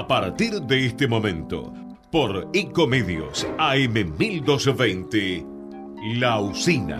A 0.00 0.08
partir 0.08 0.62
de 0.62 0.86
este 0.86 1.06
momento, 1.06 1.74
por 2.10 2.48
Ecomedios 2.54 3.46
AM 3.58 4.16
1220, 4.16 5.44
La 6.14 6.40
Usina. 6.40 6.98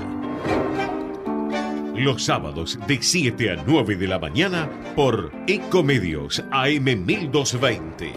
Los 1.97 2.25
sábados 2.25 2.79
de 2.87 2.99
7 3.01 3.53
a 3.53 3.65
9 3.67 3.97
de 3.97 4.07
la 4.07 4.19
mañana 4.19 4.69
por 4.97 5.33
Ecomedios 5.47 6.45
AM 6.51 7.07
1220. 7.07 8.13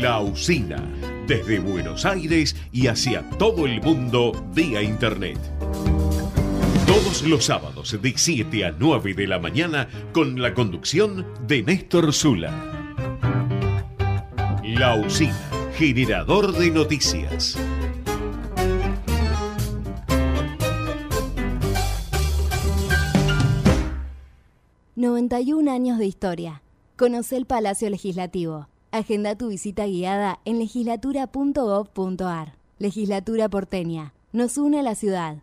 La 0.00 0.20
Usina, 0.20 0.80
desde 1.26 1.58
Buenos 1.58 2.04
Aires 2.06 2.54
y 2.70 2.86
hacia 2.86 3.28
todo 3.30 3.66
el 3.66 3.82
mundo 3.82 4.30
vía 4.54 4.82
Internet. 4.82 5.40
Todos 6.86 7.22
los 7.24 7.46
sábados 7.46 8.00
de 8.00 8.14
7 8.16 8.66
a 8.66 8.70
9 8.78 9.14
de 9.14 9.26
la 9.26 9.40
mañana 9.40 9.88
con 10.12 10.40
la 10.40 10.54
conducción 10.54 11.26
de 11.48 11.64
Néstor 11.64 12.12
Zula. 12.12 12.79
La 14.80 14.94
Usina, 14.94 15.36
generador 15.74 16.56
de 16.56 16.70
noticias. 16.70 17.54
...91 24.96 25.68
años 25.68 25.98
de 25.98 26.06
historia. 26.06 26.62
Conoce 26.96 27.36
el 27.36 27.44
Palacio 27.44 27.90
Legislativo. 27.90 28.68
Agenda 28.90 29.36
tu 29.36 29.48
visita 29.48 29.84
guiada 29.84 30.38
en 30.46 30.58
legislatura.gov.ar. 30.58 32.54
Legislatura 32.78 33.50
porteña. 33.50 34.14
Nos 34.32 34.56
une 34.56 34.80
a 34.80 34.82
la 34.82 34.94
ciudad. 34.94 35.42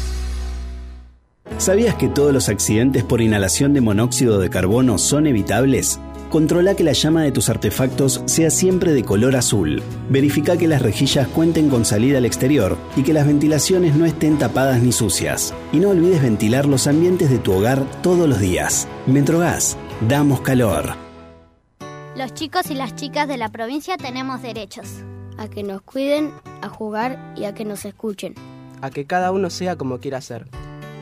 ¿Sabías 1.57 1.95
que 1.95 2.07
todos 2.09 2.33
los 2.33 2.49
accidentes 2.49 3.03
por 3.03 3.21
inhalación 3.21 3.73
de 3.73 3.81
monóxido 3.81 4.39
de 4.39 4.49
carbono 4.49 4.97
son 4.97 5.27
evitables? 5.27 5.99
Controla 6.29 6.75
que 6.75 6.83
la 6.83 6.93
llama 6.93 7.23
de 7.23 7.31
tus 7.31 7.49
artefactos 7.49 8.23
sea 8.25 8.49
siempre 8.49 8.93
de 8.93 9.03
color 9.03 9.35
azul. 9.35 9.83
Verifica 10.09 10.55
que 10.55 10.67
las 10.67 10.81
rejillas 10.81 11.27
cuenten 11.27 11.69
con 11.69 11.83
salida 11.83 12.19
al 12.19 12.25
exterior 12.25 12.77
y 12.95 13.03
que 13.03 13.13
las 13.13 13.27
ventilaciones 13.27 13.95
no 13.95 14.05
estén 14.05 14.39
tapadas 14.39 14.81
ni 14.81 14.91
sucias. 14.91 15.53
Y 15.73 15.77
no 15.77 15.89
olvides 15.89 16.21
ventilar 16.21 16.65
los 16.65 16.87
ambientes 16.87 17.29
de 17.29 17.37
tu 17.37 17.51
hogar 17.51 17.83
todos 18.01 18.29
los 18.29 18.39
días. 18.39 18.87
Metrogas, 19.05 19.77
damos 20.07 20.39
calor. 20.39 20.95
Los 22.15 22.33
chicos 22.33 22.71
y 22.71 22.75
las 22.75 22.95
chicas 22.95 23.27
de 23.27 23.37
la 23.37 23.49
provincia 23.49 23.97
tenemos 23.97 24.41
derechos. 24.41 24.87
A 25.37 25.49
que 25.49 25.63
nos 25.63 25.81
cuiden, 25.81 26.31
a 26.61 26.69
jugar 26.69 27.33
y 27.35 27.43
a 27.43 27.53
que 27.53 27.65
nos 27.65 27.83
escuchen. 27.83 28.35
A 28.81 28.89
que 28.89 29.05
cada 29.05 29.31
uno 29.31 29.49
sea 29.49 29.75
como 29.75 29.99
quiera 29.99 30.21
ser. 30.21 30.47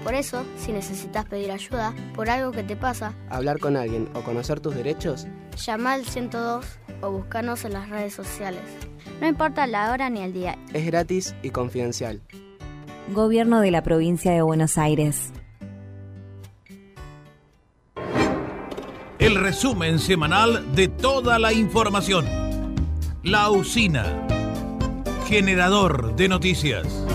Por 0.09 0.16
eso, 0.16 0.44
si 0.58 0.72
necesitas 0.72 1.25
pedir 1.25 1.52
ayuda 1.52 1.94
por 2.16 2.31
algo 2.31 2.52
que 2.52 2.64
te 2.64 2.75
pasa, 2.75 3.14
hablar 3.30 3.59
con 3.59 3.78
alguien 3.78 4.09
o 4.16 4.22
conocer 4.22 4.59
tus 4.59 4.74
derechos, 4.74 5.28
llama 5.56 5.94
al 5.94 6.03
102 6.03 6.66
o 7.03 7.12
búscanos 7.12 7.64
en 7.64 7.74
las 7.74 7.90
redes 7.90 8.16
sociales. 8.16 8.64
No 9.22 9.28
importa 9.28 9.68
la 9.68 9.92
hora 9.92 10.09
ni 10.09 10.22
el 10.22 10.34
día. 10.34 10.58
Es 10.74 10.84
gratis 10.88 11.36
y 11.44 11.52
confidencial. 11.52 12.24
Gobierno 13.14 13.62
de 13.62 13.69
la 13.69 13.84
provincia 13.84 14.31
de 14.31 14.42
Buenos 14.42 14.80
Aires. 14.80 15.31
El 19.19 19.36
resumen 19.36 20.00
semanal 20.00 20.74
de 20.74 20.88
toda 20.88 21.38
la 21.38 21.53
información. 21.53 22.25
La 23.22 23.52
usina. 23.52 24.25
Generador 25.28 26.16
de 26.16 26.30
noticias. 26.30 27.06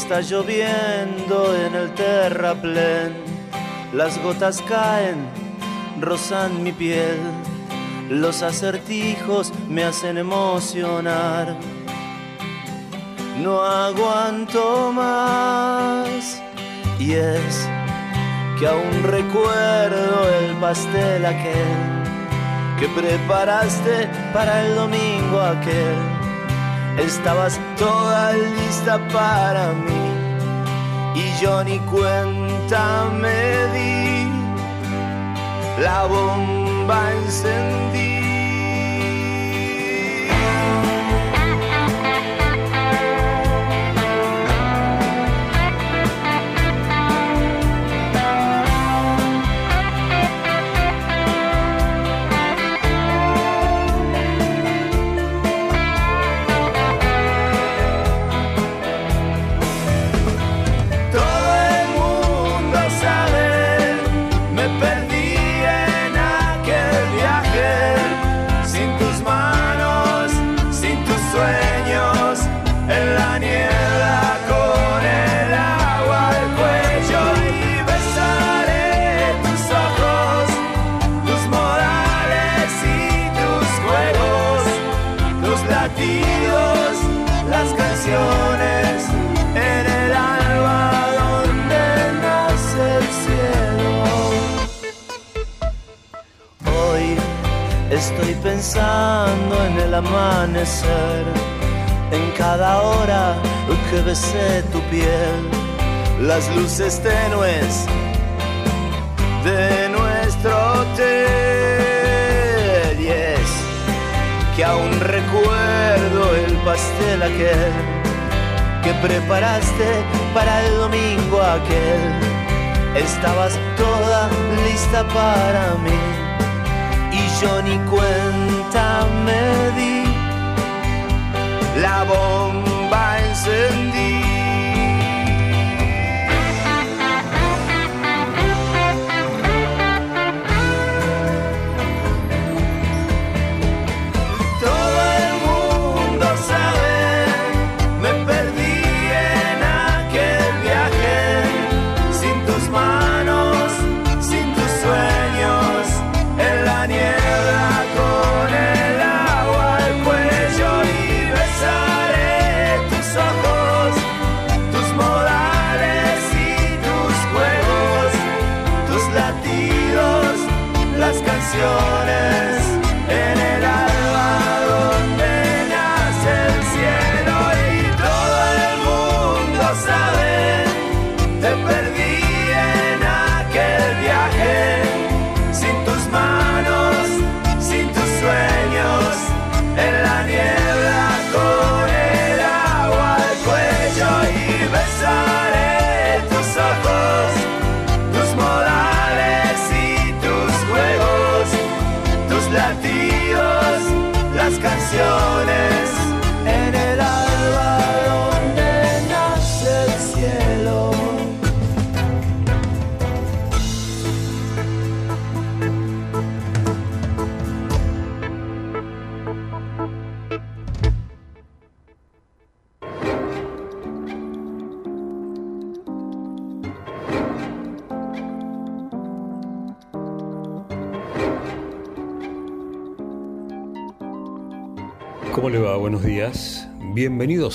Está 0.00 0.22
lloviendo 0.22 1.54
en 1.54 1.74
el 1.74 1.92
terraplén, 1.92 3.22
las 3.92 4.18
gotas 4.22 4.62
caen, 4.62 5.28
rozan 6.00 6.62
mi 6.62 6.72
piel, 6.72 7.18
los 8.08 8.42
acertijos 8.42 9.52
me 9.68 9.84
hacen 9.84 10.16
emocionar. 10.16 11.54
No 13.42 13.62
aguanto 13.62 14.90
más. 14.90 16.42
Y 16.98 17.12
es 17.12 17.68
que 18.58 18.66
aún 18.66 19.02
recuerdo 19.02 20.28
el 20.40 20.56
pastel 20.56 21.26
aquel 21.26 21.76
que 22.78 22.88
preparaste 22.88 24.08
para 24.32 24.64
el 24.64 24.74
domingo 24.76 25.40
aquel 25.40 26.19
Estabas 26.98 27.58
toda 27.78 28.32
lista 28.32 28.98
para 29.08 29.72
mí 29.72 30.00
y 31.14 31.42
yo 31.42 31.64
ni 31.64 31.78
cuenta 31.80 33.10
me 33.20 33.66
di. 33.74 34.30
La 35.82 36.04
bomba 36.06 37.12
encendí. 37.12 38.19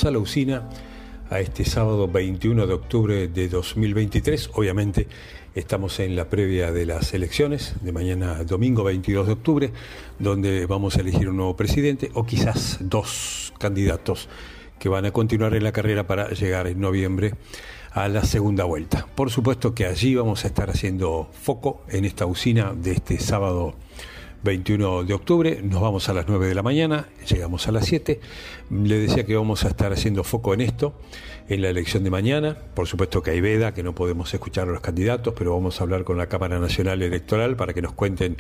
A 0.04 0.12
la 0.12 0.20
usina 0.20 0.68
a 1.30 1.40
este 1.40 1.64
sábado 1.64 2.10
21 2.10 2.68
de 2.68 2.74
octubre 2.74 3.28
de 3.30 3.48
2023. 3.48 4.50
Obviamente 4.54 5.08
estamos 5.56 6.02
en 6.02 6.18
la 6.18 6.30
previa 6.30 6.74
de 6.74 6.86
las 6.86 7.14
elecciones 7.14 7.76
de 7.82 7.94
mañana 7.94 8.44
domingo 8.44 8.84
22 8.84 9.28
de 9.28 9.34
octubre, 9.34 9.72
donde 10.20 10.66
vamos 10.66 10.98
a 10.98 11.00
elegir 11.00 11.30
un 11.30 11.38
nuevo 11.38 11.56
presidente 11.56 12.12
o 12.14 12.26
quizás 12.26 12.78
dos 12.82 13.54
candidatos 13.58 14.28
que 14.80 14.90
van 14.90 15.06
a 15.06 15.12
continuar 15.12 15.56
en 15.56 15.64
la 15.64 15.72
carrera 15.72 16.06
para 16.06 16.30
llegar 16.32 16.68
en 16.68 16.82
noviembre 16.82 17.34
a 17.92 18.10
la 18.10 18.26
segunda 18.26 18.66
vuelta. 18.66 19.08
Por 19.16 19.32
supuesto 19.32 19.74
que 19.74 19.86
allí 19.86 20.14
vamos 20.14 20.44
a 20.44 20.48
estar 20.48 20.70
haciendo 20.70 21.30
foco 21.32 21.84
en 21.88 22.04
esta 22.04 22.26
usina 22.26 22.74
de 22.74 22.92
este 22.92 23.18
sábado 23.18 23.76
21 24.46 25.04
de 25.04 25.14
octubre, 25.14 25.60
nos 25.64 25.82
vamos 25.82 26.08
a 26.08 26.14
las 26.14 26.28
9 26.28 26.48
de 26.48 26.56
la 26.56 26.62
mañana, 26.62 27.10
llegamos 27.28 27.68
a 27.68 27.72
las 27.72 27.86
7. 27.86 28.22
Le 28.70 29.00
decía 29.00 29.26
que 29.26 29.36
vamos 29.36 29.66
a 29.66 29.70
estar 29.70 29.92
haciendo 29.92 30.24
foco 30.24 30.54
en 30.54 30.62
esto, 30.62 30.94
en 31.50 31.64
la 31.64 31.70
elección 31.70 32.04
de 32.04 32.12
mañana. 32.12 32.56
Por 32.76 32.88
supuesto 32.88 33.24
que 33.24 33.32
hay 33.32 33.42
veda, 33.42 33.74
que 33.74 33.82
no 33.82 33.96
podemos 33.96 34.34
escuchar 34.34 34.70
a 34.70 34.72
los 34.72 34.82
candidatos, 34.82 35.34
pero 35.36 35.54
vamos 35.54 35.82
a 35.82 35.84
hablar 35.84 36.04
con 36.04 36.18
la 36.18 36.28
Cámara 36.28 36.60
Nacional 36.60 37.02
Electoral 37.02 37.56
para 37.56 37.74
que 37.74 37.82
nos 37.82 37.94
cuenten 37.94 38.38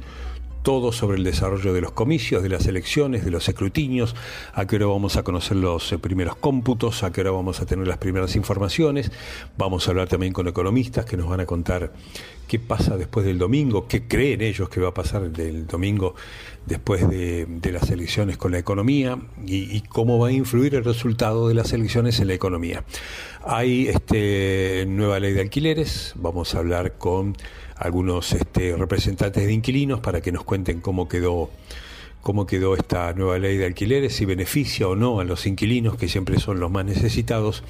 todo 0.66 0.92
sobre 0.92 1.18
el 1.18 1.24
desarrollo 1.24 1.74
de 1.74 1.80
los 1.80 1.92
comicios, 1.92 2.42
de 2.42 2.50
las 2.50 2.66
elecciones, 2.66 3.24
de 3.24 3.30
los 3.30 3.48
escrutinios, 3.48 4.16
a 4.52 4.66
qué 4.66 4.78
hora 4.78 4.88
vamos 4.88 5.16
a 5.16 5.22
conocer 5.22 5.58
los 5.58 5.94
eh, 5.94 6.00
primeros 6.00 6.38
cómputos, 6.38 7.04
a 7.04 7.12
qué 7.12 7.22
hora 7.22 7.30
vamos 7.30 7.62
a 7.62 7.68
tener 7.68 7.88
las 7.88 8.00
primeras 8.00 8.36
informaciones. 8.36 9.12
Vamos 9.60 9.88
a 9.88 9.92
hablar 9.92 10.08
también 10.08 10.34
con 10.34 10.48
economistas 10.48 11.06
que 11.06 11.18
nos 11.18 11.30
van 11.30 11.42
a 11.42 11.46
contar 11.46 11.94
qué 12.48 12.58
pasa 12.58 12.98
después 12.98 13.28
del 13.28 13.38
domingo, 13.38 13.88
qué 13.88 14.08
creen 14.08 14.42
ellos 14.42 14.68
que 14.68 14.82
va 14.82 14.90
a 14.90 14.94
pasar 14.96 15.30
del 15.30 15.68
domingo 15.68 16.16
después 16.66 17.08
de, 17.08 17.46
las 17.72 17.92
elecciones 17.92 18.38
con 18.38 18.52
la 18.52 18.58
economía 18.58 19.20
y, 19.46 19.78
y, 19.78 19.82
cómo 19.82 20.18
va 20.18 20.30
a 20.30 20.32
influir 20.32 20.74
el 20.74 20.84
resultado 20.84 21.48
de 21.48 21.54
las 21.54 21.74
elecciones 21.74 22.20
en 22.20 22.28
la 22.28 22.34
economía. 22.34 22.84
Hay 23.46 23.88
este, 23.88 24.86
nueva 24.88 25.20
ley 25.20 25.34
de 25.34 25.42
alquileres, 25.42 26.14
vamos 26.16 26.56
a 26.56 26.60
hablar 26.60 26.98
con 26.98 27.36
algunos 27.75 28.33
este, 28.33 28.75
representantes 28.75 29.45
de 29.45 29.54
inquilinos 29.54 30.00
para 30.00 30.22
que 30.22 30.31
nos 30.31 30.44
cuenten 30.44 30.81
cómo 30.81 31.07
quedó 31.07 31.50
cómo 32.25 32.48
quedó 32.48 32.74
esta 32.74 33.13
nueva 33.13 33.38
ley 33.38 33.56
de 33.56 33.68
alquileres, 33.68 34.16
si 34.16 34.25
beneficia 34.25 34.88
o 34.88 34.95
no 34.95 35.19
a 35.19 35.24
los 35.24 35.45
inquilinos, 35.45 35.95
que 35.95 36.07
siempre 36.07 36.39
son 36.39 36.60
los 36.60 36.72
más 36.72 36.83
necesitados. 36.83 37.63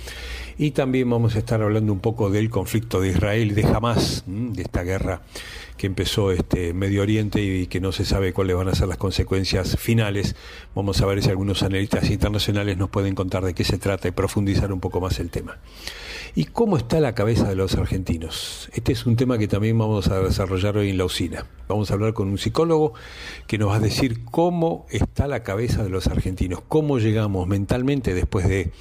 Y 0.58 0.72
también 0.72 1.10
vamos 1.10 1.36
a 1.36 1.40
estar 1.40 1.62
hablando 1.62 1.92
un 1.92 2.00
poco 2.00 2.30
del 2.30 2.50
conflicto 2.50 3.02
de 3.02 3.10
Israel, 3.10 3.54
de 3.54 3.66
Hamas, 3.66 4.24
de 4.26 4.62
esta 4.62 4.84
guerra 4.84 5.24
que 5.76 5.88
empezó 5.88 6.32
este 6.32 6.74
Medio 6.74 7.02
Oriente 7.02 7.44
y 7.44 7.68
que 7.68 7.82
no 7.82 7.92
se 7.92 8.06
sabe 8.06 8.32
cuáles 8.32 8.56
van 8.56 8.70
a 8.70 8.76
ser 8.76 8.88
las 8.88 8.98
consecuencias 8.98 9.76
finales. 9.78 10.38
Vamos 10.74 11.02
a 11.02 11.06
ver 11.06 11.22
si 11.22 11.30
algunos 11.30 11.62
analistas 11.62 12.10
internacionales 12.10 12.78
nos 12.78 12.90
pueden 12.90 13.14
contar 13.14 13.44
de 13.44 13.54
qué 13.54 13.66
se 13.66 13.78
trata 13.78 14.08
y 14.08 14.12
profundizar 14.12 14.72
un 14.72 14.80
poco 14.80 15.02
más 15.02 15.20
el 15.20 15.32
tema. 15.32 15.58
¿Y 16.38 16.44
cómo 16.44 16.76
está 16.76 17.00
la 17.00 17.16
cabeza 17.16 17.48
de 17.48 17.56
los 17.56 17.76
argentinos? 17.76 18.70
Este 18.74 18.92
es 18.92 19.06
un 19.06 19.16
tema 19.16 19.38
que 19.38 19.48
también 19.48 19.78
vamos 19.78 20.10
a 20.10 20.20
desarrollar 20.20 20.76
hoy 20.76 20.90
en 20.90 20.98
la 20.98 21.06
usina. 21.06 21.46
Vamos 21.70 21.90
a 21.90 21.94
hablar 21.94 22.14
con 22.14 22.28
un 22.28 22.38
psicólogo 22.38 22.94
que 23.48 23.58
nos 23.58 23.70
va 23.70 23.78
a 23.78 23.80
decir 23.80 24.26
cómo 24.26 24.86
está 24.90 25.28
la 25.28 25.44
cabeza 25.44 25.82
de 25.82 25.90
los 25.90 26.08
argentinos, 26.08 26.60
cómo 26.68 27.00
llegamos 27.00 27.48
mentalmente 27.48 28.14
después 28.14 28.50
de 28.50 28.74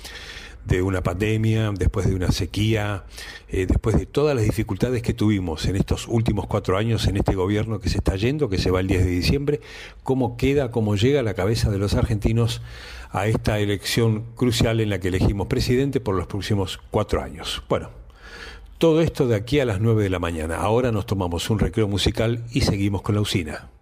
de 0.67 0.83
una 0.83 1.03
pandemia, 1.03 1.73
después 1.77 2.07
de 2.09 2.15
una 2.15 2.33
sequía, 2.33 3.05
eh, 3.49 3.67
después 3.67 3.99
de 3.99 4.07
todas 4.07 4.35
las 4.35 4.45
dificultades 4.45 5.03
que 5.03 5.15
tuvimos 5.15 5.67
en 5.67 5.77
estos 5.77 6.09
últimos 6.09 6.47
cuatro 6.47 6.77
años 6.77 7.07
en 7.07 7.17
este 7.17 7.35
gobierno 7.35 7.81
que 7.81 7.89
se 7.89 7.99
está 7.99 8.17
yendo, 8.17 8.49
que 8.49 8.59
se 8.59 8.71
va 8.71 8.81
el 8.81 8.87
10 8.87 9.05
de 9.05 9.11
diciembre, 9.11 9.61
cómo 10.03 10.37
queda, 10.37 10.71
cómo 10.71 10.97
llega 10.97 11.23
la 11.23 11.35
cabeza 11.35 11.71
de 11.71 11.79
los 11.79 11.95
argentinos 11.95 12.63
a 13.11 13.27
esta 13.27 13.59
elección 13.59 14.25
crucial 14.35 14.81
en 14.81 14.91
la 14.91 14.99
que 14.99 15.09
elegimos 15.09 15.47
presidente 15.47 16.01
por 16.01 16.17
los 16.17 16.27
próximos 16.27 16.81
cuatro 16.91 17.23
años. 17.23 17.63
Bueno, 17.69 17.91
todo 18.79 19.01
esto 19.01 19.29
de 19.29 19.37
aquí 19.37 19.61
a 19.61 19.65
las 19.65 19.81
9 19.81 20.03
de 20.03 20.11
la 20.11 20.19
mañana. 20.19 20.57
Ahora 20.57 20.91
nos 20.91 21.07
tomamos 21.07 21.49
un 21.49 21.59
recreo 21.59 21.89
musical 21.89 22.45
y 22.51 22.63
seguimos 22.63 23.03
con 23.03 23.15
la 23.15 23.21
usina. 23.21 23.74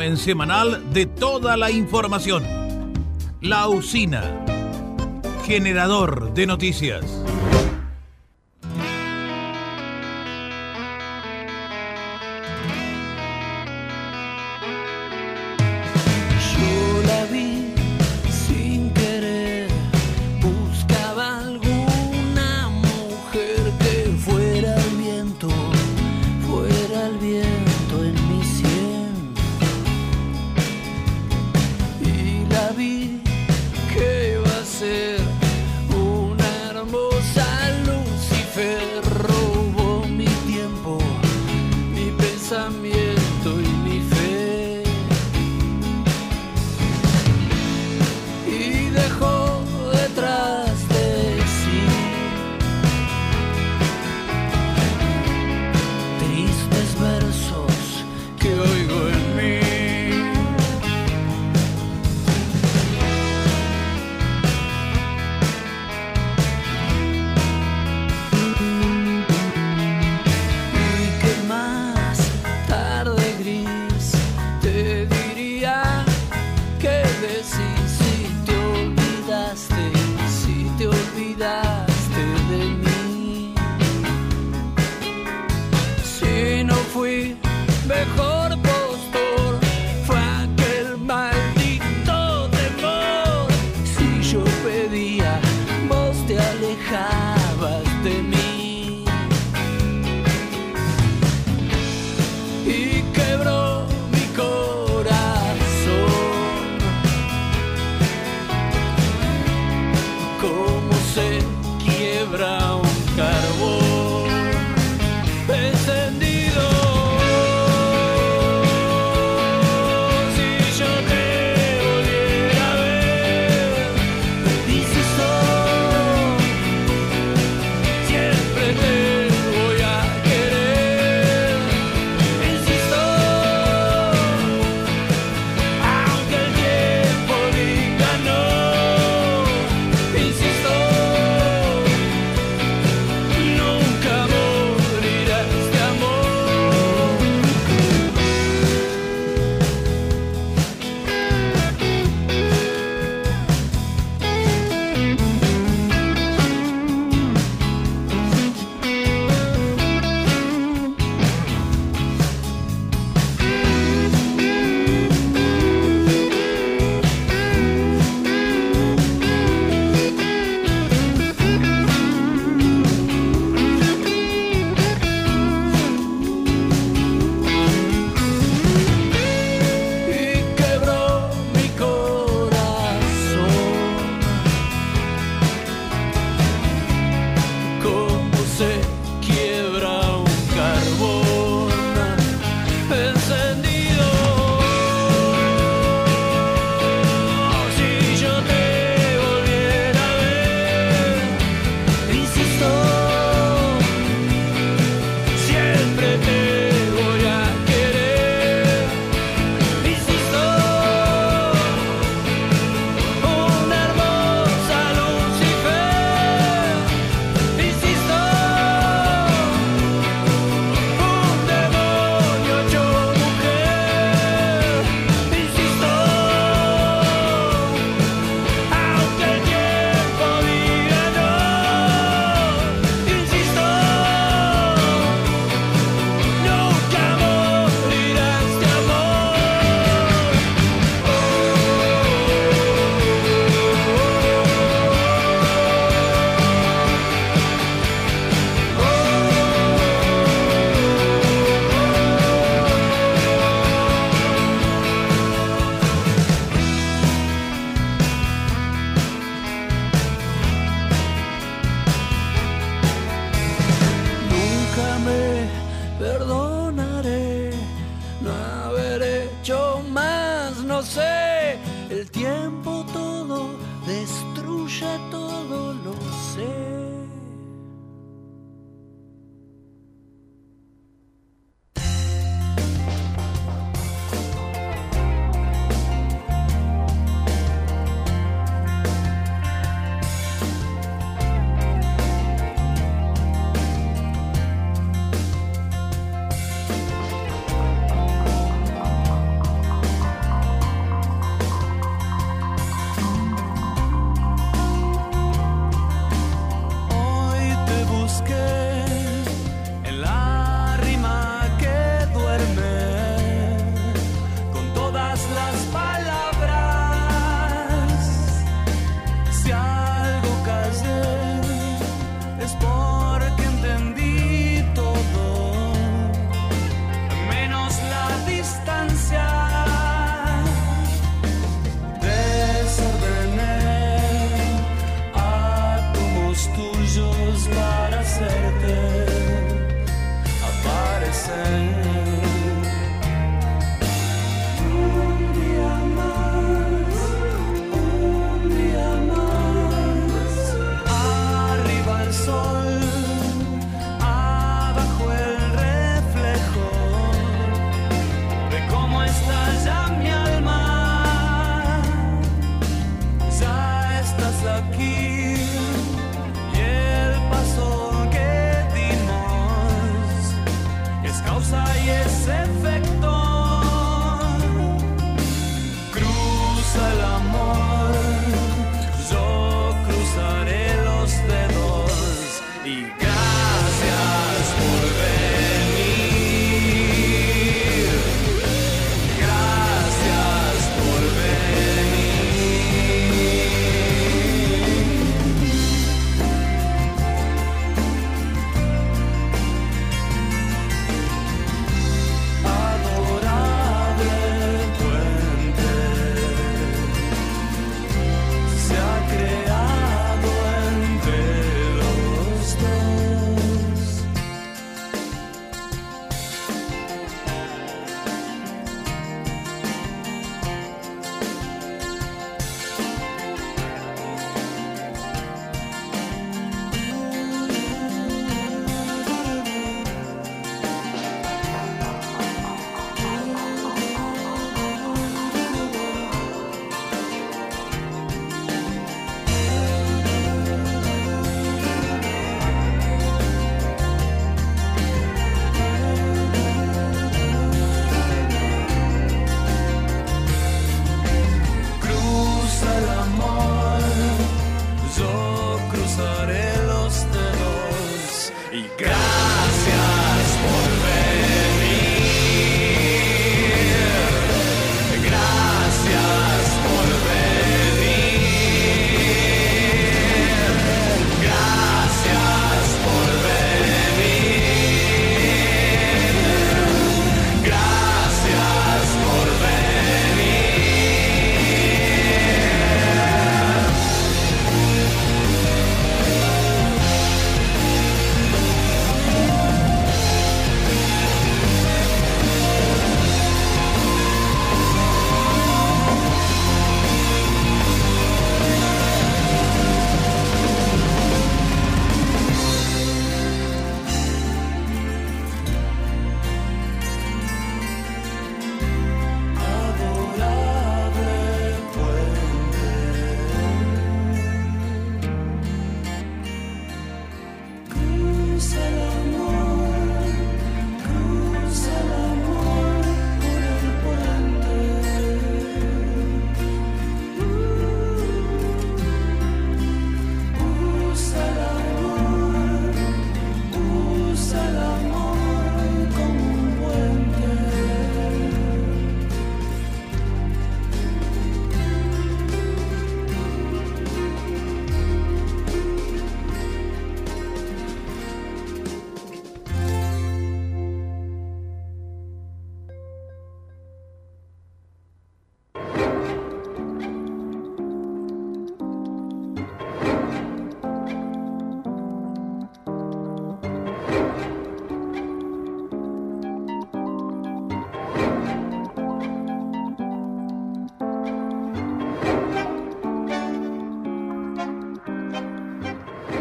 resumen 0.00 0.16
semanal 0.16 0.92
de 0.94 1.04
toda 1.04 1.58
la 1.58 1.70
información. 1.70 2.42
La 3.42 3.68
usina, 3.68 4.22
generador 5.44 6.32
de 6.32 6.46
noticias. 6.46 7.19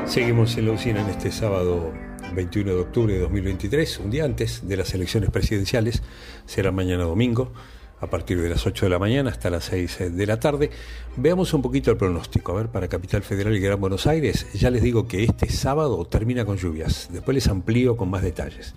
Seguimos 0.10 0.58
en 0.58 0.66
la 0.66 0.72
usina 0.72 1.02
en 1.02 1.10
este 1.10 1.32
sábado 1.32 1.94
21 2.34 2.74
de 2.74 2.80
octubre 2.80 3.14
de 3.14 3.20
2023, 3.20 4.00
un 4.00 4.10
día 4.10 4.26
antes 4.26 4.68
de 4.68 4.76
las 4.76 4.92
elecciones 4.96 5.30
presidenciales, 5.30 6.02
será 6.48 6.72
mañana 6.72 7.04
domingo, 7.04 7.54
a 8.00 8.08
partir 8.08 8.42
de 8.42 8.50
las 8.50 8.66
8 8.66 8.88
de 8.88 8.90
la 8.90 8.98
mañana 8.98 9.30
hasta 9.30 9.52
las 9.52 9.66
6 9.66 10.16
de 10.18 10.26
la 10.26 10.40
tarde. 10.40 10.72
Veamos 11.16 11.54
un 11.54 11.62
poquito 11.62 11.92
el 11.92 11.98
pronóstico, 11.98 12.54
a 12.54 12.56
ver, 12.56 12.70
para 12.70 12.88
Capital 12.88 13.22
Federal 13.22 13.56
y 13.56 13.60
Gran 13.60 13.80
Buenos 13.80 14.08
Aires, 14.08 14.48
ya 14.54 14.72
les 14.72 14.82
digo 14.82 15.08
que 15.08 15.24
este 15.24 15.48
sábado 15.48 16.04
termina 16.06 16.44
con 16.44 16.58
lluvias, 16.58 17.10
después 17.12 17.36
les 17.36 17.48
amplío 17.48 17.96
con 17.96 18.10
más 18.10 18.24
detalles, 18.24 18.74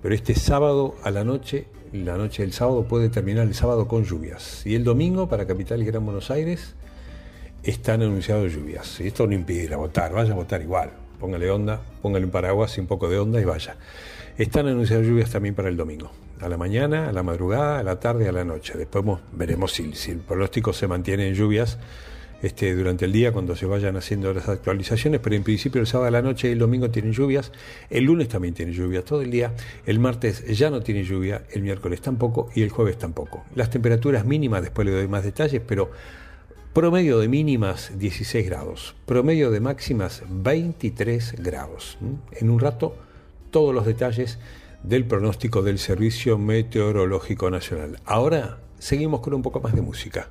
pero 0.00 0.14
este 0.14 0.34
sábado 0.34 0.94
a 1.02 1.10
la 1.10 1.24
noche, 1.24 1.66
la 1.92 2.16
noche 2.16 2.42
del 2.42 2.54
sábado 2.54 2.84
puede 2.88 3.10
terminar 3.10 3.46
el 3.46 3.54
sábado 3.54 3.86
con 3.86 4.04
lluvias, 4.04 4.64
y 4.64 4.76
el 4.76 4.84
domingo 4.84 5.28
para 5.28 5.46
Capital 5.46 5.82
y 5.82 5.84
Gran 5.84 6.06
Buenos 6.06 6.30
Aires 6.30 6.74
están 7.62 8.02
anunciadas 8.02 8.52
lluvias. 8.52 9.00
Esto 9.00 9.26
no 9.26 9.34
impide 9.34 9.64
ir 9.64 9.74
a 9.74 9.76
votar, 9.76 10.12
vaya 10.12 10.32
a 10.32 10.36
votar 10.36 10.60
igual. 10.62 10.90
Póngale 11.18 11.50
onda, 11.50 11.80
póngale 12.00 12.24
un 12.24 12.30
paraguas 12.30 12.76
y 12.78 12.80
un 12.80 12.86
poco 12.86 13.08
de 13.08 13.18
onda 13.18 13.40
y 13.40 13.44
vaya. 13.44 13.76
Están 14.38 14.66
anunciadas 14.68 15.06
lluvias 15.06 15.30
también 15.30 15.54
para 15.54 15.68
el 15.68 15.76
domingo. 15.76 16.10
A 16.40 16.48
la 16.48 16.56
mañana, 16.56 17.08
a 17.10 17.12
la 17.12 17.22
madrugada, 17.22 17.78
a 17.78 17.82
la 17.82 18.00
tarde, 18.00 18.26
a 18.28 18.32
la 18.32 18.44
noche. 18.44 18.72
Después 18.78 19.04
mo- 19.04 19.20
veremos 19.32 19.72
si, 19.72 19.92
si 19.92 20.12
el 20.12 20.18
pronóstico 20.20 20.72
se 20.72 20.86
mantiene 20.88 21.28
en 21.28 21.34
lluvias 21.34 21.76
este, 22.40 22.74
durante 22.74 23.04
el 23.04 23.12
día 23.12 23.32
cuando 23.32 23.54
se 23.54 23.66
vayan 23.66 23.98
haciendo 23.98 24.32
las 24.32 24.48
actualizaciones, 24.48 25.20
pero 25.20 25.36
en 25.36 25.42
principio 25.42 25.78
el 25.82 25.86
sábado 25.86 26.08
a 26.08 26.10
la 26.10 26.22
noche 26.22 26.48
y 26.48 26.52
el 26.52 26.58
domingo 26.58 26.90
tienen 26.90 27.12
lluvias, 27.12 27.52
el 27.90 28.04
lunes 28.04 28.28
también 28.28 28.54
tiene 28.54 28.72
lluvias 28.72 29.04
todo 29.04 29.20
el 29.20 29.30
día, 29.30 29.52
el 29.84 29.98
martes 29.98 30.46
ya 30.46 30.70
no 30.70 30.80
tiene 30.80 31.04
lluvia, 31.04 31.42
el 31.50 31.60
miércoles 31.60 32.00
tampoco 32.00 32.48
y 32.54 32.62
el 32.62 32.70
jueves 32.70 32.96
tampoco. 32.96 33.44
Las 33.54 33.68
temperaturas 33.68 34.24
mínimas, 34.24 34.62
después 34.62 34.86
le 34.86 34.92
doy 34.92 35.06
más 35.06 35.22
detalles, 35.22 35.60
pero 35.66 35.90
Promedio 36.72 37.18
de 37.18 37.26
mínimas 37.26 37.98
16 37.98 38.46
grados, 38.46 38.94
promedio 39.04 39.50
de 39.50 39.58
máximas 39.58 40.22
23 40.28 41.34
grados. 41.42 41.98
En 42.30 42.48
un 42.48 42.60
rato, 42.60 42.94
todos 43.50 43.74
los 43.74 43.84
detalles 43.84 44.38
del 44.84 45.04
pronóstico 45.04 45.62
del 45.62 45.80
Servicio 45.80 46.38
Meteorológico 46.38 47.50
Nacional. 47.50 47.98
Ahora 48.04 48.60
seguimos 48.78 49.20
con 49.20 49.34
un 49.34 49.42
poco 49.42 49.58
más 49.58 49.74
de 49.74 49.82
música. 49.82 50.30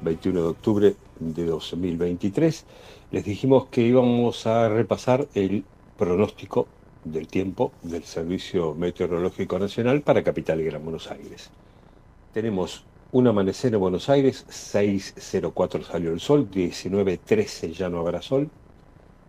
21 0.00 0.40
de 0.40 0.46
octubre 0.46 0.96
de 1.20 1.44
2023. 1.44 2.64
Les 3.10 3.24
dijimos 3.24 3.66
que 3.66 3.82
íbamos 3.82 4.46
a 4.46 4.68
repasar 4.68 5.26
el 5.34 5.64
pronóstico 5.96 6.68
del 7.04 7.28
tiempo 7.28 7.72
del 7.82 8.04
Servicio 8.04 8.74
Meteorológico 8.74 9.58
Nacional 9.58 10.02
para 10.02 10.24
Capital 10.24 10.60
y 10.60 10.64
Gran 10.64 10.82
Buenos 10.82 11.10
Aires. 11.10 11.50
Tenemos 12.32 12.84
un 13.12 13.28
amanecer 13.28 13.72
en 13.72 13.80
Buenos 13.80 14.08
Aires, 14.08 14.44
6.04 14.48 15.84
salió 15.84 16.12
el 16.12 16.20
sol, 16.20 16.50
19.13 16.50 17.72
ya 17.72 17.88
no 17.88 18.00
habrá 18.00 18.20
sol. 18.20 18.50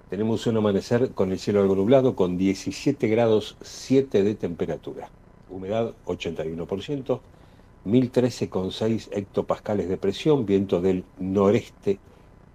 Tenemos 0.10 0.48
un 0.48 0.58
amanecer 0.58 1.12
con 1.12 1.32
el 1.32 1.40
cielo 1.40 1.62
algo 1.62 1.76
nublado, 1.76 2.16
con 2.16 2.38
17 2.38 3.08
grados 3.08 3.58
7 3.62 4.24
de 4.24 4.36
temperatura. 4.36 5.10
Humedad 5.50 5.94
81%, 6.06 7.20
1013,6 7.88 9.10
hectopascales 9.12 9.90
de 9.90 9.98
presión, 9.98 10.46
viento 10.46 10.82
del 10.82 11.04
noreste 11.20 12.00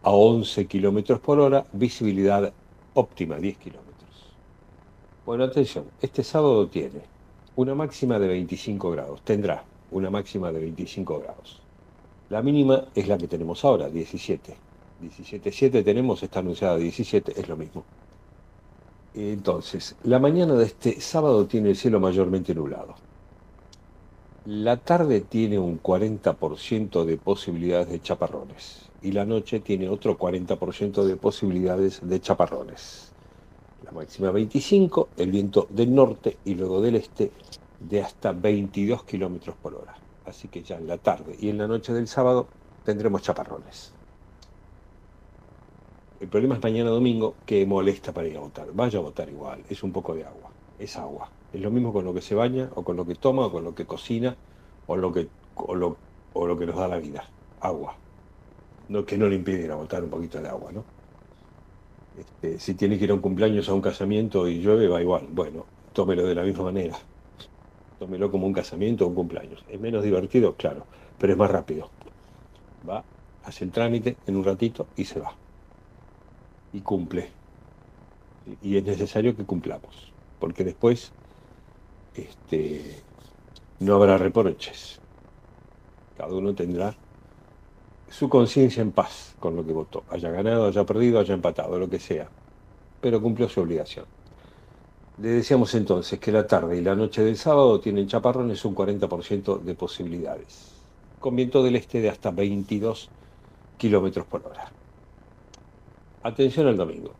a 0.03 0.11
11 0.11 0.67
kilómetros 0.67 1.21
por 1.21 1.41
hora, 1.41 1.65
visibilidad 1.73 2.53
óptima 2.95 3.37
10 3.37 3.57
kilómetros. 3.59 3.93
Bueno, 5.25 5.45
atención, 5.45 5.85
este 6.01 6.23
sábado 6.23 6.67
tiene 6.69 7.01
una 7.57 7.75
máxima 7.75 8.19
de 8.19 8.29
25 8.29 8.91
grados, 8.91 9.23
tendrá 9.23 9.65
una 9.91 10.11
máxima 10.11 10.51
de 10.53 10.61
25 10.61 11.21
grados. 11.21 11.61
La 12.31 12.43
mínima 12.43 12.87
es 12.95 13.09
la 13.09 13.19
que 13.19 13.29
tenemos 13.29 13.65
ahora, 13.65 13.89
17. 13.89 14.57
17.7 15.03 15.85
tenemos, 15.85 16.23
está 16.23 16.39
anunciada 16.41 16.77
17, 16.77 17.39
es 17.39 17.49
lo 17.49 17.57
mismo. 17.57 17.85
Entonces, 19.15 19.97
la 20.05 20.19
mañana 20.19 20.55
de 20.55 20.65
este 20.65 21.01
sábado 21.01 21.47
tiene 21.47 21.71
el 21.71 21.77
cielo 21.77 22.01
mayormente 22.01 22.55
nublado. 22.55 22.95
La 24.45 24.77
tarde 24.77 25.21
tiene 25.21 25.57
un 25.57 25.81
40% 25.81 27.05
de 27.05 27.17
posibilidades 27.17 27.89
de 27.91 28.01
chaparrones 28.01 28.91
y 29.01 29.13
la 29.13 29.25
noche 29.25 29.61
tiene 29.61 29.89
otro 29.89 30.19
40% 30.19 31.05
de 31.05 31.17
posibilidades 31.17 32.01
de 32.03 32.21
chaparrones. 32.21 33.13
La 33.85 33.93
máxima 33.93 34.33
25, 34.33 35.11
el 35.17 35.31
viento 35.31 35.69
del 35.71 35.95
norte 35.95 36.39
y 36.45 36.57
luego 36.57 36.81
del 36.81 36.97
este 36.97 37.31
de 37.79 38.03
hasta 38.03 38.33
22 38.33 39.05
kilómetros 39.05 39.55
por 39.63 39.77
hora. 39.77 39.95
Así 40.25 40.49
que 40.49 40.65
ya 40.65 40.77
en 40.77 40.89
la 40.89 40.99
tarde 40.99 41.37
y 41.39 41.49
en 41.49 41.59
la 41.59 41.69
noche 41.69 41.93
del 41.93 42.09
sábado 42.09 42.49
tendremos 42.85 43.23
chaparrones. 43.23 43.95
El 46.19 46.27
problema 46.29 46.57
es 46.57 46.63
mañana 46.65 46.91
domingo 46.91 47.37
que 47.47 47.65
molesta 47.65 48.13
para 48.13 48.27
ir 48.27 48.37
a 48.37 48.41
votar. 48.41 48.73
Vaya 48.73 48.99
a 48.99 49.03
votar 49.03 49.29
igual, 49.29 49.63
es 49.69 49.85
un 49.85 49.93
poco 49.93 50.17
de 50.17 50.25
agua, 50.25 50.51
es 50.81 50.97
agua. 50.97 51.31
Es 51.53 51.61
lo 51.61 51.71
mismo 51.71 51.93
con 51.93 52.05
lo 52.05 52.15
que 52.15 52.23
se 52.23 52.35
baña, 52.35 52.71
o 52.75 52.83
con 52.83 52.97
lo 52.97 53.07
que 53.07 53.15
toma, 53.15 53.47
o 53.47 53.53
con 53.53 53.65
lo 53.65 53.75
que 53.75 53.85
cocina, 53.85 54.37
o 54.87 54.97
lo 54.97 55.13
que, 55.13 55.29
o 55.57 55.75
lo, 55.75 55.97
o 56.33 56.47
lo 56.47 56.59
que 56.59 56.67
nos 56.67 56.77
da 56.77 56.89
la 56.89 56.99
vida. 56.99 57.25
Agua. 57.61 57.95
No, 58.89 59.05
que 59.05 59.19
no 59.19 59.29
le 59.29 59.37
impide 59.37 59.65
ir 59.65 59.71
a 59.71 59.77
votar 59.77 60.03
un 60.03 60.11
poquito 60.11 60.41
de 60.41 60.49
agua, 60.49 60.73
¿no? 60.73 60.85
Este, 62.19 62.59
si 62.59 62.75
tiene 62.75 62.99
que 62.99 63.05
ir 63.05 63.11
a 63.11 63.15
un 63.15 63.21
cumpleaños 63.21 63.69
a 63.69 63.75
un 63.75 63.81
casamiento 63.81 64.49
y 64.49 64.61
llueve, 64.61 64.89
va 64.89 65.01
igual. 65.01 65.29
Bueno, 65.31 65.67
tómelo 65.93 66.27
de 66.27 66.35
la 66.35 66.43
misma 66.43 66.65
manera. 66.65 66.97
Tómelo 67.99 68.31
como 68.31 68.47
un 68.47 68.53
casamiento 68.53 69.05
o 69.05 69.09
un 69.09 69.15
cumpleaños. 69.15 69.65
Es 69.69 69.81
menos 69.81 70.03
divertido, 70.03 70.57
claro, 70.57 70.87
pero 71.19 71.33
es 71.33 71.39
más 71.39 71.51
rápido. 71.51 71.91
Va, 72.89 73.05
hace 73.43 73.65
el 73.65 73.71
trámite 73.73 74.17
en 74.27 74.37
un 74.37 74.45
ratito 74.45 74.89
y 74.97 75.05
se 75.05 75.21
va. 75.21 75.39
Y 76.73 76.81
cumple. 76.81 77.31
Y 78.61 78.77
es 78.77 78.85
necesario 78.85 79.37
que 79.37 79.45
cumplamos, 79.45 80.13
porque 80.39 80.65
después 80.65 81.13
este, 82.15 83.03
no 83.81 83.97
habrá 83.97 84.19
reproches. 84.19 85.01
Cada 86.17 86.35
uno 86.35 86.55
tendrá 86.55 86.95
su 88.09 88.29
conciencia 88.29 88.83
en 88.83 88.93
paz 88.93 89.35
con 89.41 89.57
lo 89.57 89.65
que 89.65 89.73
votó, 89.73 90.05
haya 90.11 90.31
ganado, 90.31 90.67
haya 90.67 90.85
perdido, 90.85 91.19
haya 91.19 91.35
empatado, 91.35 91.79
lo 91.79 91.89
que 91.89 91.99
sea, 91.99 92.29
pero 93.01 93.21
cumplió 93.23 93.49
su 93.49 93.61
obligación. 93.61 94.05
Le 95.19 95.29
decíamos 95.29 95.75
entonces 95.75 96.19
que 96.19 96.31
la 96.33 96.47
tarde 96.47 96.77
y 96.77 96.83
la 96.83 96.95
noche 96.95 97.23
del 97.23 97.37
sábado 97.37 97.81
tienen 97.81 98.07
chaparrones 98.07 98.65
un 98.65 98.75
40% 98.75 99.61
de 99.61 99.75
posibilidades, 99.75 100.73
con 101.21 101.37
viento 101.37 101.63
del 101.63 101.77
este 101.77 102.01
de 102.01 102.11
hasta 102.11 102.31
22 102.31 103.09
kilómetros 103.79 104.27
por 104.27 104.47
hora. 104.47 104.71
Atención 106.23 106.67
al 106.67 106.77
domingo. 106.77 107.13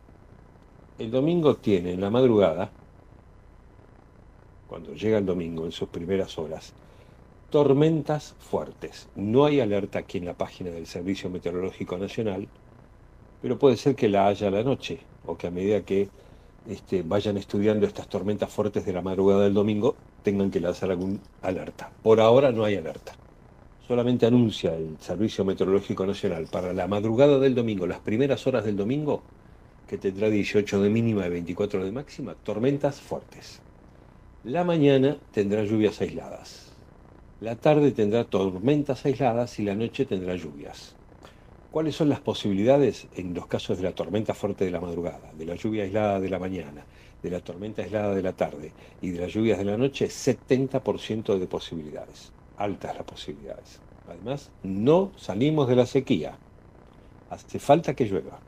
El 0.99 1.11
domingo 1.11 1.55
tiene 1.55 1.93
en 1.93 2.01
la 2.01 2.09
madrugada 2.09 2.71
cuando 4.73 4.95
llega 4.95 5.19
el 5.19 5.25
domingo 5.27 5.65
en 5.65 5.71
sus 5.71 5.87
primeras 5.87 6.39
horas, 6.39 6.73
tormentas 7.51 8.33
fuertes. 8.39 9.07
No 9.15 9.45
hay 9.45 9.59
alerta 9.59 9.99
aquí 9.99 10.17
en 10.17 10.25
la 10.25 10.33
página 10.33 10.71
del 10.71 10.87
Servicio 10.87 11.29
Meteorológico 11.29 11.95
Nacional, 11.95 12.47
pero 13.39 13.59
puede 13.59 13.77
ser 13.77 13.95
que 13.95 14.09
la 14.09 14.25
haya 14.25 14.49
la 14.49 14.63
noche 14.63 14.97
o 15.27 15.37
que 15.37 15.45
a 15.45 15.51
medida 15.51 15.81
que 15.81 16.09
este, 16.67 17.03
vayan 17.03 17.37
estudiando 17.37 17.85
estas 17.85 18.07
tormentas 18.07 18.49
fuertes 18.49 18.83
de 18.83 18.93
la 18.93 19.03
madrugada 19.03 19.43
del 19.43 19.53
domingo 19.53 19.95
tengan 20.23 20.49
que 20.49 20.59
lanzar 20.59 20.89
algún 20.89 21.21
alerta. 21.43 21.91
Por 22.01 22.19
ahora 22.19 22.51
no 22.51 22.63
hay 22.63 22.75
alerta. 22.75 23.13
Solamente 23.87 24.25
anuncia 24.25 24.73
el 24.75 24.97
Servicio 24.99 25.45
Meteorológico 25.45 26.07
Nacional 26.07 26.47
para 26.51 26.73
la 26.73 26.87
madrugada 26.87 27.37
del 27.37 27.53
domingo, 27.53 27.85
las 27.85 27.99
primeras 27.99 28.47
horas 28.47 28.65
del 28.65 28.75
domingo, 28.75 29.21
que 29.87 29.99
tendrá 29.99 30.31
18 30.31 30.81
de 30.81 30.89
mínima 30.89 31.27
y 31.27 31.29
24 31.29 31.85
de 31.85 31.91
máxima, 31.91 32.33
tormentas 32.33 32.99
fuertes. 32.99 33.61
La 34.45 34.65
mañana 34.65 35.15
tendrá 35.31 35.63
lluvias 35.63 36.01
aisladas. 36.01 36.73
La 37.39 37.55
tarde 37.55 37.93
tendrá 37.93 38.25
tormentas 38.25 39.05
aisladas 39.05 39.57
y 39.57 39.63
la 39.63 39.73
noche 39.73 40.05
tendrá 40.05 40.35
lluvias. 40.35 40.97
¿Cuáles 41.71 41.95
son 41.95 42.09
las 42.09 42.19
posibilidades 42.19 43.07
en 43.15 43.33
los 43.33 43.47
casos 43.47 43.77
de 43.77 43.85
la 43.85 43.95
tormenta 43.95 44.33
fuerte 44.33 44.65
de 44.65 44.71
la 44.71 44.81
madrugada, 44.81 45.31
de 45.31 45.45
la 45.45 45.55
lluvia 45.55 45.83
aislada 45.83 46.19
de 46.19 46.29
la 46.29 46.39
mañana, 46.39 46.83
de 47.21 47.31
la 47.31 47.39
tormenta 47.39 47.83
aislada 47.83 48.13
de 48.13 48.21
la 48.21 48.33
tarde 48.33 48.73
y 49.01 49.11
de 49.11 49.21
las 49.21 49.31
lluvias 49.31 49.59
de 49.59 49.63
la 49.63 49.77
noche? 49.77 50.07
70% 50.07 51.39
de 51.39 51.47
posibilidades. 51.47 52.33
Altas 52.57 52.97
las 52.97 53.05
posibilidades. 53.05 53.79
Además, 54.09 54.51
no 54.61 55.13
salimos 55.15 55.69
de 55.69 55.77
la 55.77 55.85
sequía. 55.85 56.37
Hace 57.29 57.59
falta 57.59 57.93
que 57.93 58.07
llueva. 58.07 58.41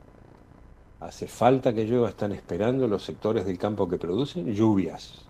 Hace 1.00 1.26
falta 1.26 1.72
que 1.72 1.86
llueva. 1.86 2.10
Están 2.10 2.32
esperando 2.32 2.86
los 2.86 3.02
sectores 3.02 3.46
del 3.46 3.56
campo 3.56 3.88
que 3.88 3.96
producen 3.96 4.52
lluvias 4.52 5.25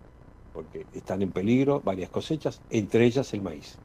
porque 0.57 0.87
están 0.95 1.21
en 1.21 1.33
peligro 1.33 1.83
varias 1.85 2.09
cosechas, 2.09 2.63
entre 2.71 3.05
ellas 3.05 3.35
el 3.35 3.43
maíz, 3.43 3.77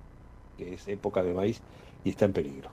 que 0.57 0.75
es 0.75 0.87
época 0.87 1.21
de 1.21 1.33
maíz 1.33 1.61
y 2.05 2.11
está 2.11 2.23
en 2.23 2.31
peligro. 2.31 2.69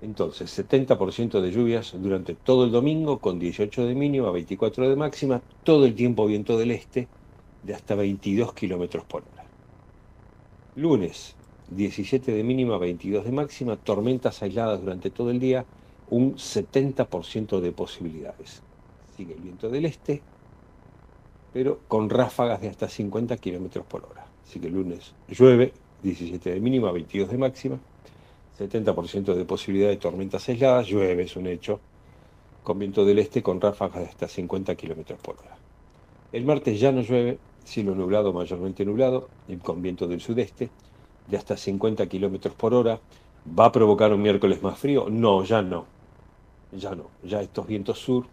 Entonces, 0.00 0.56
70% 0.56 1.40
de 1.40 1.50
lluvias 1.50 1.96
durante 2.00 2.36
todo 2.36 2.64
el 2.64 2.70
domingo, 2.70 3.18
con 3.18 3.40
18 3.40 3.86
de 3.86 3.96
mínima, 3.96 4.30
24 4.30 4.88
de 4.88 4.94
máxima, 4.94 5.42
todo 5.64 5.84
el 5.84 5.96
tiempo 5.96 6.26
viento 6.26 6.56
del 6.56 6.70
este 6.70 7.08
de 7.64 7.74
hasta 7.74 7.96
22 7.96 8.54
kilómetros 8.54 9.04
por 9.04 9.22
hora. 9.22 9.44
Lunes, 10.76 11.34
17 11.70 12.30
de 12.30 12.44
mínima, 12.44 12.78
22 12.78 13.24
de 13.24 13.32
máxima, 13.32 13.76
tormentas 13.76 14.44
aisladas 14.44 14.80
durante 14.80 15.10
todo 15.10 15.32
el 15.32 15.40
día, 15.40 15.64
un 16.08 16.36
70% 16.36 17.58
de 17.58 17.72
posibilidades. 17.72 18.62
Sigue 19.16 19.34
el 19.34 19.40
viento 19.40 19.68
del 19.68 19.86
este, 19.86 20.22
pero 21.54 21.78
con 21.86 22.10
ráfagas 22.10 22.60
de 22.60 22.68
hasta 22.68 22.88
50 22.88 23.36
kilómetros 23.36 23.86
por 23.86 24.04
hora. 24.04 24.26
Así 24.44 24.58
que 24.58 24.66
el 24.66 24.74
lunes 24.74 25.14
llueve, 25.28 25.72
17 26.02 26.52
de 26.52 26.60
mínima, 26.60 26.90
22 26.90 27.30
de 27.30 27.38
máxima, 27.38 27.78
70% 28.58 29.34
de 29.34 29.44
posibilidad 29.44 29.88
de 29.88 29.96
tormentas 29.96 30.48
aisladas, 30.48 30.88
llueve, 30.88 31.22
es 31.22 31.36
un 31.36 31.46
hecho, 31.46 31.78
con 32.64 32.80
viento 32.80 33.04
del 33.04 33.20
este 33.20 33.40
con 33.40 33.60
ráfagas 33.60 34.00
de 34.00 34.06
hasta 34.06 34.26
50 34.26 34.74
kilómetros 34.74 35.20
por 35.20 35.36
hora. 35.38 35.56
El 36.32 36.44
martes 36.44 36.80
ya 36.80 36.90
no 36.90 37.02
llueve, 37.02 37.38
cielo 37.64 37.94
nublado, 37.94 38.32
mayormente 38.32 38.84
nublado, 38.84 39.28
y 39.46 39.56
con 39.56 39.80
viento 39.80 40.08
del 40.08 40.20
sudeste, 40.20 40.70
de 41.28 41.36
hasta 41.36 41.56
50 41.56 42.08
kilómetros 42.08 42.54
por 42.54 42.74
hora. 42.74 42.98
¿Va 43.56 43.66
a 43.66 43.72
provocar 43.72 44.12
un 44.12 44.22
miércoles 44.22 44.60
más 44.60 44.76
frío? 44.76 45.06
No, 45.08 45.44
ya 45.44 45.62
no. 45.62 45.86
Ya 46.72 46.96
no. 46.96 47.04
Ya 47.22 47.40
estos 47.40 47.64
vientos 47.64 48.00
sur 48.00 48.26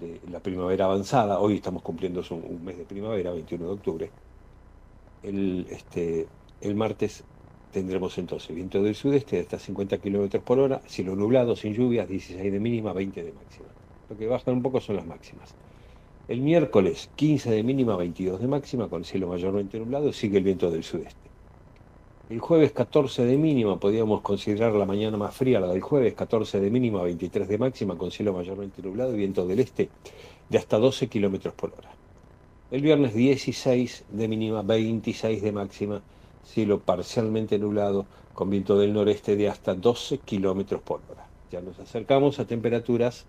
de 0.00 0.20
la 0.30 0.40
primavera 0.40 0.86
avanzada, 0.86 1.40
hoy 1.40 1.54
estamos 1.56 1.82
cumpliendo 1.82 2.22
un, 2.30 2.64
mes 2.64 2.78
de 2.78 2.84
primavera, 2.84 3.32
21 3.32 3.64
de 3.64 3.70
octubre, 3.70 4.10
el, 5.22 5.66
este, 5.70 6.26
el 6.60 6.74
martes 6.74 7.24
tendremos 7.72 8.16
entonces 8.18 8.54
viento 8.54 8.82
del 8.82 8.94
sudeste 8.94 9.36
de 9.36 9.42
hasta 9.42 9.58
50 9.58 9.98
kilómetros 9.98 10.42
por 10.42 10.58
hora, 10.58 10.80
cielo 10.86 11.14
nublado, 11.14 11.56
sin 11.56 11.74
lluvias, 11.74 12.08
16 12.08 12.52
de 12.52 12.60
mínima, 12.60 12.92
20 12.92 13.22
de 13.22 13.32
máxima. 13.32 13.66
Lo 14.08 14.16
que 14.16 14.26
bajan 14.26 14.54
un 14.54 14.62
poco 14.62 14.80
son 14.80 14.96
las 14.96 15.06
máximas. 15.06 15.54
El 16.28 16.40
miércoles 16.40 17.10
15 17.16 17.50
de 17.50 17.62
mínima, 17.62 17.96
22 17.96 18.40
de 18.40 18.46
máxima, 18.46 18.88
con 18.88 19.04
cielo 19.04 19.28
mayormente 19.28 19.78
nublado, 19.78 20.12
sigue 20.12 20.38
el 20.38 20.44
viento 20.44 20.70
del 20.70 20.84
sudeste. 20.84 21.25
El 22.28 22.40
jueves 22.40 22.72
14 22.72 23.24
de 23.24 23.36
mínima, 23.36 23.78
podríamos 23.78 24.20
considerar 24.20 24.72
la 24.72 24.84
mañana 24.84 25.16
más 25.16 25.32
fría, 25.32 25.60
la 25.60 25.68
del 25.68 25.80
jueves 25.80 26.12
14 26.14 26.58
de 26.58 26.70
mínima, 26.72 27.00
23 27.04 27.46
de 27.46 27.56
máxima, 27.56 27.96
con 27.96 28.10
cielo 28.10 28.32
mayormente 28.32 28.82
nublado 28.82 29.14
y 29.14 29.18
viento 29.18 29.46
del 29.46 29.60
este 29.60 29.88
de 30.48 30.58
hasta 30.58 30.76
12 30.76 31.06
kilómetros 31.06 31.54
por 31.54 31.72
hora. 31.72 31.88
El 32.72 32.82
viernes 32.82 33.14
16 33.14 34.06
de 34.10 34.26
mínima, 34.26 34.62
26 34.62 35.40
de 35.40 35.52
máxima, 35.52 36.02
cielo 36.42 36.80
parcialmente 36.80 37.60
nublado 37.60 38.06
con 38.34 38.50
viento 38.50 38.76
del 38.76 38.92
noreste 38.92 39.36
de 39.36 39.48
hasta 39.48 39.74
12 39.74 40.18
kilómetros 40.18 40.82
por 40.82 41.02
hora. 41.08 41.28
Ya 41.52 41.60
nos 41.60 41.78
acercamos 41.78 42.40
a 42.40 42.44
temperaturas 42.44 43.24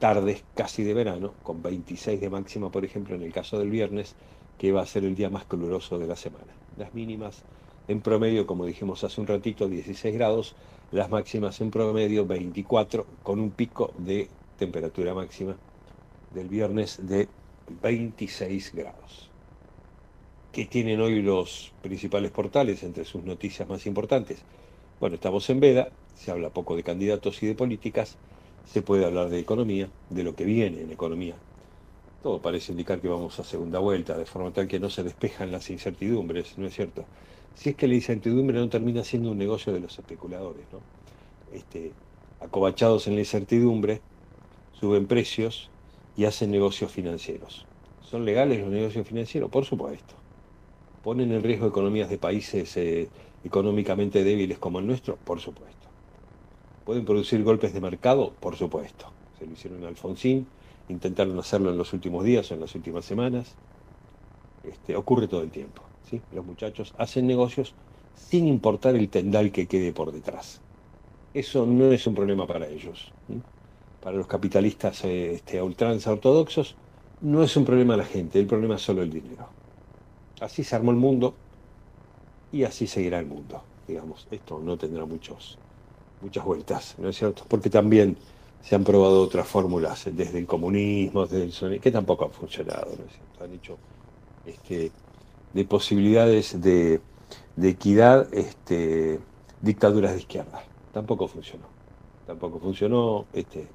tardes 0.00 0.42
casi 0.56 0.82
de 0.82 0.92
verano, 0.92 1.34
con 1.44 1.62
26 1.62 2.20
de 2.20 2.30
máxima, 2.30 2.72
por 2.72 2.84
ejemplo, 2.84 3.14
en 3.14 3.22
el 3.22 3.32
caso 3.32 3.60
del 3.60 3.70
viernes, 3.70 4.16
que 4.58 4.72
va 4.72 4.82
a 4.82 4.86
ser 4.86 5.04
el 5.04 5.14
día 5.14 5.30
más 5.30 5.44
caluroso 5.44 6.00
de 6.00 6.08
la 6.08 6.16
semana. 6.16 6.63
Las 6.76 6.92
mínimas 6.94 7.42
en 7.86 8.00
promedio, 8.00 8.46
como 8.46 8.66
dijimos 8.66 9.04
hace 9.04 9.20
un 9.20 9.26
ratito, 9.26 9.68
16 9.68 10.14
grados, 10.14 10.54
las 10.90 11.10
máximas 11.10 11.60
en 11.60 11.70
promedio 11.70 12.26
24, 12.26 13.06
con 13.22 13.40
un 13.40 13.50
pico 13.50 13.92
de 13.98 14.28
temperatura 14.58 15.14
máxima 15.14 15.56
del 16.34 16.48
viernes 16.48 16.98
de 17.06 17.28
26 17.82 18.74
grados. 18.74 19.30
¿Qué 20.52 20.66
tienen 20.66 21.00
hoy 21.00 21.20
los 21.22 21.72
principales 21.82 22.30
portales 22.30 22.82
entre 22.82 23.04
sus 23.04 23.24
noticias 23.24 23.68
más 23.68 23.86
importantes? 23.86 24.38
Bueno, 25.00 25.16
estamos 25.16 25.48
en 25.50 25.60
veda, 25.60 25.88
se 26.14 26.30
habla 26.30 26.50
poco 26.50 26.76
de 26.76 26.82
candidatos 26.82 27.42
y 27.42 27.46
de 27.46 27.54
políticas, 27.54 28.16
se 28.64 28.82
puede 28.82 29.04
hablar 29.04 29.28
de 29.28 29.40
economía, 29.40 29.90
de 30.08 30.24
lo 30.24 30.34
que 30.34 30.44
viene 30.44 30.82
en 30.82 30.90
economía. 30.92 31.34
Todo 32.24 32.40
parece 32.40 32.72
indicar 32.72 33.02
que 33.02 33.08
vamos 33.08 33.38
a 33.38 33.44
segunda 33.44 33.78
vuelta, 33.80 34.16
de 34.16 34.24
forma 34.24 34.50
tal 34.50 34.66
que 34.66 34.80
no 34.80 34.88
se 34.88 35.02
despejan 35.02 35.52
las 35.52 35.68
incertidumbres, 35.68 36.56
¿no 36.56 36.66
es 36.66 36.74
cierto? 36.74 37.04
Si 37.54 37.68
es 37.68 37.76
que 37.76 37.86
la 37.86 37.96
incertidumbre 37.96 38.58
no 38.58 38.70
termina 38.70 39.04
siendo 39.04 39.30
un 39.32 39.36
negocio 39.36 39.74
de 39.74 39.80
los 39.80 39.98
especuladores, 39.98 40.64
¿no? 40.72 40.80
Este, 41.52 41.92
acobachados 42.40 43.08
en 43.08 43.16
la 43.16 43.20
incertidumbre, 43.20 44.00
suben 44.72 45.06
precios 45.06 45.68
y 46.16 46.24
hacen 46.24 46.50
negocios 46.50 46.90
financieros. 46.90 47.66
¿Son 48.00 48.24
legales 48.24 48.58
los 48.58 48.70
negocios 48.70 49.06
financieros? 49.06 49.50
Por 49.50 49.66
supuesto. 49.66 50.14
¿Ponen 51.02 51.30
en 51.30 51.42
riesgo 51.42 51.66
economías 51.66 52.08
de 52.08 52.16
países 52.16 52.74
eh, 52.78 53.06
económicamente 53.44 54.24
débiles 54.24 54.56
como 54.58 54.78
el 54.78 54.86
nuestro? 54.86 55.16
Por 55.16 55.40
supuesto. 55.40 55.88
¿Pueden 56.86 57.04
producir 57.04 57.44
golpes 57.44 57.74
de 57.74 57.82
mercado? 57.82 58.32
Por 58.40 58.56
supuesto. 58.56 59.12
Se 59.38 59.44
lo 59.44 59.52
hicieron 59.52 59.80
en 59.80 59.88
Alfonsín, 59.88 60.46
intentaron 60.88 61.38
hacerlo 61.38 61.70
en 61.70 61.78
los 61.78 61.92
últimos 61.92 62.24
días 62.24 62.50
o 62.50 62.54
en 62.54 62.60
las 62.60 62.74
últimas 62.74 63.04
semanas. 63.04 63.54
Este, 64.62 64.96
ocurre 64.96 65.28
todo 65.28 65.42
el 65.42 65.50
tiempo. 65.50 65.82
¿sí? 66.08 66.20
Los 66.32 66.44
muchachos 66.44 66.94
hacen 66.98 67.26
negocios 67.26 67.74
sin 68.14 68.46
importar 68.46 68.94
el 68.96 69.08
tendal 69.08 69.52
que 69.52 69.66
quede 69.66 69.92
por 69.92 70.12
detrás. 70.12 70.60
Eso 71.32 71.66
no 71.66 71.90
es 71.90 72.06
un 72.06 72.14
problema 72.14 72.46
para 72.46 72.68
ellos. 72.68 73.12
Para 74.00 74.16
los 74.16 74.26
capitalistas 74.26 75.04
este, 75.04 75.60
ultranza 75.60 76.12
ortodoxos, 76.12 76.76
no 77.20 77.42
es 77.42 77.56
un 77.56 77.64
problema 77.64 77.96
la 77.96 78.04
gente, 78.04 78.38
el 78.38 78.46
problema 78.46 78.76
es 78.76 78.82
solo 78.82 79.02
el 79.02 79.10
dinero. 79.10 79.48
Así 80.40 80.62
se 80.62 80.76
armó 80.76 80.90
el 80.90 80.96
mundo 80.96 81.34
y 82.52 82.64
así 82.64 82.86
seguirá 82.86 83.18
el 83.18 83.26
mundo. 83.26 83.62
Digamos, 83.88 84.28
esto 84.30 84.60
no 84.60 84.76
tendrá 84.76 85.04
muchos, 85.04 85.58
muchas 86.20 86.44
vueltas, 86.44 86.94
¿no 86.98 87.08
es 87.08 87.16
cierto? 87.16 87.44
Porque 87.48 87.70
también 87.70 88.16
se 88.64 88.74
han 88.74 88.82
probado 88.82 89.20
otras 89.20 89.46
fórmulas, 89.46 90.08
desde 90.10 90.38
el 90.38 90.46
comunismo, 90.46 91.26
desde 91.26 91.66
el 91.66 91.80
que 91.80 91.90
tampoco 91.90 92.24
han 92.24 92.30
funcionado, 92.30 92.86
¿no 92.86 93.04
es 93.04 93.12
cierto? 93.12 93.44
Han 93.44 93.52
hecho 93.52 93.76
este, 94.46 94.90
de 95.52 95.64
posibilidades 95.66 96.60
de, 96.62 97.00
de 97.56 97.68
equidad 97.68 98.32
este, 98.32 99.20
dictaduras 99.60 100.12
de 100.12 100.18
izquierda. 100.18 100.64
Tampoco 100.94 101.28
funcionó. 101.28 101.66
Tampoco 102.26 102.58
funcionó. 102.58 103.26
Este, 103.34 103.68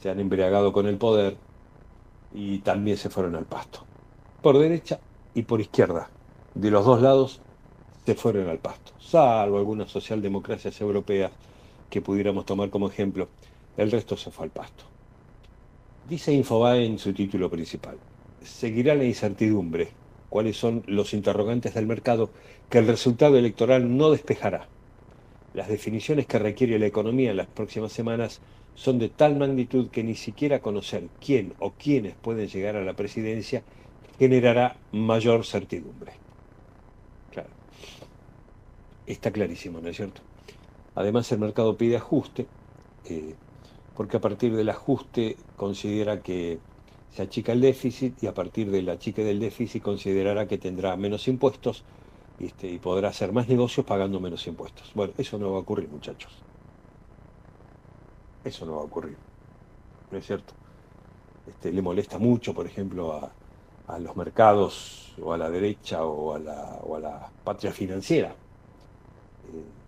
se 0.00 0.08
han 0.08 0.20
embriagado 0.20 0.72
con 0.72 0.86
el 0.86 0.98
poder 0.98 1.36
y 2.32 2.60
también 2.60 2.96
se 2.98 3.10
fueron 3.10 3.34
al 3.34 3.44
pasto. 3.44 3.80
Por 4.40 4.56
derecha 4.56 5.00
y 5.34 5.42
por 5.42 5.60
izquierda. 5.60 6.10
De 6.54 6.70
los 6.70 6.84
dos 6.84 7.02
lados 7.02 7.40
se 8.06 8.14
fueron 8.14 8.48
al 8.48 8.58
pasto. 8.58 8.92
Salvo 9.00 9.58
algunas 9.58 9.90
socialdemocracias 9.90 10.80
europeas 10.80 11.32
que 11.90 12.00
pudiéramos 12.00 12.46
tomar 12.46 12.70
como 12.70 12.88
ejemplo. 12.88 13.28
El 13.76 13.90
resto 13.90 14.16
se 14.16 14.30
fue 14.30 14.44
al 14.46 14.50
pasto. 14.50 14.84
Dice 16.08 16.32
Infobae 16.32 16.84
en 16.84 16.98
su 16.98 17.12
título 17.12 17.50
principal. 17.50 17.96
Seguirá 18.42 18.94
la 18.94 19.04
incertidumbre. 19.04 19.88
¿Cuáles 20.28 20.56
son 20.56 20.82
los 20.86 21.14
interrogantes 21.14 21.74
del 21.74 21.86
mercado 21.86 22.30
que 22.68 22.78
el 22.78 22.86
resultado 22.86 23.36
electoral 23.36 23.96
no 23.96 24.10
despejará? 24.10 24.68
Las 25.54 25.68
definiciones 25.68 26.26
que 26.26 26.38
requiere 26.38 26.78
la 26.78 26.86
economía 26.86 27.30
en 27.30 27.36
las 27.36 27.46
próximas 27.46 27.92
semanas 27.92 28.40
son 28.74 28.98
de 28.98 29.10
tal 29.10 29.36
magnitud 29.36 29.90
que 29.90 30.02
ni 30.02 30.14
siquiera 30.14 30.60
conocer 30.60 31.08
quién 31.24 31.54
o 31.58 31.72
quiénes 31.72 32.14
pueden 32.14 32.48
llegar 32.48 32.76
a 32.76 32.84
la 32.84 32.94
presidencia 32.94 33.62
generará 34.18 34.76
mayor 34.92 35.44
certidumbre. 35.44 36.12
Claro. 37.30 37.50
Está 39.06 39.30
clarísimo, 39.30 39.80
¿no 39.80 39.88
es 39.88 39.96
cierto? 39.96 40.22
Además, 40.94 41.30
el 41.32 41.38
mercado 41.38 41.76
pide 41.76 41.96
ajuste, 41.96 42.46
eh, 43.04 43.34
porque 43.96 44.16
a 44.16 44.20
partir 44.20 44.54
del 44.54 44.68
ajuste 44.68 45.36
considera 45.56 46.20
que 46.20 46.58
se 47.14 47.22
achica 47.22 47.52
el 47.52 47.60
déficit 47.60 48.22
y 48.22 48.26
a 48.26 48.34
partir 48.34 48.70
del 48.70 48.88
achique 48.88 49.22
del 49.22 49.38
déficit 49.38 49.82
considerará 49.82 50.46
que 50.48 50.58
tendrá 50.58 50.96
menos 50.96 51.28
impuestos 51.28 51.84
este, 52.40 52.68
y 52.68 52.78
podrá 52.78 53.08
hacer 53.10 53.32
más 53.32 53.48
negocios 53.48 53.84
pagando 53.84 54.18
menos 54.18 54.46
impuestos. 54.46 54.90
Bueno, 54.94 55.12
eso 55.18 55.38
no 55.38 55.52
va 55.52 55.58
a 55.58 55.60
ocurrir, 55.60 55.88
muchachos. 55.88 56.32
Eso 58.44 58.64
no 58.66 58.76
va 58.76 58.80
a 58.80 58.84
ocurrir. 58.84 59.16
¿No 60.10 60.18
es 60.18 60.26
cierto? 60.26 60.54
Este, 61.46 61.70
le 61.72 61.82
molesta 61.82 62.18
mucho, 62.18 62.54
por 62.54 62.66
ejemplo, 62.66 63.12
a, 63.12 63.30
a, 63.88 63.98
los 63.98 64.16
mercados 64.16 65.14
o 65.22 65.32
a 65.32 65.38
la 65.38 65.50
derecha 65.50 66.04
o 66.04 66.34
a 66.34 66.38
la, 66.38 66.80
o 66.82 66.96
a 66.96 67.00
la 67.00 67.30
patria 67.44 67.72
financiera. 67.72 68.30
Eh, 68.30 69.81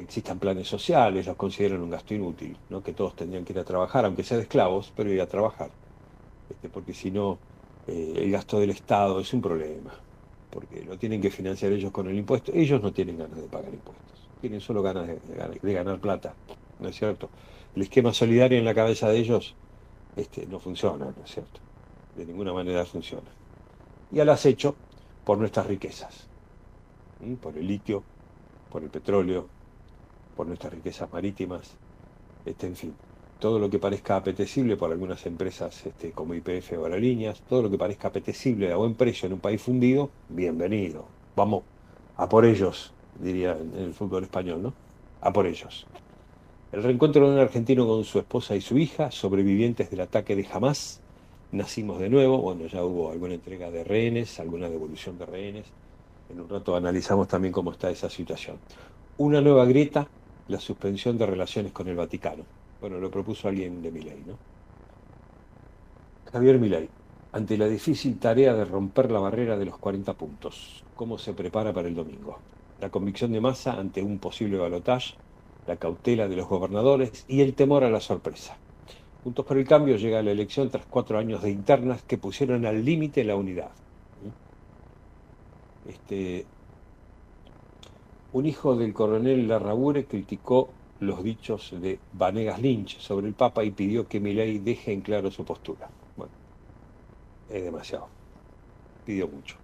existan 0.00 0.38
planes 0.38 0.68
sociales, 0.68 1.26
los 1.26 1.36
consideran 1.36 1.80
un 1.80 1.90
gasto 1.90 2.14
inútil, 2.14 2.56
¿no? 2.70 2.82
que 2.82 2.92
todos 2.92 3.14
tendrían 3.14 3.44
que 3.44 3.52
ir 3.52 3.58
a 3.58 3.64
trabajar, 3.64 4.04
aunque 4.04 4.22
sea 4.22 4.36
de 4.36 4.44
esclavos, 4.44 4.92
pero 4.96 5.10
ir 5.10 5.20
a 5.20 5.26
trabajar. 5.26 5.70
Este, 6.50 6.68
porque 6.68 6.92
si 6.92 7.10
no, 7.10 7.38
eh, 7.86 8.14
el 8.16 8.30
gasto 8.30 8.58
del 8.58 8.70
Estado 8.70 9.20
es 9.20 9.32
un 9.32 9.40
problema, 9.40 9.92
porque 10.50 10.82
lo 10.84 10.98
tienen 10.98 11.20
que 11.20 11.30
financiar 11.30 11.72
ellos 11.72 11.90
con 11.92 12.08
el 12.08 12.16
impuesto. 12.16 12.52
Ellos 12.54 12.82
no 12.82 12.92
tienen 12.92 13.18
ganas 13.18 13.36
de 13.36 13.46
pagar 13.46 13.72
impuestos, 13.72 14.28
tienen 14.40 14.60
solo 14.60 14.82
ganas 14.82 15.08
de 15.08 15.72
ganar 15.72 15.98
plata, 16.00 16.34
¿no 16.80 16.88
es 16.88 16.96
cierto? 16.96 17.28
El 17.74 17.82
esquema 17.82 18.12
solidario 18.12 18.58
en 18.58 18.64
la 18.64 18.74
cabeza 18.74 19.08
de 19.08 19.18
ellos 19.18 19.54
este, 20.16 20.46
no 20.46 20.60
funciona, 20.60 21.06
¿no 21.06 21.24
es 21.24 21.30
cierto? 21.30 21.60
De 22.16 22.24
ninguna 22.24 22.52
manera 22.52 22.84
funciona. 22.84 23.30
Y 24.12 24.20
al 24.20 24.28
acecho 24.28 24.76
por 25.24 25.38
nuestras 25.38 25.66
riquezas, 25.66 26.28
¿sí? 27.20 27.36
por 27.40 27.56
el 27.56 27.66
litio, 27.66 28.04
por 28.70 28.82
el 28.82 28.90
petróleo, 28.90 29.48
por 30.34 30.46
nuestras 30.46 30.72
riquezas 30.72 31.12
marítimas, 31.12 31.72
este, 32.44 32.66
en 32.66 32.76
fin, 32.76 32.94
todo 33.38 33.58
lo 33.58 33.68
que 33.70 33.78
parezca 33.78 34.16
apetecible 34.16 34.76
por 34.76 34.90
algunas 34.90 35.24
empresas 35.26 35.84
este, 35.86 36.12
como 36.12 36.34
IPF 36.34 36.72
o 36.78 36.84
aerolíneas, 36.84 37.42
todo 37.48 37.62
lo 37.62 37.70
que 37.70 37.78
parezca 37.78 38.08
apetecible 38.08 38.72
a 38.72 38.76
buen 38.76 38.94
precio 38.94 39.26
en 39.26 39.34
un 39.34 39.40
país 39.40 39.60
fundido, 39.60 40.10
bienvenido. 40.28 41.04
Vamos 41.36 41.64
a 42.16 42.28
por 42.28 42.44
ellos, 42.44 42.92
diría 43.20 43.52
en 43.52 43.74
el 43.82 43.94
fútbol 43.94 44.24
español, 44.24 44.62
¿no? 44.62 44.74
A 45.20 45.32
por 45.32 45.46
ellos. 45.46 45.86
El 46.72 46.82
reencuentro 46.82 47.28
de 47.28 47.34
un 47.34 47.40
argentino 47.40 47.86
con 47.86 48.04
su 48.04 48.18
esposa 48.18 48.56
y 48.56 48.60
su 48.60 48.78
hija, 48.78 49.10
sobrevivientes 49.10 49.90
del 49.90 50.00
ataque 50.00 50.34
de 50.34 50.46
Hamas, 50.52 51.00
nacimos 51.52 52.00
de 52.00 52.08
nuevo, 52.08 52.38
bueno, 52.38 52.66
ya 52.66 52.84
hubo 52.84 53.10
alguna 53.10 53.34
entrega 53.34 53.70
de 53.70 53.84
rehenes, 53.84 54.40
alguna 54.40 54.68
devolución 54.68 55.18
de 55.18 55.26
rehenes, 55.26 55.66
en 56.30 56.40
un 56.40 56.48
rato 56.48 56.74
analizamos 56.74 57.28
también 57.28 57.52
cómo 57.52 57.70
está 57.72 57.90
esa 57.90 58.10
situación. 58.10 58.56
Una 59.18 59.40
nueva 59.40 59.64
grieta, 59.66 60.08
la 60.48 60.60
suspensión 60.60 61.16
de 61.16 61.26
relaciones 61.26 61.72
con 61.72 61.88
el 61.88 61.96
Vaticano. 61.96 62.44
Bueno, 62.80 62.98
lo 62.98 63.10
propuso 63.10 63.48
alguien 63.48 63.82
de 63.82 63.90
Milei, 63.90 64.22
¿no? 64.26 64.36
Javier 66.32 66.58
Milei, 66.58 66.88
ante 67.32 67.56
la 67.56 67.66
difícil 67.66 68.18
tarea 68.18 68.54
de 68.54 68.64
romper 68.64 69.10
la 69.10 69.20
barrera 69.20 69.56
de 69.56 69.64
los 69.64 69.78
40 69.78 70.14
puntos, 70.14 70.84
¿cómo 70.94 71.18
se 71.18 71.32
prepara 71.32 71.72
para 71.72 71.88
el 71.88 71.94
domingo? 71.94 72.38
La 72.80 72.90
convicción 72.90 73.32
de 73.32 73.40
masa 73.40 73.78
ante 73.78 74.02
un 74.02 74.18
posible 74.18 74.58
balotaje, 74.58 75.14
la 75.66 75.76
cautela 75.76 76.28
de 76.28 76.36
los 76.36 76.48
gobernadores 76.48 77.24
y 77.28 77.40
el 77.40 77.54
temor 77.54 77.84
a 77.84 77.90
la 77.90 78.00
sorpresa. 78.00 78.56
Juntos 79.22 79.46
por 79.46 79.56
el 79.56 79.66
Cambio 79.66 79.96
llega 79.96 80.22
la 80.22 80.32
elección 80.32 80.68
tras 80.68 80.84
cuatro 80.84 81.18
años 81.18 81.42
de 81.42 81.50
internas 81.50 82.02
que 82.02 82.18
pusieron 82.18 82.66
al 82.66 82.84
límite 82.84 83.24
la 83.24 83.36
unidad. 83.36 83.70
Este, 85.88 86.46
un 88.34 88.46
hijo 88.46 88.74
del 88.74 88.92
coronel 88.92 89.46
Larrabure 89.46 90.06
criticó 90.06 90.68
los 90.98 91.22
dichos 91.22 91.72
de 91.80 92.00
Vanegas 92.14 92.60
Lynch 92.60 92.98
sobre 92.98 93.28
el 93.28 93.34
Papa 93.34 93.62
y 93.62 93.70
pidió 93.70 94.08
que 94.08 94.18
Milei 94.18 94.58
deje 94.58 94.92
en 94.92 95.02
claro 95.02 95.30
su 95.30 95.44
postura. 95.44 95.88
Bueno, 96.16 96.32
es 97.48 97.62
demasiado. 97.62 98.08
Pidió 99.06 99.28
mucho. 99.28 99.56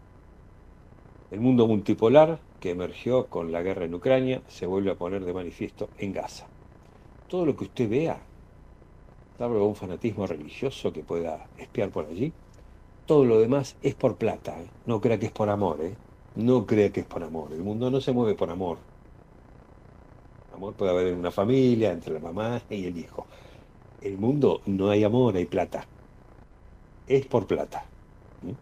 El 1.33 1.41
mundo 1.41 1.66
multipolar 1.66 2.39
que 2.61 2.71
emergió 2.71 3.27
con 3.27 3.51
la 3.51 3.61
guerra 3.62 3.87
en 3.87 3.95
Ucrania 3.95 4.41
se 4.47 4.66
vuelve 4.66 4.93
a 4.93 4.97
poner 4.97 5.25
de 5.25 5.33
manifiesto 5.33 5.89
en 5.99 6.12
Gaza. 6.12 6.47
Todo 7.29 7.47
lo 7.47 7.57
que 7.57 7.64
usted 7.64 7.91
vea, 7.91 8.21
salvo 9.37 9.66
un 9.66 9.75
fanatismo 9.75 10.29
religioso 10.29 10.93
que 10.93 11.03
pueda 11.03 11.49
espiar 11.59 11.91
por 11.91 12.07
allí, 12.07 12.33
todo 13.05 13.25
lo 13.25 13.41
demás 13.41 13.75
es 13.83 13.97
por 13.97 14.14
plata. 14.14 14.61
¿eh? 14.61 14.68
No 14.87 15.01
crea 15.01 15.18
que 15.18 15.27
es 15.27 15.33
por 15.33 15.49
amor. 15.49 15.81
¿eh? 15.81 15.97
No 16.37 16.66
crea 16.66 16.91
que 16.91 17.01
es 17.01 17.07
por 17.07 17.22
amor. 17.22 17.53
El 17.53 17.62
mundo 17.62 17.91
no 17.91 18.01
se 18.01 18.12
mueve 18.12 18.35
por 18.35 18.51
amor. 18.51 18.78
Amor 20.55 20.74
puede 20.74 20.91
haber 20.91 21.09
en 21.09 21.18
una 21.18 21.31
familia, 21.31 21.93
entre 21.93 22.14
la 22.14 22.20
mamá 22.20 22.62
y 22.70 22.85
el 22.85 22.97
hijo. 22.99 23.26
El 24.01 24.18
mundo 24.18 24.62
no 24.66 24.91
hay 24.91 25.05
amor, 25.05 25.37
hay 25.37 25.47
plata. 25.47 25.87
Es 27.07 27.26
por 27.26 27.47
plata. 27.47 27.85
¿Mm? 28.43 28.53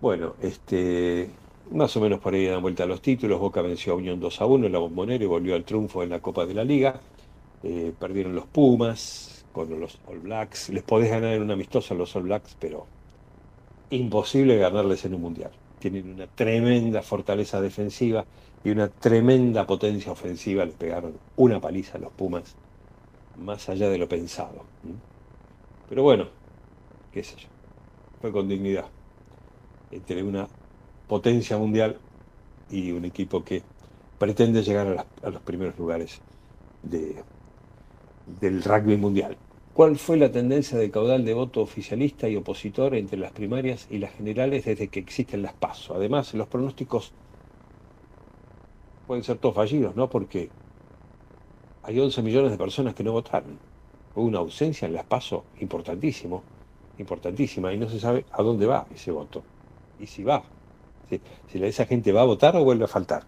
Bueno, 0.00 0.34
este, 0.40 1.30
más 1.70 1.96
o 1.96 2.00
menos 2.00 2.20
por 2.20 2.34
ahí 2.34 2.46
dan 2.46 2.62
vuelta 2.62 2.86
los 2.86 3.00
títulos. 3.00 3.40
Boca 3.40 3.62
venció 3.62 3.92
a 3.92 3.96
Unión 3.96 4.20
2 4.20 4.40
a 4.40 4.46
1 4.46 4.66
en 4.66 4.72
la 4.72 4.78
Bombonera 4.78 5.22
y 5.22 5.26
volvió 5.26 5.54
al 5.54 5.64
triunfo 5.64 6.02
en 6.02 6.10
la 6.10 6.20
Copa 6.20 6.46
de 6.46 6.54
la 6.54 6.64
Liga. 6.64 7.00
Eh, 7.62 7.92
perdieron 7.98 8.34
los 8.34 8.46
Pumas 8.46 9.44
con 9.52 9.80
los 9.80 9.98
All 10.06 10.20
Blacks. 10.20 10.70
Les 10.70 10.82
podés 10.82 11.10
ganar 11.10 11.34
en 11.34 11.42
un 11.42 11.50
amistoso 11.50 11.94
a 11.94 11.96
los 11.96 12.14
All 12.16 12.24
Blacks, 12.24 12.56
pero 12.60 12.86
imposible 13.90 14.56
ganarles 14.56 15.04
en 15.04 15.14
un 15.14 15.22
mundial. 15.22 15.50
Tienen 15.78 16.14
una 16.14 16.26
tremenda 16.26 17.02
fortaleza 17.02 17.60
defensiva 17.60 18.24
y 18.64 18.70
una 18.70 18.88
tremenda 18.88 19.66
potencia 19.66 20.12
ofensiva. 20.12 20.64
Les 20.64 20.74
pegaron 20.74 21.14
una 21.36 21.60
paliza 21.60 21.98
a 21.98 22.00
los 22.00 22.12
Pumas, 22.12 22.54
más 23.36 23.68
allá 23.68 23.88
de 23.88 23.98
lo 23.98 24.08
pensado. 24.08 24.64
Pero 25.88 26.02
bueno, 26.02 26.28
qué 27.12 27.22
sé 27.22 27.36
yo, 27.36 27.48
fue 28.20 28.32
con 28.32 28.48
dignidad. 28.48 28.86
Entre 29.90 30.22
una 30.22 30.48
potencia 31.06 31.56
mundial 31.56 31.96
y 32.70 32.90
un 32.90 33.04
equipo 33.04 33.44
que 33.44 33.62
pretende 34.18 34.62
llegar 34.62 35.06
a, 35.22 35.30
los 35.30 35.42
primeros 35.42 35.78
lugares 35.78 36.20
de, 36.82 37.22
del 38.40 38.62
rugby 38.62 38.96
mundial. 38.96 39.36
¿Cuál 39.76 39.96
fue 39.96 40.16
la 40.16 40.32
tendencia 40.32 40.78
de 40.78 40.90
caudal 40.90 41.26
de 41.26 41.34
voto 41.34 41.60
oficialista 41.60 42.30
y 42.30 42.36
opositor 42.36 42.94
entre 42.94 43.18
las 43.18 43.32
primarias 43.32 43.86
y 43.90 43.98
las 43.98 44.10
generales 44.14 44.64
desde 44.64 44.88
que 44.88 45.00
existen 45.00 45.42
las 45.42 45.52
PASO? 45.52 45.94
Además, 45.94 46.32
los 46.32 46.48
pronósticos 46.48 47.12
pueden 49.06 49.22
ser 49.22 49.36
todos 49.36 49.54
fallidos, 49.54 49.94
¿no? 49.94 50.08
Porque 50.08 50.48
hay 51.82 52.00
11 52.00 52.22
millones 52.22 52.52
de 52.52 52.56
personas 52.56 52.94
que 52.94 53.04
no 53.04 53.12
votaron. 53.12 53.58
Hubo 54.14 54.24
una 54.24 54.38
ausencia 54.38 54.86
en 54.86 54.94
las 54.94 55.04
PASO 55.04 55.44
importantísimo, 55.60 56.42
importantísima, 56.96 57.70
y 57.70 57.76
no 57.76 57.86
se 57.90 58.00
sabe 58.00 58.24
a 58.32 58.42
dónde 58.42 58.64
va 58.64 58.86
ese 58.94 59.10
voto. 59.10 59.42
Y 60.00 60.06
si 60.06 60.24
va, 60.24 60.42
si, 61.10 61.20
si 61.48 61.62
esa 61.62 61.84
gente 61.84 62.12
va 62.12 62.22
a 62.22 62.24
votar 62.24 62.56
o 62.56 62.64
vuelve 62.64 62.86
a 62.86 62.88
faltar. 62.88 63.24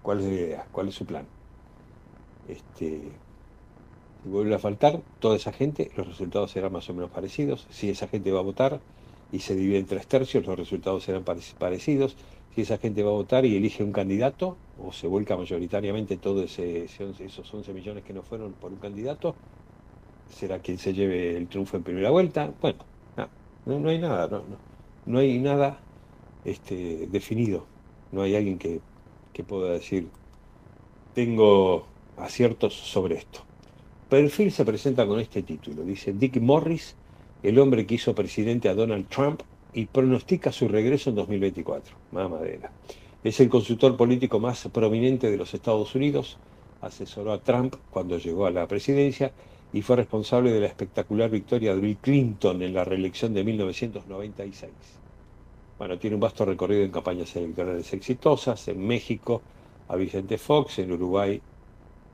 ¿Cuál 0.00 0.20
es 0.20 0.24
la 0.24 0.32
idea? 0.32 0.66
¿Cuál 0.72 0.88
es 0.88 0.94
su 0.94 1.04
plan? 1.04 1.26
Este, 2.48 3.02
vuelve 4.24 4.54
a 4.54 4.58
faltar 4.58 5.02
toda 5.18 5.36
esa 5.36 5.52
gente, 5.52 5.90
los 5.96 6.06
resultados 6.06 6.50
serán 6.52 6.72
más 6.72 6.88
o 6.90 6.94
menos 6.94 7.10
parecidos. 7.10 7.66
Si 7.70 7.90
esa 7.90 8.08
gente 8.08 8.32
va 8.32 8.40
a 8.40 8.42
votar 8.42 8.80
y 9.30 9.40
se 9.40 9.54
divide 9.54 9.78
en 9.78 9.86
tres 9.86 10.06
tercios, 10.06 10.46
los 10.46 10.58
resultados 10.58 11.04
serán 11.04 11.24
pare- 11.24 11.40
parecidos. 11.58 12.16
Si 12.54 12.62
esa 12.62 12.78
gente 12.78 13.02
va 13.02 13.10
a 13.10 13.14
votar 13.14 13.44
y 13.46 13.56
elige 13.56 13.82
un 13.82 13.92
candidato, 13.92 14.58
o 14.76 14.92
se 14.92 15.06
vuelca 15.06 15.36
mayoritariamente 15.36 16.18
todos 16.18 16.44
ese, 16.44 16.84
ese 16.84 17.04
11 17.04 17.24
esos 17.24 17.52
11 17.54 17.72
millones 17.72 18.04
que 18.04 18.12
no 18.12 18.22
fueron 18.22 18.54
por 18.54 18.72
un 18.72 18.78
candidato, 18.78 19.36
será 20.26 20.60
quien 20.60 20.78
se 20.78 20.92
lleve 20.94 21.36
el 21.36 21.48
triunfo 21.48 21.76
en 21.76 21.82
primera 21.84 22.10
vuelta. 22.10 22.54
Bueno, 22.60 22.86
no, 23.16 23.28
no, 23.64 23.80
no 23.80 23.88
hay 23.90 23.98
nada, 23.98 24.28
no, 24.28 24.38
no, 24.48 24.58
no 25.06 25.18
hay 25.18 25.38
nada 25.40 25.86
este, 26.44 27.06
definido. 27.08 27.68
No 28.10 28.22
hay 28.22 28.36
alguien 28.36 28.58
que, 28.58 28.82
que 29.32 29.44
pueda 29.44 29.72
decir, 29.72 30.12
tengo 31.14 31.92
aciertos 32.16 32.74
sobre 32.74 33.16
esto. 33.16 33.46
Perfil 34.12 34.52
se 34.52 34.66
presenta 34.66 35.06
con 35.06 35.20
este 35.20 35.42
título. 35.42 35.84
Dice 35.84 36.12
Dick 36.12 36.38
Morris, 36.38 36.94
el 37.42 37.58
hombre 37.58 37.86
que 37.86 37.94
hizo 37.94 38.14
presidente 38.14 38.68
a 38.68 38.74
Donald 38.74 39.08
Trump 39.08 39.40
y 39.72 39.86
pronostica 39.86 40.52
su 40.52 40.68
regreso 40.68 41.08
en 41.08 41.16
2024. 41.16 41.96
Mamadera. 42.10 42.70
Es 43.24 43.40
el 43.40 43.48
consultor 43.48 43.96
político 43.96 44.38
más 44.38 44.68
prominente 44.70 45.30
de 45.30 45.38
los 45.38 45.54
Estados 45.54 45.94
Unidos. 45.94 46.36
Asesoró 46.82 47.32
a 47.32 47.40
Trump 47.40 47.76
cuando 47.90 48.18
llegó 48.18 48.44
a 48.44 48.50
la 48.50 48.68
presidencia 48.68 49.32
y 49.72 49.80
fue 49.80 49.96
responsable 49.96 50.52
de 50.52 50.60
la 50.60 50.66
espectacular 50.66 51.30
victoria 51.30 51.74
de 51.74 51.80
Bill 51.80 51.96
Clinton 51.96 52.60
en 52.60 52.74
la 52.74 52.84
reelección 52.84 53.32
de 53.32 53.44
1996. 53.44 54.70
Bueno, 55.78 55.98
tiene 55.98 56.16
un 56.16 56.20
vasto 56.20 56.44
recorrido 56.44 56.82
en 56.82 56.90
campañas 56.90 57.34
electorales 57.34 57.90
exitosas 57.94 58.68
en 58.68 58.86
México, 58.86 59.40
a 59.88 59.96
Vicente 59.96 60.36
Fox, 60.36 60.80
en 60.80 60.92
Uruguay, 60.92 61.40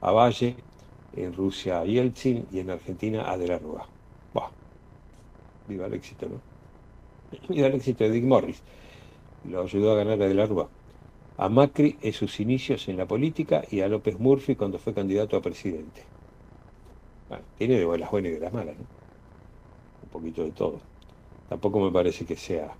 a 0.00 0.12
Valle, 0.12 0.54
en 1.12 1.32
Rusia 1.32 1.80
a 1.80 1.84
Yeltsin 1.84 2.46
y 2.50 2.60
en 2.60 2.70
Argentina 2.70 3.30
a 3.30 3.36
De 3.36 3.48
la 3.48 3.58
Rúa. 3.58 3.86
Buah, 4.32 4.50
viva 5.66 5.86
el 5.86 5.94
éxito, 5.94 6.28
¿no? 6.28 6.40
Viva 7.48 7.66
el 7.68 7.74
éxito 7.74 8.04
de 8.04 8.10
Dick 8.10 8.24
Morris. 8.24 8.62
Lo 9.44 9.62
ayudó 9.62 9.92
a 9.92 9.96
ganar 9.96 10.20
a 10.22 10.28
De 10.28 10.34
la 10.34 10.46
Rúa. 10.46 10.68
A 11.36 11.48
Macri 11.48 11.98
en 12.02 12.12
sus 12.12 12.40
inicios 12.40 12.88
en 12.88 12.96
la 12.96 13.06
política 13.06 13.62
y 13.70 13.80
a 13.80 13.88
López 13.88 14.18
Murphy 14.18 14.56
cuando 14.56 14.78
fue 14.78 14.94
candidato 14.94 15.36
a 15.36 15.42
presidente. 15.42 16.02
Bueno, 17.28 17.44
tiene 17.56 17.78
de 17.78 17.98
las 17.98 18.10
buenas 18.10 18.30
y 18.30 18.34
de 18.34 18.40
las 18.40 18.52
malas, 18.52 18.76
¿no? 18.78 18.86
Un 20.02 20.08
poquito 20.10 20.42
de 20.44 20.52
todo. 20.52 20.80
Tampoco 21.48 21.80
me 21.80 21.92
parece 21.92 22.24
que 22.26 22.36
sea 22.36 22.78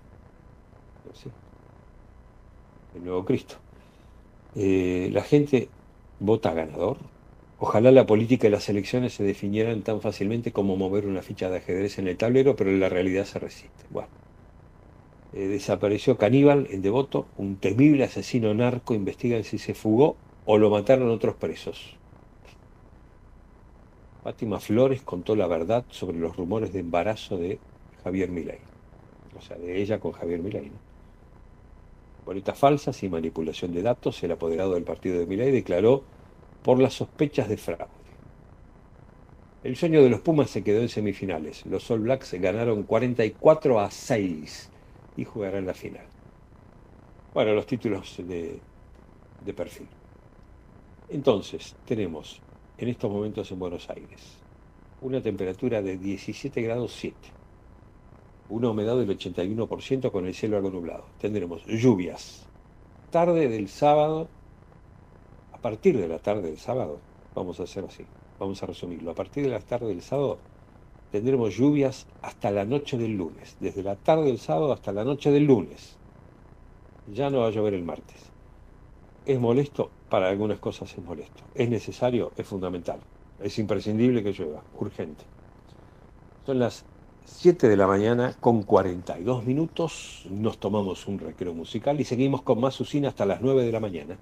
no 1.03 1.13
sé, 1.15 1.29
el 2.93 3.03
nuevo 3.03 3.25
Cristo. 3.25 3.55
Eh, 4.55 5.09
la 5.11 5.23
gente 5.23 5.69
vota 6.19 6.53
ganador. 6.53 6.97
Ojalá 7.61 7.91
la 7.91 8.05
política 8.05 8.47
y 8.47 8.51
las 8.51 8.69
elecciones 8.69 9.13
se 9.13 9.23
definieran 9.23 9.81
tan 9.81 9.99
fácilmente 9.99 10.53
como 10.53 10.77
mover 10.77 11.05
una 11.05 11.21
ficha 11.21 11.49
de 11.49 11.57
ajedrez 11.57 11.99
en 11.99 12.07
el 12.07 12.15
tablero, 12.15 12.55
pero 12.55 12.71
la 12.71 12.87
realidad 12.87 13.25
se 13.25 13.39
resiste. 13.39 13.85
Bueno. 13.89 14.09
Eh, 15.33 15.47
desapareció 15.47 16.17
Caníbal 16.17 16.67
en 16.71 16.81
Devoto, 16.81 17.27
un 17.37 17.57
temible 17.57 18.05
asesino 18.05 18.53
narco, 18.53 18.95
investigan 18.95 19.43
si 19.43 19.59
se 19.59 19.75
fugó 19.75 20.15
o 20.45 20.57
lo 20.57 20.69
mataron 20.69 21.09
otros 21.09 21.35
presos. 21.35 21.97
Fátima 24.23 24.59
Flores 24.59 25.01
contó 25.01 25.35
la 25.35 25.45
verdad 25.45 25.85
sobre 25.89 26.17
los 26.17 26.35
rumores 26.35 26.73
de 26.73 26.79
embarazo 26.79 27.37
de 27.37 27.59
Javier 28.03 28.31
Milei. 28.31 28.59
O 29.37 29.41
sea, 29.41 29.57
de 29.57 29.81
ella 29.81 29.99
con 29.99 30.13
Javier 30.13 30.39
Milei. 30.39 30.69
¿no? 30.69 30.77
Boletas 32.25 32.57
falsas 32.57 33.03
y 33.03 33.09
manipulación 33.09 33.73
de 33.73 33.81
datos, 33.81 34.23
el 34.23 34.31
apoderado 34.31 34.73
del 34.73 34.83
partido 34.83 35.19
de 35.19 35.25
Milei 35.25 35.51
declaró 35.51 36.03
por 36.63 36.79
las 36.79 36.93
sospechas 36.93 37.49
de 37.49 37.57
fraude. 37.57 37.87
El 39.63 39.75
sueño 39.75 40.01
de 40.01 40.09
los 40.09 40.21
Pumas 40.21 40.49
se 40.49 40.63
quedó 40.63 40.81
en 40.81 40.89
semifinales. 40.89 41.65
Los 41.65 41.89
All 41.91 41.99
Blacks 41.99 42.33
ganaron 42.35 42.83
44 42.83 43.79
a 43.79 43.91
6 43.91 44.69
y 45.17 45.25
jugarán 45.25 45.65
la 45.65 45.73
final. 45.73 46.05
Bueno, 47.33 47.53
los 47.53 47.65
títulos 47.65 48.15
de, 48.17 48.59
de 49.45 49.53
perfil. 49.53 49.87
Entonces, 51.09 51.75
tenemos 51.85 52.41
en 52.77 52.87
estos 52.87 53.11
momentos 53.11 53.51
en 53.51 53.59
Buenos 53.59 53.89
Aires 53.89 54.37
una 55.01 55.21
temperatura 55.21 55.81
de 55.81 55.97
17 55.97 56.61
grados 56.61 56.93
7, 56.97 57.15
una 58.49 58.69
humedad 58.69 58.97
del 58.97 59.09
81% 59.09 60.11
con 60.11 60.25
el 60.25 60.33
cielo 60.33 60.57
algo 60.57 60.69
nublado. 60.69 61.05
Tendremos 61.19 61.65
lluvias. 61.65 62.47
Tarde 63.09 63.47
del 63.47 63.69
sábado, 63.69 64.29
a 65.59 65.61
partir 65.61 65.99
de 65.99 66.07
la 66.07 66.19
tarde 66.19 66.43
del 66.43 66.57
sábado, 66.57 66.99
vamos 67.35 67.59
a 67.59 67.63
hacer 67.63 67.83
así, 67.83 68.05
vamos 68.39 68.63
a 68.63 68.65
resumirlo, 68.65 69.11
a 69.11 69.13
partir 69.13 69.43
de 69.43 69.49
la 69.49 69.59
tarde 69.59 69.87
del 69.87 70.01
sábado 70.01 70.37
tendremos 71.11 71.53
lluvias 71.53 72.07
hasta 72.21 72.49
la 72.49 72.63
noche 72.63 72.97
del 72.97 73.17
lunes, 73.17 73.57
desde 73.59 73.83
la 73.83 73.97
tarde 73.97 74.27
del 74.27 74.39
sábado 74.39 74.71
hasta 74.71 74.93
la 74.93 75.03
noche 75.03 75.31
del 75.31 75.43
lunes. 75.43 75.97
Ya 77.13 77.29
no 77.29 77.39
va 77.39 77.47
a 77.47 77.49
llover 77.49 77.73
el 77.73 77.83
martes. 77.83 78.21
¿Es 79.25 79.37
molesto? 79.37 79.89
Para 80.09 80.29
algunas 80.29 80.59
cosas 80.59 80.93
es 80.97 81.03
molesto. 81.03 81.43
¿Es 81.53 81.69
necesario? 81.69 82.31
Es 82.37 82.47
fundamental. 82.47 83.01
Es 83.41 83.59
imprescindible 83.59 84.23
que 84.23 84.31
llueva, 84.31 84.63
urgente. 84.79 85.25
Son 86.45 86.57
las 86.57 86.85
7 87.25 87.67
de 87.67 87.75
la 87.75 87.85
mañana 87.85 88.37
con 88.39 88.63
42 88.63 89.45
minutos. 89.45 90.25
Nos 90.29 90.57
tomamos 90.57 91.05
un 91.07 91.19
recreo 91.19 91.53
musical 91.53 91.99
y 91.99 92.05
seguimos 92.05 92.43
con 92.43 92.61
más 92.61 92.79
usina 92.79 93.09
hasta 93.09 93.25
las 93.25 93.41
9 93.41 93.65
de 93.65 93.71
la 93.73 93.81
mañana. 93.81 94.17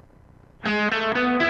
Música 0.68 1.47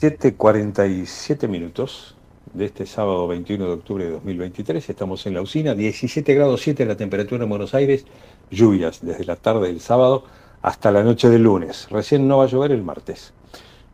7.47 0.00 1.46
minutos 1.46 2.14
de 2.54 2.64
este 2.64 2.86
sábado 2.86 3.28
21 3.28 3.66
de 3.66 3.72
octubre 3.72 4.04
de 4.06 4.12
2023. 4.12 4.88
Estamos 4.88 5.26
en 5.26 5.34
la 5.34 5.42
usina, 5.42 5.74
17 5.74 6.34
grados 6.34 6.62
7 6.62 6.86
la 6.86 6.96
temperatura 6.96 7.44
en 7.44 7.50
Buenos 7.50 7.74
Aires, 7.74 8.06
lluvias 8.50 9.02
desde 9.02 9.26
la 9.26 9.36
tarde 9.36 9.66
del 9.66 9.80
sábado 9.80 10.24
hasta 10.62 10.90
la 10.90 11.04
noche 11.04 11.28
del 11.28 11.42
lunes. 11.42 11.86
Recién 11.90 12.26
no 12.26 12.38
va 12.38 12.44
a 12.44 12.46
llover 12.46 12.72
el 12.72 12.82
martes. 12.82 13.34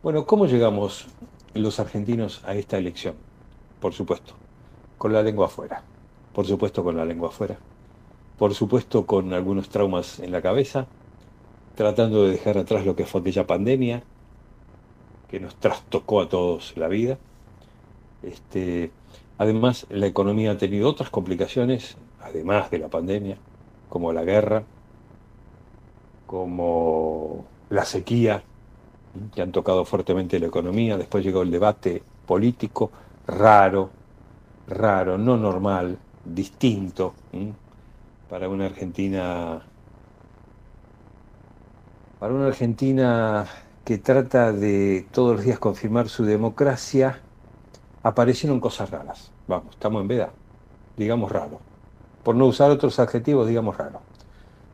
Bueno, 0.01 0.25
¿cómo 0.25 0.45
llegamos 0.45 1.07
los 1.53 1.77
argentinos 1.81 2.41
a 2.45 2.55
esta 2.55 2.77
elección? 2.77 3.15
Por 3.81 3.91
supuesto, 3.91 4.33
con 4.97 5.11
la 5.11 5.21
lengua 5.21 5.47
afuera. 5.47 5.83
Por 6.31 6.47
supuesto, 6.47 6.85
con 6.85 6.95
la 6.95 7.03
lengua 7.03 7.27
afuera. 7.27 7.57
Por 8.37 8.53
supuesto, 8.53 9.05
con 9.05 9.33
algunos 9.33 9.67
traumas 9.67 10.21
en 10.21 10.31
la 10.31 10.41
cabeza, 10.41 10.87
tratando 11.75 12.23
de 12.23 12.31
dejar 12.31 12.57
atrás 12.57 12.85
lo 12.85 12.95
que 12.95 13.05
fue 13.05 13.19
aquella 13.19 13.45
pandemia, 13.45 14.03
que 15.29 15.39
nos 15.39 15.55
trastocó 15.55 16.21
a 16.21 16.29
todos 16.29 16.73
la 16.77 16.87
vida. 16.87 17.17
Este, 18.23 18.91
además, 19.37 19.85
la 19.89 20.07
economía 20.07 20.51
ha 20.51 20.57
tenido 20.57 20.89
otras 20.89 21.09
complicaciones, 21.09 21.97
además 22.21 22.71
de 22.71 22.79
la 22.79 22.87
pandemia, 22.87 23.37
como 23.89 24.13
la 24.13 24.23
guerra, 24.23 24.63
como 26.25 27.45
la 27.69 27.85
sequía, 27.85 28.43
que 29.33 29.41
han 29.41 29.51
tocado 29.51 29.85
fuertemente 29.85 30.39
la 30.39 30.47
economía. 30.47 30.97
Después 30.97 31.23
llegó 31.23 31.41
el 31.41 31.51
debate 31.51 32.03
político, 32.25 32.91
raro, 33.25 33.89
raro, 34.67 35.17
no 35.17 35.37
normal, 35.37 35.97
distinto, 36.23 37.13
para 38.29 38.49
una 38.49 38.65
Argentina, 38.65 39.61
para 42.19 42.33
una 42.33 42.47
Argentina 42.47 43.45
que 43.87 43.97
trata 43.97 44.51
de 44.51 45.07
todos 45.13 45.37
los 45.37 45.45
días 45.45 45.59
confirmar 45.59 46.09
su 46.09 46.25
democracia, 46.25 47.21
aparecieron 48.03 48.59
cosas 48.59 48.89
raras. 48.89 49.31
Vamos, 49.47 49.75
estamos 49.75 50.01
en 50.01 50.09
veda, 50.09 50.29
digamos 50.97 51.31
raro. 51.31 51.61
Por 52.21 52.35
no 52.35 52.47
usar 52.47 52.69
otros 52.69 52.99
adjetivos, 52.99 53.47
digamos 53.47 53.77
raro. 53.77 54.01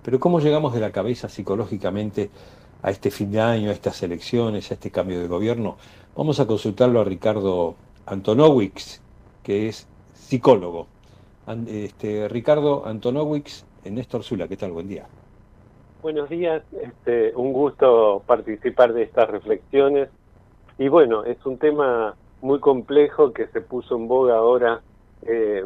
Pero 0.02 0.20
¿cómo 0.20 0.40
llegamos 0.40 0.74
de 0.74 0.80
la 0.80 0.92
cabeza 0.92 1.30
psicológicamente 1.30 2.32
a 2.82 2.90
este 2.90 3.12
fin 3.12 3.32
de 3.32 3.40
año, 3.40 3.70
a 3.70 3.74
estas 3.74 4.02
elecciones, 4.02 4.72
a 4.72 4.74
este 4.74 4.90
cambio 4.90 5.20
de 5.20 5.28
gobierno? 5.28 5.78
Vamos 6.16 6.40
a 6.40 6.48
consultarlo 6.48 7.00
a 7.00 7.04
Ricardo 7.04 7.76
Antonowicz, 8.08 9.00
que 9.44 9.70
es 9.70 9.86
psicólogo. 10.16 10.88
Este, 11.68 12.28
Ricardo 12.30 12.88
Antonowicz, 12.88 13.64
Néstor 13.86 14.24
Zula, 14.24 14.48
¿qué 14.48 14.58
tal? 14.58 14.72
Buen 14.72 14.88
día. 14.88 15.06
Buenos 16.04 16.28
días, 16.28 16.62
este, 16.82 17.32
un 17.34 17.54
gusto 17.54 18.24
participar 18.28 18.92
de 18.92 19.04
estas 19.04 19.30
reflexiones. 19.30 20.10
Y 20.78 20.90
bueno, 20.90 21.24
es 21.24 21.38
un 21.46 21.58
tema 21.58 22.14
muy 22.42 22.60
complejo 22.60 23.32
que 23.32 23.48
se 23.48 23.62
puso 23.62 23.96
en 23.96 24.10
boga 24.10 24.36
ahora, 24.36 24.82
eh, 25.22 25.64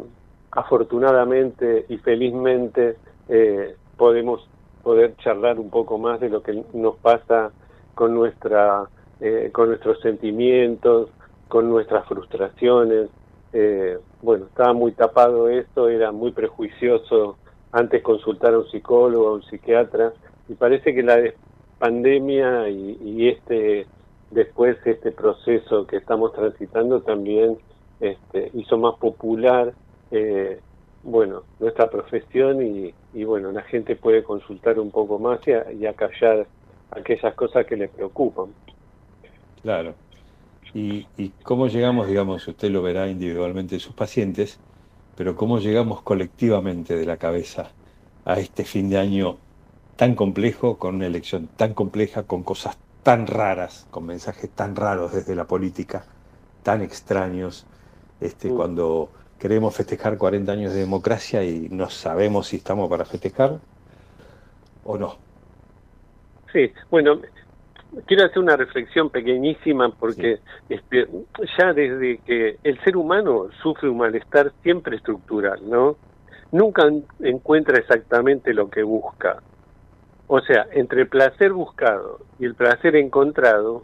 afortunadamente 0.51 1.87
y 1.89 1.97
felizmente 1.97 2.97
eh, 3.29 3.75
podemos 3.97 4.47
poder 4.83 5.15
charlar 5.17 5.57
un 5.59 5.71
poco 5.71 5.97
más 5.97 6.19
de 6.19 6.29
lo 6.29 6.43
que 6.43 6.63
nos 6.71 6.97
pasa 6.97 7.51
con 7.95 8.13
nuestra 8.13 8.83
eh, 9.19 9.49
con 9.51 9.69
nuestros 9.69 9.99
sentimientos, 10.01 11.09
con 11.47 11.67
nuestras 11.67 12.05
frustraciones. 12.05 13.09
Eh, 13.53 13.97
bueno, 14.21 14.45
estaba 14.45 14.73
muy 14.73 14.91
tapado 14.91 15.49
esto, 15.49 15.89
era 15.89 16.11
muy 16.11 16.31
prejuicioso 16.31 17.37
antes 17.71 18.03
consultar 18.03 18.53
a 18.53 18.59
un 18.59 18.69
psicólogo, 18.69 19.29
a 19.29 19.33
un 19.33 19.43
psiquiatra, 19.43 20.13
y 20.49 20.55
parece 20.55 20.93
que 20.93 21.03
la 21.03 21.19
pandemia 21.79 22.69
y, 22.69 23.29
este 23.29 23.85
después 24.31 24.77
este 24.85 25.11
proceso 25.11 25.87
que 25.87 25.97
estamos 25.97 26.33
transitando 26.33 27.01
también 27.01 27.57
este, 27.99 28.51
hizo 28.53 28.77
más 28.77 28.95
popular 28.95 29.73
eh, 30.11 30.59
bueno 31.03 31.43
nuestra 31.59 31.89
profesión 31.89 32.61
y, 32.61 32.93
y, 33.13 33.23
bueno 33.23 33.51
la 33.51 33.61
gente 33.63 33.95
puede 33.95 34.23
consultar 34.23 34.79
un 34.79 34.91
poco 34.91 35.19
más 35.19 35.39
y, 35.47 35.53
a, 35.53 35.71
y 35.71 35.85
acallar 35.85 36.47
aquellas 36.91 37.33
cosas 37.35 37.65
que 37.65 37.75
le 37.75 37.89
preocupan. 37.89 38.47
Claro. 39.61 39.93
Y, 40.73 41.07
y 41.17 41.29
cómo 41.43 41.67
llegamos 41.67 42.07
digamos 42.07 42.47
usted 42.47 42.69
lo 42.69 42.81
verá 42.81 43.07
individualmente 43.07 43.75
en 43.75 43.81
sus 43.81 43.93
pacientes 43.93 44.59
pero 45.15 45.35
cómo 45.35 45.59
llegamos 45.59 46.01
colectivamente 46.01 46.95
de 46.95 47.05
la 47.05 47.17
cabeza 47.17 47.71
a 48.25 48.39
este 48.39 48.65
fin 48.65 48.89
de 48.89 48.97
año 48.97 49.37
tan 49.97 50.15
complejo 50.15 50.77
con 50.77 50.95
una 50.95 51.07
elección 51.07 51.47
tan 51.57 51.73
compleja 51.73 52.23
con 52.23 52.43
cosas 52.43 52.77
tan 53.03 53.27
raras, 53.27 53.87
con 53.91 54.05
mensajes 54.05 54.49
tan 54.51 54.75
raros 54.75 55.13
desde 55.13 55.35
la 55.35 55.45
política, 55.45 56.05
tan 56.63 56.81
extraños, 56.81 57.65
este, 58.21 58.49
cuando 58.49 59.09
queremos 59.39 59.75
festejar 59.75 60.17
40 60.17 60.51
años 60.51 60.73
de 60.73 60.79
democracia 60.79 61.43
y 61.43 61.67
no 61.69 61.89
sabemos 61.89 62.47
si 62.47 62.57
estamos 62.57 62.89
para 62.89 63.05
festejar 63.05 63.59
o 64.83 64.97
no. 64.97 65.15
Sí, 66.51 66.71
bueno, 66.89 67.19
quiero 68.05 68.25
hacer 68.25 68.39
una 68.39 68.55
reflexión 68.55 69.09
pequeñísima 69.09 69.89
porque 69.89 70.37
sí. 70.67 70.75
este, 70.75 71.07
ya 71.57 71.73
desde 71.73 72.19
que 72.19 72.57
el 72.63 72.79
ser 72.83 72.97
humano 72.97 73.47
sufre 73.61 73.89
un 73.89 73.97
malestar 73.97 74.51
siempre 74.63 74.97
estructural, 74.97 75.59
¿no? 75.69 75.97
Nunca 76.51 76.83
encuentra 77.19 77.77
exactamente 77.77 78.53
lo 78.53 78.69
que 78.69 78.83
busca. 78.83 79.41
O 80.27 80.41
sea, 80.41 80.67
entre 80.71 81.01
el 81.01 81.07
placer 81.07 81.53
buscado 81.53 82.19
y 82.37 82.45
el 82.45 82.55
placer 82.55 82.95
encontrado 82.95 83.83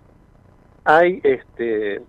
hay 0.83 1.21
este 1.23 2.01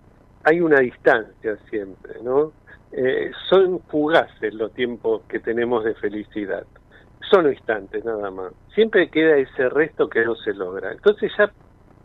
hay 0.43 0.61
una 0.61 0.79
distancia 0.79 1.57
siempre, 1.69 2.21
¿no? 2.21 2.51
Eh, 2.91 3.31
son 3.49 3.79
fugaces 3.81 4.53
los 4.53 4.71
tiempos 4.73 5.23
que 5.27 5.39
tenemos 5.39 5.83
de 5.83 5.95
felicidad. 5.95 6.65
Son 7.31 7.49
instantes 7.49 8.05
nada 8.05 8.29
más. 8.29 8.53
Siempre 8.75 9.09
queda 9.09 9.37
ese 9.37 9.69
resto 9.69 10.07
que 10.07 10.23
no 10.23 10.35
se 10.35 10.53
logra. 10.53 10.91
Entonces 10.91 11.31
ya 11.37 11.51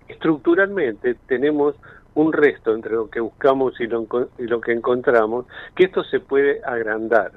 estructuralmente 0.08 1.16
tenemos 1.26 1.74
un 2.14 2.32
resto 2.32 2.74
entre 2.74 2.92
lo 2.92 3.10
que 3.10 3.20
buscamos 3.20 3.78
y 3.80 3.86
lo, 3.86 4.06
y 4.38 4.44
lo 4.44 4.60
que 4.60 4.72
encontramos, 4.72 5.46
que 5.76 5.84
esto 5.84 6.02
se 6.04 6.20
puede 6.20 6.60
agrandar, 6.64 7.32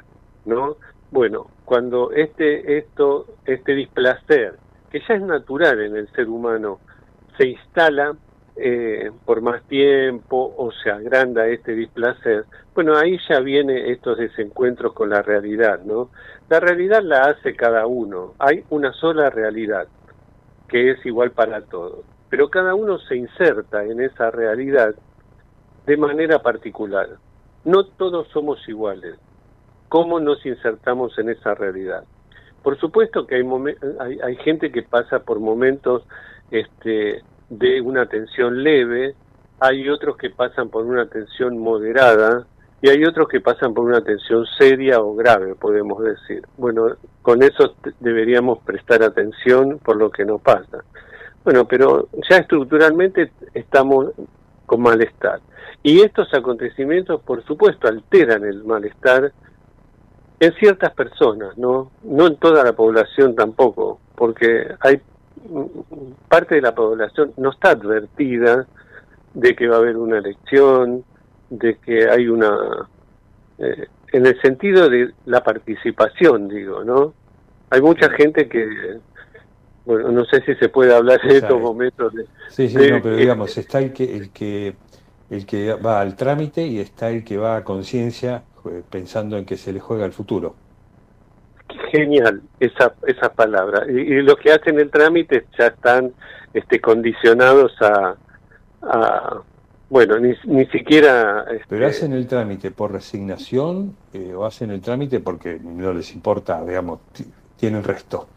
¿no? 0.46 0.78
Bueno, 1.12 1.48
cuando 1.66 2.12
este 2.12 2.78
esto 2.78 3.28
este 3.46 3.76
displacer 3.76 4.56
que 4.94 5.02
ya 5.08 5.16
es 5.16 5.24
natural 5.24 5.82
en 5.82 5.98
el 5.98 6.08
ser 6.12 6.30
humano, 6.30 6.80
se 7.36 7.48
instala 7.48 8.16
eh, 8.56 9.10
por 9.26 9.42
más 9.42 9.64
tiempo 9.64 10.54
o 10.56 10.72
se 10.72 10.92
agranda 10.92 11.48
este 11.48 11.74
displacer, 11.74 12.46
bueno, 12.76 12.96
ahí 12.96 13.18
ya 13.28 13.40
viene 13.40 13.90
estos 13.90 14.20
desencuentros 14.20 14.94
con 14.94 15.10
la 15.10 15.24
realidad, 15.24 15.82
¿no? 15.84 16.12
La 16.48 16.60
realidad 16.60 17.02
la 17.02 17.24
hace 17.24 17.56
cada 17.56 17.88
uno, 17.88 18.36
hay 18.38 18.64
una 18.70 18.94
sola 18.94 19.32
realidad 19.32 19.88
que 20.68 20.92
es 20.92 21.04
igual 21.08 21.32
para 21.32 21.62
todos, 21.62 22.06
pero 22.30 22.52
cada 22.52 22.76
uno 22.76 23.00
se 23.00 23.16
inserta 23.16 23.84
en 23.86 24.00
esa 24.00 24.30
realidad 24.30 24.94
de 25.88 25.98
manera 25.98 26.38
particular. 26.38 27.10
No 27.66 27.84
todos 27.84 28.28
somos 28.28 28.60
iguales. 28.70 29.16
¿Cómo 29.90 30.20
nos 30.20 30.46
insertamos 30.46 31.18
en 31.18 31.30
esa 31.30 31.56
realidad? 31.56 32.04
Por 32.64 32.80
supuesto 32.80 33.28
que 33.28 33.36
hay, 33.36 33.44
hay, 34.00 34.20
hay 34.24 34.36
gente 34.38 34.72
que 34.72 34.84
pasa 34.84 35.20
por 35.20 35.40
momentos 35.40 36.04
este, 36.50 37.22
de 37.50 37.82
una 37.82 38.06
tensión 38.08 38.64
leve, 38.64 39.16
hay 39.60 39.88
otros 39.90 40.18
que 40.18 40.30
pasan 40.30 40.70
por 40.70 40.86
una 40.86 41.06
tensión 41.08 41.58
moderada 41.58 42.46
y 42.82 42.90
hay 42.90 43.06
otros 43.06 43.30
que 43.30 43.40
pasan 43.40 43.74
por 43.74 43.86
una 43.86 44.02
tensión 44.02 44.46
seria 44.58 45.00
o 45.00 45.16
grave, 45.16 45.56
podemos 45.56 46.04
decir. 46.04 46.46
Bueno, 46.58 46.98
con 47.22 47.42
eso 47.42 47.76
deberíamos 48.02 48.60
prestar 48.60 49.04
atención 49.04 49.80
por 49.80 49.96
lo 49.96 50.10
que 50.12 50.26
nos 50.26 50.42
pasa. 50.42 50.84
Bueno, 51.46 51.66
pero 51.66 52.10
ya 52.30 52.38
estructuralmente 52.38 53.32
estamos 53.54 54.12
con 54.66 54.82
malestar. 54.82 55.40
Y 55.82 56.02
estos 56.02 56.34
acontecimientos, 56.34 57.22
por 57.22 57.44
supuesto, 57.46 57.88
alteran 57.88 58.44
el 58.44 58.64
malestar 58.64 59.32
en 60.44 60.54
ciertas 60.56 60.94
personas, 60.94 61.58
no, 61.58 61.92
no 62.04 62.28
en 62.28 62.36
toda 62.38 62.64
la 62.64 62.74
población 62.74 63.36
tampoco, 63.36 64.00
porque 64.16 64.68
hay 64.80 65.02
parte 66.28 66.56
de 66.56 66.62
la 66.62 66.74
población 66.74 67.34
no 67.38 67.52
está 67.52 67.72
advertida 67.72 68.66
de 69.34 69.56
que 69.56 69.68
va 69.68 69.76
a 69.76 69.80
haber 69.80 69.98
una 69.98 70.18
elección, 70.18 71.04
de 71.50 71.76
que 71.78 72.10
hay 72.10 72.28
una 72.28 72.88
eh, 73.58 73.88
en 74.12 74.26
el 74.26 74.40
sentido 74.42 74.90
de 74.90 75.12
la 75.26 75.44
participación, 75.44 76.48
digo, 76.48 76.84
¿no? 76.84 77.14
Hay 77.70 77.82
mucha 77.82 78.10
gente 78.12 78.48
que 78.48 79.00
bueno, 79.86 80.12
no 80.12 80.26
sé 80.26 80.42
si 80.46 80.56
se 80.56 80.70
puede 80.70 80.96
hablar 80.96 81.20
en 81.24 81.32
estos 81.32 81.60
momentos 81.60 82.14
de 82.14 82.26
Sí, 82.50 82.70
sí, 82.70 82.78
de, 82.78 82.92
no, 82.92 83.02
pero 83.02 83.16
digamos, 83.16 83.58
está 83.58 83.80
el 83.80 83.92
que 83.92 84.16
el 84.16 84.30
que 84.30 84.76
el 85.30 85.46
que 85.46 85.74
va 85.74 86.00
al 86.00 86.16
trámite 86.16 86.66
y 86.66 86.80
está 86.80 87.10
el 87.10 87.24
que 87.24 87.38
va 87.38 87.58
a 87.58 87.64
conciencia 87.64 88.44
pensando 88.90 89.38
en 89.38 89.46
que 89.46 89.58
se 89.58 89.74
le 89.74 89.80
juega 89.80 90.06
el 90.06 90.12
futuro. 90.12 90.56
Genial, 91.92 92.42
esa, 92.60 92.94
esa 93.06 93.32
palabra. 93.34 93.86
Y, 93.90 94.00
y 94.00 94.22
los 94.22 94.38
que 94.38 94.52
hacen 94.52 94.80
el 94.80 94.90
trámite 94.90 95.46
ya 95.58 95.68
están 95.68 96.12
este, 96.54 96.80
condicionados 96.80 97.74
a, 97.82 98.16
a 98.82 99.42
bueno, 99.90 100.20
ni, 100.20 100.34
ni 100.46 100.66
siquiera... 100.68 101.46
Este... 101.52 101.66
Pero 101.70 101.86
hacen 101.86 102.14
el 102.14 102.26
trámite 102.28 102.72
por 102.72 102.92
resignación 102.92 103.96
eh, 104.12 104.34
o 104.34 104.46
hacen 104.46 104.72
el 104.72 104.82
trámite 104.82 105.20
porque 105.20 105.60
no 105.62 105.94
les 105.94 106.14
importa, 106.16 106.64
digamos, 106.66 107.02
tienen 107.58 107.84
resto. 107.84 108.28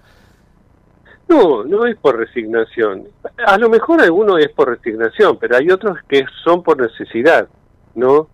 No, 1.28 1.64
no 1.64 1.86
es 1.86 1.96
por 1.96 2.16
resignación. 2.18 3.08
A 3.46 3.58
lo 3.58 3.68
mejor 3.68 4.00
alguno 4.02 4.38
es 4.38 4.50
por 4.50 4.68
resignación, 4.68 5.38
pero 5.38 5.56
hay 5.56 5.70
otros 5.70 5.98
que 6.06 6.24
son 6.44 6.62
por 6.62 6.78
necesidad, 6.78 7.48
¿no? 7.94 8.28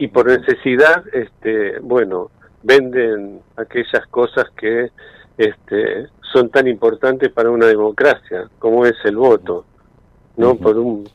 Y 0.00 0.08
por 0.08 0.26
necesidad, 0.26 1.04
este, 1.12 1.78
bueno, 1.80 2.30
venden 2.62 3.42
aquellas 3.54 4.06
cosas 4.06 4.46
que 4.56 4.90
este, 5.36 6.06
son 6.32 6.48
tan 6.48 6.66
importantes 6.68 7.30
para 7.30 7.50
una 7.50 7.66
democracia, 7.66 8.48
como 8.58 8.86
es 8.86 8.96
el 9.04 9.16
voto, 9.16 9.66
¿no? 10.38 10.52
Uh 10.52 10.54
-huh. 10.54 10.62
Por 10.62 10.78
un 10.78 11.08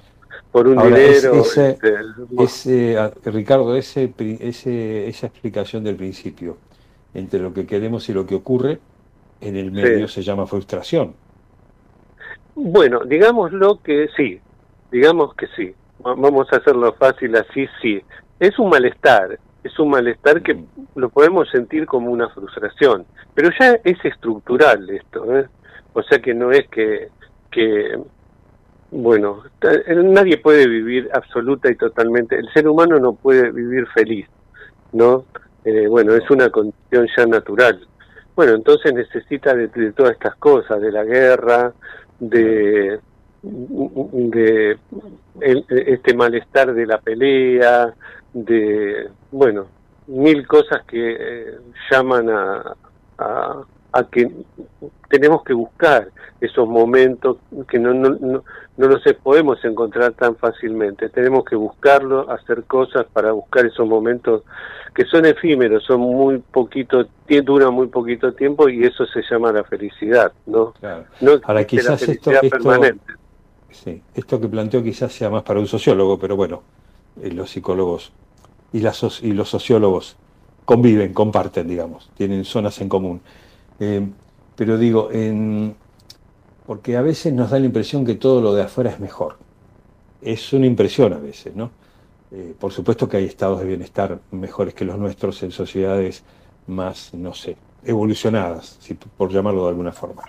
por 0.52 0.68
un 0.68 0.78
Ahora, 0.78 0.98
dinero. 0.98 1.34
Ese, 1.34 1.72
este, 1.72 1.96
ese, 2.38 3.12
Ricardo, 3.26 3.76
ese, 3.76 4.14
ese, 4.40 5.08
esa 5.08 5.28
explicación 5.28 5.84
del 5.84 5.96
principio 5.96 6.58
entre 7.16 7.40
lo 7.40 7.54
que 7.54 7.66
queremos 7.66 8.08
y 8.10 8.14
lo 8.14 8.26
que 8.28 8.36
ocurre 8.36 8.80
en 9.42 9.56
el 9.56 9.72
medio 9.72 10.08
sí. 10.08 10.14
se 10.16 10.22
llama 10.22 10.46
frustración. 10.46 11.16
Bueno, 12.54 13.00
digámoslo 13.04 13.82
que 13.82 14.10
sí, 14.16 14.40
digamos 14.92 15.34
que 15.34 15.48
sí. 15.56 15.74
Vamos 16.00 16.54
a 16.54 16.58
hacerlo 16.58 16.94
fácil 16.94 17.36
así, 17.36 17.68
sí 17.82 18.04
es 18.40 18.58
un 18.60 18.70
malestar, 18.70 19.40
es 19.64 19.80
un 19.80 19.90
malestar 19.90 20.42
que 20.42 20.64
lo 20.96 21.10
podemos 21.10 21.50
sentir 21.50 21.86
como 21.86 22.12
una 22.12 22.30
frustración, 22.30 23.06
pero 23.34 23.50
ya 23.60 23.80
es 23.84 24.04
estructural 24.04 24.90
esto, 24.90 25.38
¿eh? 25.38 25.48
o 25.94 26.04
sea 26.04 26.20
que 26.20 26.34
no 26.34 26.52
es 26.52 26.68
que, 26.70 27.10
que, 27.52 27.98
bueno, 28.92 29.44
nadie 30.04 30.38
puede 30.38 30.68
vivir 30.68 31.10
absoluta 31.14 31.70
y 31.70 31.76
totalmente, 31.76 32.38
el 32.38 32.52
ser 32.54 32.68
humano 32.68 33.00
no 33.00 33.14
puede 33.14 33.52
vivir 33.52 33.88
feliz, 33.88 34.28
¿no? 34.92 35.26
Eh, 35.64 35.88
bueno, 35.88 36.14
es 36.14 36.30
una 36.30 36.50
condición 36.50 37.08
ya 37.18 37.26
natural. 37.26 37.88
Bueno, 38.36 38.54
entonces 38.54 38.94
necesita 38.94 39.56
de, 39.56 39.68
de 39.68 39.94
todas 39.94 40.12
estas 40.12 40.36
cosas, 40.36 40.80
de 40.80 40.92
la 40.92 41.04
guerra, 41.04 41.74
de 42.20 43.00
de 43.46 44.78
el, 45.42 45.66
este 45.70 46.14
malestar 46.14 46.74
de 46.74 46.86
la 46.86 47.00
pelea, 47.00 47.94
de, 48.36 49.10
bueno, 49.32 49.66
mil 50.08 50.46
cosas 50.46 50.84
que 50.86 51.16
eh, 51.18 51.58
llaman 51.90 52.30
a, 52.30 52.76
a, 53.18 53.64
a 53.94 54.04
que 54.10 54.30
tenemos 55.10 55.42
que 55.44 55.54
buscar 55.54 56.10
esos 56.42 56.68
momentos 56.68 57.38
que 57.70 57.80
no, 57.80 57.94
no, 57.94 58.10
no, 58.10 58.44
no 58.76 58.88
los 58.88 59.02
podemos 59.24 59.64
encontrar 59.64 60.12
tan 60.14 60.36
fácilmente. 60.36 61.08
Tenemos 61.08 61.46
que 61.46 61.56
buscarlo, 61.56 62.30
hacer 62.30 62.66
cosas 62.66 63.06
para 63.14 63.32
buscar 63.32 63.66
esos 63.66 63.88
momentos 63.88 64.44
que 64.94 65.06
son 65.06 65.26
efímeros, 65.26 65.86
son 65.86 66.02
muy 66.02 66.40
poquito, 66.40 67.08
duran 67.44 67.74
muy 67.74 67.88
poquito 67.88 68.34
tiempo 68.34 68.68
y 68.68 68.84
eso 68.84 69.06
se 69.06 69.22
llama 69.30 69.54
la 69.54 69.64
felicidad, 69.64 70.34
¿no? 70.46 70.74
No 71.22 71.32
Ahora 71.44 71.66
quizás 71.66 72.02
esto, 72.02 72.32
permanente. 72.50 73.14
Sí, 73.72 74.02
esto 74.14 74.40
que 74.40 74.48
planteo 74.50 74.84
quizás 74.84 75.14
sea 75.14 75.30
más 75.30 75.44
para 75.44 75.60
un 75.60 75.68
sociólogo, 75.68 76.20
pero 76.20 76.36
bueno, 76.36 76.64
eh, 77.22 77.32
los 77.32 77.50
psicólogos 77.50 78.12
y, 78.74 78.80
las, 78.80 79.22
y 79.22 79.32
los 79.34 79.50
sociólogos 79.50 80.18
conviven, 80.66 81.14
comparten, 81.14 81.68
digamos, 81.68 82.10
tienen 82.16 82.44
zonas 82.46 82.80
en 82.82 82.90
común. 82.90 83.22
Eh, 83.80 84.08
pero 84.56 84.78
digo, 84.78 85.10
porque 86.66 86.98
a 86.98 87.02
veces 87.02 87.34
nos 87.34 87.52
da 87.52 87.60
la 87.60 87.66
impresión 87.66 88.06
que 88.06 88.16
todo 88.16 88.42
lo 88.42 88.54
de 88.54 88.64
afuera 88.64 88.90
es 88.90 89.00
mejor. 89.00 89.38
Es 90.22 90.54
una 90.54 90.66
impresión 90.66 91.14
a 91.14 91.18
veces, 91.18 91.56
¿no? 91.56 91.72
Eh, 92.32 92.56
por 92.60 92.72
supuesto 92.72 93.08
que 93.08 93.18
hay 93.18 93.26
estados 93.26 93.60
de 93.60 93.66
bienestar 93.66 94.20
mejores 94.32 94.74
que 94.74 94.84
los 94.84 94.98
nuestros 94.98 95.42
en 95.44 95.52
sociedades 95.52 96.24
más, 96.68 97.14
no 97.14 97.34
sé, 97.34 97.56
evolucionadas, 97.84 98.78
si, 98.80 98.96
por 98.96 99.32
llamarlo 99.32 99.64
de 99.64 99.70
alguna 99.70 99.92
forma. 99.92 100.24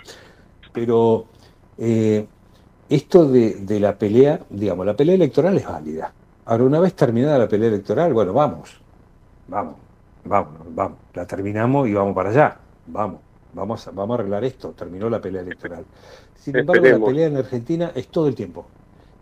Pero 0.72 1.26
eh, 1.78 2.26
esto 2.89 3.26
de, 3.26 3.55
de, 3.55 3.80
la 3.80 3.97
pelea, 3.97 4.41
digamos, 4.51 4.84
la 4.84 4.95
pelea 4.95 5.14
electoral 5.14 5.57
es 5.57 5.66
válida. 5.66 6.12
Ahora, 6.47 6.64
una 6.64 6.80
vez 6.80 6.94
terminada 6.94 7.38
la 7.38 7.49
pelea 7.49 7.68
electoral, 7.68 8.12
bueno, 8.12 8.32
vamos, 8.32 8.80
vamos, 9.49 9.76
vamos, 10.24 10.53
vamos, 10.70 10.99
la 11.14 11.26
terminamos 11.26 11.88
y 11.88 11.94
vamos 11.94 12.14
para 12.14 12.30
allá, 12.30 12.57
vamos 12.86 13.26
vamos 13.57 13.88
a, 13.88 13.90
vamos 13.90 14.16
a 14.16 14.20
arreglar 14.20 14.44
esto, 14.44 14.70
terminó 14.72 15.11
la 15.11 15.20
pelea 15.20 15.42
electoral. 15.42 15.84
Sin 16.36 16.57
embargo, 16.57 16.84
la 16.84 17.05
pelea 17.05 17.26
en 17.26 17.36
Argentina 17.38 17.90
es 17.94 18.09
todo 18.09 18.28
el 18.28 18.34
tiempo. 18.34 18.66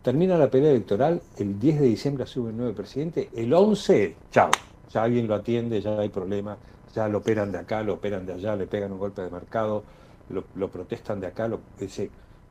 Termina 0.03 0.37
la 0.37 0.51
pelea 0.51 0.71
electoral, 0.71 1.23
el 1.39 1.59
10 1.59 1.81
de 1.81 1.87
diciembre 1.87 2.27
sube 2.27 2.51
el 2.51 2.57
nuevo 2.57 2.75
presidente, 2.75 3.31
el 3.35 3.55
11, 3.55 4.17
chao, 4.31 4.51
ya 4.93 5.03
alguien 5.03 5.27
lo 5.27 5.35
atiende, 5.35 5.81
ya 5.81 5.99
hay 5.99 6.11
problema, 6.11 6.59
ya 6.95 7.09
lo 7.09 7.19
operan 7.19 7.53
de 7.53 7.59
acá, 7.59 7.83
lo 7.83 7.95
operan 7.95 8.27
de 8.27 8.35
allá, 8.35 8.55
le 8.55 8.67
pegan 8.67 8.93
un 8.93 8.99
golpe 8.99 9.23
de 9.23 9.31
mercado, 9.31 9.83
lo, 10.29 10.69
protestan 10.69 11.21
de 11.21 11.29
acá, 11.29 11.49
lo, 11.49 11.61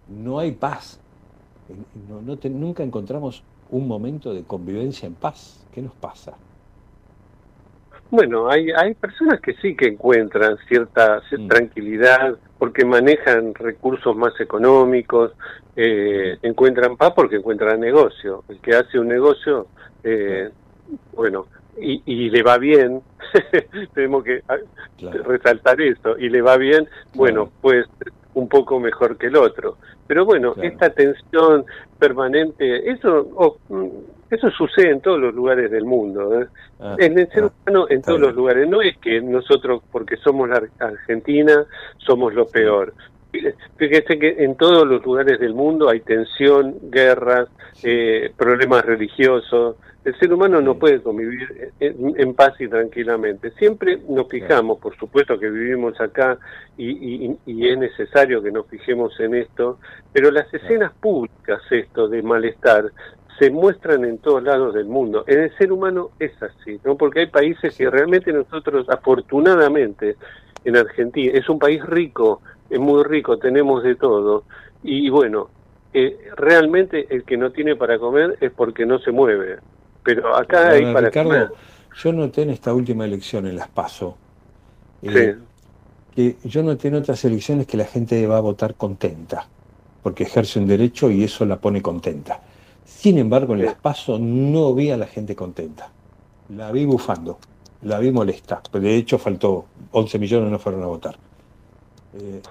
no 0.08 0.40
hay 0.40 0.54
paz. 0.54 1.00
nunca 2.50 2.82
encontramos 2.82 3.44
un 3.74 3.88
momento 3.88 4.34
de 4.34 4.44
convivencia 4.44 5.08
en 5.08 5.16
paz. 5.16 5.66
¿Qué 5.74 5.82
nos 5.82 5.94
pasa? 5.94 6.34
Bueno, 8.12 8.48
hay, 8.48 8.70
hay 8.72 8.94
personas 8.94 9.42
que 9.42 9.56
sí 9.56 9.76
que 9.76 9.88
encuentran 9.88 10.58
cierta, 10.68 11.22
mm. 11.32 11.48
tranquilidad 11.48 12.38
porque 12.60 12.86
manejan 12.86 13.56
recursos 13.56 14.16
más 14.16 14.40
económicos, 14.40 15.32
eh, 15.76 16.38
mm. 16.42 16.46
encuentran 16.46 16.96
paz 16.96 17.14
porque 17.16 17.38
encuentran 17.38 17.80
negocio. 17.80 18.44
El 18.48 18.60
que 18.60 18.76
hace 18.76 19.00
un 19.00 19.08
negocio, 19.08 19.66
eh, 20.04 20.52
bueno, 21.14 21.48
y, 21.82 22.04
y, 22.06 22.30
le 22.30 22.44
va 22.44 22.60
bien, 22.60 23.02
tenemos 23.96 24.24
que 24.24 24.44
ah, 24.48 24.58
resaltar 25.26 25.82
eso, 25.82 26.16
y 26.20 26.30
le 26.30 26.44
va 26.44 26.58
bien, 26.58 26.88
bueno, 27.16 27.50
pues 27.62 27.88
un 28.36 28.48
poco 28.48 28.80
mejor 28.80 29.18
que 29.18 29.28
el 29.28 29.36
otro. 29.36 29.78
Pero 30.06 30.26
bueno, 30.26 30.54
esta 30.62 30.90
tensión 30.90 31.66
permanente, 32.04 32.92
eso 32.92 33.30
oh, 33.36 33.58
eso 34.30 34.50
sucede 34.52 34.90
en 34.92 35.00
todos 35.00 35.22
los 35.22 35.34
lugares 35.34 35.72
del 35.72 35.86
mundo. 35.86 36.42
¿eh? 36.42 36.48
Ah, 36.82 36.96
en 36.98 37.18
el 37.18 37.30
ser 37.30 37.44
ah, 37.46 37.52
humano, 37.66 37.86
en 37.90 38.02
todos 38.02 38.20
los 38.20 38.36
lugares. 38.36 38.68
No 38.68 38.82
es 38.82 38.98
que 38.98 39.22
nosotros, 39.22 39.82
porque 39.90 40.18
somos 40.18 40.50
la 40.50 40.62
Argentina, 40.80 41.66
somos 41.98 42.34
lo 42.34 42.46
peor. 42.46 42.94
Fíjese 43.78 44.20
que 44.20 44.36
en 44.44 44.56
todos 44.56 44.88
los 44.88 45.04
lugares 45.04 45.40
del 45.40 45.56
mundo 45.56 45.90
hay 45.90 46.02
tensión, 46.02 46.76
guerras, 46.84 47.50
eh, 47.82 48.32
problemas 48.38 48.86
religiosos. 48.86 49.78
El 50.06 50.16
ser 50.20 50.34
humano 50.34 50.62
no 50.62 50.76
puede 50.78 51.02
convivir 51.02 51.72
en, 51.80 52.34
paz 52.36 52.54
y 52.60 52.68
tranquilamente. 52.68 53.52
Siempre 53.52 54.00
nos 54.08 54.28
fijamos, 54.28 54.78
por 54.80 54.96
supuesto 54.98 55.40
que 55.40 55.50
vivimos 55.50 56.00
acá 56.02 56.38
y, 56.78 57.38
y, 57.46 57.70
es 57.70 57.78
necesario 57.78 58.44
que 58.44 58.52
nos 58.52 58.68
fijemos 58.68 59.18
en 59.22 59.34
esto, 59.36 59.80
pero 60.12 60.30
las 60.30 60.54
escenas 60.54 60.92
públicas, 60.94 61.62
esto 61.72 62.10
de 62.10 62.22
malestar, 62.22 62.92
se 63.40 63.50
muestran 63.50 64.04
en 64.04 64.18
todos 64.18 64.44
lados 64.44 64.74
del 64.74 64.86
mundo. 64.86 65.24
En 65.26 65.40
el 65.40 65.58
ser 65.58 65.72
humano 65.72 66.12
es 66.20 66.32
así, 66.44 66.80
¿no? 66.84 66.98
Porque 66.98 67.22
hay 67.22 67.28
países 67.28 67.76
que 67.76 67.90
realmente 67.90 68.32
nosotros, 68.34 68.88
afortunadamente, 68.90 70.18
en 70.66 70.78
Argentina, 70.78 71.32
es 71.34 71.50
un 71.50 71.60
país 71.60 71.84
rico, 71.86 72.42
es 72.74 72.80
muy 72.80 73.04
rico, 73.04 73.38
tenemos 73.38 73.84
de 73.84 73.96
todo. 73.96 74.44
Y 74.84 75.10
bueno, 75.10 75.50
eh, 75.94 76.18
realmente 76.36 77.08
el 77.10 77.24
que 77.24 77.38
no 77.38 77.52
tiene 77.52 77.76
para 77.76 78.00
comer 78.00 78.38
es 78.42 78.52
porque 78.52 78.86
no 78.86 79.00
se 79.00 79.12
mueve. 79.12 79.58
Pero 80.04 80.36
acá 80.36 80.70
hay 80.70 80.94
para 80.94 81.12
comer. 81.12 81.50
Yo 81.96 82.12
noté 82.12 82.42
en 82.42 82.50
esta 82.50 82.74
última 82.74 83.06
elección, 83.06 83.46
en 83.46 83.56
las 83.56 83.68
PASO, 83.68 84.18
eh, 85.04 85.36
que 86.16 86.38
yo 86.44 86.64
noté 86.64 86.88
en 86.88 86.96
otras 86.96 87.24
elecciones 87.24 87.68
que 87.68 87.78
la 87.78 87.86
gente 87.86 88.26
va 88.26 88.38
a 88.38 88.42
votar 88.42 88.74
contenta, 88.76 89.48
porque 90.02 90.24
ejerce 90.24 90.60
un 90.60 90.68
derecho 90.68 91.12
y 91.12 91.24
eso 91.24 91.46
la 91.46 91.58
pone 91.58 91.82
contenta 91.82 92.40
sin 92.86 93.18
embargo, 93.18 93.54
en 93.54 93.62
el 93.62 93.76
paso 93.76 94.18
no 94.20 94.74
vi 94.74 94.92
a 94.92 94.98
la 94.98 95.08
gente 95.08 95.36
contenta. 95.36 95.90
La 96.56 96.72
vi 96.72 96.86
bufando, 96.86 97.38
la 97.82 98.00
vi 98.00 98.12
molesta. 98.12 98.62
De 98.72 98.96
hecho, 98.96 99.18
faltó 99.18 99.66
11 99.92 100.20
millones, 100.20 100.52
no 100.52 100.60
fueron 100.60 100.84
a 100.84 100.88
votar. 100.88 101.18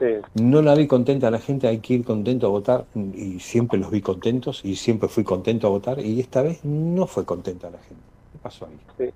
Eh, 0.00 0.22
no 0.34 0.60
la 0.60 0.74
vi 0.74 0.86
contenta 0.86 1.28
a 1.28 1.30
la 1.30 1.38
gente, 1.38 1.68
hay 1.68 1.78
que 1.78 1.94
ir 1.94 2.04
contento 2.04 2.46
a 2.46 2.50
votar 2.50 2.84
y 2.94 3.38
siempre 3.38 3.78
los 3.78 3.90
vi 3.90 4.00
contentos 4.00 4.64
y 4.64 4.76
siempre 4.76 5.08
fui 5.08 5.22
contento 5.22 5.66
a 5.66 5.70
votar 5.70 6.00
y 6.00 6.18
esta 6.20 6.42
vez 6.42 6.64
no 6.64 7.06
fue 7.06 7.24
contenta 7.24 7.70
la 7.70 7.78
gente. 7.78 8.02
¿Qué 8.32 8.38
pasó 8.42 8.66
ahí? 8.66 9.10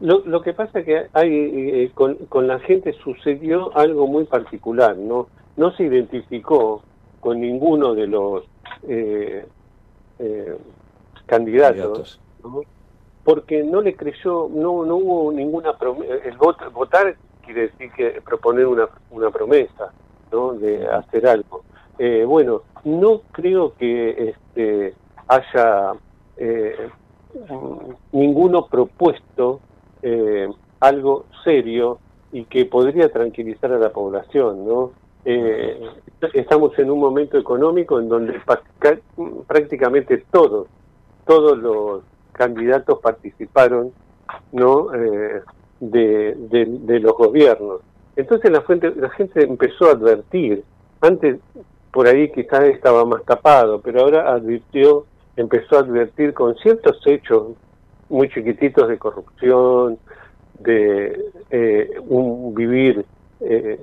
Lo, 0.00 0.24
lo, 0.24 0.42
que 0.42 0.52
pasa 0.52 0.78
es 0.78 0.84
que 0.84 1.06
hay, 1.12 1.30
eh, 1.32 1.90
con, 1.92 2.14
con, 2.28 2.46
la 2.46 2.60
gente 2.60 2.92
sucedió 3.04 3.76
algo 3.76 4.06
muy 4.06 4.24
particular, 4.24 4.96
¿no? 4.96 5.26
No 5.56 5.72
se 5.72 5.82
identificó 5.82 6.82
con 7.20 7.40
ninguno 7.40 7.94
de 7.94 8.06
los 8.06 8.44
eh, 8.86 9.44
eh, 10.18 10.56
candidatos, 11.26 12.20
porque 13.24 13.62
no 13.62 13.80
le 13.80 13.94
creyó, 13.94 14.48
no, 14.48 14.84
no 14.84 14.96
hubo 14.96 15.32
ninguna 15.32 15.76
promesa, 15.76 16.14
el 16.24 16.36
votar 16.72 17.16
quiere 17.48 17.68
decir 17.68 17.90
que 17.92 18.20
proponer 18.20 18.66
una, 18.66 18.88
una 19.10 19.30
promesa, 19.30 19.90
¿no? 20.30 20.52
De 20.52 20.86
hacer 20.86 21.26
algo. 21.26 21.64
Eh, 21.98 22.24
bueno, 22.26 22.62
no 22.84 23.22
creo 23.32 23.72
que 23.74 24.34
este, 24.34 24.94
haya 25.26 25.94
eh, 26.36 26.90
ninguno 28.12 28.66
propuesto 28.66 29.60
eh, 30.02 30.48
algo 30.80 31.24
serio 31.42 31.98
y 32.32 32.44
que 32.44 32.66
podría 32.66 33.10
tranquilizar 33.10 33.72
a 33.72 33.78
la 33.78 33.90
población, 33.90 34.66
¿no? 34.66 34.92
Eh, 35.24 35.80
estamos 36.34 36.78
en 36.78 36.90
un 36.90 37.00
momento 37.00 37.38
económico 37.38 37.98
en 37.98 38.10
donde 38.10 38.40
prácticamente 39.46 40.24
todos, 40.30 40.68
todos 41.26 41.56
los 41.58 42.02
candidatos 42.32 42.98
participaron 43.00 43.92
¿no? 44.52 44.88
De, 45.80 46.34
de, 46.36 46.98
los 46.98 47.12
gobiernos. 47.12 47.82
Entonces 48.16 48.50
la, 48.50 48.62
fuente, 48.62 48.92
la 48.96 49.10
gente 49.10 49.44
empezó 49.44 49.86
a 49.86 49.92
advertir, 49.92 50.64
antes 51.00 51.38
por 51.92 52.08
ahí 52.08 52.32
quizás 52.32 52.64
estaba 52.64 53.04
más 53.04 53.22
tapado, 53.24 53.80
pero 53.80 54.00
ahora 54.00 54.32
advirtió, 54.32 55.06
empezó 55.36 55.76
a 55.76 55.80
advertir 55.80 56.34
con 56.34 56.56
ciertos 56.56 57.00
hechos 57.06 57.52
muy 58.08 58.28
chiquititos 58.28 58.88
de 58.88 58.98
corrupción, 58.98 59.98
de 60.58 61.30
eh, 61.50 61.90
un 62.08 62.54
vivir 62.54 63.04
eh, 63.40 63.78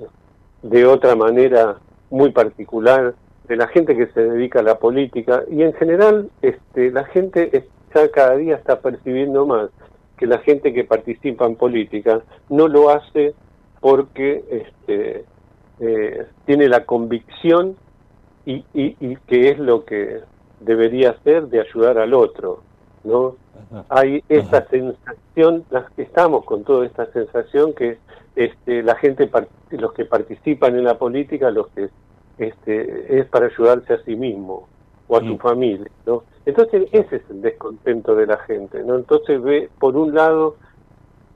de 0.62 0.86
otra 0.86 1.14
manera 1.14 1.76
muy 2.10 2.30
particular 2.30 3.14
de 3.48 3.56
la 3.56 3.68
gente 3.68 3.96
que 3.96 4.06
se 4.08 4.20
dedica 4.22 4.60
a 4.60 4.62
la 4.62 4.78
política. 4.78 5.44
Y 5.50 5.62
en 5.62 5.72
general 5.74 6.30
este, 6.42 6.90
la 6.90 7.04
gente 7.04 7.56
está, 7.56 8.08
cada 8.10 8.36
día 8.36 8.56
está 8.56 8.80
percibiendo 8.80 9.46
más 9.46 9.70
que 10.16 10.26
la 10.26 10.38
gente 10.38 10.72
que 10.72 10.84
participa 10.84 11.46
en 11.46 11.56
política 11.56 12.22
no 12.48 12.68
lo 12.68 12.90
hace 12.90 13.34
porque 13.80 14.44
este, 14.50 15.24
eh, 15.80 16.26
tiene 16.46 16.68
la 16.68 16.84
convicción 16.84 17.76
y, 18.44 18.64
y, 18.72 19.16
que 19.26 19.50
es 19.50 19.58
lo 19.58 19.84
que 19.84 20.20
debería 20.60 21.10
hacer 21.10 21.48
de 21.48 21.60
ayudar 21.60 21.98
al 21.98 22.14
otro, 22.14 22.62
¿no? 23.02 23.36
Hay 23.88 24.22
esa 24.28 24.66
sensación, 24.68 25.64
estamos 25.96 26.44
con 26.44 26.62
toda 26.62 26.86
esta 26.86 27.06
sensación 27.12 27.74
que 27.74 27.98
este, 28.36 28.84
la 28.84 28.94
gente, 28.94 29.28
los 29.70 29.92
que 29.92 30.04
participan 30.04 30.76
en 30.76 30.84
la 30.84 30.96
política, 30.96 31.50
los 31.50 31.66
que 31.68 31.88
este, 32.38 33.18
es 33.18 33.26
para 33.26 33.46
ayudarse 33.46 33.94
a 33.94 34.04
sí 34.04 34.14
mismo 34.14 34.68
o 35.08 35.16
a 35.16 35.20
su 35.20 35.38
familia, 35.38 35.90
¿no? 36.06 36.24
Entonces 36.44 36.88
ese 36.92 37.16
es 37.16 37.22
el 37.30 37.42
descontento 37.42 38.14
de 38.14 38.26
la 38.26 38.38
gente, 38.38 38.82
¿no? 38.82 38.96
Entonces 38.96 39.42
ve 39.42 39.68
por 39.78 39.96
un 39.96 40.14
lado 40.14 40.56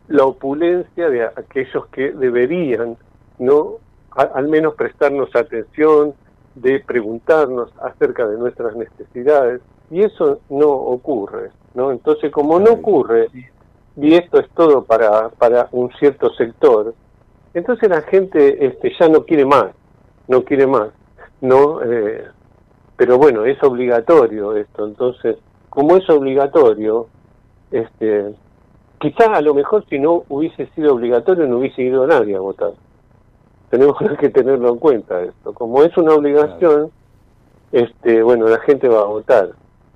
la 0.08 0.24
opulencia 0.24 1.08
de 1.08 1.24
aquellos 1.24 1.86
que 1.86 2.12
deberían 2.12 2.96
no 3.38 3.78
al 4.16 4.48
menos 4.48 4.74
prestarnos 4.74 5.34
atención, 5.34 6.14
de 6.54 6.80
preguntarnos 6.80 7.72
acerca 7.80 8.26
de 8.26 8.36
nuestras 8.36 8.74
necesidades, 8.74 9.60
y 9.90 10.02
eso 10.02 10.40
no 10.48 10.68
ocurre, 10.68 11.50
¿no? 11.74 11.92
Entonces, 11.92 12.30
como 12.32 12.58
no 12.58 12.72
ocurre, 12.72 13.28
y 13.96 14.14
esto 14.14 14.40
es 14.40 14.48
todo 14.50 14.84
para, 14.84 15.28
para 15.30 15.68
un 15.72 15.90
cierto 15.98 16.32
sector, 16.34 16.94
entonces 17.54 17.88
la 17.88 18.02
gente 18.02 18.66
este, 18.66 18.92
ya 18.98 19.08
no 19.08 19.24
quiere 19.24 19.44
más, 19.44 19.70
no 20.28 20.44
quiere 20.44 20.66
más, 20.66 20.90
¿no? 21.40 21.82
Eh, 21.82 22.24
pero 23.00 23.16
bueno, 23.16 23.46
es 23.46 23.56
obligatorio 23.62 24.54
esto, 24.54 24.84
entonces, 24.84 25.38
como 25.70 25.96
es 25.96 26.06
obligatorio, 26.10 27.06
este, 27.70 28.34
quizás 28.98 29.28
a 29.28 29.40
lo 29.40 29.54
mejor 29.54 29.86
si 29.88 29.98
no 29.98 30.24
hubiese 30.28 30.66
sido 30.74 30.92
obligatorio 30.92 31.46
no 31.46 31.56
hubiese 31.56 31.80
ido 31.80 32.06
nadie 32.06 32.36
a 32.36 32.40
votar. 32.40 32.72
Tenemos 33.70 33.96
que 34.20 34.28
tenerlo 34.28 34.68
en 34.68 34.76
cuenta 34.76 35.22
esto. 35.22 35.54
Como 35.54 35.82
es 35.82 35.96
una 35.96 36.12
obligación, 36.12 36.90
este, 37.72 38.22
bueno, 38.22 38.46
la 38.48 38.60
gente 38.60 38.86
va 38.86 39.00
a 39.00 39.06
votar. 39.06 39.48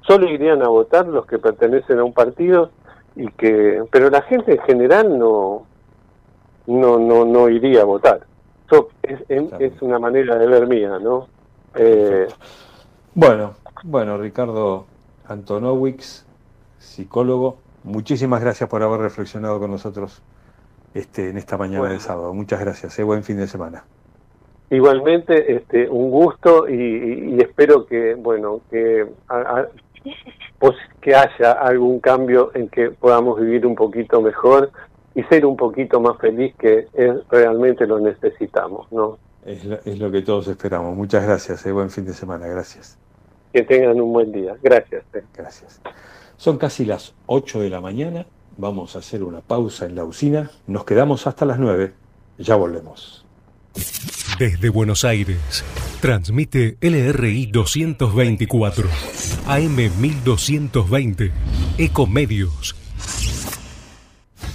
Solo 0.07 0.27
irían 0.27 0.63
a 0.63 0.69
votar 0.69 1.07
los 1.07 1.27
que 1.27 1.39
pertenecen 1.39 1.99
a 1.99 2.05
un 2.05 2.15
partido 2.15 2.71
y 3.17 3.29
que, 3.33 3.85
pero 3.91 4.09
la 4.09 4.23
gente 4.23 4.53
en 4.53 4.63
general 4.63 5.19
no, 5.19 5.67
no, 6.69 6.99
no, 6.99 7.27
no 7.27 7.51
iría 7.51 7.83
a 7.83 7.85
votar. 7.85 8.21
es, 9.03 9.21
es, 9.29 9.83
una 9.83 9.99
manera 9.99 10.39
de 10.39 10.47
ver 10.47 10.67
mía, 10.67 10.99
¿no? 10.99 11.29
Eh, 11.75 12.29
bueno, 13.15 13.55
bueno, 13.85 14.19
Ricardo 14.19 14.87
Antonowicz, 15.27 16.25
psicólogo, 16.79 17.59
muchísimas 17.83 18.41
gracias 18.41 18.69
por 18.69 18.83
haber 18.83 19.01
reflexionado 19.01 19.59
con 19.61 19.71
nosotros 19.71 20.23
este, 20.95 21.29
en 21.29 21.39
esta 21.39 21.57
mañana 21.57 21.89
de 21.89 21.99
sábado. 22.01 22.33
Muchas 22.35 22.61
gracias, 22.61 22.99
eh, 22.99 23.03
buen 23.03 23.23
fin 23.23 23.37
de 23.37 23.47
semana. 23.47 23.85
Igualmente, 24.71 25.55
este, 25.55 25.89
un 25.89 26.11
gusto 26.11 26.69
y, 26.69 27.37
espero 27.41 27.87
que, 27.87 28.15
bueno, 28.15 28.61
que, 28.71 29.07
que 31.01 31.15
haya 31.15 31.53
algún 31.53 32.01
cambio 32.01 32.51
en 32.55 32.69
que 32.69 32.91
podamos 32.91 33.39
vivir 33.41 33.67
un 33.67 33.75
poquito 33.75 34.21
mejor 34.23 34.71
y 35.15 35.23
ser 35.25 35.47
un 35.47 35.57
poquito 35.57 36.01
más 36.01 36.19
feliz 36.19 36.55
que 36.57 36.89
realmente 37.31 37.87
lo 37.87 38.01
necesitamos, 38.01 38.91
¿no? 38.91 39.19
Es 39.45 39.65
lo, 39.65 39.77
es 39.85 39.99
lo 39.99 40.11
que 40.11 40.23
todos 40.23 40.49
esperamos. 40.49 40.97
Muchas 40.97 41.25
gracias, 41.25 41.65
eh, 41.67 41.73
buen 41.73 41.91
fin 41.91 42.07
de 42.07 42.15
semana, 42.15 42.47
gracias. 42.47 42.99
Que 43.55 43.63
tengan 43.63 44.01
un 44.01 44.13
buen 44.13 44.33
día. 44.33 44.57
Gracias. 44.61 45.05
Eh. 45.15 45.23
Gracias. 45.33 45.81
Son 46.37 46.59
casi 46.59 46.85
las 46.85 47.15
8 47.27 47.61
de 47.61 47.71
la 47.71 47.81
mañana. 47.81 48.27
Vamos 48.57 48.97
a 48.97 48.99
hacer 48.99 49.23
una 49.23 49.43
pausa 49.43 49.87
en 49.87 49.95
la 49.95 50.05
usina. 50.05 50.51
Nos 50.67 50.85
quedamos 50.85 51.29
hasta 51.29 51.47
las 51.47 51.61
9. 51.61 51.93
Ya 52.39 52.57
volvemos. 52.57 53.25
Desde 54.41 54.69
Buenos 54.71 55.05
Aires, 55.05 55.65
transmite 56.01 56.79
LRI 56.81 57.47
224, 57.47 58.89
AM 59.47 59.77
1220, 60.01 61.31
Ecomedios. 61.79 62.75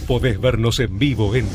Podés 0.07 0.41
vernos 0.41 0.79
en 0.81 0.99
vivo 0.99 1.35
en 1.35 1.47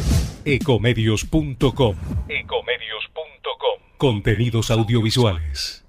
ecomedios.com. 0.47 1.97
Ecomedios.com. 2.29 3.81
Contenidos 3.99 4.71
audiovisuales. 4.71 5.84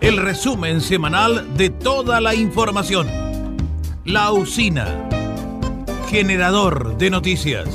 El 0.00 0.16
resumen 0.16 0.80
semanal 0.80 1.56
de 1.56 1.70
toda 1.70 2.20
la 2.20 2.32
información. 2.36 3.08
La 4.04 4.32
usina. 4.32 5.08
Generador 6.06 6.96
de 6.96 7.10
noticias. 7.10 7.68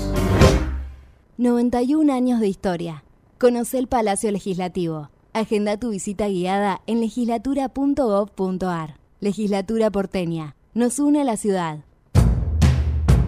91 1.37 2.13
años 2.13 2.39
de 2.39 2.47
historia. 2.47 3.03
Conoce 3.37 3.77
el 3.77 3.87
Palacio 3.87 4.31
Legislativo. 4.31 5.09
Agenda 5.33 5.75
tu 5.75 5.89
visita 5.89 6.29
guiada 6.29 6.79
en 6.87 7.01
legislatura.gov.ar. 7.01 8.95
Legislatura 9.19 9.91
porteña. 9.91 10.55
Nos 10.73 10.99
une 10.99 11.21
a 11.21 11.25
la 11.25 11.35
ciudad. 11.35 11.79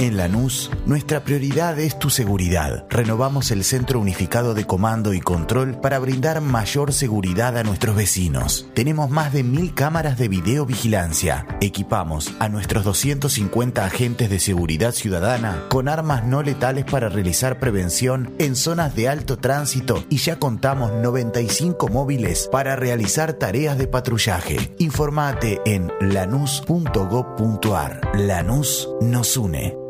En 0.00 0.16
Lanús, 0.16 0.70
nuestra 0.86 1.24
prioridad 1.24 1.78
es 1.78 1.98
tu 1.98 2.08
seguridad. 2.08 2.86
Renovamos 2.88 3.50
el 3.50 3.64
Centro 3.64 4.00
Unificado 4.00 4.54
de 4.54 4.66
Comando 4.66 5.12
y 5.12 5.20
Control 5.20 5.78
para 5.78 5.98
brindar 5.98 6.40
mayor 6.40 6.94
seguridad 6.94 7.58
a 7.58 7.64
nuestros 7.64 7.96
vecinos. 7.96 8.66
Tenemos 8.72 9.10
más 9.10 9.34
de 9.34 9.44
mil 9.44 9.74
cámaras 9.74 10.16
de 10.16 10.28
videovigilancia. 10.28 11.46
Equipamos 11.60 12.32
a 12.38 12.48
nuestros 12.48 12.82
250 12.84 13.84
agentes 13.84 14.30
de 14.30 14.38
seguridad 14.38 14.92
ciudadana 14.92 15.66
con 15.68 15.86
armas 15.86 16.24
no 16.24 16.42
letales 16.42 16.86
para 16.86 17.10
realizar 17.10 17.58
prevención 17.58 18.32
en 18.38 18.56
zonas 18.56 18.96
de 18.96 19.10
alto 19.10 19.36
tránsito 19.36 20.02
y 20.08 20.16
ya 20.16 20.38
contamos 20.38 20.94
95 20.94 21.88
móviles 21.88 22.48
para 22.50 22.74
realizar 22.74 23.34
tareas 23.34 23.76
de 23.76 23.86
patrullaje. 23.86 24.74
Informate 24.78 25.60
en 25.66 25.92
lanús.gov.ar. 26.00 28.00
Lanús 28.14 28.88
nos 29.02 29.36
une. 29.36 29.49
Simone. 29.50 29.89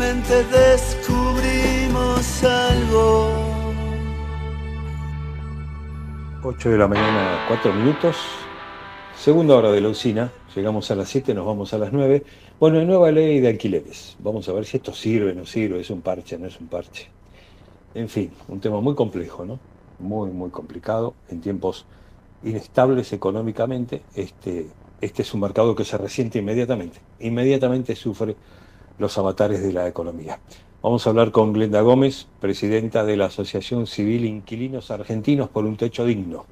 Finalmente 0.00 0.44
descubrimos 0.44 2.42
algo. 2.42 3.28
8 6.42 6.70
de 6.70 6.78
la 6.78 6.88
mañana, 6.88 7.44
4 7.48 7.70
minutos. 7.74 8.16
Segunda 9.14 9.56
hora 9.56 9.70
de 9.70 9.82
la 9.82 9.90
usina. 9.90 10.32
Llegamos 10.56 10.90
a 10.90 10.94
las 10.94 11.10
7, 11.10 11.34
nos 11.34 11.44
vamos 11.44 11.74
a 11.74 11.78
las 11.78 11.92
9. 11.92 12.24
Bueno, 12.58 12.82
nueva 12.82 13.10
ley 13.10 13.40
de 13.40 13.48
alquileres. 13.48 14.16
Vamos 14.20 14.48
a 14.48 14.54
ver 14.54 14.64
si 14.64 14.78
esto 14.78 14.94
sirve, 14.94 15.34
no 15.34 15.44
sirve, 15.44 15.80
es 15.80 15.90
un 15.90 16.00
parche, 16.00 16.38
no 16.38 16.46
es 16.46 16.58
un 16.58 16.68
parche. 16.68 17.08
En 17.92 18.08
fin, 18.08 18.30
un 18.48 18.58
tema 18.58 18.80
muy 18.80 18.94
complejo, 18.94 19.44
¿no? 19.44 19.58
Muy, 19.98 20.30
muy 20.30 20.48
complicado. 20.48 21.12
En 21.28 21.42
tiempos 21.42 21.84
inestables 22.42 23.12
económicamente, 23.12 24.00
este, 24.14 24.66
este 25.02 25.20
es 25.20 25.34
un 25.34 25.40
mercado 25.40 25.76
que 25.76 25.84
se 25.84 25.98
resiente 25.98 26.38
inmediatamente. 26.38 27.00
Inmediatamente 27.18 27.94
sufre 27.94 28.34
los 29.00 29.16
avatares 29.18 29.62
de 29.62 29.72
la 29.72 29.88
economía. 29.88 30.38
Vamos 30.82 31.06
a 31.06 31.10
hablar 31.10 31.30
con 31.30 31.52
Glenda 31.52 31.80
Gómez, 31.80 32.26
presidenta 32.38 33.02
de 33.04 33.16
la 33.16 33.26
Asociación 33.26 33.86
Civil 33.86 34.26
Inquilinos 34.26 34.90
Argentinos 34.90 35.48
por 35.48 35.64
un 35.64 35.76
Techo 35.76 36.04
Digno, 36.04 36.44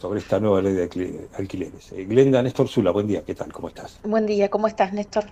sobre 0.00 0.20
esta 0.20 0.40
nueva 0.40 0.62
ley 0.62 0.72
de 0.72 0.88
alquil- 0.88 1.28
alquileres. 1.36 1.92
Eh, 1.92 2.04
Glenda, 2.04 2.42
Néstor 2.42 2.68
Zula, 2.68 2.90
buen 2.90 3.06
día, 3.06 3.22
¿qué 3.22 3.34
tal? 3.34 3.52
¿Cómo 3.52 3.68
estás? 3.68 4.00
Buen 4.02 4.26
día, 4.26 4.48
¿cómo 4.48 4.66
estás, 4.66 4.92
Néstor? 4.94 5.24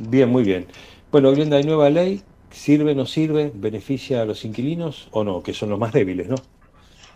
Bien, 0.00 0.28
muy 0.30 0.44
bien. 0.44 0.66
Bueno, 1.12 1.30
Glenda, 1.32 1.58
hay 1.58 1.64
nueva 1.64 1.90
ley, 1.90 2.22
¿sirve, 2.50 2.94
no 2.94 3.04
sirve? 3.04 3.52
¿Beneficia 3.54 4.22
a 4.22 4.24
los 4.24 4.44
inquilinos 4.46 5.08
o 5.12 5.24
no? 5.24 5.42
Que 5.42 5.52
son 5.52 5.68
los 5.70 5.78
más 5.78 5.92
débiles, 5.92 6.28
¿no? 6.28 6.36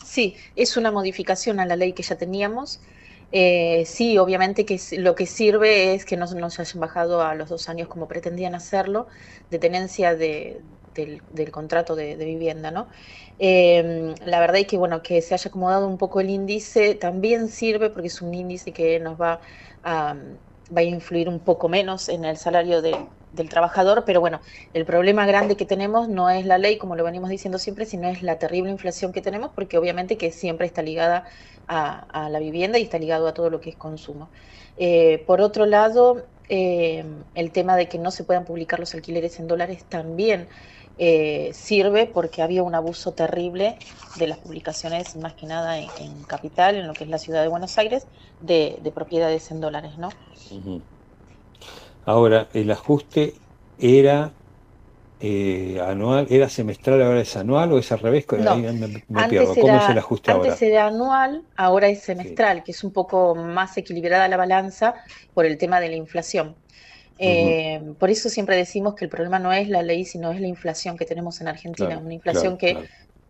Sí, 0.04 0.34
es 0.56 0.76
una 0.76 0.90
modificación 0.90 1.60
a 1.60 1.66
la 1.66 1.76
ley 1.76 1.92
que 1.94 2.02
ya 2.02 2.16
teníamos. 2.16 2.80
Eh, 3.32 3.84
sí, 3.86 4.18
obviamente 4.18 4.66
que 4.66 4.80
lo 4.98 5.14
que 5.14 5.26
sirve 5.26 5.94
es 5.94 6.04
que 6.04 6.16
no 6.16 6.26
nos 6.34 6.58
hayan 6.58 6.80
bajado 6.80 7.22
a 7.22 7.34
los 7.36 7.48
dos 7.48 7.68
años 7.68 7.86
como 7.88 8.08
pretendían 8.08 8.54
hacerlo, 8.56 9.06
de 9.50 9.58
tenencia 9.60 10.16
de- 10.16 10.62
del, 10.94 11.22
contrato 11.52 11.94
de, 11.96 12.16
vivienda, 12.16 12.70
¿no? 12.72 12.88
Eh, 13.38 14.14
la 14.24 14.40
verdad 14.40 14.56
es 14.58 14.66
que, 14.66 14.76
bueno, 14.78 15.02
que 15.02 15.22
se 15.22 15.34
haya 15.34 15.48
acomodado 15.48 15.86
un 15.86 15.98
poco 15.98 16.20
el 16.20 16.30
índice 16.30 16.94
también 16.96 17.48
sirve 17.48 17.90
porque 17.90 18.08
es 18.08 18.20
un 18.20 18.34
índice 18.34 18.72
que 18.72 18.98
nos 19.00 19.20
va 19.20 19.40
a, 19.82 20.14
va 20.76 20.80
a 20.80 20.82
influir 20.82 21.28
un 21.28 21.44
poco 21.44 21.68
menos 21.68 22.08
en 22.08 22.24
el 22.24 22.36
salario 22.36 22.82
de- 22.82 22.96
del 23.32 23.48
trabajador, 23.48 24.04
pero 24.04 24.20
bueno, 24.20 24.40
el 24.72 24.84
problema 24.84 25.26
grande 25.26 25.56
que 25.56 25.66
tenemos 25.66 26.08
no 26.08 26.30
es 26.30 26.44
la 26.46 26.58
ley, 26.58 26.78
como 26.78 26.96
lo 26.96 27.04
venimos 27.04 27.30
diciendo 27.30 27.58
siempre, 27.58 27.86
sino 27.86 28.08
es 28.08 28.22
la 28.22 28.38
terrible 28.38 28.70
inflación 28.70 29.12
que 29.12 29.22
tenemos, 29.22 29.50
porque 29.54 29.78
obviamente 29.78 30.16
que 30.16 30.32
siempre 30.32 30.66
está 30.66 30.82
ligada 30.82 31.24
a, 31.66 32.28
la 32.28 32.38
vivienda 32.40 32.78
y 32.78 32.82
está 32.82 32.98
ligado 32.98 33.28
a 33.28 33.34
todo 33.34 33.48
lo 33.48 33.60
que 33.60 33.70
es 33.70 33.76
consumo. 33.76 34.30
Eh, 34.76 35.22
por 35.26 35.40
otro 35.40 35.66
lado, 35.66 36.26
eh, 36.48 37.04
el 37.34 37.52
tema 37.52 37.76
de 37.76 37.88
que 37.88 37.98
no 37.98 38.10
se 38.10 38.24
puedan 38.24 38.44
publicar 38.44 38.80
los 38.80 38.94
alquileres 38.94 39.38
en 39.38 39.46
dólares 39.46 39.84
también 39.88 40.48
eh, 40.98 41.52
sirve 41.54 42.06
porque 42.06 42.42
había 42.42 42.62
un 42.64 42.74
abuso 42.74 43.12
terrible 43.12 43.78
de 44.16 44.26
las 44.26 44.38
publicaciones, 44.38 45.14
más 45.16 45.34
que 45.34 45.46
nada 45.46 45.78
en, 45.78 46.24
capital, 46.24 46.74
en 46.74 46.88
lo 46.88 46.94
que 46.94 47.04
es 47.04 47.10
la 47.10 47.18
ciudad 47.18 47.42
de 47.42 47.48
Buenos 47.48 47.78
Aires, 47.78 48.06
de, 48.40 48.78
de 48.82 48.90
propiedades 48.90 49.50
en 49.50 49.60
dólares, 49.60 49.96
¿no? 49.96 50.08
Ujú. 50.50 50.82
Ahora, 52.04 52.48
el 52.52 52.70
ajuste 52.70 53.34
era 53.78 54.32
eh, 55.20 55.80
anual, 55.82 56.26
era 56.30 56.48
semestral, 56.48 57.02
ahora 57.02 57.20
es 57.20 57.36
anual 57.36 57.72
o 57.72 57.78
es 57.78 57.92
al 57.92 58.00
revés, 58.00 58.26
No, 58.38 58.52
Ahí 58.52 58.62
me, 58.72 59.02
me 59.08 59.22
Antes 59.22 59.26
pierdo. 59.26 59.56
¿Cómo 59.58 59.76
era, 59.76 59.78
es 59.78 59.88
el 59.88 59.98
ajuste 59.98 60.32
ahora? 60.32 60.54
antes 60.54 60.62
era 60.62 60.86
anual, 60.86 61.44
ahora 61.56 61.88
es 61.88 62.02
semestral, 62.02 62.62
que 62.64 62.72
es 62.72 62.84
un 62.84 62.92
poco 62.92 63.34
más 63.34 63.76
equilibrada 63.76 64.28
la 64.28 64.36
balanza 64.36 64.94
por 65.34 65.46
el 65.46 65.58
tema 65.58 65.80
de 65.80 65.88
la 65.90 65.96
inflación. 65.96 66.56
Eh, 67.18 67.80
por 67.98 68.10
eso 68.10 68.28
siempre 68.30 68.56
decimos 68.56 68.94
que 68.94 69.04
el 69.04 69.10
problema 69.10 69.38
no 69.38 69.52
es 69.52 69.68
la 69.68 69.82
ley, 69.82 70.04
sino 70.06 70.32
es 70.32 70.40
la 70.40 70.46
inflación 70.48 70.96
que 70.96 71.04
tenemos 71.06 71.40
en 71.40 71.48
Argentina, 71.48 71.98
Claro, 71.98 72.00
una 72.00 72.14
inflación 72.14 72.56
claro, 72.56 72.58
que, 72.58 72.72
claro. 72.72 72.88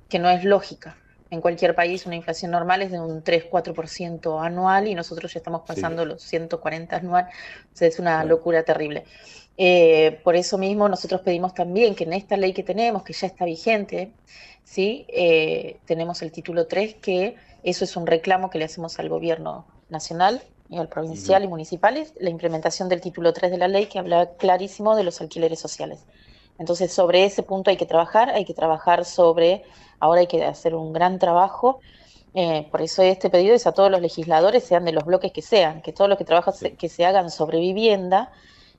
que 0.08 0.18
no 0.20 0.30
es 0.30 0.44
lógica. 0.44 0.96
En 1.30 1.40
cualquier 1.40 1.76
país 1.76 2.06
una 2.06 2.16
inflación 2.16 2.50
normal 2.50 2.82
es 2.82 2.90
de 2.90 2.98
un 2.98 3.22
3-4% 3.22 4.44
anual 4.44 4.88
y 4.88 4.94
nosotros 4.96 5.32
ya 5.32 5.38
estamos 5.38 5.62
pasando 5.64 6.04
los 6.04 6.22
140 6.22 6.96
anual, 6.96 7.28
o 7.72 7.76
sea, 7.76 7.86
es 7.86 8.00
una 8.00 8.24
locura 8.24 8.64
terrible. 8.64 9.04
Eh, 9.56 10.20
por 10.24 10.34
eso 10.34 10.58
mismo 10.58 10.88
nosotros 10.88 11.20
pedimos 11.20 11.54
también 11.54 11.94
que 11.94 12.04
en 12.04 12.14
esta 12.14 12.36
ley 12.36 12.52
que 12.52 12.64
tenemos, 12.64 13.04
que 13.04 13.12
ya 13.12 13.28
está 13.28 13.44
vigente, 13.44 14.12
¿sí? 14.64 15.06
Eh, 15.08 15.78
tenemos 15.84 16.22
el 16.22 16.32
título 16.32 16.66
3, 16.66 16.94
que 16.96 17.36
eso 17.62 17.84
es 17.84 17.96
un 17.96 18.06
reclamo 18.06 18.50
que 18.50 18.58
le 18.58 18.64
hacemos 18.64 18.98
al 18.98 19.08
gobierno 19.08 19.66
nacional 19.88 20.42
y 20.68 20.78
al 20.78 20.88
provincial 20.88 21.44
y 21.44 21.48
municipales, 21.48 22.14
la 22.18 22.30
implementación 22.30 22.88
del 22.88 23.00
título 23.00 23.32
3 23.32 23.50
de 23.50 23.58
la 23.58 23.68
ley 23.68 23.86
que 23.86 23.98
habla 23.98 24.30
clarísimo 24.38 24.96
de 24.96 25.04
los 25.04 25.20
alquileres 25.20 25.60
sociales. 25.60 26.06
Entonces, 26.60 26.92
sobre 26.92 27.24
ese 27.24 27.42
punto 27.42 27.70
hay 27.70 27.76
que 27.78 27.86
trabajar, 27.86 28.30
hay 28.30 28.44
que 28.44 28.54
trabajar 28.54 29.04
sobre, 29.06 29.64
ahora 29.98 30.20
hay 30.20 30.26
que 30.28 30.44
hacer 30.44 30.74
un 30.74 30.92
gran 30.92 31.18
trabajo. 31.18 31.80
eh, 32.34 32.68
por 32.70 32.82
eso 32.82 33.02
este 33.02 33.30
pedido 33.30 33.54
es 33.54 33.66
a 33.66 33.72
todos 33.72 33.90
los 33.90 34.00
legisladores, 34.00 34.64
sean 34.64 34.84
de 34.84 34.92
los 34.92 35.04
bloques 35.04 35.32
que 35.32 35.42
sean, 35.42 35.82
que 35.82 35.92
todos 35.92 36.08
los 36.08 36.18
que 36.18 36.24
trabajan 36.24 36.54
que 36.78 36.88
se 36.88 37.04
hagan 37.06 37.30
sobre 37.30 37.58
vivienda, 37.60 38.30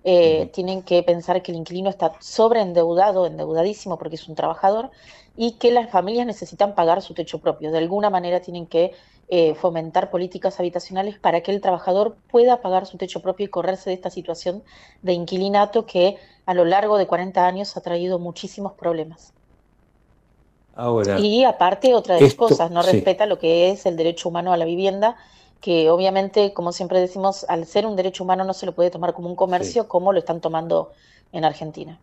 eh, 0.03 0.49
tienen 0.53 0.83
que 0.83 1.03
pensar 1.03 1.41
que 1.43 1.51
el 1.51 1.57
inquilino 1.59 1.89
está 1.89 2.13
sobreendeudado, 2.19 3.25
endeudadísimo 3.27 3.97
porque 3.97 4.15
es 4.15 4.27
un 4.27 4.35
trabajador, 4.35 4.91
y 5.35 5.53
que 5.59 5.71
las 5.71 5.89
familias 5.91 6.25
necesitan 6.27 6.75
pagar 6.75 7.01
su 7.01 7.13
techo 7.13 7.39
propio. 7.39 7.71
De 7.71 7.77
alguna 7.79 8.09
manera 8.09 8.41
tienen 8.41 8.67
que 8.67 8.93
eh, 9.27 9.55
fomentar 9.55 10.09
políticas 10.09 10.59
habitacionales 10.59 11.17
para 11.19 11.41
que 11.41 11.51
el 11.51 11.61
trabajador 11.61 12.17
pueda 12.29 12.61
pagar 12.61 12.85
su 12.85 12.97
techo 12.97 13.21
propio 13.21 13.45
y 13.45 13.49
correrse 13.49 13.89
de 13.89 13.95
esta 13.95 14.09
situación 14.09 14.63
de 15.01 15.13
inquilinato 15.13 15.85
que 15.85 16.17
a 16.51 16.53
lo 16.53 16.65
largo 16.65 16.97
de 16.97 17.07
40 17.07 17.47
años 17.47 17.77
ha 17.77 17.81
traído 17.81 18.19
muchísimos 18.19 18.73
problemas. 18.73 19.31
Ahora, 20.75 21.17
Y 21.19 21.45
aparte, 21.45 21.93
otra 21.93 22.15
de 22.15 22.21
las 22.21 22.35
cosas, 22.35 22.71
no 22.71 22.83
sí. 22.83 22.91
respeta 22.91 23.25
lo 23.25 23.39
que 23.39 23.71
es 23.71 23.85
el 23.85 23.95
derecho 23.95 24.27
humano 24.27 24.51
a 24.51 24.57
la 24.57 24.65
vivienda, 24.65 25.15
que 25.61 25.89
obviamente, 25.89 26.51
como 26.53 26.73
siempre 26.73 26.99
decimos, 26.99 27.45
al 27.47 27.65
ser 27.65 27.85
un 27.85 27.95
derecho 27.95 28.23
humano 28.25 28.43
no 28.43 28.53
se 28.53 28.65
lo 28.65 28.73
puede 28.73 28.89
tomar 28.89 29.13
como 29.13 29.29
un 29.29 29.35
comercio 29.37 29.87
como 29.87 30.11
lo 30.11 30.19
están 30.19 30.41
tomando 30.41 30.91
en 31.31 31.45
Argentina. 31.45 31.97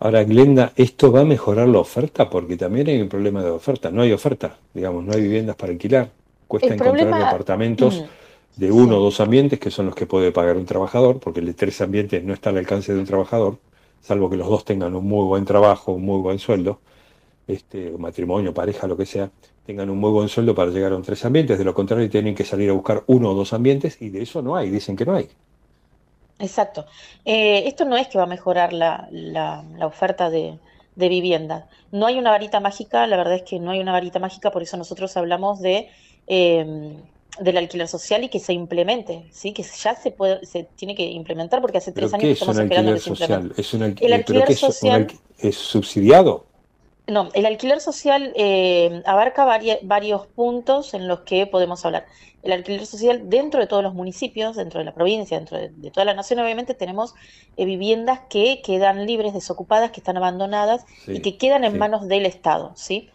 ahora, 0.00 0.22
Glenda, 0.24 0.72
¿esto 0.76 1.10
va 1.12 1.20
a 1.20 1.24
mejorar 1.24 1.68
la 1.68 1.78
oferta? 1.78 2.28
Porque 2.28 2.56
también 2.58 2.88
hay 2.88 3.00
un 3.00 3.08
problema 3.08 3.42
de 3.42 3.50
oferta. 3.50 3.90
No 3.90 4.02
hay 4.02 4.12
oferta, 4.12 4.58
digamos, 4.74 5.04
no 5.04 5.14
hay 5.14 5.22
viviendas 5.22 5.56
para 5.56 5.72
alquilar. 5.72 6.10
Cuesta 6.46 6.66
El 6.66 6.74
encontrar 6.74 6.96
problema- 6.98 7.28
apartamentos 7.28 8.02
Mm. 8.02 8.04
De 8.56 8.72
uno 8.72 8.98
o 8.98 9.00
dos 9.00 9.20
ambientes, 9.20 9.58
que 9.60 9.70
son 9.70 9.86
los 9.86 9.94
que 9.94 10.06
puede 10.06 10.32
pagar 10.32 10.56
un 10.56 10.66
trabajador, 10.66 11.20
porque 11.20 11.40
el 11.40 11.46
de 11.46 11.54
tres 11.54 11.80
ambientes 11.80 12.22
no 12.24 12.32
está 12.34 12.50
al 12.50 12.58
alcance 12.58 12.92
de 12.94 12.98
un 13.00 13.06
trabajador, 13.06 13.58
salvo 14.00 14.30
que 14.30 14.36
los 14.36 14.48
dos 14.48 14.64
tengan 14.64 14.94
un 14.94 15.06
muy 15.06 15.24
buen 15.26 15.44
trabajo, 15.44 15.92
un 15.92 16.04
muy 16.04 16.20
buen 16.20 16.38
sueldo, 16.38 16.80
este, 17.46 17.92
matrimonio, 17.98 18.54
pareja, 18.54 18.86
lo 18.86 18.96
que 18.96 19.06
sea, 19.06 19.30
tengan 19.64 19.90
un 19.90 19.98
muy 19.98 20.10
buen 20.10 20.28
sueldo 20.28 20.54
para 20.54 20.70
llegar 20.70 20.92
a 20.92 20.96
un 20.96 21.02
tres 21.02 21.24
ambientes. 21.24 21.58
De 21.58 21.64
lo 21.64 21.74
contrario, 21.74 22.10
tienen 22.10 22.34
que 22.34 22.44
salir 22.44 22.70
a 22.70 22.74
buscar 22.74 23.04
uno 23.08 23.30
o 23.30 23.34
dos 23.34 23.52
ambientes 23.52 24.00
y 24.02 24.10
de 24.10 24.22
eso 24.22 24.42
no 24.42 24.56
hay, 24.56 24.70
dicen 24.70 24.96
que 24.96 25.06
no 25.06 25.14
hay. 25.16 25.28
Exacto. 26.38 26.86
Eh, 27.24 27.66
esto 27.68 27.84
no 27.84 27.96
es 27.96 28.08
que 28.08 28.18
va 28.18 28.24
a 28.24 28.26
mejorar 28.26 28.72
la, 28.72 29.08
la- 29.10 29.64
oferta 29.86 30.30
de, 30.30 30.58
de 30.96 31.08
vivienda. 31.08 31.68
No 31.92 32.06
hay 32.06 32.18
una 32.18 32.30
varita 32.30 32.60
mágica, 32.60 33.06
la 33.06 33.16
verdad 33.16 33.34
es 33.36 33.42
que 33.42 33.60
no 33.60 33.70
hay 33.70 33.80
una 33.80 33.92
varita 33.92 34.18
mágica, 34.18 34.50
por 34.50 34.62
eso 34.62 34.76
nosotros 34.76 35.16
hablamos 35.16 35.60
de 35.60 35.88
eh, 36.26 36.96
del 37.40 37.56
alquiler 37.56 37.88
social 37.88 38.22
y 38.24 38.28
que 38.28 38.38
se 38.38 38.52
implemente, 38.52 39.24
¿sí? 39.32 39.52
que 39.52 39.62
ya 39.62 39.94
se 39.96 40.10
puede, 40.10 40.44
se 40.46 40.64
tiene 40.76 40.94
que 40.94 41.04
implementar 41.04 41.60
porque 41.60 41.78
hace 41.78 41.92
tres 41.92 42.12
¿Pero 42.12 42.16
años 42.16 42.22
que 42.22 42.30
es 42.32 42.40
estamos 42.40 42.58
esperando 42.58 42.94
que 42.94 43.00
se 43.00 43.10
implemente. 43.10 43.60
¿Es 43.60 43.74
un 43.74 43.82
El 43.82 43.90
eh, 43.92 43.94
pero 43.98 44.14
alquiler 44.14 44.50
es, 44.50 44.58
social- 44.60 45.06
¿Es 45.38 45.56
subsidiado? 45.56 46.46
No, 47.06 47.28
el 47.34 47.44
alquiler 47.44 47.80
social 47.80 48.32
eh, 48.34 49.02
abarca 49.04 49.44
varios 49.82 50.26
puntos 50.28 50.94
en 50.94 51.06
los 51.06 51.20
que 51.20 51.46
podemos 51.46 51.84
hablar. 51.84 52.06
El 52.42 52.52
alquiler 52.52 52.86
social 52.86 53.28
dentro 53.28 53.60
de 53.60 53.66
todos 53.66 53.82
los 53.82 53.94
municipios, 53.94 54.56
dentro 54.56 54.78
de 54.78 54.84
la 54.86 54.94
provincia, 54.94 55.36
dentro 55.36 55.58
de, 55.58 55.68
de 55.70 55.90
toda 55.90 56.04
la 56.06 56.14
nación, 56.14 56.38
obviamente 56.40 56.72
tenemos 56.74 57.14
eh, 57.56 57.64
viviendas 57.66 58.20
que 58.30 58.62
quedan 58.62 59.06
libres, 59.06 59.34
desocupadas, 59.34 59.90
que 59.90 60.00
están 60.00 60.16
abandonadas 60.16 60.84
y 61.06 61.20
que 61.20 61.36
quedan 61.36 61.64
en 61.64 61.72
sí. 61.72 61.78
manos 61.78 62.06
del 62.08 62.24
Estado, 62.26 62.72
¿sí? 62.74 63.10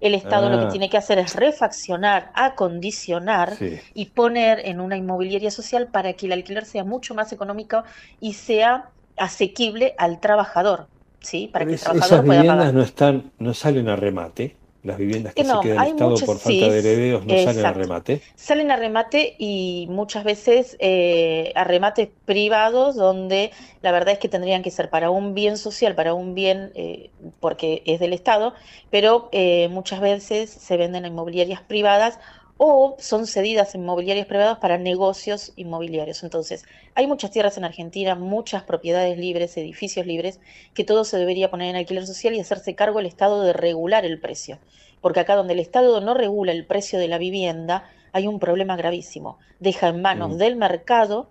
El 0.00 0.14
Estado 0.14 0.48
lo 0.48 0.56
Ah. 0.58 0.64
que 0.64 0.70
tiene 0.70 0.88
que 0.88 0.96
hacer 0.96 1.18
es 1.18 1.34
refaccionar, 1.36 2.30
acondicionar 2.34 3.56
Sí. 3.56 3.78
y 3.94 4.06
poner 4.06 4.60
en 4.66 4.80
una 4.80 4.96
inmobiliaria 4.96 5.50
social 5.50 5.88
para 5.88 6.14
que 6.14 6.26
el 6.26 6.32
alquiler 6.32 6.64
sea 6.64 6.84
mucho 6.84 7.14
más 7.14 7.32
económico 7.32 7.84
y 8.20 8.32
sea 8.34 8.88
asequible 9.16 9.94
al 9.98 10.18
trabajador, 10.20 10.86
¿sí? 11.20 11.48
Para 11.52 11.64
que 11.66 11.72
el 11.72 11.74
Es- 11.74 11.82
trabajador 11.82 12.14
esas 12.18 12.24
pueda 12.26 12.40
viviendas 12.40 12.66
pagar. 12.66 12.74
no 12.74 12.82
están, 12.82 13.32
no 13.38 13.52
salen 13.54 13.88
a 13.88 13.96
remate. 13.96 14.56
Las 14.82 14.96
viviendas 14.96 15.34
que 15.34 15.42
Que 15.42 15.48
no, 15.48 15.60
se 15.60 15.68
queda 15.68 15.74
el 15.74 15.80
hay 15.80 15.90
Estado 15.90 16.14
por 16.14 16.38
falta 16.38 16.48
sí, 16.48 16.60
de 16.60 16.78
herederos 16.78 17.26
no 17.26 17.36
salen 17.36 17.66
a 17.66 17.72
remate. 17.72 18.22
Salen 18.34 18.70
a 18.70 18.76
remate 18.76 19.36
y 19.38 19.86
muchas 19.90 20.24
veces 20.24 20.76
eh, 20.80 21.52
a 21.54 21.64
remates 21.64 22.08
privados 22.24 22.96
donde 22.96 23.50
la 23.82 23.92
verdad 23.92 24.14
es 24.14 24.18
que 24.18 24.28
tendrían 24.28 24.62
que 24.62 24.70
ser 24.70 24.88
para 24.88 25.10
un 25.10 25.34
bien 25.34 25.58
social, 25.58 25.94
para 25.94 26.14
un 26.14 26.34
bien 26.34 26.72
eh, 26.74 27.10
porque 27.40 27.82
es 27.84 28.00
del 28.00 28.14
Estado, 28.14 28.54
pero 28.90 29.28
eh, 29.32 29.68
muchas 29.68 30.00
veces 30.00 30.50
se 30.50 30.76
venden 30.78 31.04
a 31.04 31.08
inmobiliarias 31.08 31.60
privadas 31.60 32.18
o 32.62 32.94
son 32.98 33.26
cedidas 33.26 33.74
en 33.74 33.80
inmobiliarias 33.80 34.26
privadas 34.26 34.58
para 34.58 34.76
negocios 34.76 35.52
inmobiliarios. 35.56 36.22
Entonces, 36.22 36.66
hay 36.94 37.06
muchas 37.06 37.30
tierras 37.30 37.56
en 37.56 37.64
Argentina, 37.64 38.14
muchas 38.14 38.64
propiedades 38.64 39.16
libres, 39.16 39.56
edificios 39.56 40.04
libres, 40.06 40.40
que 40.74 40.84
todo 40.84 41.04
se 41.04 41.16
debería 41.16 41.50
poner 41.50 41.70
en 41.70 41.76
alquiler 41.76 42.06
social 42.06 42.34
y 42.34 42.40
hacerse 42.40 42.74
cargo 42.74 43.00
el 43.00 43.06
Estado 43.06 43.42
de 43.44 43.54
regular 43.54 44.04
el 44.04 44.20
precio. 44.20 44.58
Porque 45.00 45.20
acá 45.20 45.36
donde 45.36 45.54
el 45.54 45.60
Estado 45.60 46.02
no 46.02 46.12
regula 46.12 46.52
el 46.52 46.66
precio 46.66 46.98
de 46.98 47.08
la 47.08 47.16
vivienda, 47.16 47.88
hay 48.12 48.26
un 48.26 48.38
problema 48.38 48.76
gravísimo. 48.76 49.38
Deja 49.58 49.88
en 49.88 50.02
manos 50.02 50.32
Mm. 50.34 50.36
del 50.36 50.56
mercado 50.56 51.30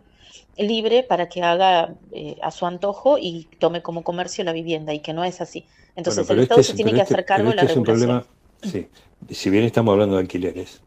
libre 0.58 1.04
para 1.04 1.30
que 1.30 1.44
haga 1.44 1.94
eh, 2.12 2.38
a 2.42 2.50
su 2.50 2.66
antojo 2.66 3.20
y 3.20 3.48
tome 3.60 3.84
como 3.84 4.04
comercio 4.04 4.44
la 4.44 4.52
vivienda, 4.52 4.96
y 4.96 5.00
que 5.02 5.14
no 5.14 5.24
es 5.24 5.42
así. 5.42 5.64
Entonces, 5.96 6.26
Bueno, 6.26 6.42
el 6.42 6.48
pero 6.48 6.60
Estado 6.60 6.62
este 6.62 6.72
se 6.72 6.76
tiene 6.76 6.94
que 6.94 7.02
este- 7.02 7.14
hacer 7.14 7.26
cargo 7.26 7.50
de 7.52 7.56
la 7.56 7.62
este 7.62 7.74
es 7.74 7.78
un 7.78 7.86
regulación. 7.86 8.24
problema, 8.62 8.84
sí. 9.30 9.36
Si 9.36 9.50
bien 9.52 9.64
estamos 9.66 9.92
hablando 9.92 10.16
de 10.16 10.22
alquileres, 10.22 10.82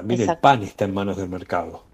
también 0.00 0.20
el 0.22 0.36
pan 0.36 0.62
está 0.62 0.84
en 0.86 0.94
manos 0.94 1.16
del 1.16 1.28
mercado. 1.28 1.84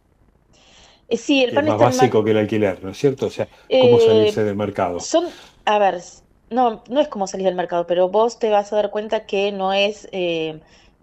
Eh, 1.08 1.16
sí, 1.16 1.42
el 1.44 1.52
pan 1.52 1.68
es 1.68 1.76
más 1.78 1.78
está 1.78 1.86
básico 1.86 2.24
que 2.24 2.30
el 2.32 2.38
alquiler, 2.38 2.82
¿no 2.82 2.90
es 2.90 2.98
cierto? 2.98 3.26
O 3.26 3.30
sea, 3.30 3.48
¿cómo 3.78 3.98
Eh, 3.98 4.00
salirse 4.06 4.44
del 4.44 4.56
mercado? 4.56 4.98
Son, 4.98 5.24
a 5.64 5.78
ver, 5.78 6.02
no, 6.50 6.82
no 6.88 7.00
es 7.00 7.08
como 7.08 7.26
salir 7.26 7.46
del 7.46 7.54
mercado, 7.56 7.86
pero 7.86 8.08
vos 8.08 8.38
te 8.38 8.50
vas 8.50 8.72
a 8.72 8.76
dar 8.76 8.90
cuenta 8.90 9.26
que 9.26 9.52
no 9.52 9.72
es, 9.72 10.08
eh, 10.12 10.60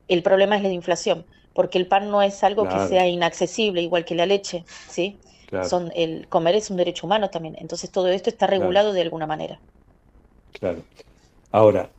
el 0.07 0.23
problema 0.23 0.55
es 0.57 0.63
la 0.63 0.69
inflación, 0.69 1.27
porque 1.53 1.77
el 1.77 1.87
pan 1.87 2.09
no 2.09 2.21
es 2.21 2.43
algo 2.43 2.63
Claro. 2.63 2.83
que 2.83 2.89
sea 2.89 3.07
inaccesible, 3.07 3.81
igual 3.81 4.05
que 4.05 4.15
la 4.15 4.25
leche, 4.25 4.65
¿sí? 4.87 5.21
Claro. 5.47 5.69
Son, 5.69 5.91
el 5.95 6.27
comer 6.29 6.55
es 6.55 6.69
un 6.71 6.77
derecho 6.77 7.05
humano 7.07 7.29
también, 7.29 7.55
entonces 7.59 7.91
todo 7.91 8.07
esto 8.09 8.29
está 8.29 8.47
Claro. 8.47 8.51
regulado 8.51 8.93
de 8.93 9.01
alguna 9.01 9.27
manera. 9.27 9.61
Claro. 10.53 10.83
Ahora, 11.51 11.91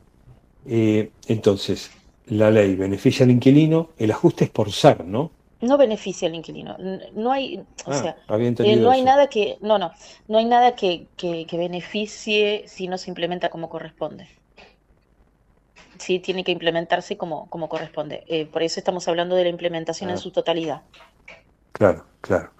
entonces, 1.27 1.91
la 2.27 2.51
ley 2.51 2.75
beneficia 2.75 3.25
al 3.25 3.31
inquilino, 3.31 3.89
el 3.97 4.11
ajuste 4.11 4.45
es 4.45 4.49
por 4.51 4.71
ser, 4.71 5.05
¿no? 5.05 5.31
No 5.61 5.77
beneficia 5.77 6.27
al 6.27 6.35
inquilino, 6.35 6.77
no 7.13 7.31
hay, 7.31 7.57
o 7.85 7.91
Ah, 7.91 7.93
sea, 7.93 8.17
eh, 8.59 8.75
no 8.75 8.91
hay 8.91 8.99
eso. 8.99 9.05
nada 9.05 9.27
que, 9.29 9.57
no, 9.61 9.77
no, 9.79 9.91
no 10.27 10.37
hay 10.37 10.45
nada 10.45 10.75
que, 10.75 11.07
que, 11.15 11.45
que 11.47 11.57
beneficie 11.57 12.65
si 12.67 12.87
no 12.87 12.97
se 12.97 13.09
implementa 13.09 13.49
como 13.49 13.69
corresponde. 13.69 14.27
Sí, 15.97 16.19
tiene 16.19 16.43
que 16.43 16.51
implementarse 16.51 17.17
como, 17.17 17.49
como 17.49 17.67
corresponde. 17.69 18.23
Eh, 18.27 18.45
por 18.45 18.61
eso 18.63 18.79
estamos 18.79 19.07
hablando 19.07 19.35
de 19.35 19.43
la 19.43 19.49
implementación 19.49 20.09
en 20.11 20.17
Ah. 20.17 20.17
su 20.17 20.31
totalidad. 20.31 20.83
Claro, 21.71 22.05
claro. 22.21 22.51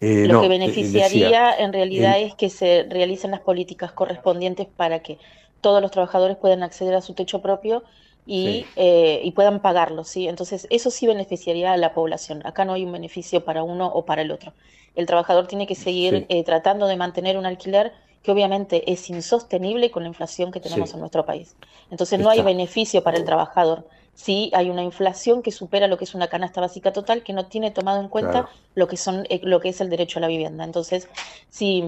Eh, 0.00 0.26
Lo 0.26 0.34
no, 0.34 0.40
que 0.40 0.48
beneficiaría 0.48 1.04
decía, 1.04 1.56
en 1.58 1.72
realidad 1.72 2.18
el- 2.18 2.24
es 2.24 2.34
que 2.34 2.50
se 2.50 2.84
realicen 2.88 3.30
las 3.30 3.40
políticas 3.40 3.92
correspondientes 3.92 4.66
para 4.68 5.00
que 5.02 5.18
todos 5.60 5.80
los 5.82 5.90
trabajadores 5.90 6.36
puedan 6.36 6.62
acceder 6.62 6.94
a 6.94 7.00
su 7.00 7.14
techo 7.14 7.40
propio 7.42 7.82
y, 8.26 8.66
Sí. 8.66 8.72
eh, 8.76 9.20
y 9.24 9.30
puedan 9.32 9.62
pagarlo, 9.62 10.04
¿sí? 10.04 10.28
Entonces, 10.28 10.66
eso 10.70 10.90
sí 10.90 11.06
beneficiaría 11.06 11.72
a 11.72 11.76
la 11.76 11.94
población. 11.94 12.42
Acá 12.44 12.64
no 12.64 12.72
hay 12.74 12.84
un 12.84 12.92
beneficio 12.92 13.44
para 13.44 13.62
uno 13.62 13.86
o 13.86 14.04
para 14.04 14.22
el 14.22 14.32
otro. 14.32 14.52
El 14.94 15.06
trabajador 15.06 15.46
tiene 15.46 15.66
que 15.66 15.74
seguir 15.76 16.14
Sí. 16.14 16.26
eh, 16.28 16.44
tratando 16.44 16.86
de 16.86 16.96
mantener 16.96 17.38
un 17.38 17.46
alquiler 17.46 17.92
que 18.22 18.32
obviamente 18.32 18.90
es 18.92 19.08
insostenible 19.10 19.90
con 19.90 20.02
la 20.02 20.08
inflación 20.08 20.50
que 20.50 20.60
tenemos 20.60 20.90
Sí. 20.90 20.94
en 20.96 21.00
nuestro 21.00 21.24
país. 21.24 21.56
Entonces, 21.90 22.18
no 22.18 22.28
hay 22.30 22.42
beneficio 22.42 23.02
para 23.02 23.16
el 23.16 23.24
trabajador. 23.24 23.86
Sí 24.18 24.50
hay 24.54 24.70
una 24.70 24.82
inflación 24.82 25.42
que 25.42 25.52
supera 25.52 25.88
lo 25.88 25.98
que 25.98 26.04
es 26.04 26.14
una 26.14 26.28
canasta 26.28 26.62
básica 26.62 26.90
total 26.90 27.22
que 27.22 27.34
no 27.34 27.46
tiene 27.46 27.70
tomado 27.70 28.00
en 28.00 28.08
cuenta 28.08 28.30
Claro. 28.32 28.48
lo 28.74 28.88
que 28.88 28.96
son 28.96 29.26
eh, 29.28 29.40
lo 29.42 29.60
que 29.60 29.68
es 29.68 29.80
el 29.82 29.90
derecho 29.90 30.18
a 30.18 30.22
la 30.22 30.26
vivienda. 30.28 30.64
Entonces, 30.64 31.06
si, 31.50 31.84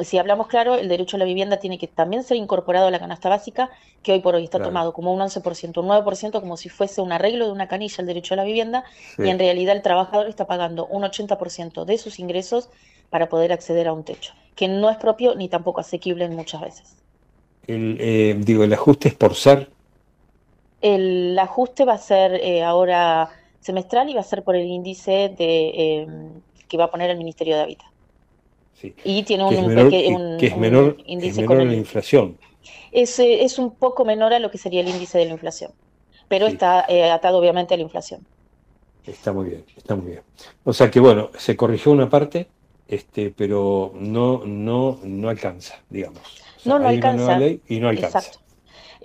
si 0.00 0.16
hablamos 0.16 0.46
claro, 0.46 0.76
el 0.76 0.88
derecho 0.88 1.16
a 1.16 1.18
la 1.18 1.26
vivienda 1.26 1.58
tiene 1.58 1.76
que 1.76 1.86
también 1.86 2.24
ser 2.24 2.38
incorporado 2.38 2.86
a 2.86 2.90
la 2.90 2.98
canasta 2.98 3.28
básica, 3.28 3.70
que 4.02 4.12
hoy 4.12 4.20
por 4.20 4.34
hoy 4.34 4.44
está 4.44 4.56
Claro. 4.56 4.70
tomado 4.70 4.92
como 4.94 5.12
un 5.12 5.20
11%, 5.20 5.80
un 5.82 5.86
9%, 5.88 6.40
como 6.40 6.56
si 6.56 6.70
fuese 6.70 7.02
un 7.02 7.12
arreglo 7.12 7.44
de 7.44 7.52
una 7.52 7.68
canilla 7.68 7.96
el 7.98 8.06
derecho 8.06 8.32
a 8.32 8.38
la 8.38 8.44
vivienda, 8.44 8.84
Sí. 9.16 9.24
y 9.24 9.28
en 9.28 9.38
realidad 9.38 9.76
el 9.76 9.82
trabajador 9.82 10.28
está 10.28 10.46
pagando 10.46 10.86
un 10.86 11.04
80% 11.04 11.84
de 11.84 11.98
sus 11.98 12.18
ingresos 12.18 12.70
para 13.10 13.28
poder 13.28 13.52
acceder 13.52 13.86
a 13.86 13.92
un 13.92 14.02
techo, 14.02 14.32
que 14.54 14.66
no 14.66 14.88
es 14.88 14.96
propio 14.96 15.34
ni 15.34 15.50
tampoco 15.50 15.80
asequible 15.82 16.24
en 16.24 16.34
muchas 16.34 16.62
veces. 16.62 16.96
el, 17.66 17.98
eh, 18.00 18.34
digo, 18.38 18.64
el 18.64 18.72
ajuste 18.72 19.08
es 19.08 19.14
por 19.14 19.34
ser, 19.34 19.68
El 20.94 21.38
ajuste 21.38 21.84
va 21.84 21.94
a 21.94 21.98
ser 21.98 22.34
eh, 22.34 22.62
ahora 22.62 23.28
semestral 23.60 24.08
y 24.08 24.14
va 24.14 24.20
a 24.20 24.24
ser 24.24 24.42
por 24.44 24.54
el 24.56 24.66
índice 24.66 25.34
de, 25.36 25.68
eh, 25.74 26.06
que 26.68 26.76
va 26.76 26.84
a 26.84 26.90
poner 26.90 27.10
el 27.10 27.18
Ministerio 27.18 27.56
de 27.56 27.62
Hábitat. 27.62 27.86
sí, 28.80 28.94
Y 29.04 29.22
tiene 29.24 29.48
que 29.48 29.56
un, 29.56 29.62
es 29.62 29.66
menor, 29.66 29.90
que- 29.90 30.06
un- 30.08 30.38
que 30.38 30.46
es 30.46 30.52
un 30.54 30.60
menor, 30.60 30.96
es 30.98 31.04
índice 31.08 31.40
menor 31.40 31.56
con 31.58 31.66
a 31.66 31.70
la 31.70 31.76
inflación. 31.76 32.38
es, 32.92 33.18
eh, 33.18 33.42
es 33.44 33.58
un 33.58 33.70
poco 33.74 34.04
menor 34.04 34.32
a 34.32 34.38
lo 34.38 34.50
que 34.50 34.58
sería 34.58 34.80
el 34.82 34.88
índice 34.88 35.18
de 35.18 35.24
la 35.26 35.32
inflación, 35.32 35.72
pero 36.28 36.46
Sí. 36.46 36.52
está 36.52 36.84
eh, 36.88 37.10
atado 37.10 37.38
obviamente 37.38 37.74
a 37.74 37.76
la 37.76 37.82
inflación. 37.84 38.24
Está 39.06 39.32
muy 39.32 39.48
bien, 39.50 39.64
está 39.76 39.94
muy 39.96 40.10
bien. 40.12 40.22
O 40.64 40.72
sea 40.72 40.90
que 40.90 41.00
bueno, 41.00 41.30
se 41.36 41.56
corrigió 41.56 41.92
una 41.92 42.08
parte, 42.08 42.48
este, 42.88 43.30
pero 43.36 43.92
no, 43.94 44.42
no, 44.44 44.98
no 45.02 45.28
alcanza, 45.28 45.74
digamos. 45.88 46.20
O 46.20 46.60
sea, 46.60 46.72
No, 46.72 46.78
no 46.80 46.88
hay 46.88 46.98
una 46.98 47.12
nueva 47.14 47.34
alcanza. 47.34 47.38
ley 47.46 47.60
y 47.68 47.80
no 47.80 47.88
alcanza. 47.88 48.18
Exacto. 48.18 48.38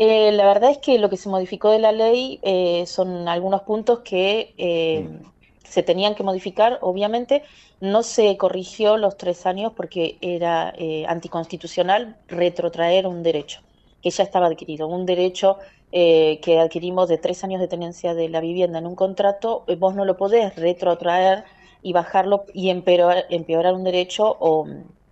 Eh, 0.03 0.31
la 0.31 0.45
verdad 0.47 0.71
es 0.71 0.79
que 0.79 0.97
lo 0.97 1.09
que 1.11 1.17
se 1.17 1.29
modificó 1.29 1.69
de 1.69 1.77
la 1.79 1.91
ley 1.91 2.39
eh, 2.43 2.85
son 2.87 3.27
algunos 3.27 3.61
puntos 3.63 3.99
que 4.03 4.55
eh, 4.57 5.03
Mm. 5.03 5.31
se 5.63 5.83
tenían 5.83 6.15
que 6.15 6.23
modificar, 6.23 6.79
obviamente. 6.81 7.43
No 7.79 8.01
se 8.03 8.35
corrigió 8.37 8.97
los 8.97 9.15
tres 9.17 9.45
años 9.45 9.73
porque 9.75 10.17
era 10.21 10.73
eh, 10.77 11.05
anticonstitucional 11.07 12.17
retrotraer 12.27 13.05
un 13.07 13.21
derecho 13.23 13.61
que 14.01 14.09
ya 14.11 14.23
estaba 14.23 14.47
adquirido, 14.47 14.87
un 14.87 15.05
derecho 15.05 15.59
eh, 15.91 16.39
que 16.41 16.59
adquirimos 16.59 17.07
de 17.09 17.17
tres 17.19 17.43
años 17.43 17.61
de 17.61 17.67
tenencia 17.67 18.13
de 18.15 18.29
la 18.29 18.39
vivienda 18.41 18.79
en 18.79 18.87
un 18.87 18.95
contrato, 18.95 19.65
vos 19.77 19.93
no 19.95 20.05
lo 20.05 20.17
podés 20.17 20.55
retrotraer 20.55 21.45
y 21.81 21.93
bajarlo 21.93 22.45
y 22.53 22.69
empeorar, 22.69 23.25
empeorar 23.29 23.73
un 23.75 23.83
derecho 23.83 24.35
o 24.39 24.65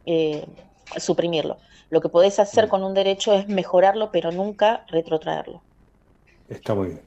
eh, 0.06 0.46
suprimirlo. 0.98 1.60
Lo 1.90 2.02
que 2.02 2.10
podés 2.10 2.40
hacer 2.40 2.66
Mm. 2.66 2.70
con 2.70 2.84
un 2.84 2.94
derecho 2.94 3.34
es 3.34 3.48
mejorarlo, 3.48 4.12
pero 4.12 4.32
nunca 4.32 4.86
retrotraerlo. 4.90 5.62
Está 6.48 6.74
muy 6.76 6.88
bien. 6.88 7.02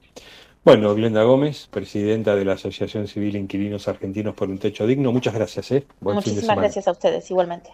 Bueno, 0.65 0.95
Glenda 0.95 1.25
Gómez, 1.25 1.67
presidenta 1.71 2.37
de 2.37 2.45
la 2.45 2.53
Asociación 2.53 3.09
Civil 3.09 3.35
Inquilinos 3.37 3.89
Argentinos 3.89 4.35
por 4.35 4.49
un 4.49 4.59
Techo 4.59 4.87
Digno, 4.87 5.11
muchas 5.11 5.35
gracias, 5.35 5.73
¿eh? 5.73 5.85
Buen 6.01 6.15
fin 6.23 6.25
de 6.25 6.31
Muchísimas 6.31 6.43
semana. 6.43 6.61
gracias 6.63 6.89
a 6.89 6.93
ustedes, 6.93 7.31
igualmente. 7.31 7.71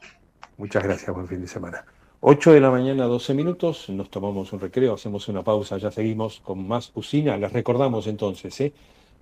Muchas 0.56 0.82
gracias, 0.82 1.14
buen 1.14 1.28
fin 1.28 1.40
de 1.42 1.48
semana. 1.48 1.84
8 2.20 2.52
de 2.52 2.60
la 2.60 2.70
mañana, 2.70 3.04
12 3.04 3.34
minutos, 3.34 3.88
nos 3.90 4.10
tomamos 4.10 4.52
un 4.52 4.60
recreo, 4.60 4.94
hacemos 4.94 5.28
una 5.28 5.42
pausa, 5.44 5.76
ya 5.78 5.90
seguimos 5.90 6.40
con 6.40 6.66
más 6.66 6.90
usina. 6.94 7.36
Les 7.36 7.52
recordamos 7.52 8.06
entonces, 8.06 8.58
¿eh? 8.60 8.72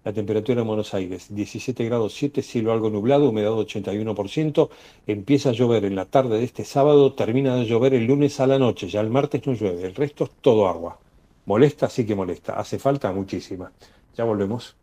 La 0.06 0.12
temperatura 0.12 0.60
en 0.60 0.68
Buenos 0.68 0.94
Aires, 0.94 1.26
17 1.30 1.84
grados 1.84 2.14
7, 2.14 2.40
cielo 2.40 2.72
algo 2.72 2.90
nublado, 2.90 3.28
humedad 3.28 3.50
81%. 3.50 4.68
Empieza 5.04 5.48
a 5.48 5.52
llover 5.52 5.84
en 5.84 5.96
la 5.96 6.04
tarde 6.04 6.38
de 6.38 6.44
este 6.44 6.64
sábado, 6.64 7.14
termina 7.14 7.56
de 7.56 7.64
llover 7.64 7.92
el 7.92 8.04
lunes 8.04 8.38
a 8.38 8.46
la 8.46 8.56
noche, 8.56 8.88
ya 8.88 9.00
el 9.00 9.10
martes 9.10 9.44
no 9.48 9.54
llueve, 9.54 9.84
el 9.84 9.96
resto 9.96 10.22
es 10.22 10.30
todo 10.40 10.68
agua. 10.68 11.00
Molesta, 11.46 11.88
sí 11.88 12.06
que 12.06 12.14
molesta, 12.14 12.52
hace 12.52 12.78
falta 12.78 13.10
muchísima. 13.10 13.72
Ya 14.16 14.22
volvemos. 14.22 14.76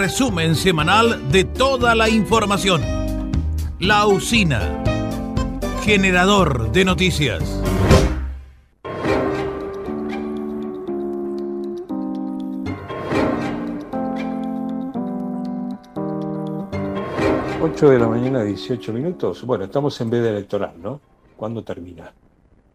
Resumen 0.00 0.56
semanal 0.56 1.30
de 1.30 1.44
toda 1.44 1.94
la 1.94 2.08
información. 2.08 2.80
La 3.78 4.06
usina, 4.06 4.82
generador 5.84 6.72
de 6.72 6.86
noticias. 6.86 7.60
de 17.88 17.98
la 17.98 18.08
mañana, 18.08 18.42
18 18.42 18.92
minutos. 18.92 19.42
Bueno, 19.44 19.64
estamos 19.64 19.98
en 20.02 20.10
veda 20.10 20.28
electoral, 20.28 20.74
¿no? 20.82 21.00
¿Cuándo 21.36 21.64
termina? 21.64 22.12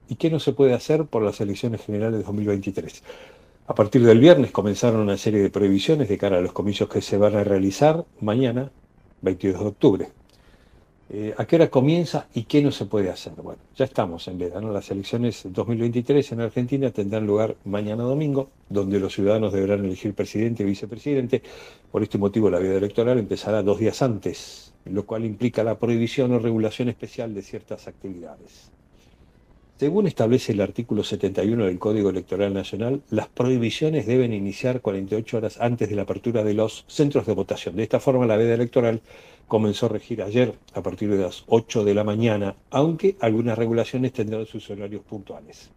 ¿Y 0.07 0.15
qué 0.15 0.31
no 0.31 0.39
se 0.39 0.51
puede 0.51 0.73
hacer 0.73 1.05
por 1.05 1.21
las 1.21 1.39
elecciones 1.41 1.85
generales 1.85 2.19
de 2.19 2.23
2023? 2.23 3.03
A 3.67 3.73
partir 3.73 4.05
del 4.05 4.19
viernes 4.19 4.51
comenzaron 4.51 5.01
una 5.01 5.17
serie 5.17 5.41
de 5.41 5.49
prohibiciones 5.49 6.07
de 6.07 6.17
cara 6.17 6.37
a 6.37 6.41
los 6.41 6.53
comicios 6.53 6.87
que 6.87 7.01
se 7.01 7.17
van 7.17 7.35
a 7.35 7.43
realizar 7.43 8.05
mañana, 8.21 8.71
22 9.21 9.59
de 9.59 9.65
octubre. 9.67 10.09
Eh, 11.09 11.33
¿A 11.37 11.45
qué 11.45 11.55
hora 11.55 11.69
comienza 11.69 12.27
y 12.33 12.43
qué 12.43 12.61
no 12.61 12.71
se 12.71 12.85
puede 12.85 13.09
hacer? 13.09 13.33
Bueno, 13.33 13.61
ya 13.75 13.85
estamos 13.85 14.27
en 14.27 14.37
veda, 14.37 14.61
¿no? 14.61 14.71
Las 14.71 14.91
elecciones 14.91 15.41
2023 15.45 16.31
en 16.31 16.41
Argentina 16.41 16.91
tendrán 16.91 17.25
lugar 17.25 17.55
mañana 17.65 18.03
domingo, 18.03 18.49
donde 18.69 18.99
los 18.99 19.13
ciudadanos 19.13 19.51
deberán 19.51 19.83
elegir 19.83 20.13
presidente 20.13 20.61
y 20.61 20.67
vicepresidente. 20.67 21.41
Por 21.91 22.03
este 22.03 22.17
motivo, 22.17 22.49
la 22.51 22.59
veda 22.59 22.77
electoral 22.77 23.17
empezará 23.17 23.63
dos 23.63 23.79
días 23.79 24.01
antes 24.01 24.65
lo 24.85 25.05
cual 25.05 25.25
implica 25.25 25.63
la 25.63 25.79
prohibición 25.79 26.31
o 26.33 26.39
regulación 26.39 26.89
especial 26.89 27.33
de 27.33 27.41
ciertas 27.41 27.87
actividades. 27.87 28.71
Según 29.77 30.07
establece 30.07 30.53
el 30.53 30.61
artículo 30.61 31.03
71 31.03 31.65
del 31.65 31.79
Código 31.79 32.09
Electoral 32.09 32.53
Nacional, 32.53 33.01
las 33.09 33.27
prohibiciones 33.27 34.07
deben 34.07 34.31
iniciar 34.31 34.79
48 34.79 35.35
horas 35.35 35.59
antes 35.59 35.89
de 35.89 35.97
la 35.97 36.03
apertura 36.03 36.45
de 36.45 36.53
los 36.53 36.85
centros 36.87 37.25
de 37.25 37.33
votación. 37.33 37.75
De 37.75 37.83
esta 37.83 37.99
forma, 37.99 38.25
la 38.25 38.37
veda 38.37 38.53
electoral 38.53 39.01
comenzó 39.49 39.87
a 39.87 39.89
regir 39.89 40.21
ayer 40.21 40.53
a 40.73 40.81
partir 40.81 41.09
de 41.09 41.21
las 41.21 41.43
8 41.47 41.83
de 41.83 41.93
la 41.93 42.05
mañana, 42.05 42.55
aunque 42.69 43.17
algunas 43.19 43.57
regulaciones 43.57 44.13
tendrán 44.13 44.45
sus 44.45 44.69
horarios 44.69 45.03
puntuales. 45.03 45.69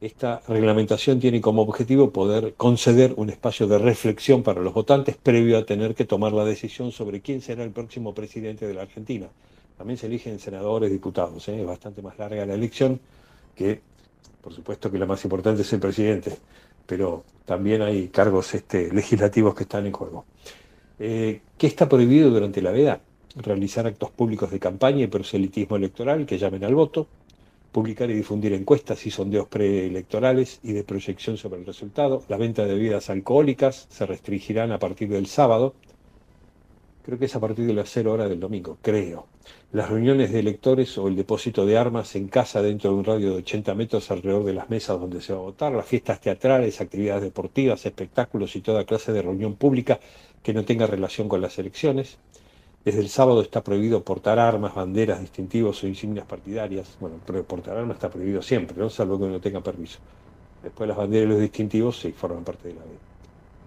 Esta 0.00 0.40
reglamentación 0.48 1.20
tiene 1.20 1.42
como 1.42 1.60
objetivo 1.60 2.12
poder 2.12 2.54
conceder 2.54 3.12
un 3.18 3.28
espacio 3.28 3.66
de 3.66 3.76
reflexión 3.76 4.42
para 4.42 4.62
los 4.62 4.72
votantes 4.72 5.18
previo 5.18 5.58
a 5.58 5.66
tener 5.66 5.94
que 5.94 6.06
tomar 6.06 6.32
la 6.32 6.46
decisión 6.46 6.92
sobre 6.92 7.20
quién 7.20 7.42
será 7.42 7.62
el 7.62 7.72
próximo 7.72 8.14
presidente 8.14 8.66
de 8.66 8.72
la 8.72 8.82
Argentina. 8.82 9.28
También 9.82 9.98
se 9.98 10.06
eligen 10.06 10.38
senadores, 10.38 10.92
diputados. 10.92 11.48
¿eh? 11.48 11.60
Es 11.60 11.66
bastante 11.66 12.02
más 12.02 12.16
larga 12.16 12.46
la 12.46 12.54
elección 12.54 13.00
que, 13.52 13.80
por 14.40 14.52
supuesto, 14.52 14.92
que 14.92 14.96
la 14.96 15.06
más 15.06 15.24
importante 15.24 15.62
es 15.62 15.72
el 15.72 15.80
presidente, 15.80 16.38
pero 16.86 17.24
también 17.44 17.82
hay 17.82 18.06
cargos 18.06 18.54
este, 18.54 18.92
legislativos 18.92 19.56
que 19.56 19.64
están 19.64 19.84
en 19.84 19.92
juego. 19.92 20.24
Eh, 21.00 21.40
¿Qué 21.58 21.66
está 21.66 21.88
prohibido 21.88 22.30
durante 22.30 22.62
la 22.62 22.70
veda? 22.70 23.00
Realizar 23.34 23.84
actos 23.88 24.12
públicos 24.12 24.52
de 24.52 24.60
campaña 24.60 25.02
y 25.02 25.08
proselitismo 25.08 25.74
electoral 25.74 26.26
que 26.26 26.38
llamen 26.38 26.62
al 26.62 26.76
voto, 26.76 27.08
publicar 27.72 28.08
y 28.08 28.14
difundir 28.14 28.52
encuestas 28.52 29.04
y 29.04 29.10
sondeos 29.10 29.48
preelectorales 29.48 30.60
y 30.62 30.74
de 30.74 30.84
proyección 30.84 31.36
sobre 31.36 31.58
el 31.58 31.66
resultado. 31.66 32.22
La 32.28 32.36
venta 32.36 32.64
de 32.64 32.74
bebidas 32.74 33.10
alcohólicas 33.10 33.88
se 33.90 34.06
restringirán 34.06 34.70
a 34.70 34.78
partir 34.78 35.08
del 35.08 35.26
sábado. 35.26 35.74
Creo 37.04 37.18
que 37.18 37.24
es 37.24 37.34
a 37.34 37.40
partir 37.40 37.66
de 37.66 37.74
las 37.74 37.90
0 37.90 38.12
horas 38.12 38.28
del 38.28 38.38
domingo, 38.38 38.78
creo. 38.80 39.26
Las 39.72 39.88
reuniones 39.88 40.30
de 40.30 40.40
electores 40.40 40.98
o 40.98 41.08
el 41.08 41.16
depósito 41.16 41.64
de 41.64 41.78
armas 41.78 42.14
en 42.14 42.28
casa 42.28 42.60
dentro 42.60 42.90
de 42.90 42.96
un 42.96 43.04
radio 43.06 43.30
de 43.30 43.36
80 43.36 43.74
metros 43.74 44.10
alrededor 44.10 44.44
de 44.44 44.52
las 44.52 44.68
mesas 44.68 45.00
donde 45.00 45.22
se 45.22 45.32
va 45.32 45.38
a 45.38 45.42
votar, 45.42 45.72
las 45.72 45.86
fiestas 45.86 46.20
teatrales, 46.20 46.82
actividades 46.82 47.22
deportivas, 47.22 47.86
espectáculos 47.86 48.54
y 48.54 48.60
toda 48.60 48.84
clase 48.84 49.12
de 49.12 49.22
reunión 49.22 49.54
pública 49.54 49.98
que 50.42 50.52
no 50.52 50.66
tenga 50.66 50.86
relación 50.86 51.26
con 51.26 51.40
las 51.40 51.58
elecciones. 51.58 52.18
Desde 52.84 53.00
el 53.00 53.08
sábado 53.08 53.40
está 53.40 53.64
prohibido 53.64 54.04
portar 54.04 54.38
armas, 54.38 54.74
banderas, 54.74 55.22
distintivos 55.22 55.82
o 55.82 55.86
insignias 55.86 56.26
partidarias. 56.26 56.98
Bueno, 57.00 57.16
pero 57.24 57.42
portar 57.42 57.78
armas 57.78 57.96
está 57.96 58.10
prohibido 58.10 58.42
siempre, 58.42 58.76
¿no? 58.76 58.90
salvo 58.90 59.18
que 59.18 59.24
no 59.24 59.40
tenga 59.40 59.62
permiso. 59.62 60.00
Después 60.62 60.86
las 60.86 60.98
banderas 60.98 61.28
y 61.28 61.30
los 61.30 61.40
distintivos 61.40 61.98
sí 61.98 62.12
forman 62.12 62.44
parte 62.44 62.68
de 62.68 62.74
la 62.74 62.84
ley. 62.84 62.98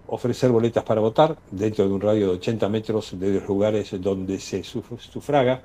Ofrecer 0.06 0.52
boletas 0.52 0.84
para 0.84 1.02
votar 1.02 1.36
dentro 1.50 1.88
de 1.88 1.92
un 1.92 2.00
radio 2.00 2.28
de 2.28 2.34
80 2.34 2.70
metros 2.70 3.20
de 3.20 3.40
los 3.40 3.48
lugares 3.48 4.00
donde 4.00 4.40
se 4.40 4.64
sufraga. 4.64 5.64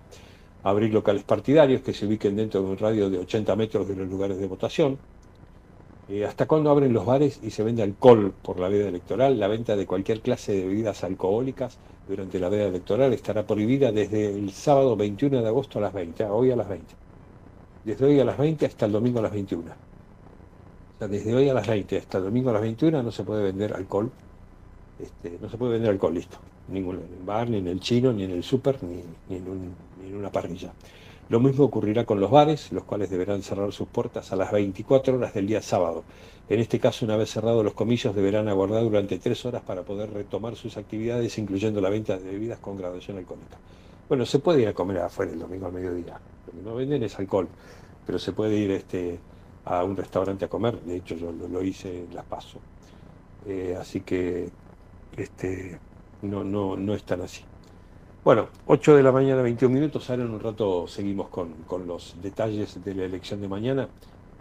Abrir 0.62 0.92
locales 0.92 1.22
partidarios 1.24 1.80
que 1.82 1.94
se 1.94 2.06
ubiquen 2.06 2.36
dentro 2.36 2.62
de 2.62 2.70
un 2.70 2.78
radio 2.78 3.08
de 3.08 3.18
80 3.18 3.56
metros 3.56 3.88
de 3.88 3.96
los 3.96 4.08
lugares 4.08 4.38
de 4.38 4.46
votación. 4.46 4.98
Eh, 6.10 6.24
¿Hasta 6.26 6.46
cuándo 6.46 6.70
abren 6.70 6.92
los 6.92 7.06
bares 7.06 7.38
y 7.42 7.50
se 7.50 7.62
vende 7.62 7.82
alcohol 7.82 8.34
por 8.42 8.58
la 8.58 8.68
veda 8.68 8.88
electoral? 8.88 9.38
La 9.38 9.46
venta 9.46 9.76
de 9.76 9.86
cualquier 9.86 10.20
clase 10.20 10.52
de 10.52 10.66
bebidas 10.66 11.04
alcohólicas 11.04 11.78
durante 12.08 12.40
la 12.40 12.48
veda 12.48 12.66
electoral 12.66 13.12
estará 13.12 13.46
prohibida 13.46 13.92
desde 13.92 14.26
el 14.36 14.50
sábado 14.50 14.96
21 14.96 15.40
de 15.40 15.46
agosto 15.46 15.78
a 15.78 15.82
las 15.82 15.92
20, 15.92 16.24
ah, 16.24 16.32
hoy 16.32 16.50
a 16.50 16.56
las 16.56 16.68
20. 16.68 16.94
Desde 17.84 18.04
hoy 18.04 18.18
a 18.18 18.24
las 18.24 18.36
20 18.36 18.66
hasta 18.66 18.86
el 18.86 18.92
domingo 18.92 19.20
a 19.20 19.22
las 19.22 19.32
21. 19.32 19.62
O 19.70 20.98
sea, 20.98 21.06
desde 21.06 21.32
hoy 21.32 21.48
a 21.48 21.54
las 21.54 21.68
20 21.68 21.96
hasta 21.96 22.18
el 22.18 22.24
domingo 22.24 22.50
a 22.50 22.54
las 22.54 22.62
21 22.62 23.02
no 23.02 23.12
se 23.12 23.22
puede 23.22 23.44
vender 23.44 23.72
alcohol. 23.72 24.10
Este, 24.98 25.38
no 25.40 25.48
se 25.48 25.56
puede 25.56 25.74
vender 25.74 25.92
alcohol, 25.92 26.14
listo. 26.14 26.38
Ningún, 26.68 26.96
en 26.96 27.18
el 27.20 27.24
bar, 27.24 27.48
ni 27.48 27.58
en 27.58 27.68
el 27.68 27.78
chino, 27.78 28.12
ni 28.12 28.24
en 28.24 28.32
el 28.32 28.42
súper, 28.42 28.82
ni, 28.82 29.00
en 29.34 29.44
ni 29.44 29.70
en 30.10 30.16
una 30.16 30.30
parrilla. 30.30 30.72
Lo 31.30 31.38
mismo 31.38 31.64
ocurrirá 31.64 32.04
con 32.04 32.18
los 32.18 32.30
bares, 32.30 32.72
los 32.72 32.82
cuales 32.82 33.08
deberán 33.08 33.42
cerrar 33.42 33.72
sus 33.72 33.86
puertas 33.86 34.32
a 34.32 34.36
las 34.36 34.50
24 34.50 35.14
horas 35.14 35.32
del 35.32 35.46
día 35.46 35.62
sábado. 35.62 36.02
En 36.48 36.58
este 36.58 36.80
caso, 36.80 37.04
una 37.04 37.16
vez 37.16 37.30
cerrados 37.30 37.64
los 37.64 37.74
comicios, 37.74 38.16
deberán 38.16 38.48
aguardar 38.48 38.82
durante 38.82 39.16
tres 39.20 39.44
horas 39.44 39.62
para 39.62 39.82
poder 39.82 40.12
retomar 40.12 40.56
sus 40.56 40.76
actividades, 40.76 41.38
incluyendo 41.38 41.80
la 41.80 41.88
venta 41.88 42.18
de 42.18 42.28
bebidas 42.28 42.58
con 42.58 42.76
graduación 42.76 43.18
alcohólica. 43.18 43.56
Bueno, 44.08 44.26
se 44.26 44.40
puede 44.40 44.62
ir 44.62 44.68
a 44.68 44.74
comer 44.74 44.98
afuera 44.98 45.30
el 45.30 45.38
domingo 45.38 45.66
al 45.66 45.72
mediodía. 45.72 46.20
Lo 46.48 46.52
que 46.52 46.68
no 46.68 46.74
venden 46.74 47.04
es 47.04 47.16
alcohol, 47.16 47.46
pero 48.04 48.18
se 48.18 48.32
puede 48.32 48.56
ir 48.56 48.72
este, 48.72 49.20
a 49.64 49.84
un 49.84 49.96
restaurante 49.96 50.46
a 50.46 50.48
comer. 50.48 50.80
De 50.80 50.96
hecho, 50.96 51.14
yo 51.14 51.30
lo, 51.30 51.62
hice 51.62 52.06
en 52.06 52.12
Las 52.12 52.24
Paso. 52.24 52.58
Eh, 53.46 53.76
así 53.80 54.00
que 54.00 54.48
este, 55.16 55.78
no, 56.22 56.42
no, 56.42 56.76
no 56.76 56.94
es 56.94 57.04
tan 57.04 57.20
así. 57.20 57.44
Bueno, 58.22 58.48
8 58.66 58.96
de 58.96 59.02
la 59.02 59.12
mañana, 59.12 59.40
21 59.40 59.74
minutos. 59.74 60.10
Ahora 60.10 60.24
en 60.24 60.30
un 60.30 60.40
rato 60.40 60.86
seguimos 60.86 61.28
con, 61.28 61.54
con 61.66 61.86
los 61.86 62.16
detalles 62.20 62.84
de 62.84 62.94
la 62.94 63.04
elección 63.04 63.40
de 63.40 63.48
mañana. 63.48 63.88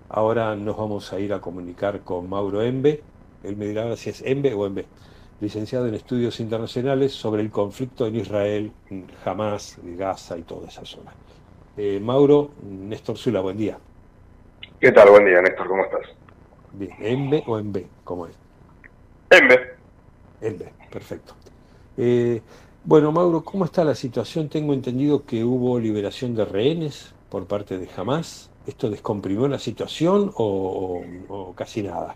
Ahora 0.09 0.53
nos 0.57 0.75
vamos 0.75 1.13
a 1.13 1.19
ir 1.21 1.31
a 1.31 1.39
comunicar 1.39 2.01
con 2.01 2.27
Mauro 2.27 2.61
Embe. 2.61 3.01
Él 3.41 3.55
me 3.55 3.67
dirá 3.67 3.95
si 3.95 4.09
es 4.09 4.21
Embe 4.21 4.53
o 4.53 4.65
Embe. 4.65 4.85
Licenciado 5.39 5.87
en 5.87 5.93
Estudios 5.93 6.41
Internacionales 6.41 7.13
sobre 7.13 7.41
el 7.41 7.51
conflicto 7.51 8.05
en 8.05 8.17
Israel, 8.17 8.73
Hamas, 9.23 9.77
Gaza 9.81 10.37
y 10.37 10.41
toda 10.41 10.67
esa 10.67 10.83
zona. 10.83 11.13
Eh, 11.77 12.01
Mauro, 12.01 12.51
Néstor 12.61 13.17
Zula, 13.17 13.39
buen 13.39 13.55
día. 13.55 13.77
¿Qué 14.81 14.91
tal? 14.91 15.09
Buen 15.09 15.23
día, 15.23 15.41
Néstor, 15.41 15.69
¿cómo 15.69 15.85
estás? 15.85 16.05
Bien, 16.73 16.91
¿Embe 16.99 17.43
o 17.47 17.57
Embe? 17.57 17.87
¿Cómo 18.03 18.27
es? 18.27 18.33
Embe. 19.29 19.57
Embe, 20.41 20.73
perfecto. 20.91 21.33
Eh, 21.95 22.41
bueno, 22.83 23.11
Mauro, 23.11 23.43
¿cómo 23.43 23.65
está 23.65 23.83
la 23.83 23.95
situación? 23.95 24.49
Tengo 24.49 24.73
entendido 24.73 25.25
que 25.25 25.43
hubo 25.43 25.79
liberación 25.79 26.35
de 26.35 26.45
rehenes 26.45 27.13
por 27.29 27.47
parte 27.47 27.77
de 27.77 27.87
Hamas. 27.95 28.51
¿Esto 28.65 28.89
descomprimió 28.89 29.47
la 29.47 29.59
situación 29.59 30.31
o, 30.35 31.53
casi 31.55 31.83
nada? 31.83 32.15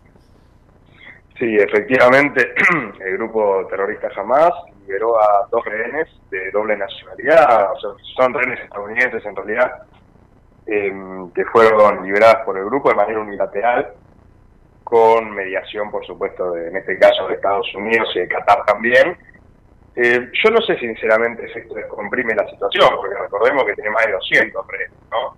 Sí, 1.38 1.56
efectivamente, 1.58 2.54
el 3.06 3.18
grupo 3.18 3.66
terrorista 3.70 4.10
Hamas 4.16 4.52
liberó 4.86 5.20
a 5.20 5.48
dos 5.52 5.64
rehenes 5.66 6.08
de 6.30 6.52
doble 6.52 6.78
nacionalidad, 6.78 7.72
o 7.72 7.80
sea, 7.80 7.90
son 8.16 8.34
rehenes 8.34 8.60
estadounidenses 8.62 9.26
en 9.26 9.36
realidad, 9.36 9.72
em, 10.68 11.32
que 11.32 11.46
fueron 11.46 12.06
liberadas 12.06 12.46
por 12.46 12.58
el 12.58 12.66
grupo 12.66 12.90
de 12.90 12.96
manera 12.96 13.20
unilateral, 13.20 13.94
con 14.84 15.32
mediación, 15.32 15.90
por 15.90 16.06
supuesto, 16.06 16.56
en 16.56 16.76
este 16.76 17.00
caso 17.00 17.28
de 17.28 17.36
Estados 17.36 17.74
Unidos 17.74 18.10
y 18.16 18.20
de 18.20 18.28
Qatar 18.28 18.64
también. 18.66 19.18
Eh, 19.96 20.32
yo 20.44 20.50
no 20.50 20.62
sé 20.62 20.78
sinceramente 20.80 21.48
si 21.54 21.60
esto 21.60 21.76
descomprime 21.76 22.34
la 22.34 22.50
situación, 22.50 22.90
porque 22.96 23.16
recordemos 23.16 23.64
que 23.66 23.76
tiene 23.76 23.92
más 23.92 24.06
de 24.06 24.14
200 24.14 24.68
rehenes, 24.68 24.98
¿no? 25.12 25.38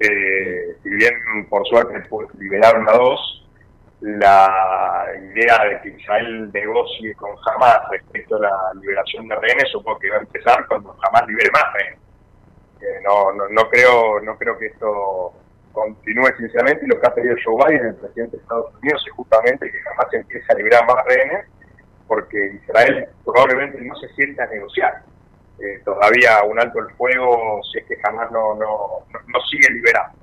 Eh, 0.00 0.76
si 0.82 0.88
bien 0.88 1.14
por 1.48 1.66
suerte 1.68 2.02
liberaron 2.38 2.88
a 2.88 2.92
dos, 2.92 3.46
la 4.00 5.06
idea 5.16 5.64
de 5.64 5.80
que 5.82 5.88
Israel 5.90 6.50
negocie 6.52 7.14
con 7.14 7.30
Hamas 7.46 7.88
respecto 7.90 8.36
a 8.36 8.40
la 8.40 8.72
liberación 8.80 9.28
de 9.28 9.36
rehenes 9.36 9.70
supongo 9.70 9.98
que 10.00 10.10
va 10.10 10.16
a 10.16 10.20
empezar 10.20 10.66
cuando 10.66 10.96
Hamas 11.02 11.26
libere 11.28 11.50
más 11.52 11.72
rehenes. 11.74 12.00
Eh, 12.80 13.00
no, 13.04 13.32
no, 13.32 13.48
no, 13.48 13.68
creo, 13.68 14.20
no 14.20 14.36
creo 14.38 14.58
que 14.58 14.66
esto 14.66 15.34
continúe 15.70 16.34
sinceramente 16.36 16.84
y 16.84 16.88
lo 16.88 17.00
que 17.00 17.06
ha 17.06 17.14
pedido 17.14 17.36
Joe 17.44 17.64
Biden, 17.64 17.86
el 17.88 17.94
presidente 17.94 18.36
de 18.36 18.42
Estados 18.42 18.74
Unidos, 18.82 19.04
es 19.06 19.12
justamente 19.12 19.70
que 19.70 19.78
Hamas 19.88 20.12
empiece 20.14 20.52
a 20.52 20.56
liberar 20.56 20.86
más 20.86 21.04
rehenes 21.04 21.46
porque 22.06 22.60
Israel 22.62 23.06
probablemente 23.24 23.80
no 23.80 23.94
se 23.96 24.08
sienta 24.14 24.44
a 24.44 24.46
negociar. 24.48 25.02
Eh, 25.58 25.80
todavía 25.84 26.42
un 26.44 26.58
alto 26.58 26.80
el 26.80 26.94
fuego 26.96 27.60
si 27.70 27.78
es 27.78 27.86
que 27.86 27.96
jamás 27.96 28.30
no, 28.32 28.54
no, 28.54 29.04
no, 29.12 29.40
sigue 29.50 29.72
liberando. 29.72 30.18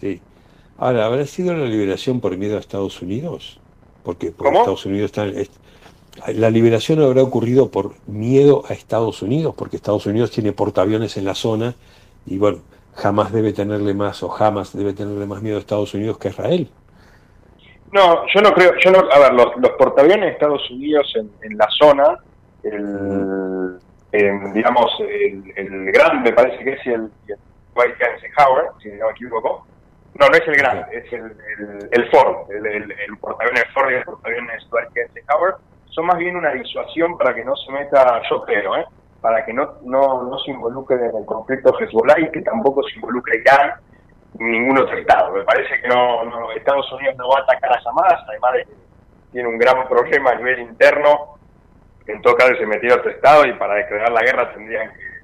Sí. 0.00 0.20
Ahora, 0.76 1.06
¿habrá 1.06 1.24
sido 1.24 1.54
la 1.54 1.64
liberación 1.64 2.20
por 2.20 2.36
miedo 2.36 2.56
a 2.56 2.60
Estados 2.60 3.00
Unidos? 3.00 3.60
Porque, 4.02 4.26
Estados 4.26 4.84
Unidos 4.84 5.06
está, 5.06 5.24
la 6.32 6.50
liberación 6.50 7.00
habrá 7.02 7.22
ocurrido 7.22 7.70
por 7.70 7.94
miedo 8.06 8.64
a 8.68 8.72
Estados 8.72 9.22
Unidos, 9.22 9.54
porque 9.56 9.76
Estados 9.76 10.06
Unidos 10.06 10.30
tiene 10.30 10.52
portaaviones 10.52 11.16
en 11.16 11.24
la 11.24 11.34
zona 11.34 11.74
y 12.26 12.38
bueno, 12.38 12.58
jamás 12.94 13.32
debe 13.32 13.52
tenerle 13.52 13.94
más 13.94 14.22
o 14.22 14.28
jamás 14.28 14.76
debe 14.76 14.92
tenerle 14.92 15.26
más 15.26 15.42
miedo 15.42 15.56
a 15.56 15.60
Estados 15.60 15.94
Unidos 15.94 16.18
que 16.18 16.28
a 16.28 16.30
Israel. 16.30 16.70
No, 17.94 18.26
yo 18.26 18.40
no 18.40 18.52
creo, 18.52 18.72
yo 18.80 18.90
no, 18.90 19.08
a 19.08 19.18
ver, 19.20 19.34
los, 19.34 19.56
los 19.56 19.70
portaaviones 19.78 20.24
de 20.24 20.32
Estados 20.32 20.68
Unidos 20.68 21.14
en, 21.14 21.30
en 21.48 21.56
la 21.56 21.68
zona, 21.78 22.18
el, 22.64 23.78
digamos, 24.52 24.90
el, 24.98 25.52
el 25.54 25.92
gran, 25.92 26.20
me 26.24 26.32
parece 26.32 26.64
que 26.64 26.72
es 26.72 26.86
el, 26.88 27.08
el 27.28 27.38
White 27.76 28.04
Eisenhower, 28.04 28.64
si 28.82 28.88
no 28.88 29.06
me 29.06 29.12
equivoco, 29.12 29.64
no, 30.18 30.26
no 30.26 30.34
es 30.34 30.42
el 30.44 30.56
gran, 30.56 30.86
es 30.90 31.12
el, 31.12 31.22
el, 31.22 31.88
el 31.92 32.10
Ford, 32.10 32.50
el, 32.50 32.66
el, 32.66 32.90
el 32.90 33.16
portaaviones 33.18 33.64
Ford 33.72 33.92
y 33.92 33.94
el 33.94 34.02
portaaviones 34.02 34.68
Dwight 34.70 34.96
Eisenhower, 34.96 35.54
son 35.90 36.06
más 36.06 36.18
bien 36.18 36.34
una 36.34 36.50
disuasión 36.50 37.16
para 37.16 37.32
que 37.32 37.44
no 37.44 37.54
se 37.54 37.70
meta, 37.70 38.20
yo 38.28 38.42
creo, 38.42 38.76
¿eh? 38.76 38.86
para 39.20 39.44
que 39.44 39.52
no, 39.52 39.74
no, 39.84 40.24
no 40.24 40.38
se 40.40 40.50
involucre 40.50 40.96
en 40.96 41.16
el 41.16 41.24
conflicto 41.24 41.78
Hezbollah 41.78 42.18
y 42.18 42.30
que 42.32 42.42
tampoco 42.42 42.82
se 42.82 42.96
involucre 42.96 43.38
Irán 43.38 43.74
ningún 44.38 44.78
otro 44.78 44.96
Estado. 44.96 45.32
Me 45.32 45.42
parece 45.42 45.80
que 45.80 45.88
no, 45.88 46.24
no 46.24 46.52
Estados 46.52 46.90
Unidos 46.92 47.16
no 47.16 47.28
va 47.28 47.40
a 47.40 47.42
atacar 47.42 47.72
a 47.72 47.80
Hamas, 47.84 48.24
además 48.28 48.52
de 48.54 48.64
que 48.64 48.72
tiene 49.32 49.48
un 49.48 49.58
gran 49.58 49.86
problema 49.88 50.30
a 50.30 50.34
nivel 50.36 50.60
interno, 50.60 51.38
en 52.06 52.20
todo 52.22 52.36
caso 52.36 52.54
se 52.56 52.66
metió 52.66 52.92
a 52.92 52.96
otro 52.96 53.10
Estado 53.10 53.46
y 53.46 53.52
para 53.54 53.74
declarar 53.74 54.12
la 54.12 54.22
guerra 54.22 54.52
tendrían 54.52 54.92
que 54.92 55.14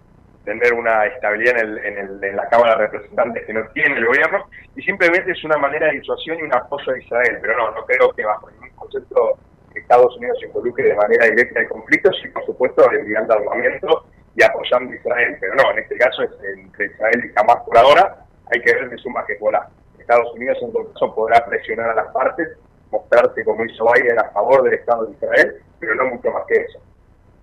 tener 0.45 0.73
una 0.73 1.05
estabilidad 1.07 1.59
en, 1.59 1.69
el, 1.69 1.79
en, 1.79 1.99
el, 1.99 2.25
en 2.25 2.37
la 2.37 2.49
Cámara 2.49 2.73
de 2.73 2.87
Representantes 2.87 3.45
que 3.47 3.53
no 3.53 3.67
tiene 3.75 3.97
el 3.97 4.07
gobierno, 4.07 4.47
y 4.75 4.83
simplemente 4.83 5.33
es 5.33 5.45
una 5.45 5.59
manera 5.59 5.87
de 5.89 5.99
disuasión 5.99 6.39
y 6.39 6.43
un 6.43 6.55
apoyo 6.55 6.93
a 6.93 6.99
Israel, 6.99 7.39
pero 7.41 7.57
no, 7.57 7.71
no 7.73 7.85
creo 7.85 8.11
que 8.13 8.25
bajo 8.25 8.51
ningún 8.51 8.71
concepto 8.71 9.39
Estados 9.75 10.17
Unidos 10.17 10.39
se 10.41 10.47
involucre 10.47 10.85
de 10.85 10.95
manera 10.97 11.27
directa 11.27 11.61
en 11.61 11.67
el 11.67 11.71
conflicto, 11.71 12.11
sí, 12.15 12.29
por 12.29 12.45
supuesto, 12.47 12.91
enviando 12.93 13.35
armamento 13.35 14.07
y 14.35 14.43
apoyando 14.43 14.93
a 14.93 14.97
Israel, 14.97 15.37
pero 15.41 15.55
no, 15.55 15.71
en 15.73 15.79
este 15.81 15.97
caso 15.97 16.23
es 16.23 16.31
entre 16.57 16.87
Israel 16.87 17.25
y 17.25 17.39
Hamas 17.39 17.63
por 17.65 17.79
ahora, 17.79 18.25
hay 18.51 18.61
que 18.61 18.75
ver 18.75 18.91
de 18.91 18.99
suma 18.99 19.25
que 19.27 19.37
volar. 19.39 19.69
Estados 19.99 20.35
Unidos 20.35 20.59
en 20.63 20.73
todo 20.73 20.93
caso 20.93 21.15
podrá 21.15 21.45
presionar 21.47 21.91
a 21.91 21.95
las 21.95 22.13
partes, 22.13 22.49
mostrarse 22.91 23.45
como 23.45 23.65
hizo 23.65 23.85
Biden 23.93 24.19
a 24.19 24.31
favor 24.31 24.65
del 24.65 24.75
Estado 24.75 25.07
de 25.07 25.13
Israel, 25.13 25.55
pero 25.79 25.95
no 25.95 26.07
mucho 26.07 26.31
más 26.33 26.43
que 26.49 26.55
eso. 26.57 26.81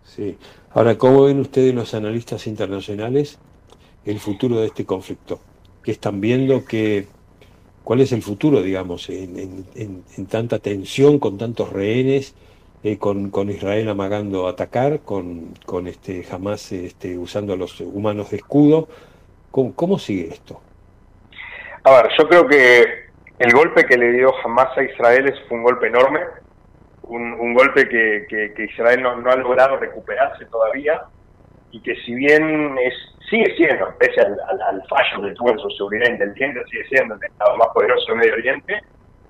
Sí. 0.03 0.37
Ahora, 0.71 0.97
¿cómo 0.97 1.23
ven 1.23 1.39
ustedes 1.39 1.73
los 1.73 1.93
analistas 1.93 2.45
internacionales 2.47 3.39
el 4.05 4.19
futuro 4.19 4.59
de 4.59 4.67
este 4.67 4.85
conflicto? 4.85 5.39
¿Qué 5.81 5.91
están 5.91 6.19
viendo? 6.19 6.65
que 6.65 7.07
¿Cuál 7.85 8.01
es 8.01 8.11
el 8.11 8.21
futuro, 8.21 8.61
digamos, 8.61 9.09
en, 9.09 10.03
tanta 10.29 10.59
tensión, 10.59 11.19
con 11.19 11.37
tantos 11.37 11.71
rehenes, 11.71 12.35
eh, 12.83 12.97
con, 12.97 13.49
Israel 13.49 13.87
amagando 13.87 14.49
atacar, 14.49 14.99
con, 14.99 15.53
este 15.85 16.25
Hamas 16.29 16.73
este, 16.73 17.17
usando 17.17 17.53
a 17.53 17.55
los 17.55 17.79
humanos 17.79 18.31
de 18.31 18.37
escudo? 18.37 18.89
¿Cómo, 19.51 19.73
¿Cómo 19.73 19.99
sigue 19.99 20.27
esto? 20.33 20.59
A 21.87 22.01
ver, 22.01 22.11
yo 22.17 22.27
creo 22.27 22.45
que 22.45 23.05
el 23.39 23.53
golpe 23.53 23.85
que 23.85 23.95
le 23.95 24.11
dio 24.11 24.33
Hamas 24.43 24.77
a 24.77 24.83
Israel 24.83 25.29
es, 25.29 25.39
fue 25.47 25.57
un 25.57 25.63
golpe 25.63 25.87
enorme, 25.87 26.19
un, 27.03 27.53
golpe 27.53 27.87
que, 27.87 28.53
Israel 28.61 29.01
no, 29.01 29.15
no, 29.15 29.31
ha 29.31 29.37
logrado 29.37 29.77
recuperarse 29.77 30.43
todavía 30.47 31.03
y 31.71 31.81
que 31.81 31.95
si 32.01 32.13
bien 32.13 32.77
es 32.77 32.93
sigue 33.29 33.55
siendo, 33.55 33.87
pese 33.97 34.19
al, 34.19 34.37
al, 34.49 34.61
al 34.63 34.83
fallo 34.89 35.27
de 35.27 35.33
tuvo 35.35 35.51
en 35.51 35.59
su 35.59 35.69
seguridad 35.69 36.09
inteligente, 36.09 36.61
sigue 36.69 36.85
siendo 36.89 37.15
el 37.15 37.23
Estado 37.23 37.55
más 37.55 37.69
poderoso 37.69 38.05
del 38.07 38.17
Medio 38.17 38.33
Oriente, 38.33 38.81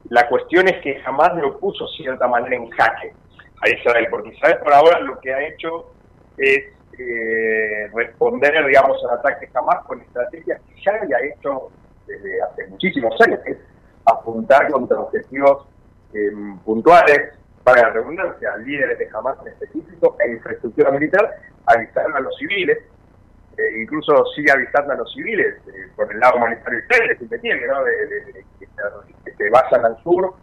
la 0.10 0.28
cuestión 0.28 0.68
es 0.68 0.82
que 0.82 1.00
jamás 1.02 1.36
lo 1.36 1.60
puso 1.60 1.86
de 1.86 1.92
cierta 1.98 2.28
manera 2.28 2.56
en 2.56 2.72
jaque 2.72 3.14
a 3.62 3.70
Israel, 3.70 4.08
porque 4.10 4.30
Israel 4.30 4.58
por 4.64 4.74
ahora 4.74 5.00
lo 5.02 5.20
que 5.20 5.32
ha 5.32 5.48
hecho 5.48 5.92
es 6.40 6.64
eh, 6.98 7.92
responder, 7.94 8.66
digamos, 8.66 8.98
al 9.04 9.20
ataque 9.20 9.46
jamás 9.54 9.86
con 9.86 10.02
estrategias 10.02 10.60
que 10.62 10.82
ya 10.82 10.94
había 11.00 11.18
hecho 11.20 11.70
desde 12.08 12.42
hace 12.42 12.68
muchísimos 12.68 13.14
años, 13.22 13.40
que 13.46 13.52
es 13.52 13.58
apuntar 14.06 14.72
contra 14.72 15.00
objetivos 15.00 15.68
eh, 16.14 16.32
puntuales, 16.66 17.38
para 17.68 17.82
la 17.82 17.90
redundancia, 17.90 18.56
líderes 18.64 18.98
de 18.98 19.10
Hamas 19.14 19.38
en 19.42 19.50
específico 19.50 20.16
e 20.22 20.32
infraestructura 20.32 20.90
militar, 20.90 21.36
avisando 21.66 22.16
a 22.16 22.22
los 22.22 22.34
civiles, 22.38 22.78
eh, 23.58 23.82
incluso 23.82 24.26
sigue 24.34 24.50
avisando 24.50 24.94
a 24.94 24.96
los 24.96 25.12
civiles 25.12 25.58
eh, 25.68 25.92
por 25.94 26.10
el 26.10 26.18
lado 26.18 26.38
humanitario 26.38 26.80
Israel, 26.80 27.18
si 27.20 27.28
se 27.28 27.36
entiende, 27.36 27.68
¿no? 27.68 27.84
De, 27.84 28.46
que, 28.58 29.34
se 29.34 29.50
vayan 29.50 29.84
al 29.84 30.02
sur, 30.02 30.34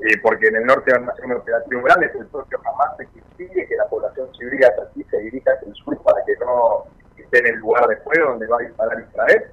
eh, 0.00 0.18
porque 0.22 0.48
en 0.48 0.56
el 0.56 0.66
norte 0.66 0.92
van 0.92 1.08
a 1.08 1.12
hacer 1.12 1.24
un 1.24 1.32
operativo 1.32 1.82
grande, 1.84 2.10
el 2.14 2.26
propio 2.26 2.60
Hamas 2.62 2.98
que 2.98 3.18
exige 3.18 3.66
que 3.66 3.76
la 3.76 3.86
población 3.86 4.28
civil 4.34 4.60
aquí 4.62 5.02
se 5.10 5.18
dirija 5.20 5.52
hacia 5.52 5.68
el 5.68 5.74
sur 5.74 5.96
para 6.02 6.22
que 6.26 6.36
no 6.36 6.84
esté 7.16 7.38
en 7.38 7.46
el 7.46 7.60
lugar 7.60 7.86
de 7.86 7.96
fuego 7.96 8.32
donde 8.32 8.46
va 8.46 8.58
a 8.58 8.60
disparar 8.60 9.06
Israel. 9.08 9.44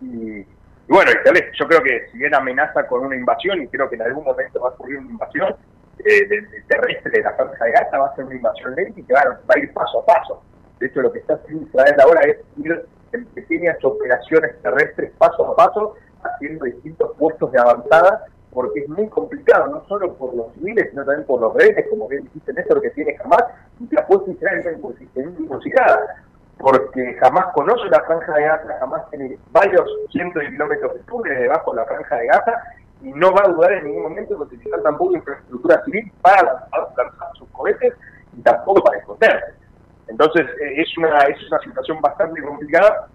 Y, 0.00 0.40
y 0.40 0.46
bueno, 0.88 1.10
yo 1.58 1.68
creo 1.68 1.82
que 1.82 2.08
si 2.10 2.18
bien 2.18 2.34
amenaza 2.34 2.86
con 2.86 3.04
una 3.04 3.16
invasión, 3.16 3.62
y 3.62 3.68
creo 3.68 3.88
que 3.88 3.96
en 3.96 4.02
algún 4.02 4.24
momento 4.24 4.60
va 4.60 4.70
a 4.70 4.72
ocurrir 4.72 4.98
una 4.98 5.10
invasión, 5.10 5.54
eh, 6.04 6.28
terrestre 6.66 7.10
de 7.10 7.22
la 7.22 7.32
franja 7.34 7.64
de 7.64 7.72
Gaza 7.72 7.98
va 7.98 8.06
a 8.06 8.16
ser 8.16 8.24
una 8.24 8.34
invasión 8.34 8.74
lenta 8.74 8.98
y 8.98 9.02
que 9.02 9.12
va, 9.12 9.38
a 9.48 9.58
ir 9.58 9.72
paso 9.72 10.00
a 10.00 10.06
paso. 10.06 10.42
De 10.78 10.86
hecho, 10.86 11.02
lo 11.02 11.12
que 11.12 11.18
está 11.18 11.34
haciendo 11.34 11.66
Israel 11.66 11.94
ahora 12.02 12.20
es 12.22 12.38
ir 12.56 12.86
en 13.12 13.26
pequeñas 13.26 13.76
operaciones 13.84 14.60
terrestres 14.62 15.12
paso 15.18 15.46
a 15.46 15.56
paso, 15.56 15.96
haciendo 16.22 16.64
distintos 16.64 17.12
puestos 17.18 17.52
de 17.52 17.58
avanzada, 17.58 18.24
porque 18.50 18.80
es 18.80 18.88
muy 18.88 19.08
complicado, 19.08 19.66
no 19.68 19.86
solo 19.86 20.14
por 20.14 20.34
los 20.34 20.52
civiles, 20.54 20.88
sino 20.90 21.04
también 21.04 21.26
por 21.26 21.40
los 21.40 21.54
rehenes, 21.54 21.86
como 21.88 22.08
bien 22.08 22.24
dijiste 22.24 22.52
Néstor, 22.52 22.80
que 22.80 22.90
tiene 22.90 23.16
jamás, 23.16 23.44
y 23.78 23.86
que 23.86 23.98
ha 23.98 24.06
puesto 24.06 24.30
Israel 24.30 24.64
en 25.14 25.24
encrucijada, 25.24 26.24
porque 26.60 27.16
jamás 27.20 27.46
conoce 27.54 27.88
la 27.88 28.00
franja 28.04 28.34
de 28.34 28.42
Gaza, 28.42 28.78
jamás 28.78 29.08
tiene 29.10 29.38
varios 29.50 29.88
cientos 30.10 30.42
de 30.42 30.50
kilómetros 30.50 30.94
de 30.94 31.00
túneles 31.00 31.40
debajo 31.40 31.70
de 31.70 31.76
la 31.78 31.86
franja 31.86 32.16
de 32.16 32.26
Gaza, 32.26 32.62
y 33.02 33.12
no 33.12 33.32
va 33.32 33.44
a 33.44 33.48
dudar 33.48 33.72
en 33.72 33.84
ningún 33.84 34.02
momento 34.02 34.34
en 34.34 34.42
utilizar 34.42 34.82
tampoco 34.82 35.16
infraestructura 35.16 35.82
civil 35.84 36.12
para 36.20 36.42
lanzar, 36.42 36.88
lanzar 36.96 37.28
sus 37.38 37.48
cohetes 37.50 37.94
y 38.36 38.42
tampoco 38.42 38.82
para 38.82 38.98
esconderse. 38.98 39.54
Entonces 40.08 40.46
eh, 40.60 40.82
es 40.82 40.98
una 40.98 41.18
es 41.20 41.38
una 41.50 41.60
situación 41.60 42.00
bastante 42.02 42.42
complicada 42.42 43.08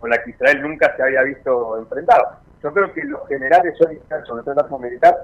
con 0.00 0.10
la 0.10 0.22
que 0.22 0.30
Israel 0.30 0.62
nunca 0.62 0.94
se 0.96 1.02
había 1.02 1.22
visto 1.22 1.78
enfrentado. 1.78 2.38
Yo 2.60 2.72
creo 2.72 2.92
que 2.92 3.04
los 3.04 3.26
generales 3.28 3.78
hoy, 3.86 4.00
sobre 4.26 4.42
todo 4.42 4.52
el 4.52 4.58
arco 4.58 4.78
militar, 4.78 5.14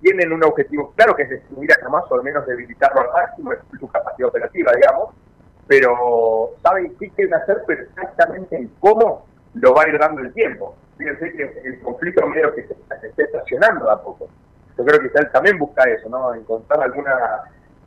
tienen 0.00 0.32
un 0.32 0.44
objetivo 0.44 0.92
claro 0.94 1.16
que 1.16 1.24
es 1.24 1.30
destruir 1.30 1.70
a 1.72 1.86
Hamas 1.86 2.04
o 2.08 2.14
al 2.14 2.22
menos 2.22 2.46
debilitarlo 2.46 3.00
al 3.00 3.08
máximo, 3.12 3.52
su 3.78 3.88
capacidad 3.88 4.28
operativa, 4.28 4.72
digamos, 4.74 5.10
pero 5.70 6.50
saben 6.64 6.92
qué 6.98 7.08
quieren 7.10 7.34
hacer, 7.34 7.62
pero 7.64 7.82
exactamente 7.84 8.68
cómo 8.80 9.24
lo 9.54 9.72
va 9.72 9.84
a 9.84 9.88
ir 9.88 9.98
dando 9.98 10.20
el 10.20 10.32
tiempo 10.32 10.74
fíjense 11.00 11.32
que 11.32 11.68
el 11.68 11.80
conflicto 11.80 12.26
medio 12.26 12.54
que 12.54 12.62
se, 12.64 12.74
está 12.74 13.22
estacionando 13.22 13.90
a 13.90 14.02
poco. 14.02 14.28
Yo 14.76 14.84
creo 14.84 15.00
que 15.00 15.06
Israel 15.06 15.28
también 15.32 15.58
busca 15.58 15.84
eso, 15.84 16.08
¿no? 16.08 16.34
Encontrar 16.34 16.82
alguna 16.82 17.12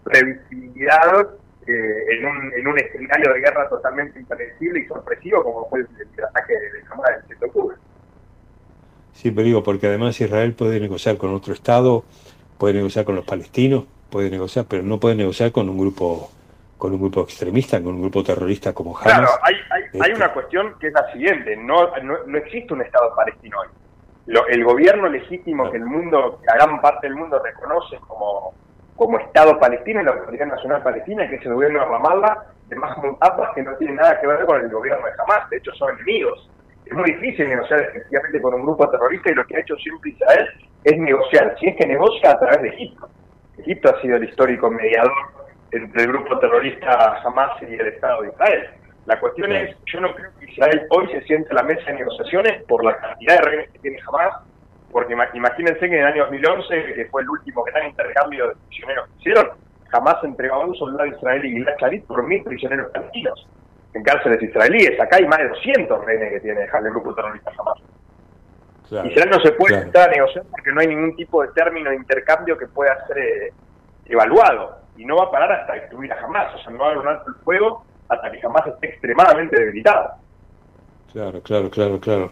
previsibilidad 0.04 1.28
eh, 1.68 2.06
en, 2.10 2.26
un, 2.26 2.54
en 2.54 2.68
un 2.68 2.80
escenario 2.80 3.34
de 3.34 3.40
guerra 3.40 3.70
totalmente 3.70 4.20
impredecible 4.20 4.80
y 4.80 4.88
sorpresivo 4.88 5.44
como 5.44 5.70
fue 5.70 5.82
el, 5.82 5.88
ataque 6.24 6.54
de 6.54 6.84
Hamas 6.90 7.10
del 7.10 7.24
7 7.28 7.36
de 7.40 7.46
octubre. 7.46 7.78
Sí, 9.14 9.32
pero 9.32 9.46
digo, 9.46 9.64
porque 9.64 9.88
además 9.88 10.20
Israel 10.20 10.54
puede 10.54 10.80
negociar 10.80 11.18
con 11.18 11.34
otro 11.34 11.54
Estado, 11.54 12.04
puede 12.58 12.74
negociar 12.74 13.06
con 13.06 13.16
los 13.16 13.26
palestinos, 13.26 13.86
puede 14.10 14.32
negociar, 14.32 14.66
pero 14.68 14.82
no 14.82 15.00
puede 15.00 15.16
negociar 15.16 15.52
con 15.52 15.70
un 15.70 15.78
grupo 15.78 16.32
con 16.84 16.92
un 16.92 17.00
grupo 17.00 17.22
extremista, 17.22 17.82
con 17.82 17.96
un 17.96 18.02
grupo 18.02 18.22
terrorista 18.22 18.74
como 18.74 18.92
Hamas. 18.92 19.04
Claro, 19.04 19.30
hay, 19.42 19.56
hay, 19.70 19.84
este... 19.84 20.00
hay 20.04 20.12
una 20.12 20.34
cuestión 20.34 20.78
que 20.82 20.88
es 20.88 20.94
la 20.94 21.10
siguiente, 21.14 21.56
no, 21.56 21.96
no, 22.04 22.26
no 22.26 22.38
existe 22.38 22.74
un 22.74 22.82
Estado 22.82 23.16
palestino 23.16 23.58
hoy. 23.58 23.70
Lo, 24.26 24.46
el 24.48 24.66
gobierno 24.66 25.08
legítimo 25.08 25.72
que 25.72 25.78
el 25.78 25.86
mundo, 25.86 26.42
que 26.42 26.54
gran 26.54 26.82
parte 26.82 27.08
del 27.08 27.16
mundo 27.16 27.42
reconoce 27.42 27.96
como, 28.06 28.54
como 28.98 29.18
Estado 29.18 29.58
palestino 29.58 30.02
y 30.02 30.04
la 30.04 30.12
Autoridad 30.12 30.48
Nacional 30.48 30.84
Palestina, 30.84 31.30
que 31.30 31.38
es 31.38 31.46
el 31.46 31.54
gobierno 31.54 31.80
de 31.80 31.86
Ramallah, 31.86 32.38
de 32.68 32.76
Mahmoud 32.76 33.16
Abbas, 33.22 33.52
que 33.56 33.64
no 33.64 33.78
tiene 33.78 33.94
nada 33.94 34.20
que 34.20 34.28
ver 34.28 34.46
con 34.46 34.60
el 34.60 34.70
gobierno 34.70 35.06
de 35.06 35.14
Hamas, 35.20 35.50
de 35.52 35.56
hecho 35.56 35.72
son 35.76 35.96
enemigos. 35.96 36.50
Es 36.86 36.92
muy 36.92 37.14
difícil 37.14 37.48
negociar 37.48 37.80
efectivamente 37.80 38.42
con 38.42 38.56
un 38.56 38.64
grupo 38.64 38.90
terrorista 38.90 39.32
y 39.32 39.36
lo 39.36 39.46
que 39.46 39.56
ha 39.56 39.62
hecho 39.62 39.78
siempre 39.78 40.10
Israel 40.10 40.50
es 40.84 41.00
negociar, 41.00 41.56
si 41.62 41.70
es 41.70 41.78
que 41.78 41.88
negocia 41.88 42.32
a 42.32 42.40
través 42.40 42.62
de 42.62 42.68
Egipto. 42.68 43.08
Egipto 43.58 43.90
ha 43.90 44.02
sido 44.02 44.18
el 44.18 44.26
histórico 44.26 44.70
mediador 44.70 45.43
entre 45.74 46.04
el 46.04 46.08
grupo 46.10 46.38
terrorista 46.40 47.22
Hamas 47.24 47.62
y 47.62 47.74
el 47.74 47.88
Estado 47.88 48.22
de 48.22 48.30
Israel. 48.30 48.70
La 49.06 49.20
cuestión 49.20 49.52
es, 49.52 49.76
yo 49.86 50.00
no 50.00 50.14
creo 50.14 50.32
que 50.40 50.46
Israel 50.46 50.86
hoy 50.92 51.08
se 51.12 51.22
siente 51.24 51.50
a 51.52 51.56
la 51.56 51.64
mesa 51.64 51.84
de 51.88 51.94
negociaciones 51.96 52.64
por 52.64 52.86
la 52.86 52.96
cantidad 52.98 53.38
de 53.38 53.42
rehenes 53.42 53.72
que 53.72 53.80
tiene 53.80 54.00
Hamas, 54.08 54.36
porque 54.92 55.14
imagínense 55.14 55.80
que 55.80 55.86
en 55.88 56.02
el 56.02 56.06
año 56.06 56.24
2011, 56.26 56.94
que 56.94 57.06
fue 57.06 57.24
el 57.24 57.30
último 57.30 57.64
gran 57.64 57.88
intercambio 57.88 58.50
de 58.50 58.56
prisioneros 58.68 59.08
que 59.08 59.20
hicieron, 59.20 59.50
Hamas 59.92 60.24
entregó 60.24 60.56
a 60.56 60.66
un 60.66 60.76
soldado 60.76 61.08
israelí 61.08 61.50
y 61.50 61.54
Gilad 61.54 61.78
Shalit 61.80 62.06
por 62.06 62.24
mil 62.24 62.44
prisioneros 62.44 62.92
palestinos 62.92 63.48
en 63.94 64.04
cárceles 64.04 64.42
israelíes. 64.42 65.00
Acá 65.00 65.18
hay 65.18 65.28
más 65.28 65.40
de 65.40 65.50
200 65.50 66.06
rehenes 66.06 66.34
que 66.34 66.40
tiene 66.40 66.62
el 66.62 66.90
grupo 66.92 67.14
terrorista 67.14 67.52
Hamas. 67.58 67.82
Claro, 68.88 69.08
Israel 69.08 69.30
no 69.32 69.40
se 69.40 69.52
puede 69.54 69.74
claro. 69.74 69.84
sentar 69.84 70.10
a 70.10 70.12
negociar 70.12 70.46
porque 70.50 70.72
no 70.72 70.82
hay 70.82 70.88
ningún 70.88 71.16
tipo 71.16 71.42
de 71.42 71.50
término 71.50 71.90
de 71.90 71.96
intercambio 71.96 72.58
que 72.58 72.68
pueda 72.68 73.06
ser 73.08 73.18
eh, 73.18 73.54
evaluado 74.06 74.83
y 74.96 75.06
no 75.06 75.18
va 75.18 75.26
a 75.26 75.32
parar 75.32 75.52
hasta 75.52 75.74
destruir 75.74 76.12
a 76.14 76.18
jamás, 76.18 76.54
o 76.56 76.60
sea, 76.60 76.72
no 76.72 76.80
va 76.80 76.86
a 76.86 76.88
haber 76.90 77.00
un 77.00 77.08
alto 77.08 77.30
el 77.30 77.36
fuego 77.44 77.84
hasta 78.10 78.32
que 78.32 78.42
jamás 78.42 78.68
esté 78.68 78.88
extremadamente 78.88 79.60
debilitado. 79.60 80.12
Claro, 81.12 81.42
claro, 81.42 81.70
claro, 81.70 82.00
claro. 82.00 82.32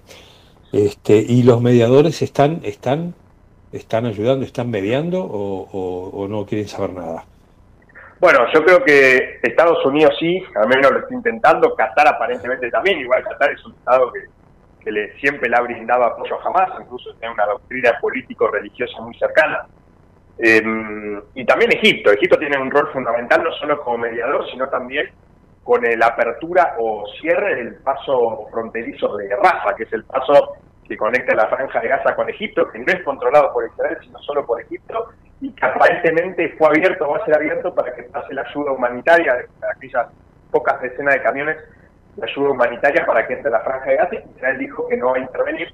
Este, 0.71 1.15
¿Y 1.17 1.43
los 1.43 1.61
mediadores 1.61 2.21
están, 2.21 2.61
están, 2.63 3.13
están 3.71 4.05
ayudando, 4.05 4.45
están 4.45 4.69
mediando 4.71 5.23
o, 5.23 5.67
o- 5.71 6.09
o 6.23 6.27
no 6.27 6.45
quieren 6.45 6.67
saber 6.67 6.91
nada? 6.93 7.25
Bueno, 8.19 8.39
yo 8.53 8.63
creo 8.63 8.83
que 8.83 9.39
Estados 9.41 9.83
Unidos 9.85 10.13
sí, 10.19 10.43
al 10.55 10.67
menos 10.67 10.91
lo 10.91 10.99
está 10.99 11.13
intentando, 11.13 11.75
Qatar 11.75 12.07
aparentemente 12.07 12.69
también, 12.69 12.99
igual 12.99 13.23
Qatar 13.23 13.51
es 13.51 13.65
un 13.65 13.73
Estado 13.73 14.11
que, 14.11 14.19
que 14.83 14.91
le, 14.91 15.13
siempre 15.19 15.49
le 15.49 15.55
ha 15.57 15.61
brindado 15.61 16.03
apoyo 16.03 16.39
a 16.39 16.47
Hamas, 16.47 16.69
incluso 16.79 17.13
tiene 17.15 17.33
una 17.33 17.45
doctrina 17.47 17.97
político-religiosa 17.99 19.01
muy 19.01 19.15
cercana. 19.17 19.65
Eh, 20.43 20.61
y 21.35 21.45
también 21.45 21.71
Egipto, 21.71 22.11
Egipto 22.11 22.37
tiene 22.37 22.57
un 22.57 22.71
rol 22.71 22.91
fundamental 22.91 23.43
no 23.43 23.51
solo 23.53 23.79
como 23.81 23.99
mediador, 23.99 24.49
sino 24.49 24.67
también 24.69 25.07
con 25.63 25.81
la 25.83 26.07
apertura 26.07 26.75
o 26.79 27.05
cierre 27.21 27.55
del 27.55 27.75
paso 27.75 28.47
fronterizo 28.51 29.15
de 29.17 29.29
Rafa, 29.35 29.75
que 29.75 29.83
es 29.83 29.93
el 29.93 30.03
paso 30.03 30.53
que 30.87 30.97
conecta 30.97 31.35
la 31.35 31.47
franja 31.47 31.79
de 31.79 31.87
Gaza 31.87 32.15
con 32.15 32.27
Egipto, 32.27 32.67
que 32.69 32.79
no 32.79 32.85
es 32.87 33.03
controlado 33.03 33.53
por 33.53 33.65
Israel, 33.65 33.97
sino 34.01 34.17
solo 34.19 34.45
por 34.45 34.59
Egipto, 34.59 35.09
y 35.39 35.51
que 35.53 35.65
aparentemente 35.65 36.55
fue 36.57 36.69
abierto, 36.69 37.07
va 37.07 37.17
a 37.17 37.25
ser 37.25 37.35
abierto 37.35 37.73
para 37.73 37.93
que 37.93 38.03
pase 38.03 38.33
la 38.33 38.41
ayuda 38.41 38.71
humanitaria, 38.71 39.35
de 39.35 39.47
aquellas 39.75 40.07
pocas 40.49 40.81
decenas 40.81 41.13
de 41.13 41.21
camiones 41.21 41.57
de 42.15 42.29
ayuda 42.29 42.49
humanitaria 42.49 43.05
para 43.05 43.25
que 43.27 43.33
entre 43.35 43.51
la 43.51 43.59
franja 43.61 43.89
de 43.89 43.95
Gaza. 43.95 44.15
Israel 44.35 44.57
dijo 44.57 44.87
que 44.87 44.97
no 44.97 45.11
va 45.11 45.17
a 45.17 45.19
intervenir 45.19 45.71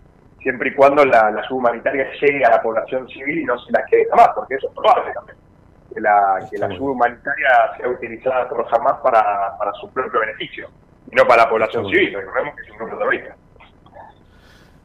siempre 0.48 0.69
y 0.69 0.76
cuando 0.76 1.03
la, 1.03 1.30
la 1.30 1.41
ayuda 1.41 1.56
humanitaria 1.56 2.07
llegue 2.22 2.45
a 2.45 2.52
la 2.52 2.61
población 2.61 3.06
civil 3.10 3.40
y 3.40 3.44
no 3.44 3.60
se 3.60 3.69
la 3.69 3.84
quede 3.86 4.07
jamás, 4.10 4.30
porque 4.34 4.56
eso 4.56 4.69
es 4.69 4.74
probable 4.74 5.11
también. 5.14 5.38
Que 5.94 5.99
la, 5.99 6.48
que 6.49 6.57
la 6.57 6.68
ayuda 6.68 6.91
humanitaria 6.91 7.49
sea 7.76 7.90
utilizada 7.90 8.48
por 8.48 8.65
Hamas 8.72 9.02
para, 9.03 9.57
para 9.57 9.74
su 9.74 9.90
propio 9.90 10.22
beneficio 10.22 10.69
y 11.11 11.15
no 11.15 11.28
para 11.28 11.44
la 11.44 11.49
población 11.49 11.90
civil. 11.90 12.14
Recordemos 12.14 12.56
que 12.56 12.61
es 12.61 12.69
un 12.72 12.78
grupo 12.78 12.98
terrorista. 12.98 13.36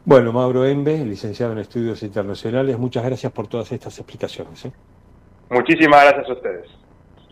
Bueno, 0.05 0.32
Mauro 0.32 0.64
Embe, 0.66 0.98
licenciado 0.98 1.52
en 1.52 1.59
Estudios 1.59 2.02
Internacionales, 2.02 2.76
muchas 2.76 3.05
gracias 3.05 3.30
por 3.30 3.47
todas 3.47 3.70
estas 3.70 3.97
explicaciones. 3.97 4.64
¿eh? 4.64 4.72
Muchísimas 5.48 6.02
gracias 6.02 6.28
a 6.28 6.32
ustedes. 6.32 6.70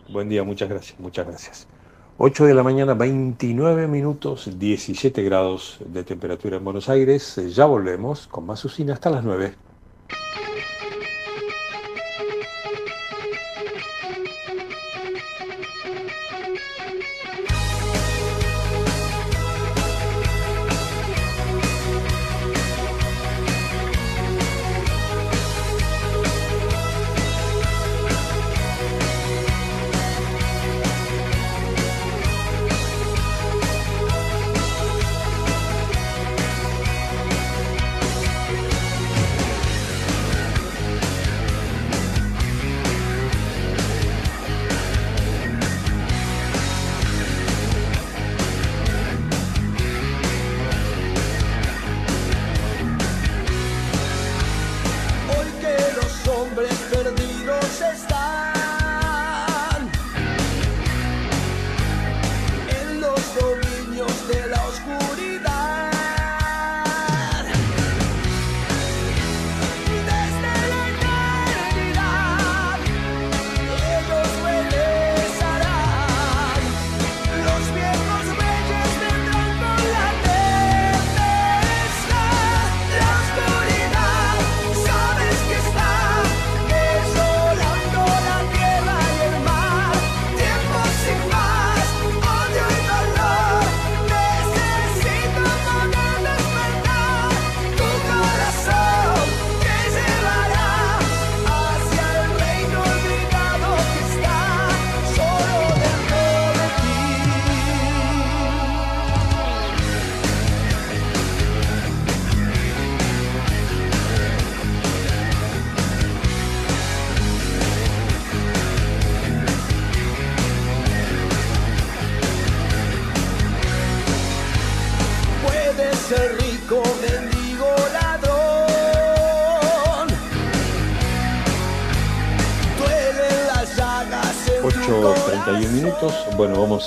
Buen 0.07 0.29
día, 0.29 0.41
muchas 0.45 0.69
gracias, 0.69 0.97
muchas 1.01 1.27
gracias. 1.27 1.67
8 2.23 2.45
de 2.45 2.53
la 2.53 2.61
mañana, 2.61 2.93
29 2.93 3.87
minutos, 3.87 4.47
17 4.59 5.23
grados 5.23 5.79
de 5.83 6.03
temperatura 6.03 6.57
en 6.57 6.63
Buenos 6.63 6.87
Aires. 6.87 7.41
Ya 7.55 7.65
volvemos 7.65 8.27
con 8.27 8.45
más 8.45 8.63
usina 8.63 8.93
hasta 8.93 9.09
las 9.09 9.23
9. 9.23 9.55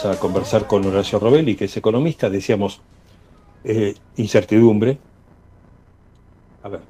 A 0.02 0.16
conversar 0.18 0.66
con 0.66 0.84
Horacio 0.84 1.18
Robelli, 1.18 1.54
que 1.54 1.66
es 1.66 1.76
economista. 1.76 2.28
Decíamos, 2.28 2.80
eh, 3.62 3.94
incertidumbre. 4.16 4.98
A 6.62 6.68
ver, 6.68 6.80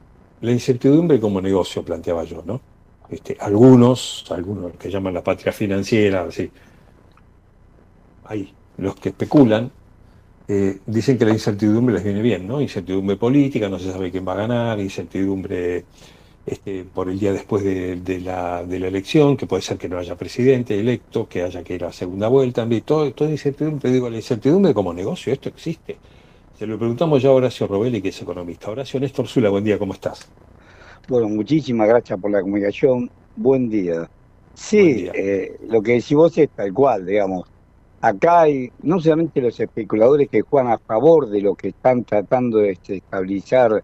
la 0.40 0.50
incertidumbre 0.50 1.20
como 1.20 1.40
negocio, 1.40 1.84
planteaba 1.84 2.24
yo, 2.24 2.42
¿no? 2.44 2.60
Este, 3.08 3.36
algunos, 3.38 4.24
algunos 4.30 4.72
que 4.72 4.90
llaman 4.90 5.14
la 5.14 5.22
patria 5.22 5.52
financiera, 5.52 6.24
así, 6.24 6.50
hay 8.24 8.52
los 8.78 8.96
que 8.96 9.10
especulan, 9.10 9.70
eh, 10.48 10.80
dicen 10.86 11.16
que 11.16 11.24
la 11.24 11.32
incertidumbre 11.32 11.94
les 11.94 12.02
viene 12.02 12.22
bien, 12.22 12.48
¿no? 12.48 12.60
Incertidumbre 12.60 13.16
política, 13.16 13.68
no 13.68 13.78
se 13.78 13.92
sabe 13.92 14.10
quién 14.10 14.26
va 14.26 14.32
a 14.32 14.36
ganar, 14.36 14.80
incertidumbre 14.80 15.84
este, 16.46 16.84
por 16.84 17.08
el 17.08 17.18
día 17.18 17.32
después 17.32 17.64
de, 17.64 17.96
de 17.96 18.20
la, 18.20 18.64
de 18.64 18.78
la 18.78 18.88
elección, 18.88 19.36
que 19.36 19.46
puede 19.46 19.62
ser 19.62 19.78
que 19.78 19.88
no 19.88 19.98
haya 19.98 20.16
presidente 20.16 20.78
electo, 20.78 21.28
que 21.28 21.42
haya 21.42 21.62
que 21.62 21.74
ir 21.74 21.84
a 21.84 21.92
segunda 21.92 22.28
vuelta, 22.28 22.62
en 22.62 22.68
fin, 22.68 22.82
todo, 22.82 23.12
toda 23.12 23.30
incertidumbre, 23.30 23.90
digo, 23.90 24.10
la 24.10 24.16
incertidumbre 24.16 24.74
como 24.74 24.92
negocio, 24.92 25.32
esto 25.32 25.48
existe. 25.48 25.96
Se 26.58 26.66
lo 26.66 26.78
preguntamos 26.78 27.20
ya 27.20 27.30
a 27.30 27.32
Horacio 27.32 27.66
Robelli, 27.66 28.00
que 28.00 28.10
es 28.10 28.22
economista. 28.22 28.70
Horacio 28.70 29.00
Néstor 29.00 29.26
Zula, 29.26 29.50
buen 29.50 29.64
día, 29.64 29.78
¿cómo 29.78 29.92
estás? 29.92 30.28
Bueno, 31.08 31.28
muchísimas 31.28 31.88
gracias 31.88 32.18
por 32.20 32.30
la 32.30 32.40
comunicación. 32.40 33.10
Buen 33.36 33.68
día. 33.68 34.08
Sí, 34.54 35.10
eh, 35.12 35.58
lo 35.68 35.82
que 35.82 35.92
decís 35.92 36.14
vos 36.14 36.38
es 36.38 36.48
tal 36.50 36.72
cual, 36.72 37.04
digamos. 37.04 37.48
Acá 38.00 38.42
hay 38.42 38.70
no 38.82 39.00
solamente 39.00 39.40
los 39.40 39.58
especuladores 39.58 40.28
que 40.28 40.42
juegan 40.42 40.70
a 40.70 40.78
favor 40.78 41.28
de 41.28 41.40
lo 41.40 41.54
que 41.54 41.68
están 41.68 42.04
tratando 42.04 42.58
de 42.58 42.78
estabilizar 42.86 43.82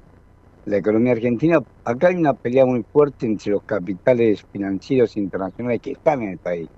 la 0.67 0.77
economía 0.77 1.13
argentina, 1.13 1.61
acá 1.91 2.09
hay 2.09 2.17
una 2.17 2.35
pelea 2.35 2.65
muy 2.67 2.83
fuerte 2.83 3.27
entre 3.27 3.53
los 3.53 3.63
capitales 3.63 4.45
financieros 4.53 5.17
internacionales 5.17 5.81
que 5.81 5.93
están 5.93 6.23
en 6.23 6.31
el 6.31 6.39
país, 6.39 6.69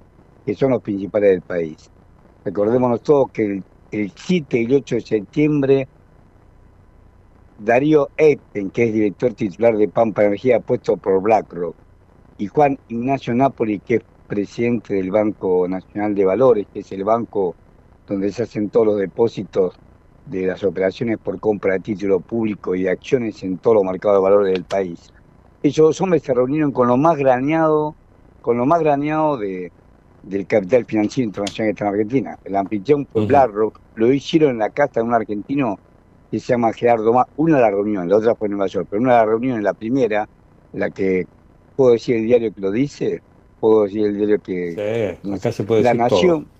que 0.45 0.55
son 0.55 0.71
los 0.71 0.83
principales 0.83 1.31
del 1.31 1.43
país. 1.43 1.91
Recordémonos 2.45 3.03
todos 3.03 3.31
que 3.31 3.45
el, 3.45 3.65
el 3.91 4.13
7 4.15 4.61
y 4.61 4.65
el 4.65 4.75
8 4.75 4.95
de 4.97 5.01
septiembre 5.01 5.89
Darío 7.59 8.09
Epten, 8.17 8.71
que 8.71 8.85
es 8.85 8.93
director 8.93 9.35
titular 9.35 9.77
de 9.77 9.89
Pampa 9.89 10.25
Energía, 10.25 10.59
puesto 10.61 10.97
por 10.97 11.23
BlackRock, 11.23 11.77
y 12.39 12.49
Juan 12.49 12.79
Ignacio 12.89 13.35
Napoli, 13.35 13.79
que 13.79 13.97
es 13.97 14.03
presidente 14.27 14.95
del 14.95 15.11
Banco 15.11 15.69
Nacional 15.69 16.15
de 16.15 16.25
Valores, 16.25 16.67
que 16.73 16.81
es 16.81 16.91
el 16.91 17.05
banco 17.05 17.55
donde 18.07 18.33
se 18.33 18.43
hacen 18.43 18.71
todos 18.71 18.87
los 18.87 18.99
depósitos 18.99 19.79
de 20.25 20.47
las 20.47 20.63
operaciones 20.65 21.19
por 21.19 21.41
compra 21.41 21.75
de 21.75 21.81
título 21.81 22.21
público 22.21 22.75
y 22.75 22.83
de 22.85 22.91
acciones 22.91 23.43
en 23.43 23.59
todos 23.59 23.77
los 23.77 23.85
mercados 23.85 24.19
de 24.19 24.23
valores 24.23 24.53
del 24.55 24.65
país. 24.67 25.13
Esos 25.63 25.87
dos 25.87 26.01
hombres 26.01 26.23
se 26.23 26.35
reunieron 26.35 26.73
con 26.73 26.89
lo 26.89 26.97
más 26.97 27.17
graneado, 27.17 27.97
con 28.41 28.57
lo 28.59 28.67
más 28.67 28.81
graneado 28.81 29.37
de, 29.39 29.73
del 30.23 30.47
capital 30.47 30.85
financiero 30.87 31.27
internacional 31.27 31.69
que 31.69 31.73
está 31.73 31.85
en 31.87 31.91
Argentina. 31.93 32.37
El 32.45 32.57
anfitrión 32.57 33.07
fue 33.11 33.23
BlackRock, 33.23 33.79
lo 33.95 34.13
hicieron 34.13 34.51
en 34.53 34.59
la 34.59 34.71
casa 34.71 35.01
de 35.01 35.03
un 35.07 35.15
argentino 35.15 35.81
que 36.31 36.41
se 36.41 36.53
llama 36.53 36.73
Gerardo 36.73 37.13
Más, 37.13 37.27
una 37.37 37.57
de 37.57 37.63
las 37.63 37.71
reuniones, 37.73 38.09
la 38.11 38.17
otra 38.17 38.35
fue 38.37 38.47
en 38.49 38.53
Nueva 38.53 38.67
York, 38.69 38.87
pero 38.91 39.03
una 39.03 39.13
de 39.13 39.19
las 39.19 39.27
reuniones, 39.29 39.63
la 39.63 39.75
primera, 39.75 40.27
la 40.73 40.91
que 40.91 41.27
puedo 41.75 41.93
decir 41.93 42.17
el 42.17 42.25
diario 42.27 42.53
que 42.53 42.61
lo 42.61 42.71
dice, 42.71 43.21
puedo 43.59 43.85
decir 43.85 44.07
el 44.07 44.17
diario 44.17 44.41
que... 44.41 45.19
Sí, 45.23 45.31
acá 45.33 45.53
se 45.53 45.65
puede 45.65 45.83
la 45.83 45.91
decir 45.91 46.01
Nación, 46.01 46.51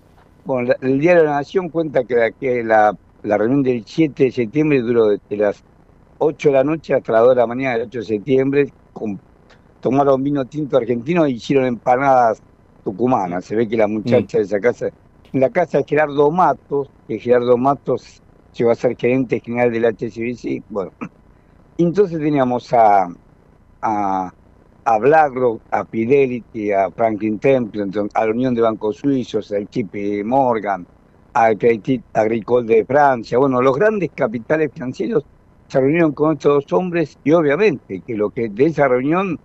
bueno, 0.43 0.69
la- 0.69 0.77
el 0.87 0.99
diario 0.99 1.23
de 1.23 1.27
la 1.29 1.35
Nación 1.37 1.69
cuenta 1.69 2.03
que, 2.05 2.15
la, 2.15 2.31
que 2.31 2.63
la, 2.63 2.93
la 3.23 3.37
reunión 3.37 3.63
del 3.63 3.85
7 3.87 4.25
de 4.25 4.31
septiembre 4.31 4.81
duró 4.81 5.07
desde 5.09 5.37
las 5.37 5.63
8 6.17 6.49
de 6.49 6.53
la 6.55 6.63
noche 6.63 6.93
hasta 6.95 7.13
las 7.13 7.21
2 7.23 7.29
de 7.31 7.35
la 7.41 7.47
mañana 7.47 7.73
del 7.75 7.87
8 7.87 7.99
de 7.99 8.05
septiembre, 8.05 8.73
con- 8.93 9.21
tomaron 9.79 10.23
vino 10.23 10.45
tinto 10.47 10.77
argentino 10.77 11.25
e 11.25 11.31
hicieron 11.31 11.65
empanadas 11.65 12.43
tucumanas. 12.83 13.45
Se 13.45 13.55
ve 13.55 13.67
que 13.67 13.77
la 13.77 13.87
muchacha 13.87 14.37
de 14.39 14.43
esa 14.45 14.59
casa, 14.59 14.89
en 15.31 15.41
la 15.41 15.49
casa 15.51 15.79
de 15.79 15.85
Gerardo 15.87 16.31
Matos, 16.31 16.89
que 17.07 17.19
Gerardo 17.19 17.57
Matos 17.57 18.23
llegó 18.53 18.71
a 18.71 18.75
ser 18.75 18.95
gerente 18.97 19.41
general 19.41 19.71
del 19.71 19.85
HSBC, 19.85 20.63
bueno, 20.67 20.91
entonces 21.77 22.19
teníamos 22.19 22.71
a, 22.73 23.07
a, 23.81 24.31
a 24.85 24.99
BlackRock, 24.99 25.63
a 25.71 25.85
Fidelity, 25.85 26.71
a 26.71 26.91
Franklin 26.91 27.39
Templeton, 27.39 28.09
a 28.13 28.25
la 28.25 28.31
Unión 28.31 28.53
de 28.55 28.61
Bancos 28.61 28.97
Suizos, 28.97 29.51
al 29.51 29.67
JP 29.69 30.23
Morgan, 30.25 30.85
Agricole 31.33 32.65
de 32.75 32.85
Francia. 32.85 33.37
Bueno, 33.37 33.61
los 33.61 33.75
grandes 33.75 34.11
capitales 34.15 34.71
financieros 34.73 35.23
se 35.67 35.79
reunieron 35.79 36.11
con 36.13 36.33
estos 36.33 36.63
dos 36.65 36.73
hombres 36.73 37.17
y 37.23 37.31
obviamente 37.31 38.01
que 38.05 38.15
lo 38.15 38.29
que 38.29 38.49
de 38.49 38.65
esa 38.65 38.87
reunión, 38.87 39.39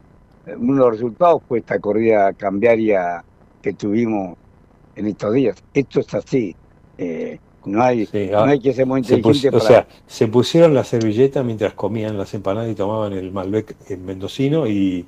eh, 0.47 0.55
uno 0.59 0.75
de 0.75 0.79
los 0.81 0.91
resultados 0.93 1.43
fue 1.49 1.59
esta 1.61 1.79
corrida 1.79 2.33
cambiaria 2.35 3.25
que 3.63 3.73
tuvimos 3.73 4.37
en 4.95 5.07
estos 5.07 5.33
días. 5.35 5.57
Esto 5.73 6.01
es 6.01 6.13
así. 6.15 6.55
eh, 6.99 7.39
no 7.65 7.83
hay, 7.83 8.09
no 8.31 8.45
hay 8.45 8.61
que 8.61 8.73
ser 8.73 8.87
muy 8.87 9.05
Se 9.05 9.19
pus- 9.19 9.45
inteligente 9.45 9.57
o 9.57 9.61
para... 9.61 9.65
sea, 9.69 9.89
se 10.07 10.29
pusieron 10.29 10.73
la 10.75 10.85
servilleta 10.85 11.43
mientras 11.43 11.75
comían 11.75 12.17
las 12.17 12.33
empanadas 12.33 12.71
y 12.71 12.75
tomaban 12.75 13.13
el 13.13 13.31
Malbec 13.33 13.77
en 13.91 14.05
mendocino 14.07 14.67
y, 14.67 15.07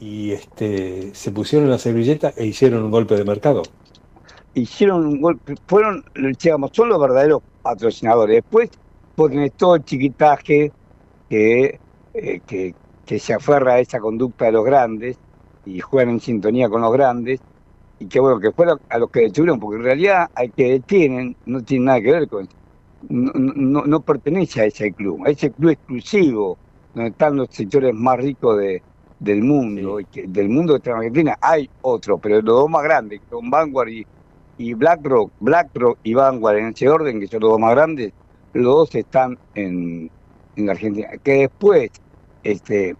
y 0.00 0.30
este, 0.32 1.14
se 1.14 1.30
pusieron 1.32 1.68
la 1.70 1.78
servilleta 1.78 2.32
e 2.36 2.46
hicieron 2.46 2.84
un 2.84 2.90
golpe 2.90 3.16
de 3.16 3.24
mercado. 3.24 3.62
Hicieron 4.58 5.06
un 5.06 5.20
golpe, 5.20 5.54
fueron, 5.66 6.04
digamos, 6.14 6.70
son 6.72 6.88
los 6.88 7.00
verdaderos 7.00 7.42
patrocinadores. 7.62 8.36
Después, 8.36 8.70
porque 9.14 9.50
todo 9.56 9.76
el 9.76 9.84
chiquitaje 9.84 10.72
que, 11.28 11.80
eh, 12.14 12.40
que, 12.46 12.74
que 13.04 13.18
se 13.18 13.34
aferra 13.34 13.74
a 13.74 13.80
esa 13.80 14.00
conducta 14.00 14.46
de 14.46 14.52
los 14.52 14.64
grandes 14.64 15.18
y 15.64 15.80
juegan 15.80 16.14
en 16.14 16.20
sintonía 16.20 16.68
con 16.68 16.80
los 16.82 16.92
grandes, 16.92 17.40
y 17.98 18.06
que 18.06 18.20
bueno, 18.20 18.40
que 18.40 18.52
fueron 18.52 18.80
a 18.88 18.98
los 18.98 19.10
que 19.10 19.20
detuvieron, 19.22 19.58
porque 19.58 19.76
en 19.76 19.84
realidad 19.84 20.30
al 20.34 20.52
que 20.52 20.70
detienen 20.72 21.36
no 21.46 21.62
tiene 21.62 21.86
nada 21.86 22.00
que 22.00 22.12
ver 22.12 22.28
con 22.28 22.48
no, 23.08 23.32
no, 23.34 23.84
no 23.84 24.00
pertenece 24.00 24.60
a 24.60 24.64
ese 24.64 24.92
club, 24.92 25.24
a 25.26 25.30
ese 25.30 25.52
club 25.52 25.70
exclusivo, 25.70 26.58
donde 26.94 27.10
están 27.10 27.36
los 27.36 27.48
sectores 27.50 27.94
más 27.94 28.18
ricos 28.18 28.58
de, 28.58 28.82
del 29.18 29.42
mundo, 29.42 30.00
y 30.00 30.04
que, 30.06 30.26
del 30.26 30.48
mundo 30.48 30.78
en 30.82 30.92
Argentina, 30.92 31.36
hay 31.40 31.70
otro, 31.82 32.18
pero 32.18 32.36
los 32.36 32.44
dos 32.44 32.70
más 32.70 32.82
grandes, 32.82 33.20
que 33.20 33.26
son 33.28 33.50
Vanguard 33.50 33.88
y, 33.88 34.06
y 34.58 34.74
BlackRock, 34.74 35.32
BlackRock 35.40 35.98
y 36.02 36.14
Vanguard 36.14 36.58
en 36.58 36.68
ese 36.68 36.88
orden, 36.90 37.20
que 37.20 37.28
son 37.28 37.40
los 37.42 37.50
dos 37.52 37.60
más 37.60 37.74
grandes, 37.76 38.12
los 38.52 38.74
dos 38.74 38.94
están 38.96 39.36
en, 39.54 40.10
en 40.56 40.70
Argentina. 40.70 41.08
Que 41.24 41.32
después 41.48 41.90
este, 42.42 42.94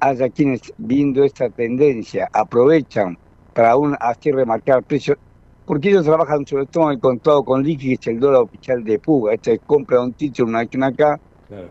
haya 0.00 0.30
quienes 0.30 0.60
viendo 0.78 1.24
esta 1.24 1.50
tendencia 1.50 2.28
aprovechan 2.32 3.16
para 3.52 3.72
aún 3.72 3.96
así 4.00 4.32
remarcar 4.32 4.84
precios, 4.84 5.16
porque 5.64 5.90
ellos 5.90 6.04
trabajan 6.06 6.46
sobre 6.46 6.66
todo 6.66 6.86
en 6.86 6.92
el 6.96 7.00
contado 7.00 7.44
con 7.44 7.62
liqui, 7.64 7.88
que 7.88 7.94
es 7.94 8.06
el 8.14 8.20
dólar 8.20 8.42
oficial 8.42 8.84
de 8.84 9.00
fuga, 9.04 9.34
este 9.34 9.54
es 9.54 9.60
compra 9.66 10.00
un 10.02 10.14
título, 10.14 10.48
una 10.48 10.60
acción 10.60 10.84
acá 10.84 11.18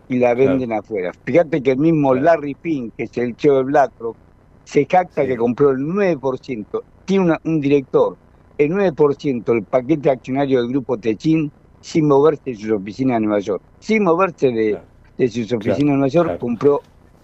y 0.08 0.20
la 0.20 0.34
venden 0.36 0.74
afuera. 0.74 1.12
Fíjate 1.26 1.62
que 1.62 1.72
el 1.72 1.78
mismo 1.80 2.16
Larry 2.16 2.56
Fink, 2.62 2.94
que 2.98 3.04
es 3.06 3.18
el 3.18 3.36
CEO 3.40 3.58
de 3.58 3.64
BlackRock, 3.64 4.18
se 4.64 4.86
jacta 4.90 5.26
que 5.26 5.38
compró 5.38 5.72
el 5.72 5.80
9%, 5.80 6.84
tiene 7.06 7.26
una- 7.26 7.40
un 7.44 7.60
director, 7.60 8.18
el 8.60 8.72
9% 8.72 9.54
del 9.54 9.64
paquete 9.66 10.10
accionario 10.12 10.60
del 10.62 10.70
grupo 10.70 10.98
Techin 11.00 11.52
sin 11.80 12.08
moverse 12.08 12.42
de 12.52 12.56
sus 12.56 12.72
oficinas 12.72 13.18
en 13.18 13.24
Nueva 13.24 13.40
York. 13.40 13.64
Sin 13.80 14.04
moverse 14.04 14.52
de, 14.52 14.84
de 15.18 15.30
sus 15.30 15.52
oficinas 15.54 15.80
en 15.94 16.00
Nueva 16.00 16.08
York, 16.10 16.38
compró 16.38 16.82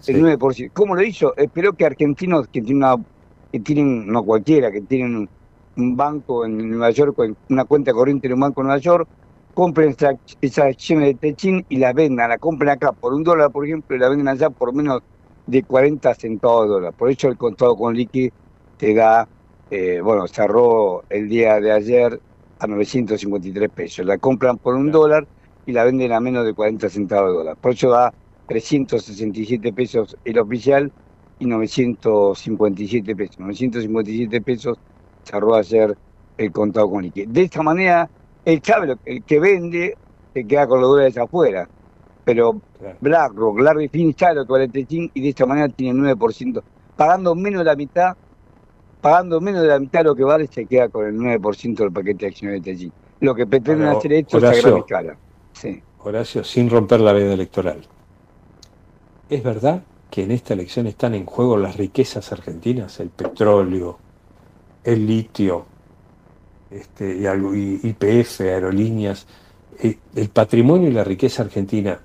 el 0.08 0.22
9%. 0.22 0.72
¿Cómo 0.74 0.96
lo 0.96 1.04
hizo? 1.04 1.36
Esperó 1.36 1.74
que 1.74 1.86
argentinos 1.86 2.48
que 2.48 2.62
tienen, 2.62 2.78
una, 2.84 2.96
que 3.52 3.60
tienen 3.60 4.08
no 4.08 4.24
cualquiera, 4.24 4.72
que 4.72 4.82
tienen 4.82 5.30
un, 5.78 5.96
banco 5.98 6.46
en 6.46 6.70
Nueva 6.70 6.92
York, 6.92 7.18
una 7.50 7.66
cuenta 7.66 7.92
corriente 7.94 8.28
en 8.28 8.34
un 8.34 8.40
banco 8.40 8.62
en 8.62 8.68
Nueva 8.68 8.80
York, 8.80 9.10
compren 9.54 9.90
esa- 9.90 10.16
esas 10.42 10.66
acciones 10.68 11.08
de 11.10 11.16
Techin 11.16 11.66
y 11.68 11.78
las 11.78 11.94
vendan, 11.94 12.30
la 12.30 12.38
compren 12.38 12.70
acá 12.72 12.94
por 12.94 13.14
un 13.14 13.24
dólar, 13.24 13.52
por 13.52 13.66
ejemplo, 13.66 13.96
y 13.96 14.00
la 14.00 14.08
venden 14.10 14.30
allá 14.30 14.50
por 14.50 14.74
menos 14.74 15.02
de 15.46 15.64
40 15.64 16.14
centavos 16.16 16.64
de 16.68 16.70
dólar. 16.76 16.94
Por 16.94 17.10
eso 17.12 17.28
el 17.28 17.38
contado 17.38 17.76
con 17.76 17.94
liqui 17.96 18.32
te 18.78 18.94
da, 18.94 19.28
eh, 19.72 20.00
bueno, 20.02 20.28
cerró 20.28 21.04
el 21.10 21.30
día 21.30 21.60
de 21.60 21.72
ayer 21.72 22.20
a 22.60 22.68
953 22.68 23.70
pesos. 23.70 24.06
La 24.06 24.18
compran 24.18 24.58
por 24.58 24.76
un 24.76 24.92
dólar 24.92 25.28
y 25.66 25.72
la 25.72 25.84
venden 25.84 26.12
a 26.12 26.20
menos 26.20 26.46
de 26.46 26.54
40 26.54 26.90
centavos 26.90 27.32
de 27.32 27.38
dólar. 27.38 27.58
Por 27.58 27.74
eso 27.74 27.90
da 27.90 28.14
367 28.48 29.74
pesos 29.74 30.16
el 30.24 30.40
oficial 30.40 30.92
y 31.40 31.46
957 31.46 33.16
pesos. 33.16 33.40
957 33.40 34.42
pesos 34.42 34.78
cerró 35.24 35.56
ayer 35.56 35.98
el 36.38 36.52
contado 36.52 36.90
con 36.90 37.04
liqui. 37.04 37.26
De 37.26 37.44
esta 37.44 37.64
manera, 37.64 38.10
el 38.46 38.62
sabe 38.64 38.96
el 39.06 39.24
que 39.24 39.40
vende 39.40 39.98
se 40.34 40.46
queda 40.46 40.68
con 40.68 40.82
los 40.82 40.90
dólares 40.90 41.18
afuera. 41.18 41.68
Pero 42.24 42.62
BlackRock, 43.02 43.60
Larry 43.60 43.88
Fink 43.88 44.18
sabe 44.18 44.36
lo 44.36 44.46
que 44.46 44.52
vale 44.52 44.68
Techin 44.68 45.10
y 45.14 45.22
de 45.22 45.30
esta 45.30 45.46
manera 45.46 45.70
tiene 45.70 46.14
9%. 46.14 46.62
Pagando 46.96 47.36
menos 47.36 47.60
de 47.60 47.66
la 47.66 47.76
mitad, 47.76 48.16
pagando 49.06 49.40
menos 49.40 49.62
de 49.62 49.68
la 49.68 49.78
mitad 49.78 50.00
de 50.00 50.06
lo 50.06 50.16
que 50.16 50.24
vale, 50.24 50.48
se 50.48 50.66
queda 50.66 50.90
con 50.90 51.06
el 51.06 51.14
9% 51.16 51.76
del 51.76 51.92
paquete 51.92 52.26
de 52.26 52.32
acciones 52.32 52.64
de 52.64 52.72
Techin. 52.72 52.92
Lo 53.20 53.36
que 53.36 53.46
pretenden 53.46 53.86
Ahora, 53.86 54.00
hacer 54.00 54.14
esto 54.14 54.40
es 54.40 54.44
a 54.44 54.48
Horacio. 54.48 54.64
gran 54.64 54.80
escala. 54.80 55.18
Sí. 55.54 55.84
Horacio, 56.00 56.44
sin 56.44 56.72
romper 56.72 57.02
la 57.02 57.14
veda 57.14 57.36
electoral. 57.36 57.86
¿Es 59.30 59.44
verdad 59.44 59.84
que 60.10 60.24
en 60.24 60.32
esta 60.32 60.56
elección 60.56 60.88
están 60.88 61.14
en 61.14 61.28
juego 61.28 61.56
las 61.56 61.78
riquezas 61.78 62.32
argentinas? 62.32 63.00
El 63.00 63.10
petróleo, 63.10 64.00
el 64.84 65.06
litio, 65.06 65.68
este, 66.72 67.16
y 67.16 67.28
algo, 67.28 67.54
IPF, 67.54 68.42
aerolíneas, 68.42 69.28
eh, 69.84 70.00
el 70.16 70.30
patrimonio 70.30 70.90
y 70.90 70.94
la 70.94 71.04
riqueza 71.04 71.44
argentina. 71.44 72.00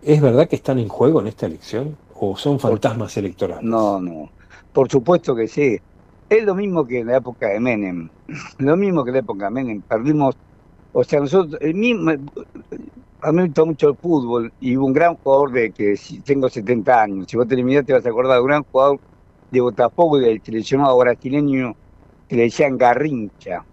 ¿Es 0.00 0.22
verdad 0.22 0.48
que 0.48 0.56
están 0.56 0.78
en 0.78 0.88
juego 0.88 1.20
en 1.20 1.26
esta 1.26 1.44
elección? 1.44 1.98
¿O 2.14 2.38
son 2.38 2.58
fantasmas 2.58 3.14
electorales? 3.18 3.64
No, 3.64 4.00
no. 4.00 4.30
Por 4.72 4.90
supuesto 4.90 5.36
que 5.36 5.46
sí. 5.46 5.78
Es 6.28 6.44
lo 6.44 6.54
mismo 6.54 6.86
que 6.86 7.00
en 7.00 7.06
la 7.08 7.16
época 7.18 7.48
de 7.48 7.60
Menem. 7.60 8.08
Lo 8.58 8.76
mismo 8.76 9.04
que 9.04 9.10
en 9.10 9.14
la 9.14 9.20
época 9.20 9.46
de 9.46 9.50
Menem. 9.50 9.82
Perdimos, 9.82 10.34
o 10.92 11.04
sea, 11.04 11.20
nosotros, 11.20 11.58
el 11.62 11.74
mismo, 11.74 12.12
a 13.20 13.32
mí 13.32 13.36
me 13.36 13.44
gusta 13.46 13.64
mucho 13.64 13.88
el 13.90 13.96
fútbol 14.00 14.52
y 14.58 14.76
hubo 14.76 14.86
un 14.86 14.92
gran 14.92 15.16
jugador 15.22 15.52
de 15.52 15.72
que 15.72 15.94
tengo 16.24 16.48
70 16.48 17.02
años, 17.02 17.26
si 17.28 17.36
vos 17.36 17.46
te 17.48 17.56
mirás 17.62 17.84
te 17.84 17.92
vas 17.92 18.04
a 18.06 18.08
acordar 18.10 18.36
de 18.36 18.40
un 18.42 18.48
gran 18.48 18.62
jugador 18.70 18.98
de 19.50 19.60
Botafogo 19.60 20.18
del 20.18 20.40
seleccionado 20.44 20.98
brasileño 20.98 21.74
que 22.28 22.36
le 22.36 22.42
decían 22.44 22.76
Garrincha. 22.78 23.64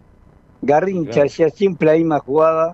Garrincha 0.62 1.12
Claro. 1.12 1.28
hacía 1.28 1.50
siempre 1.50 1.88
la 1.88 1.94
misma 1.96 2.20
jugada. 2.20 2.74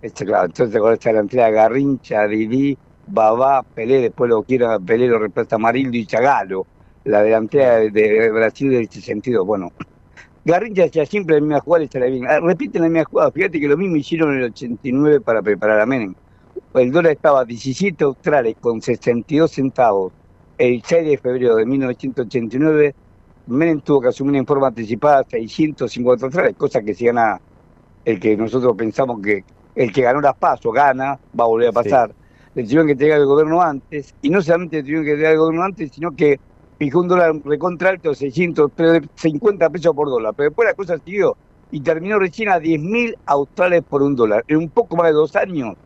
Este, 0.00 0.24
claro, 0.26 0.46
entonces 0.46 0.72
te 0.72 0.78
acordás 0.78 1.00
de 1.00 1.12
la 1.12 1.20
entrada 1.20 1.50
Garrincha, 1.50 2.26
Didi, 2.28 2.78
Babá, 3.06 3.62
Pelé, 3.74 4.00
después 4.02 4.30
lo 4.30 4.44
quiero 4.44 4.78
Pelé 4.80 5.08
lo 5.08 5.18
reemplaza 5.18 5.58
Marildo 5.58 5.96
y 5.96 6.06
Chagalo, 6.06 6.66
la 7.06 7.22
delantera 7.22 7.78
de, 7.78 8.30
Brasil 8.30 8.72
en 8.74 8.82
este 8.82 9.00
sentido. 9.00 9.44
Bueno, 9.44 9.72
Garrincha 10.44 10.84
hacía 10.84 11.06
siempre 11.06 11.36
la 11.36 11.40
misma 11.40 11.60
jugada 11.60 11.84
y 11.84 11.88
se 11.88 12.00
la 12.00 12.06
bien. 12.06 12.26
Ah, 12.26 12.40
Repiten 12.40 12.82
la 12.82 12.88
misma 12.88 13.04
jugada, 13.04 13.30
fíjate 13.30 13.60
que 13.60 13.68
lo 13.68 13.76
mismo 13.76 13.96
hicieron 13.96 14.32
en 14.32 14.38
el 14.38 14.44
89 14.50 15.20
para 15.20 15.40
preparar 15.40 15.80
a 15.80 15.86
Menem. 15.86 16.14
El 16.74 16.92
dólar 16.92 17.12
estaba 17.12 17.40
a 17.40 17.44
17 17.44 18.02
australes 18.04 18.56
con 18.60 18.82
62 18.82 19.50
centavos 19.50 20.12
el 20.58 20.82
6 20.82 21.06
de 21.06 21.18
febrero 21.18 21.56
de 21.56 21.66
1989. 21.66 22.94
Menem 23.46 23.80
tuvo 23.80 24.00
que 24.00 24.08
asumir 24.08 24.36
en 24.36 24.46
forma 24.46 24.68
anticipada 24.68 25.24
650 25.28 26.26
australes, 26.26 26.56
cosa 26.56 26.82
que 26.82 26.94
si 26.94 27.06
gana 27.06 27.40
el 28.04 28.18
que 28.18 28.36
nosotros 28.36 28.74
pensamos 28.76 29.20
que 29.22 29.44
el 29.74 29.92
que 29.92 30.02
ganó 30.02 30.20
las 30.20 30.34
pasos 30.34 30.72
gana, 30.72 31.18
va 31.38 31.44
a 31.44 31.46
volver 31.46 31.68
a 31.68 31.72
pasar. 31.72 32.10
Le 32.54 32.62
tuvieron 32.64 32.86
que 32.86 32.92
entregar 32.92 33.20
el 33.20 33.26
gobierno 33.26 33.60
antes, 33.60 34.14
y 34.22 34.30
no 34.30 34.40
solamente 34.40 34.76
le 34.76 34.82
tuvieron 34.82 35.04
que 35.04 35.10
entregar 35.10 35.32
el 35.34 35.38
gobierno 35.38 35.64
antes, 35.64 35.92
sino 35.92 36.10
que 36.12 36.40
fijó 36.78 37.00
un 37.00 37.08
dólar 37.08 37.34
recontra 37.44 37.90
alto, 37.90 38.14
600, 38.14 38.70
pero 38.74 38.92
de 38.92 39.08
50 39.14 39.70
pesos 39.70 39.94
por 39.94 40.08
dólar. 40.08 40.34
Pero 40.36 40.50
después 40.50 40.68
la 40.68 40.74
cosa 40.74 40.98
siguió 41.04 41.36
y 41.70 41.80
terminó 41.80 42.18
recién 42.18 42.48
a 42.48 42.58
10.000 42.58 43.16
australes 43.26 43.82
por 43.82 44.02
un 44.02 44.14
dólar. 44.14 44.44
En 44.48 44.58
un 44.58 44.68
poco 44.68 44.96
más 44.96 45.06
de 45.06 45.12
dos 45.12 45.34
años, 45.36 45.76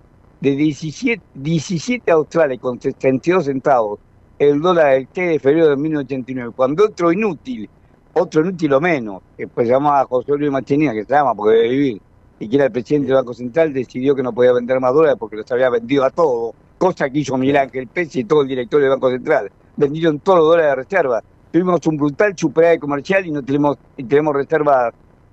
de 0.40 0.56
17, 0.56 1.22
17 1.34 2.10
australes 2.10 2.58
con 2.60 2.80
62 2.80 3.44
centavos, 3.44 4.00
el 4.38 4.60
dólar 4.60 4.94
del 4.94 5.08
3 5.08 5.28
de 5.30 5.38
febrero 5.38 5.68
de 5.68 5.76
1989, 5.76 6.52
cuando 6.56 6.84
otro 6.84 7.12
inútil 7.12 7.68
otro 8.12 8.42
inútil 8.42 8.72
o 8.72 8.80
menos, 8.80 9.22
que 9.36 9.46
pues 9.46 9.66
se 9.66 9.74
llamaba 9.74 10.04
José 10.04 10.32
Luis 10.36 10.50
Machinina, 10.50 10.92
que 10.92 11.04
se 11.04 11.12
llama 11.12 11.34
porque 11.34 11.56
debe 11.56 11.68
vivir, 11.68 12.02
y 12.38 12.48
que 12.48 12.56
era 12.56 12.66
el 12.66 12.72
presidente 12.72 13.08
del 13.08 13.16
Banco 13.16 13.34
Central, 13.34 13.72
decidió 13.72 14.14
que 14.14 14.22
no 14.22 14.32
podía 14.32 14.52
vender 14.52 14.80
más 14.80 14.94
dólares 14.94 15.16
porque 15.18 15.36
los 15.36 15.50
había 15.52 15.70
vendido 15.70 16.04
a 16.04 16.10
todos, 16.10 16.54
cosa 16.78 17.08
que 17.10 17.20
hizo 17.20 17.36
Miguel 17.36 17.58
Ángel 17.58 17.86
Pérez 17.86 18.16
y 18.16 18.24
todo 18.24 18.42
el 18.42 18.48
directorio 18.48 18.88
del 18.88 18.96
Banco 18.96 19.10
Central. 19.10 19.50
Vendieron 19.76 20.18
todos 20.20 20.38
los 20.38 20.48
dólares 20.48 20.70
de 20.70 20.82
reserva. 20.82 21.22
Tuvimos 21.52 21.84
un 21.86 21.96
brutal 21.96 22.34
chuperaje 22.34 22.78
comercial 22.78 23.26
y 23.26 23.30
no 23.30 23.42
tenemos, 23.42 23.76
y 23.96 24.04
tenemos 24.04 24.34
reservas 24.34 24.92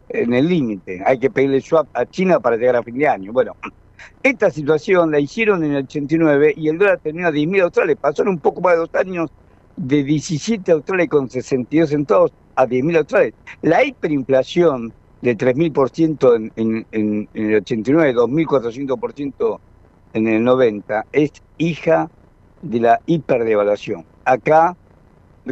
en 0.09 0.33
el 0.33 0.47
límite. 0.47 1.01
Hay 1.05 1.19
que 1.19 1.29
pedirle 1.29 1.61
swap 1.61 1.87
a 1.93 2.05
China 2.05 2.39
para 2.39 2.55
llegar 2.55 2.77
a 2.77 2.83
fin 2.83 2.97
de 2.97 3.07
año. 3.07 3.33
Bueno, 3.33 3.55
esta 4.23 4.49
situación 4.49 5.11
la 5.11 5.19
hicieron 5.19 5.63
en 5.63 5.71
el 5.71 5.83
89 5.83 6.53
y 6.57 6.69
el 6.69 6.77
dólar 6.77 6.99
terminó 7.01 7.27
a 7.27 7.31
10.000 7.31 7.63
australes. 7.63 7.97
Pasaron 7.97 8.33
un 8.33 8.39
poco 8.39 8.61
más 8.61 8.73
de 8.73 8.79
dos 8.79 8.95
años 8.95 9.29
de 9.75 10.03
17 10.03 10.71
australes 10.71 11.09
con 11.09 11.29
62 11.29 11.89
centavos 11.89 12.31
a 12.55 12.65
10.000 12.65 12.97
australes. 12.97 13.33
La 13.61 13.83
hiperinflación 13.83 14.93
de 15.21 15.37
3.000% 15.37 16.35
en, 16.35 16.51
en, 16.55 16.85
en, 16.91 17.29
en 17.33 17.49
el 17.51 17.55
89, 17.57 18.15
2.400% 18.15 19.59
en 20.13 20.27
el 20.27 20.43
90 20.43 21.05
es 21.11 21.31
hija 21.57 22.09
de 22.61 22.79
la 22.79 22.99
hiperdevaluación. 23.05 24.05
Acá 24.27 24.75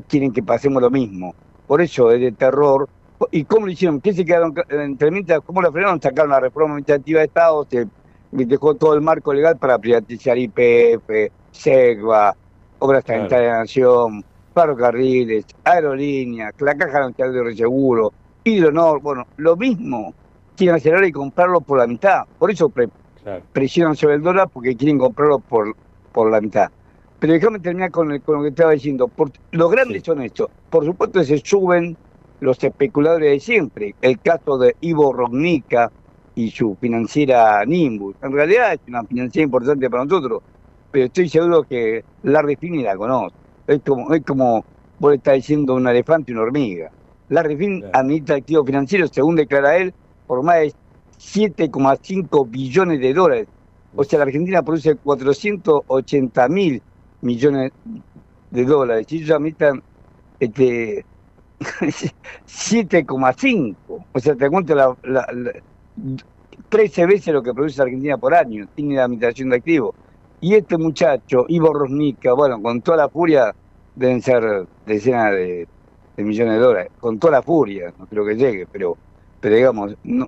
quieren 0.08 0.32
que 0.34 0.44
pasemos 0.44 0.82
lo 0.82 0.90
mismo. 0.90 1.34
Por 1.68 1.82
eso 1.82 2.12
es 2.12 2.20
de 2.20 2.32
terror. 2.32 2.88
¿Y 3.32 3.46
cómo 3.46 3.66
lo 3.66 3.72
hicieron? 3.72 4.02
¿Qué 4.02 4.14
se 4.14 4.26
quedaron 4.26 4.54
entre 4.70 5.10
mientras? 5.10 5.40
¿Cómo 5.46 5.62
la 5.62 5.72
frenaron? 5.72 6.02
Sacaron 6.02 6.32
la 6.32 6.40
reforma 6.42 6.74
administrativa 6.74 7.22
de 7.22 7.26
Estado, 7.28 7.66
se 7.70 7.88
dejó 8.32 8.76
todo 8.76 8.94
el 8.94 9.02
marco 9.02 9.34
legal 9.34 9.58
para 9.58 9.78
privatizar 9.80 10.38
IPF, 10.38 11.32
SEGVA, 11.52 12.36
Obras 12.80 13.04
Sanitarias 13.06 13.48
de 13.48 13.52
la 13.54 13.60
Nación, 13.60 14.24
ferrocarriles, 14.54 15.46
aerolíneas, 15.64 16.54
la 16.60 16.76
Caja 16.76 17.00
Nacional 17.00 17.34
de 17.34 17.44
Reseguro, 17.44 18.12
Hidronor, 18.44 19.02
bueno, 19.02 19.26
lo 19.38 19.56
mismo 19.56 20.14
quieren 20.58 20.76
hacer 20.76 20.94
ahora 20.94 21.08
y 21.08 21.12
comprarlo 21.14 21.62
por 21.62 21.80
la 21.80 21.88
mitad. 21.88 22.24
Por 22.38 22.52
eso 22.52 22.68
pre- 22.70 22.90
presionan 23.54 23.96
sobre 23.96 24.16
el 24.16 24.22
dólar 24.22 24.50
porque 24.52 24.76
quieren 24.76 24.98
comprarlo 25.00 25.40
por, 25.40 25.74
por 26.12 26.30
la 26.30 26.42
mitad. 26.42 26.70
Pero 27.26 27.34
déjame 27.34 27.60
terminar 27.60 27.90
con, 27.90 28.12
el- 28.12 28.22
con 28.22 28.36
lo 28.38 28.44
que 28.44 28.50
estaba 28.50 28.72
diciendo. 28.74 29.08
Por, 29.10 29.32
los 29.52 29.72
grandes 29.72 30.04
son 30.04 30.22
estos. 30.22 30.48
Por 30.70 30.86
supuesto 30.86 31.24
se 31.24 31.40
suben 31.44 31.98
los 32.40 32.64
especuladores 32.64 33.32
de 33.32 33.40
siempre. 33.40 33.96
El 34.00 34.22
caso 34.22 34.60
de 34.60 34.76
Ivo 34.82 35.12
Rognica 35.12 35.92
y 36.36 36.52
su 36.52 36.78
financiera 36.80 37.66
Nimbus. 37.66 38.16
En 38.22 38.32
realidad 38.32 38.74
es 38.74 38.80
una 38.88 39.04
financiera 39.06 39.44
importante 39.44 39.90
para 39.90 40.06
nosotros, 40.06 40.42
pero 40.92 41.06
estoy 41.06 41.28
seguro 41.30 41.64
que 41.64 42.04
Larry 42.22 42.58
Finney 42.58 42.84
la 42.84 42.96
conoce. 42.96 43.36
Es 43.66 43.82
como, 43.84 44.14
es 44.14 44.22
como 44.24 44.64
vos 45.00 45.10
le 45.12 45.18
estás 45.18 45.34
diciendo 45.36 45.74
un 45.76 45.88
elefante 45.88 46.32
y 46.32 46.36
una 46.36 46.44
hormiga. 46.44 46.92
Larry 47.30 47.58
Finn 47.58 47.84
administra 47.92 48.36
activos 48.36 48.66
financieros, 48.68 49.10
según 49.12 49.36
declara 49.36 49.78
él, 49.78 49.94
por 50.28 50.44
más 50.44 50.58
de 50.60 50.74
7,5 51.18 52.46
billones 52.48 53.00
de 53.00 53.14
dólares. 53.16 53.48
O 53.96 54.04
sea, 54.04 54.20
la 54.20 54.26
Argentina 54.26 54.62
produce 54.64 54.96
480 54.98 56.48
mil 56.50 56.84
millones 57.26 57.72
de 58.50 58.66
dólares. 58.66 59.08
Y 59.12 59.18
ellos 59.18 59.32
administran 59.32 59.82
este, 60.40 61.06
7,5. 62.46 64.08
O 64.14 64.20
sea, 64.20 64.36
te 64.36 64.50
cuento 64.50 64.76
la, 64.76 64.96
la- 65.04 65.28
la- 65.34 65.54
13 66.70 67.06
veces 67.06 67.34
lo 67.34 67.44
que 67.44 67.54
produce 67.54 67.82
Argentina 67.82 68.18
por 68.18 68.34
año. 68.34 68.66
Tiene 68.74 68.96
la 68.96 69.06
administración 69.06 69.50
de 69.50 69.58
activos. 69.58 69.92
Y 70.40 70.56
este 70.56 70.78
muchacho, 70.78 71.46
Ivo 71.48 71.74
Rosnica, 71.74 72.34
bueno, 72.34 72.62
con 72.62 72.82
toda 72.82 72.98
la 72.98 73.10
furia, 73.10 73.54
deben 73.94 74.22
ser 74.22 74.44
decenas 74.86 75.32
de, 75.32 75.68
de 76.18 76.24
millones 76.24 76.54
de 76.56 76.60
dólares. 76.60 76.90
Con 76.98 77.20
toda 77.20 77.34
la 77.34 77.44
furia, 77.44 77.92
no 77.98 78.08
creo 78.08 78.26
que 78.26 78.36
llegue, 78.36 78.68
pero, 78.68 78.98
pero 79.40 79.56
digamos, 79.56 79.96
no- 80.04 80.28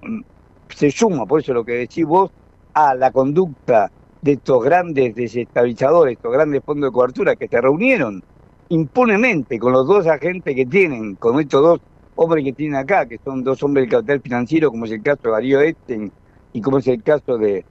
se 0.70 0.92
suma, 0.92 1.26
por 1.26 1.40
eso 1.42 1.54
lo 1.54 1.64
que 1.66 1.74
decís 1.74 2.06
vos, 2.06 2.30
a 2.74 2.94
la 2.96 3.12
conducta 3.12 3.90
de 4.22 4.34
estos 4.34 4.64
grandes 4.64 5.16
desestabilizadores, 5.16 6.18
estos 6.18 6.32
grandes 6.32 6.64
fondos 6.64 6.90
de 6.90 6.94
cobertura 6.94 7.36
que 7.36 7.48
se 7.48 7.62
reunieron 7.62 8.24
impunemente 8.70 9.60
con 9.60 9.74
los 9.74 9.88
dos 9.88 10.08
agentes 10.08 10.56
que 10.56 10.66
tienen, 10.66 11.16
con 11.16 11.40
estos 11.40 11.62
dos 11.62 11.80
hombres 12.16 12.44
que 12.44 12.54
tienen 12.54 12.76
acá, 12.76 13.06
que 13.06 13.20
son 13.24 13.44
dos 13.44 13.62
hombres 13.64 13.84
del 13.84 13.92
capital 13.92 14.22
financiero, 14.22 14.72
como 14.72 14.86
es 14.86 14.92
el 14.92 15.02
caso 15.02 15.22
de 15.24 15.32
Darío 15.32 15.62
Esten 15.62 16.12
y 16.54 16.62
como 16.62 16.80
es 16.80 16.88
el 16.88 17.04
caso 17.04 17.38
de 17.38 17.64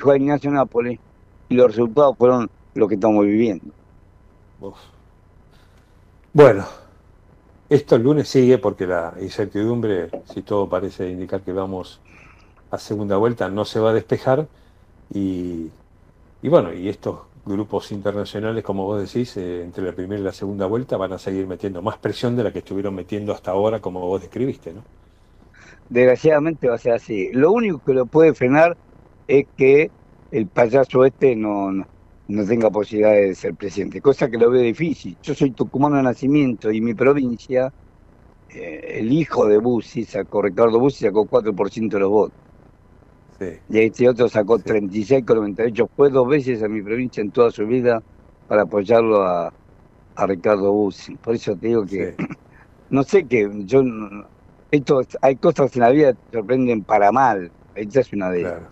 Juan 0.00 0.22
Ignacio 0.22 0.50
Nápoles, 0.50 0.98
y 1.48 1.54
los 1.54 1.66
resultados 1.66 2.16
fueron 2.16 2.50
lo 2.74 2.88
que 2.88 2.94
estamos 2.94 3.24
viviendo. 3.24 3.66
Bueno, 6.32 6.64
esto 7.68 7.96
el 7.96 8.02
lunes 8.02 8.28
sigue 8.28 8.58
porque 8.58 8.86
la 8.86 9.14
incertidumbre, 9.20 10.10
si 10.32 10.42
todo 10.42 10.68
parece 10.68 11.10
indicar 11.10 11.42
que 11.42 11.52
vamos 11.52 12.00
a 12.70 12.78
segunda 12.78 13.16
vuelta, 13.16 13.48
no 13.48 13.64
se 13.64 13.80
va 13.80 13.90
a 13.90 13.94
despejar. 13.94 14.46
Y, 15.12 15.70
y 16.42 16.48
bueno, 16.48 16.72
y 16.72 16.88
estos 16.88 17.20
grupos 17.44 17.92
internacionales, 17.92 18.64
como 18.64 18.84
vos 18.84 19.00
decís, 19.00 19.36
eh, 19.36 19.62
entre 19.62 19.84
la 19.84 19.92
primera 19.92 20.20
y 20.20 20.24
la 20.24 20.32
segunda 20.32 20.66
vuelta 20.66 20.96
van 20.96 21.12
a 21.12 21.18
seguir 21.18 21.46
metiendo 21.46 21.82
más 21.82 21.98
presión 21.98 22.36
de 22.36 22.44
la 22.44 22.52
que 22.52 22.60
estuvieron 22.60 22.94
metiendo 22.94 23.32
hasta 23.32 23.50
ahora, 23.50 23.80
como 23.80 24.00
vos 24.00 24.20
describiste, 24.20 24.72
¿no? 24.72 24.82
Desgraciadamente 25.88 26.68
va 26.68 26.76
a 26.76 26.78
ser 26.78 26.92
así. 26.92 27.30
Lo 27.32 27.52
único 27.52 27.82
que 27.84 27.94
lo 27.94 28.06
puede 28.06 28.34
frenar 28.34 28.76
es 29.26 29.46
que 29.56 29.90
el 30.30 30.46
payaso 30.46 31.04
este 31.04 31.34
no, 31.34 31.72
no, 31.72 31.86
no 32.28 32.46
tenga 32.46 32.70
posibilidad 32.70 33.12
de 33.12 33.34
ser 33.34 33.54
presidente, 33.54 34.00
cosa 34.00 34.30
que 34.30 34.38
lo 34.38 34.50
veo 34.50 34.62
difícil. 34.62 35.18
Yo 35.22 35.34
soy 35.34 35.50
tucumano 35.52 35.96
de 35.96 36.04
nacimiento 36.04 36.70
y 36.70 36.80
mi 36.80 36.94
provincia, 36.94 37.72
eh, 38.48 38.98
el 39.00 39.12
hijo 39.12 39.46
de 39.46 39.58
Bussi 39.58 40.04
sacó, 40.04 40.42
Ricardo 40.42 40.78
Bussi 40.78 41.04
sacó 41.06 41.26
4% 41.26 41.96
de 41.96 42.00
los 42.00 42.10
votos. 42.10 42.49
Y 43.68 43.78
este 43.78 44.08
otro 44.08 44.28
sacó 44.28 44.58
36,98. 44.58 45.88
Fue 45.96 46.10
dos 46.10 46.28
veces 46.28 46.62
a 46.62 46.68
mi 46.68 46.82
provincia 46.82 47.22
en 47.22 47.30
toda 47.30 47.50
su 47.50 47.66
vida 47.66 48.02
para 48.48 48.62
apoyarlo 48.62 49.22
a, 49.22 49.52
a 50.16 50.26
Ricardo 50.26 50.72
Bussi. 50.72 51.16
Por 51.16 51.34
eso 51.34 51.56
te 51.56 51.68
digo 51.68 51.86
que 51.86 52.14
no 52.90 53.02
sé 53.02 53.24
qué, 53.24 53.48
yo 53.64 53.82
esto, 54.70 55.00
hay 55.20 55.36
cosas 55.36 55.74
en 55.74 55.80
la 55.80 55.90
vida 55.90 56.12
que 56.12 56.18
te 56.30 56.38
sorprenden 56.38 56.84
para 56.84 57.10
mal. 57.10 57.50
Esta 57.74 58.00
es 58.00 58.12
una 58.12 58.30
de 58.30 58.40
ellas. 58.40 58.62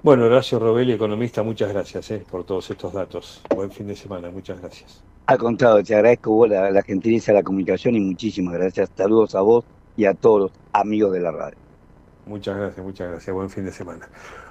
Bueno, 0.00 0.26
Horacio 0.26 0.60
Robelli, 0.60 0.92
economista, 0.92 1.42
muchas 1.42 1.72
gracias 1.72 2.10
eh, 2.12 2.24
por 2.30 2.44
todos 2.44 2.70
estos 2.70 2.92
datos. 2.92 3.42
Buen 3.54 3.70
fin 3.72 3.88
de 3.88 3.96
semana, 3.96 4.30
muchas 4.30 4.60
gracias. 4.60 5.02
Al 5.26 5.38
contrario, 5.38 5.84
te 5.84 5.94
agradezco 5.94 6.32
vos 6.32 6.48
la, 6.48 6.70
la 6.70 6.82
gentileza 6.82 7.32
de 7.32 7.38
la 7.38 7.42
comunicación 7.42 7.96
y 7.96 8.00
muchísimas 8.00 8.54
gracias. 8.54 8.90
Saludos 8.96 9.34
a 9.34 9.40
vos 9.40 9.64
y 9.96 10.04
a 10.04 10.14
todos 10.14 10.40
los 10.42 10.52
amigos 10.72 11.12
de 11.12 11.20
la 11.20 11.32
radio. 11.32 11.67
Muchas 12.28 12.58
gracias, 12.58 12.84
muchas 12.84 13.10
gracias. 13.10 13.34
Buen 13.34 13.48
fin 13.48 13.64
de 13.64 13.72
semana. 13.72 14.06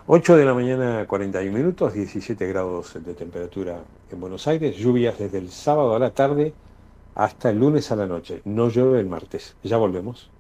8 0.08 0.36
de 0.36 0.46
la 0.46 0.56
mañana, 0.56 1.06
41 1.08 1.56
minutos, 1.56 1.94
17 1.94 2.48
grados 2.48 2.96
de 3.06 3.14
temperatura 3.14 3.84
en 4.12 4.20
Buenos 4.20 4.48
Aires. 4.48 4.76
Lluvias 4.76 5.20
desde 5.20 5.38
el 5.38 5.52
sábado 5.52 5.96
a 5.96 6.00
la 6.00 6.10
tarde 6.10 6.56
hasta 7.14 7.52
el 7.52 7.60
lunes 7.60 7.92
a 7.92 7.96
la 7.96 8.08
noche. 8.08 8.42
No 8.46 8.70
llueve 8.70 9.00
el 9.00 9.06
martes. 9.06 9.56
Ya 9.62 9.78
volvemos. 9.78 10.32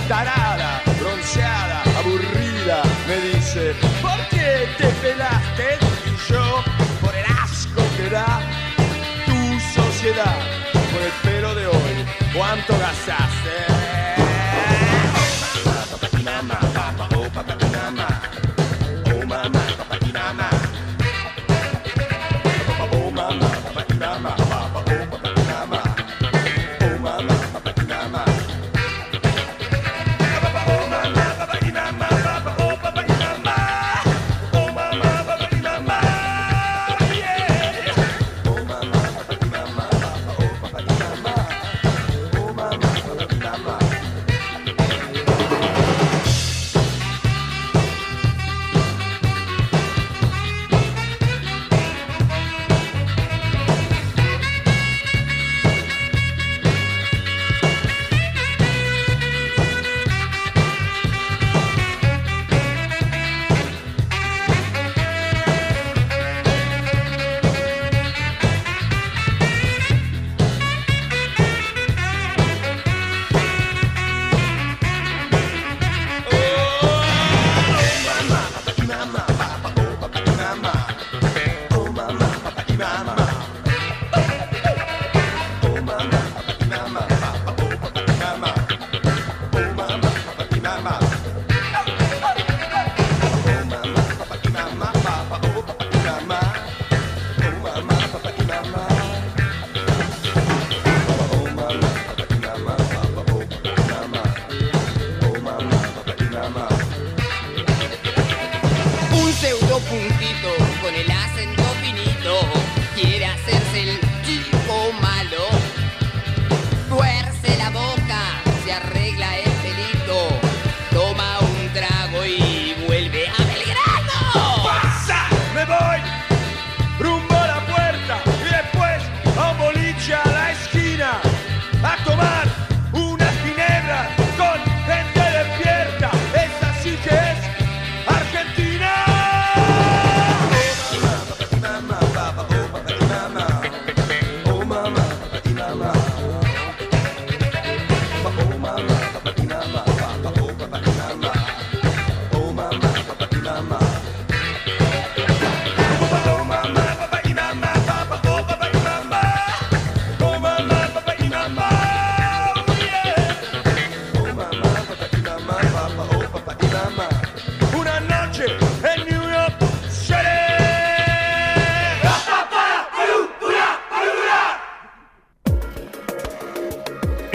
tarada, 0.08 0.82
bronceada, 1.00 1.82
aburrida, 1.98 2.82
me 3.08 3.16
dice, 3.28 3.74
¿por 4.02 4.18
qué 4.28 4.68
te 4.78 4.88
pelaste? 5.02 5.78
Y 6.06 6.32
yo, 6.32 6.62
por 7.00 7.14
el 7.14 7.24
asco 7.42 7.82
que 7.96 8.10
da 8.10 8.40
tu 9.26 9.80
sociedad, 9.80 10.38
por 10.92 11.02
el 11.02 11.12
pelo 11.22 11.54
de 11.54 11.66
hoy, 11.66 12.06
¿cuánto 12.34 12.76
gastaste? 12.78 13.33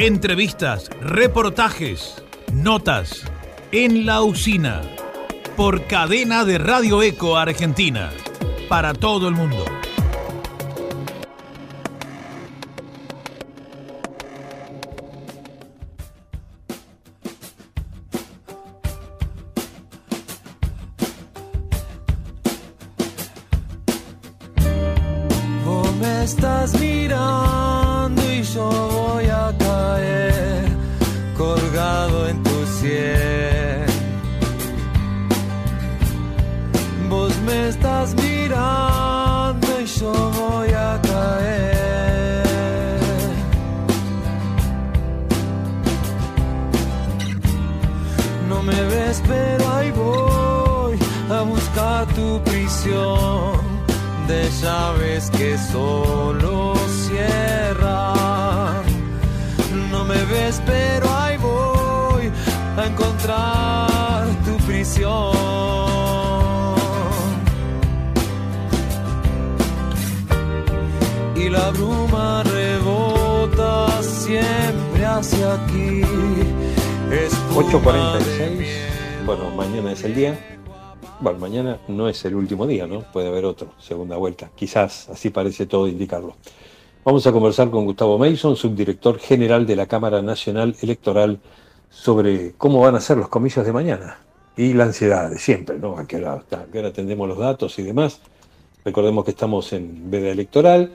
Entrevistas, 0.10 0.90
reportajes, 1.02 2.16
notas 2.52 3.26
en 3.72 4.08
la 4.08 4.24
usina 4.24 4.82
por 5.56 5.86
cadena 5.86 6.46
de 6.46 6.58
Radio 6.58 7.04
Eco 7.04 7.38
Argentina 7.38 8.10
para 8.68 8.96
todo 8.96 9.28
el 9.28 9.36
mundo. 9.36 9.69
Es 82.20 82.26
el 82.26 82.36
último 82.36 82.68
día, 82.68 82.86
¿no? 82.86 83.02
Puede 83.14 83.30
haber 83.30 83.46
otro, 83.46 83.74
segunda 83.80 84.18
vuelta. 84.18 84.52
Quizás, 84.56 85.10
así 85.10 85.30
parece 85.30 85.66
todo 85.66 85.88
indicarlo. 85.88 86.36
Vamos 87.06 87.26
a 87.26 87.32
conversar 87.32 87.70
con 87.70 87.86
Gustavo 87.86 88.18
Mason, 88.18 88.56
subdirector 88.56 89.20
general 89.20 89.66
de 89.66 89.76
la 89.78 89.86
Cámara 89.86 90.22
Nacional 90.22 90.76
Electoral, 90.82 91.40
sobre 91.90 92.54
cómo 92.58 92.82
van 92.82 92.96
a 92.96 93.00
ser 93.00 93.18
los 93.18 93.30
comicios 93.30 93.66
de 93.66 93.72
mañana. 93.72 94.20
Y 94.58 94.74
la 94.74 94.84
ansiedad 94.84 95.30
de 95.30 95.40
siempre, 95.40 95.80
¿no? 95.80 95.98
A 95.98 96.06
qué 96.06 96.18
hora, 96.18 96.44
atendemos 96.86 97.28
los 97.28 97.38
datos 97.38 97.80
y 97.80 97.84
demás. 97.84 98.20
Recordemos 98.84 99.24
que 99.24 99.32
estamos 99.32 99.72
en 99.72 100.12
veda 100.12 100.30
electoral. 100.30 100.92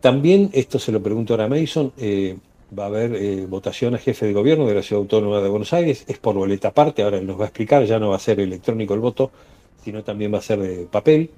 También, 0.00 0.50
esto 0.52 0.78
se 0.78 0.92
lo 0.92 1.02
pregunto 1.02 1.32
ahora 1.32 1.46
a 1.46 1.48
Mason, 1.48 1.92
eh, 1.96 2.36
va 2.78 2.84
a 2.84 2.86
haber 2.88 3.14
eh, 3.14 3.46
votación 3.46 3.94
a 3.94 3.98
jefe 3.98 4.26
de 4.26 4.34
gobierno 4.34 4.66
de 4.66 4.74
la 4.74 4.82
Ciudad 4.82 5.00
Autónoma 5.00 5.40
de 5.40 5.48
Buenos 5.48 5.72
Aires. 5.72 6.04
Es 6.06 6.18
por 6.18 6.34
boleta 6.34 6.68
aparte, 6.68 7.02
ahora 7.02 7.16
él 7.16 7.26
nos 7.26 7.38
va 7.38 7.44
a 7.44 7.46
explicar, 7.46 7.84
ya 7.84 7.98
no 7.98 8.10
va 8.10 8.16
a 8.16 8.20
ser 8.20 8.38
electrónico 8.38 8.92
el 8.92 9.00
voto, 9.00 9.30
sino 9.88 10.04
también 10.04 10.34
va 10.34 10.36
a 10.36 10.42
ser 10.42 10.58
de 10.58 10.84
papel. 10.84 11.30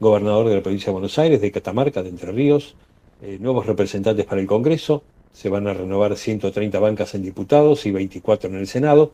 Gobernador 0.00 0.48
de 0.48 0.54
la 0.54 0.62
provincia 0.62 0.86
de 0.86 0.92
Buenos 0.92 1.18
Aires, 1.18 1.42
de 1.42 1.52
Catamarca, 1.52 2.02
de 2.02 2.08
Entre 2.08 2.32
Ríos, 2.32 2.74
eh, 3.20 3.36
nuevos 3.38 3.66
representantes 3.66 4.24
para 4.24 4.40
el 4.40 4.46
Congreso, 4.46 5.02
se 5.34 5.50
van 5.50 5.66
a 5.66 5.74
renovar 5.74 6.16
130 6.16 6.78
bancas 6.78 7.14
en 7.14 7.22
diputados 7.22 7.84
y 7.84 7.90
24 7.90 8.48
en 8.48 8.56
el 8.56 8.66
Senado, 8.66 9.12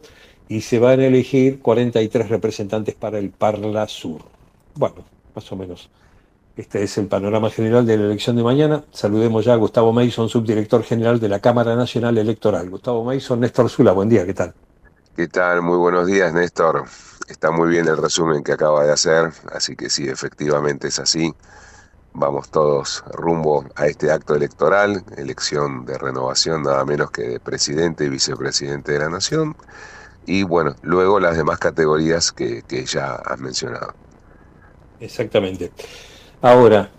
y 0.49 0.61
se 0.61 0.79
van 0.79 1.01
a 1.01 1.07
elegir 1.07 1.59
43 1.59 2.29
representantes 2.29 2.95
para 2.95 3.19
el 3.19 3.31
Parla 3.31 3.89
Sur. 3.89 4.21
Bueno, 4.77 5.05
más 5.35 5.51
o 5.51 5.57
menos. 5.57 5.91
Este 6.57 6.85
es 6.85 6.97
el 6.97 7.09
panorama 7.09 7.51
general 7.51 7.85
de 7.85 7.97
la 7.97 8.05
elección 8.05 8.37
de 8.37 8.45
mañana. 8.45 8.85
Saludemos 8.93 9.45
ya 9.45 9.55
a 9.55 9.57
Gustavo 9.57 9.93
Mason, 9.93 10.29
subdirector 10.29 10.85
general 10.85 11.19
de 11.19 11.29
la 11.29 11.41
Cámara 11.41 11.75
Nacional 11.75 12.17
Electoral. 12.19 12.71
Gustavo 12.71 13.03
Mason, 13.03 13.41
Néstor 13.41 13.69
Zula, 13.69 13.91
buen 13.91 14.09
día, 14.09 14.25
¿qué 14.25 14.35
tal? 14.35 14.55
¿Qué 15.17 15.27
tal? 15.27 15.61
Muy 15.63 15.77
buenos 15.77 16.07
días, 16.07 16.33
Néstor. 16.33 16.85
Está 17.29 17.51
muy 17.51 17.69
bien 17.69 17.89
el 17.89 17.97
resumen 17.97 18.45
que 18.45 18.53
acaba 18.53 18.85
de 18.85 18.93
hacer, 18.93 19.33
así 19.53 19.75
que 19.75 19.91
sí, 19.91 20.09
efectivamente 20.09 20.89
es 20.89 20.99
así. 20.99 21.35
Vamos 22.13 22.51
todos 22.51 23.05
rumbo 23.13 23.67
a 23.75 23.87
este 23.87 24.11
acto 24.11 24.35
electoral, 24.35 25.05
elección 25.17 25.85
de 25.85 25.99
renovación 25.99 26.63
nada 26.63 26.85
menos 26.85 27.11
que 27.11 27.23
de 27.23 27.41
presidente 27.41 28.05
y 28.05 28.09
vicepresidente 28.09 28.93
de 28.93 29.01
la 29.01 29.11
Nación, 29.11 29.57
y 30.25 30.45
bueno, 30.45 30.77
luego 30.83 31.21
las 31.21 31.37
demás 31.37 31.59
categorías 31.59 32.33
que, 32.33 32.63
que 32.63 32.87
ya 32.87 33.17
has 33.17 33.39
mencionado. 33.39 33.93
Exactamente. 35.01 35.73
Ahora, 36.41 36.91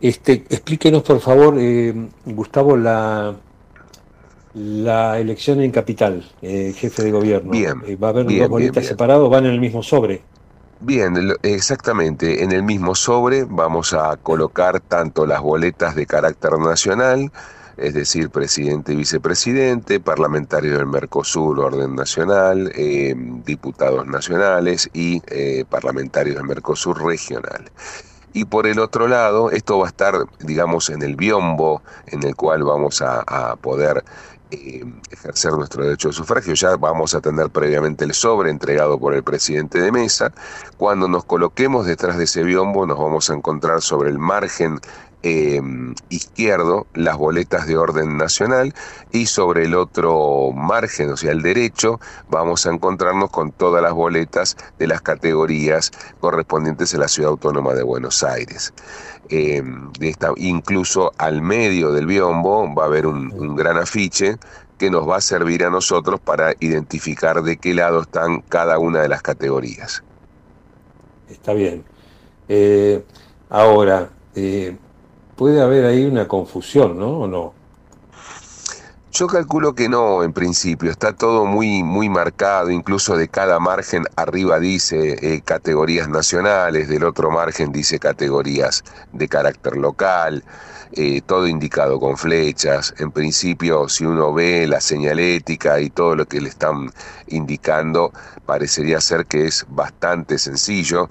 este, 0.00 0.44
explíquenos 0.48 1.02
por 1.02 1.20
favor, 1.20 1.56
eh, 1.58 1.92
Gustavo, 2.24 2.76
la, 2.76 3.36
la 4.54 5.18
elección 5.18 5.60
en 5.62 5.70
capital, 5.70 6.24
eh, 6.42 6.72
jefe 6.76 7.02
de 7.04 7.10
gobierno. 7.12 7.50
Bien, 7.50 7.82
Eh, 7.82 7.96
¿Va 7.96 8.08
a 8.08 8.10
haber 8.10 8.26
bien, 8.26 8.40
dos 8.42 8.48
boletas 8.50 8.82
bien. 8.82 8.88
separados? 8.88 9.30
¿Van 9.30 9.46
en 9.46 9.52
el 9.52 9.60
mismo 9.60 9.82
sobre? 9.82 10.26
Bien, 10.80 11.14
exactamente. 11.42 12.42
En 12.42 12.50
el 12.52 12.62
mismo 12.64 12.94
sobre 12.94 13.44
vamos 13.44 13.92
a 13.92 14.16
colocar 14.16 14.80
tanto 14.80 15.26
las 15.26 15.40
boletas 15.40 15.94
de 15.94 16.06
carácter 16.06 16.58
nacional, 16.58 17.30
es 17.76 17.94
decir, 17.94 18.30
presidente 18.30 18.92
y 18.92 18.96
vicepresidente, 18.96 20.00
parlamentarios 20.00 20.76
del 20.76 20.86
Mercosur, 20.86 21.60
orden 21.60 21.94
nacional, 21.94 22.72
eh, 22.74 23.14
diputados 23.16 24.06
nacionales 24.06 24.90
y 24.92 25.22
eh, 25.28 25.64
parlamentarios 25.68 26.36
del 26.36 26.46
Mercosur 26.46 27.02
regional. 27.04 27.70
Y 28.34 28.46
por 28.46 28.66
el 28.66 28.78
otro 28.80 29.08
lado, 29.08 29.50
esto 29.50 29.78
va 29.78 29.86
a 29.86 29.88
estar, 29.88 30.14
digamos, 30.40 30.90
en 30.90 31.02
el 31.02 31.16
biombo 31.16 31.82
en 32.06 32.22
el 32.24 32.34
cual 32.34 32.64
vamos 32.64 33.02
a, 33.02 33.20
a 33.26 33.56
poder 33.56 34.02
eh, 34.52 34.84
ejercer 35.10 35.52
nuestro 35.52 35.82
derecho 35.82 36.08
de 36.08 36.14
sufragio. 36.14 36.54
Ya 36.54 36.76
vamos 36.76 37.14
a 37.14 37.20
tener 37.20 37.48
previamente 37.50 38.04
el 38.04 38.12
sobre 38.12 38.50
entregado 38.50 38.98
por 38.98 39.14
el 39.14 39.22
presidente 39.22 39.80
de 39.80 39.90
mesa. 39.90 40.32
Cuando 40.76 41.08
nos 41.08 41.24
coloquemos 41.24 41.86
detrás 41.86 42.18
de 42.18 42.24
ese 42.24 42.42
biombo, 42.42 42.86
nos 42.86 42.98
vamos 42.98 43.30
a 43.30 43.34
encontrar 43.34 43.80
sobre 43.80 44.10
el 44.10 44.18
margen 44.18 44.78
eh, 45.22 45.60
izquierdo 46.08 46.86
las 46.94 47.16
boletas 47.16 47.66
de 47.66 47.76
orden 47.76 48.16
nacional 48.16 48.74
y 49.12 49.26
sobre 49.26 49.64
el 49.64 49.74
otro 49.74 50.52
margen, 50.52 51.10
o 51.10 51.16
sea, 51.16 51.32
el 51.32 51.42
derecho, 51.42 52.00
vamos 52.28 52.66
a 52.66 52.70
encontrarnos 52.70 53.30
con 53.30 53.52
todas 53.52 53.82
las 53.82 53.92
boletas 53.92 54.56
de 54.78 54.86
las 54.86 55.00
categorías 55.00 55.90
correspondientes 56.20 56.94
a 56.94 56.98
la 56.98 57.08
Ciudad 57.08 57.30
Autónoma 57.30 57.74
de 57.74 57.82
Buenos 57.82 58.22
Aires. 58.22 58.72
Eh, 59.28 59.62
de 59.98 60.08
esta, 60.08 60.32
incluso 60.36 61.12
al 61.16 61.40
medio 61.42 61.92
del 61.92 62.06
biombo 62.06 62.74
va 62.74 62.84
a 62.84 62.86
haber 62.86 63.06
un, 63.06 63.32
un 63.32 63.56
gran 63.56 63.78
afiche 63.78 64.36
que 64.82 64.90
nos 64.90 65.08
va 65.08 65.18
a 65.18 65.20
servir 65.20 65.64
a 65.64 65.70
nosotros 65.70 66.18
para 66.18 66.54
identificar 66.58 67.42
de 67.42 67.56
qué 67.56 67.72
lado 67.72 68.02
están 68.02 68.40
cada 68.40 68.80
una 68.80 69.00
de 69.00 69.08
las 69.08 69.22
categorías. 69.22 70.02
Está 71.30 71.52
bien. 71.54 71.84
Eh, 72.48 73.04
ahora, 73.48 74.10
eh, 74.34 74.76
puede 75.42 75.60
haber 75.60 75.86
ahí 75.86 76.04
una 76.04 76.28
confusión, 76.28 76.96
¿no? 77.00 77.22
¿O 77.22 77.26
no? 77.26 77.52
Yo 79.10 79.26
calculo 79.26 79.74
que 79.74 79.88
no, 79.88 80.22
en 80.22 80.32
principio, 80.32 80.88
está 80.88 81.14
todo 81.14 81.46
muy, 81.46 81.82
muy 81.82 82.08
marcado, 82.08 82.70
incluso 82.70 83.16
de 83.16 83.26
cada 83.26 83.58
margen 83.58 84.04
arriba 84.14 84.60
dice 84.60 85.18
eh, 85.20 85.42
categorías 85.44 86.08
nacionales, 86.08 86.88
del 86.88 87.02
otro 87.02 87.32
margen 87.32 87.72
dice 87.72 87.98
categorías 87.98 88.84
de 89.12 89.26
carácter 89.26 89.76
local, 89.76 90.44
eh, 90.92 91.22
todo 91.26 91.48
indicado 91.48 91.98
con 91.98 92.16
flechas. 92.16 92.94
En 92.98 93.10
principio, 93.10 93.88
si 93.88 94.04
uno 94.04 94.32
ve 94.32 94.68
la 94.68 94.80
señalética 94.80 95.80
y 95.80 95.90
todo 95.90 96.14
lo 96.14 96.26
que 96.26 96.40
le 96.40 96.50
están 96.50 96.92
indicando, 97.26 98.12
parecería 98.46 99.00
ser 99.00 99.26
que 99.26 99.46
es 99.46 99.66
bastante 99.68 100.38
sencillo. 100.38 101.08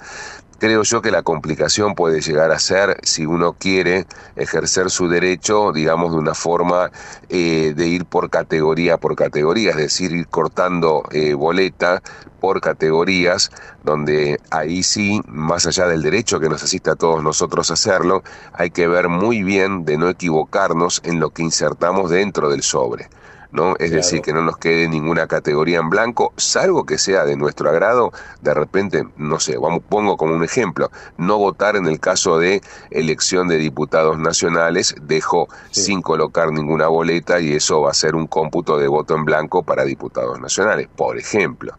Creo 0.61 0.83
yo 0.83 1.01
que 1.01 1.09
la 1.09 1.23
complicación 1.23 1.95
puede 1.95 2.21
llegar 2.21 2.51
a 2.51 2.59
ser 2.59 2.99
si 3.01 3.25
uno 3.25 3.53
quiere 3.53 4.05
ejercer 4.35 4.91
su 4.91 5.07
derecho, 5.07 5.71
digamos, 5.71 6.11
de 6.11 6.19
una 6.19 6.35
forma 6.35 6.91
eh, 7.29 7.73
de 7.75 7.87
ir 7.87 8.05
por 8.05 8.29
categoría 8.29 8.97
por 8.97 9.15
categoría, 9.15 9.71
es 9.71 9.77
decir, 9.77 10.11
ir 10.11 10.27
cortando 10.27 11.01
eh, 11.09 11.33
boleta 11.33 12.03
por 12.39 12.61
categorías, 12.61 13.49
donde 13.83 14.39
ahí 14.51 14.83
sí, 14.83 15.19
más 15.25 15.65
allá 15.65 15.87
del 15.87 16.03
derecho 16.03 16.39
que 16.39 16.47
nos 16.47 16.61
asiste 16.61 16.91
a 16.91 16.95
todos 16.95 17.23
nosotros 17.23 17.71
hacerlo, 17.71 18.21
hay 18.53 18.69
que 18.69 18.87
ver 18.87 19.09
muy 19.09 19.41
bien 19.41 19.83
de 19.83 19.97
no 19.97 20.09
equivocarnos 20.09 21.01
en 21.03 21.19
lo 21.19 21.31
que 21.31 21.41
insertamos 21.41 22.11
dentro 22.11 22.51
del 22.51 22.61
sobre. 22.61 23.09
¿No? 23.51 23.75
Es 23.77 23.91
decir, 23.91 24.21
que 24.21 24.33
no 24.33 24.41
nos 24.41 24.57
quede 24.57 24.87
ninguna 24.87 25.27
categoría 25.27 25.79
en 25.79 25.89
blanco, 25.89 26.33
salvo 26.37 26.85
que 26.85 26.97
sea 26.97 27.25
de 27.25 27.35
nuestro 27.35 27.69
agrado, 27.69 28.11
de 28.41 28.53
repente, 28.53 29.05
no 29.17 29.39
sé, 29.39 29.57
vamos, 29.57 29.81
pongo 29.87 30.17
como 30.17 30.33
un 30.33 30.43
ejemplo, 30.43 30.89
no 31.17 31.37
votar 31.37 31.75
en 31.75 31.85
el 31.87 31.99
caso 31.99 32.37
de 32.37 32.61
elección 32.89 33.47
de 33.47 33.57
diputados 33.57 34.17
nacionales, 34.17 34.95
dejo 35.01 35.47
sin 35.71 36.01
colocar 36.01 36.51
ninguna 36.51 36.87
boleta 36.87 37.39
y 37.39 37.53
eso 37.53 37.81
va 37.81 37.91
a 37.91 37.93
ser 37.93 38.15
un 38.15 38.27
cómputo 38.27 38.77
de 38.77 38.87
voto 38.87 39.15
en 39.15 39.25
blanco 39.25 39.63
para 39.63 39.83
diputados 39.83 40.39
nacionales, 40.39 40.87
por 40.95 41.17
ejemplo. 41.17 41.73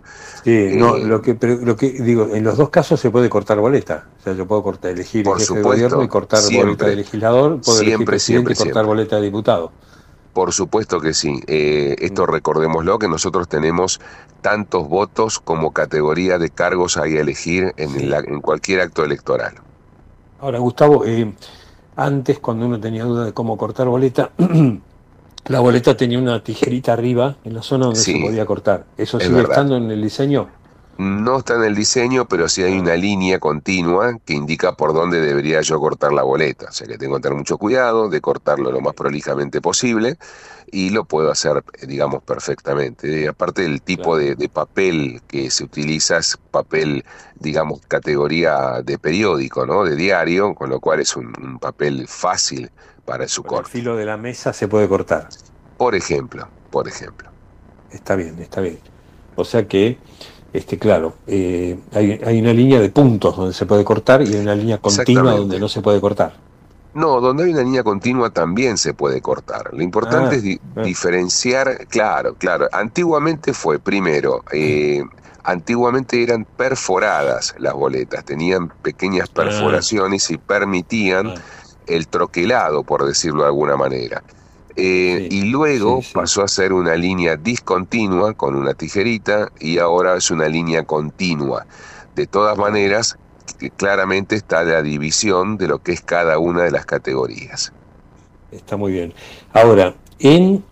Sí, 0.44 0.72
no, 0.74 0.96
Eh, 0.96 1.04
lo 1.04 1.22
que, 1.22 1.34
pero 1.34 1.56
lo 1.56 1.76
que 1.76 1.90
digo, 1.90 2.28
en 2.32 2.44
los 2.44 2.56
dos 2.56 2.68
casos 2.70 3.00
se 3.00 3.10
puede 3.10 3.28
cortar 3.28 3.58
boleta. 3.60 4.06
O 4.20 4.22
sea, 4.22 4.32
yo 4.34 4.46
puedo 4.46 4.62
cortar, 4.62 4.90
elegir 4.92 5.24
Por 5.24 5.38
jefe 5.38 5.46
supuesto, 5.46 5.70
de 5.70 5.74
gobierno 5.76 6.02
y 6.02 6.08
cortar 6.08 6.40
siempre. 6.40 6.66
boleta 6.66 6.86
de 6.86 6.96
legislador, 6.96 7.60
puedo 7.60 7.78
elegir 7.78 7.96
Siempre, 7.96 8.06
presidente 8.06 8.54
siempre, 8.54 8.70
y 8.70 8.72
cortar 8.72 8.86
boleta 8.86 9.16
de 9.16 9.22
diputado. 9.22 9.72
Por 10.32 10.52
supuesto 10.52 11.00
que 11.00 11.12
sí. 11.12 11.40
Eh, 11.46 11.94
esto 11.98 12.24
recordémoslo, 12.26 12.98
que 12.98 13.08
nosotros 13.08 13.48
tenemos 13.48 14.00
tantos 14.40 14.88
votos 14.88 15.38
como 15.38 15.72
categoría 15.72 16.38
de 16.38 16.48
cargos 16.50 16.96
ahí 16.96 17.16
a 17.16 17.20
elegir 17.20 17.74
en, 17.76 18.10
la- 18.10 18.20
en 18.20 18.40
cualquier 18.40 18.80
acto 18.80 19.04
electoral. 19.04 19.54
Ahora, 20.40 20.58
Gustavo, 20.58 21.04
eh, 21.04 21.32
antes 21.96 22.38
cuando 22.38 22.66
uno 22.66 22.80
tenía 22.80 23.04
duda 23.04 23.26
de 23.26 23.32
cómo 23.32 23.56
cortar 23.58 23.86
boleta, 23.88 24.30
la 25.46 25.60
boleta 25.60 25.96
tenía 25.96 26.18
una 26.18 26.42
tijerita 26.42 26.92
arriba 26.94 27.36
en 27.44 27.54
la 27.54 27.62
zona 27.62 27.86
donde 27.86 28.00
Sí, 28.00 28.14
se 28.14 28.26
podía 28.26 28.46
cortar. 28.46 28.86
¿Eso 28.96 29.18
es 29.18 29.24
sigue 29.24 29.36
verdad. 29.36 29.52
estando 29.52 29.76
en 29.76 29.90
el 29.90 30.02
diseño? 30.02 30.48
No 30.98 31.38
está 31.38 31.54
en 31.56 31.64
el 31.64 31.74
diseño, 31.74 32.28
pero 32.28 32.48
sí 32.48 32.62
hay 32.62 32.78
una 32.78 32.94
línea 32.96 33.40
continua 33.40 34.18
que 34.24 34.34
indica 34.34 34.74
por 34.76 34.92
dónde 34.92 35.20
debería 35.20 35.60
yo 35.62 35.80
cortar 35.80 36.12
la 36.12 36.22
boleta. 36.22 36.66
O 36.68 36.72
sea 36.72 36.86
que 36.86 36.98
tengo 36.98 37.16
que 37.16 37.22
tener 37.22 37.36
mucho 37.38 37.58
cuidado 37.58 38.08
de 38.10 38.20
cortarlo 38.20 38.70
lo 38.70 38.80
más 38.80 38.94
prolijamente 38.94 39.60
posible 39.60 40.18
y 40.70 40.90
lo 40.90 41.04
puedo 41.04 41.30
hacer, 41.30 41.64
eh, 41.80 41.86
digamos, 41.86 42.22
perfectamente. 42.22 43.22
Y 43.22 43.26
aparte 43.26 43.62
del 43.62 43.82
tipo 43.82 44.16
de, 44.16 44.36
de 44.36 44.48
papel 44.48 45.22
que 45.26 45.50
se 45.50 45.64
utiliza 45.64 46.18
es 46.18 46.36
papel, 46.50 47.04
digamos, 47.34 47.80
categoría 47.88 48.82
de 48.82 48.98
periódico, 48.98 49.66
¿no? 49.66 49.84
De 49.84 49.96
diario, 49.96 50.54
con 50.54 50.70
lo 50.70 50.78
cual 50.80 51.00
es 51.00 51.16
un, 51.16 51.32
un 51.42 51.58
papel 51.58 52.06
fácil 52.06 52.70
para 53.04 53.26
su 53.28 53.44
El 53.44 53.46
corte. 53.46 53.70
filo 53.70 53.96
de 53.96 54.04
la 54.04 54.16
mesa 54.16 54.52
se 54.52 54.66
puede 54.68 54.88
cortar. 54.88 55.36
Por 55.76 55.94
ejemplo, 55.94 56.50
por 56.70 56.88
ejemplo. 56.88 57.30
Está 57.90 58.16
bien, 58.16 58.38
está 58.40 58.60
bien. 58.60 58.80
O 59.34 59.44
sea 59.44 59.66
que, 59.68 60.04
este, 60.52 60.78
claro, 60.78 61.14
eh, 61.26 61.78
hay, 61.92 62.20
hay 62.24 62.40
una 62.40 62.52
línea 62.52 62.80
de 62.80 62.90
puntos 62.90 63.36
donde 63.36 63.54
se 63.54 63.66
puede 63.66 63.84
cortar 63.84 64.22
y 64.22 64.26
hay 64.34 64.40
una 64.40 64.54
línea 64.54 64.78
continua 64.78 65.32
donde 65.32 65.58
no 65.58 65.68
se 65.68 65.80
puede 65.80 66.00
cortar. 66.00 66.34
No, 66.94 67.22
donde 67.22 67.44
hay 67.44 67.52
una 67.52 67.62
línea 67.62 67.82
continua 67.82 68.28
también 68.30 68.76
se 68.76 68.92
puede 68.92 69.22
cortar. 69.22 69.70
Lo 69.72 69.82
importante 69.82 70.34
Ah, 70.34 70.38
es 70.38 70.42
di- 70.42 70.60
ah. 70.76 70.82
diferenciar, 70.82 71.86
claro, 71.88 72.34
claro. 72.34 72.68
Antiguamente 72.70 73.54
fue, 73.54 73.78
primero, 73.78 74.44
eh, 74.52 75.02
antiguamente 75.42 76.22
eran 76.22 76.44
perforadas 76.44 77.54
las 77.58 77.72
boletas, 77.72 78.24
tenían 78.24 78.68
pequeñas 78.82 79.28
Ah. 79.30 79.34
perforaciones 79.34 80.30
y 80.30 80.36
permitían 80.38 81.32
el 81.86 82.08
troquelado, 82.08 82.82
por 82.82 83.06
decirlo 83.06 83.42
de 83.42 83.48
alguna 83.48 83.76
manera. 83.76 84.22
Eh, 84.76 85.28
y 85.30 85.44
luego 85.50 86.00
pasó 86.12 86.42
a 86.42 86.48
ser 86.48 86.72
una 86.72 86.94
línea 86.94 87.36
discontinua 87.36 88.34
con 88.34 88.56
una 88.56 88.74
tijerita 88.74 89.50
y 89.60 89.78
ahora 89.78 90.16
es 90.16 90.30
una 90.30 90.48
línea 90.48 90.84
continua. 90.84 91.66
De 92.14 92.26
todas 92.26 92.56
maneras, 92.58 93.16
claramente 93.76 94.36
está 94.36 94.62
la 94.64 94.82
división 94.82 95.56
de 95.56 95.68
lo 95.68 95.82
que 95.82 95.92
es 95.92 96.00
cada 96.00 96.38
una 96.38 96.62
de 96.62 96.70
las 96.70 96.86
categorías. 96.86 97.72
Está 98.50 98.76
muy 98.76 98.92
bien. 98.92 99.14
Ahora, 99.52 99.94
en 100.18 100.62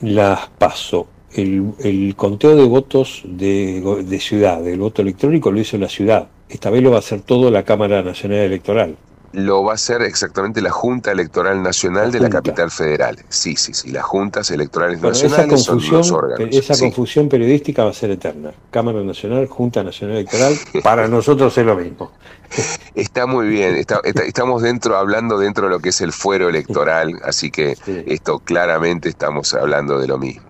las 0.00 0.48
PASO, 0.58 1.06
el, 1.32 1.72
el 1.80 2.14
conteo 2.16 2.56
de 2.56 2.64
votos 2.64 3.22
de, 3.24 3.80
de 4.04 4.20
ciudad, 4.20 4.60
del 4.60 4.80
voto 4.80 5.02
electrónico, 5.02 5.50
lo 5.50 5.60
hizo 5.60 5.78
la 5.78 5.88
ciudad. 5.88 6.28
Esta 6.48 6.70
vez 6.70 6.82
lo 6.82 6.90
va 6.90 6.96
a 6.96 7.00
hacer 7.00 7.20
todo 7.20 7.50
la 7.50 7.64
Cámara 7.64 8.02
Nacional 8.02 8.38
Electoral. 8.38 8.96
Lo 9.32 9.62
va 9.62 9.72
a 9.72 9.74
hacer 9.74 10.00
exactamente 10.02 10.62
la 10.62 10.70
Junta 10.70 11.12
Electoral 11.12 11.62
Nacional 11.62 12.10
de 12.10 12.18
la 12.20 12.30
Capital 12.30 12.70
Federal. 12.70 13.18
Sí, 13.28 13.56
sí, 13.56 13.74
sí, 13.74 13.90
las 13.90 14.04
juntas 14.04 14.50
electorales 14.50 15.02
nacionales 15.02 15.62
son 15.64 15.82
los 15.90 16.10
órganos. 16.10 16.48
esa 16.54 16.72
sí. 16.72 16.80
confusión 16.84 17.28
periodística 17.28 17.84
va 17.84 17.90
a 17.90 17.94
ser 17.94 18.10
eterna. 18.10 18.52
Cámara 18.70 19.02
Nacional, 19.02 19.46
Junta 19.46 19.82
Nacional 19.84 20.16
Electoral, 20.16 20.54
para 20.82 21.08
nosotros 21.08 21.56
es 21.58 21.66
lo 21.66 21.76
mismo. 21.76 22.10
Está 22.94 23.26
muy 23.26 23.48
bien, 23.48 23.76
está- 23.76 24.00
está- 24.02 24.22
estamos 24.22 24.62
dentro, 24.62 24.96
hablando 24.96 25.38
dentro 25.38 25.64
de 25.66 25.70
lo 25.72 25.80
que 25.80 25.90
es 25.90 26.00
el 26.00 26.12
fuero 26.12 26.48
electoral, 26.48 27.12
así 27.22 27.50
que 27.50 27.76
esto 28.06 28.38
claramente 28.38 29.10
estamos 29.10 29.52
hablando 29.52 29.98
de 29.98 30.06
lo 30.08 30.16
mismo. 30.18 30.48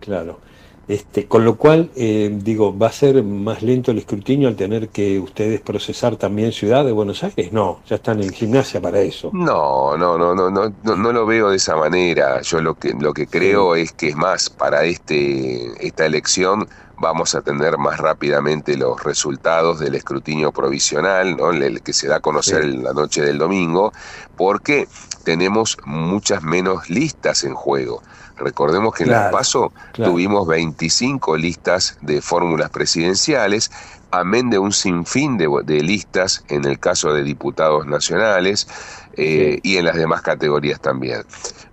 Claro. 0.00 0.40
Este, 0.88 1.26
con 1.26 1.44
lo 1.44 1.56
cual, 1.56 1.90
eh, 1.96 2.30
digo, 2.42 2.76
¿va 2.76 2.86
a 2.86 2.92
ser 2.92 3.22
más 3.22 3.62
lento 3.62 3.90
el 3.90 3.98
escrutinio 3.98 4.48
al 4.48 4.56
tener 4.56 4.88
que 4.88 5.20
ustedes 5.20 5.60
procesar 5.60 6.16
también 6.16 6.50
Ciudad 6.50 6.82
de 6.82 6.92
Buenos 6.92 7.22
Aires? 7.22 7.52
No, 7.52 7.80
ya 7.86 7.96
están 7.96 8.22
en 8.22 8.32
gimnasia 8.32 8.80
para 8.80 9.00
eso. 9.00 9.28
No, 9.34 9.98
no, 9.98 10.16
no, 10.16 10.34
no, 10.34 10.50
no, 10.50 10.72
no, 10.82 10.96
no 10.96 11.12
lo 11.12 11.26
veo 11.26 11.50
de 11.50 11.56
esa 11.56 11.76
manera. 11.76 12.40
Yo 12.40 12.62
lo 12.62 12.74
que 12.74 12.94
lo 12.98 13.12
que 13.12 13.26
creo 13.26 13.74
es 13.76 13.92
que 13.92 14.08
es 14.08 14.16
más 14.16 14.48
para 14.48 14.84
este 14.84 15.86
esta 15.86 16.06
elección 16.06 16.66
vamos 17.00 17.34
a 17.34 17.42
tener 17.42 17.76
más 17.78 17.98
rápidamente 17.98 18.76
los 18.76 19.04
resultados 19.04 19.78
del 19.80 19.94
escrutinio 19.94 20.52
provisional, 20.52 21.36
¿no? 21.36 21.50
El- 21.50 21.82
que 21.82 21.92
se 21.92 22.08
da 22.08 22.16
a 22.16 22.20
conocer 22.20 22.62
Sí. 22.64 22.76
la 22.78 22.92
noche 22.94 23.20
del 23.22 23.36
domingo, 23.38 23.92
porque 24.36 24.88
tenemos 25.22 25.76
muchas 25.84 26.42
menos 26.42 26.88
listas 26.88 27.44
en 27.44 27.54
juego. 27.54 28.02
Recordemos 28.38 28.94
que 28.94 29.04
en 29.04 29.10
las 29.10 29.32
PASO 29.32 29.72
claro. 29.92 30.12
tuvimos 30.12 30.46
25 30.46 31.36
listas 31.36 31.98
de 32.02 32.20
fórmulas 32.22 32.70
presidenciales, 32.70 33.70
amén 34.10 34.48
de 34.50 34.58
un 34.58 34.72
sinfín 34.72 35.36
de, 35.36 35.48
de 35.64 35.82
listas 35.82 36.44
en 36.48 36.64
el 36.64 36.78
caso 36.78 37.12
de 37.12 37.22
diputados 37.22 37.86
nacionales 37.86 38.68
eh, 39.14 39.58
y 39.62 39.76
en 39.76 39.84
las 39.84 39.96
demás 39.96 40.22
categorías 40.22 40.80
también. 40.80 41.22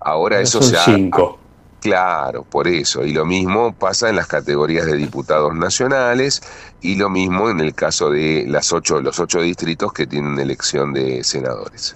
Ahora 0.00 0.40
eso 0.40 0.60
se 0.62 0.76
ha- 0.76 0.84
cinco. 0.84 1.38
Claro, 1.80 2.42
por 2.42 2.66
eso. 2.66 3.04
Y 3.04 3.12
lo 3.12 3.24
mismo 3.24 3.72
pasa 3.72 4.08
en 4.08 4.16
las 4.16 4.26
categorías 4.26 4.86
de 4.86 4.96
diputados 4.96 5.54
nacionales 5.54 6.42
y 6.80 6.96
lo 6.96 7.08
mismo 7.10 7.48
en 7.48 7.60
el 7.60 7.74
caso 7.74 8.10
de 8.10 8.44
las 8.48 8.72
ocho, 8.72 9.00
los 9.00 9.20
ocho 9.20 9.40
distritos 9.40 9.92
que 9.92 10.06
tienen 10.06 10.36
elección 10.40 10.92
de 10.92 11.22
senadores. 11.22 11.94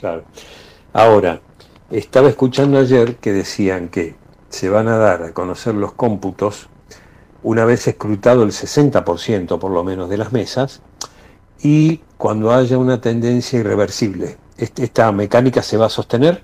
Claro. 0.00 0.24
Ahora, 0.92 1.40
estaba 1.90 2.28
escuchando 2.28 2.78
ayer 2.78 3.16
que 3.16 3.32
decían 3.32 3.88
que 3.88 4.14
se 4.48 4.68
van 4.68 4.88
a 4.88 4.96
dar 4.96 5.22
a 5.22 5.32
conocer 5.32 5.74
los 5.74 5.92
cómputos 5.92 6.68
una 7.42 7.64
vez 7.64 7.86
escrutado 7.88 8.42
el 8.42 8.50
60% 8.52 9.58
por 9.58 9.70
lo 9.70 9.82
menos 9.82 10.08
de 10.10 10.18
las 10.18 10.32
mesas 10.32 10.82
y 11.62 12.00
cuando 12.16 12.52
haya 12.52 12.78
una 12.78 13.00
tendencia 13.00 13.58
irreversible. 13.58 14.38
Este- 14.56 14.84
¿Esta 14.84 15.10
mecánica 15.12 15.62
se 15.62 15.76
va 15.76 15.86
a 15.86 15.90
sostener? 15.90 16.42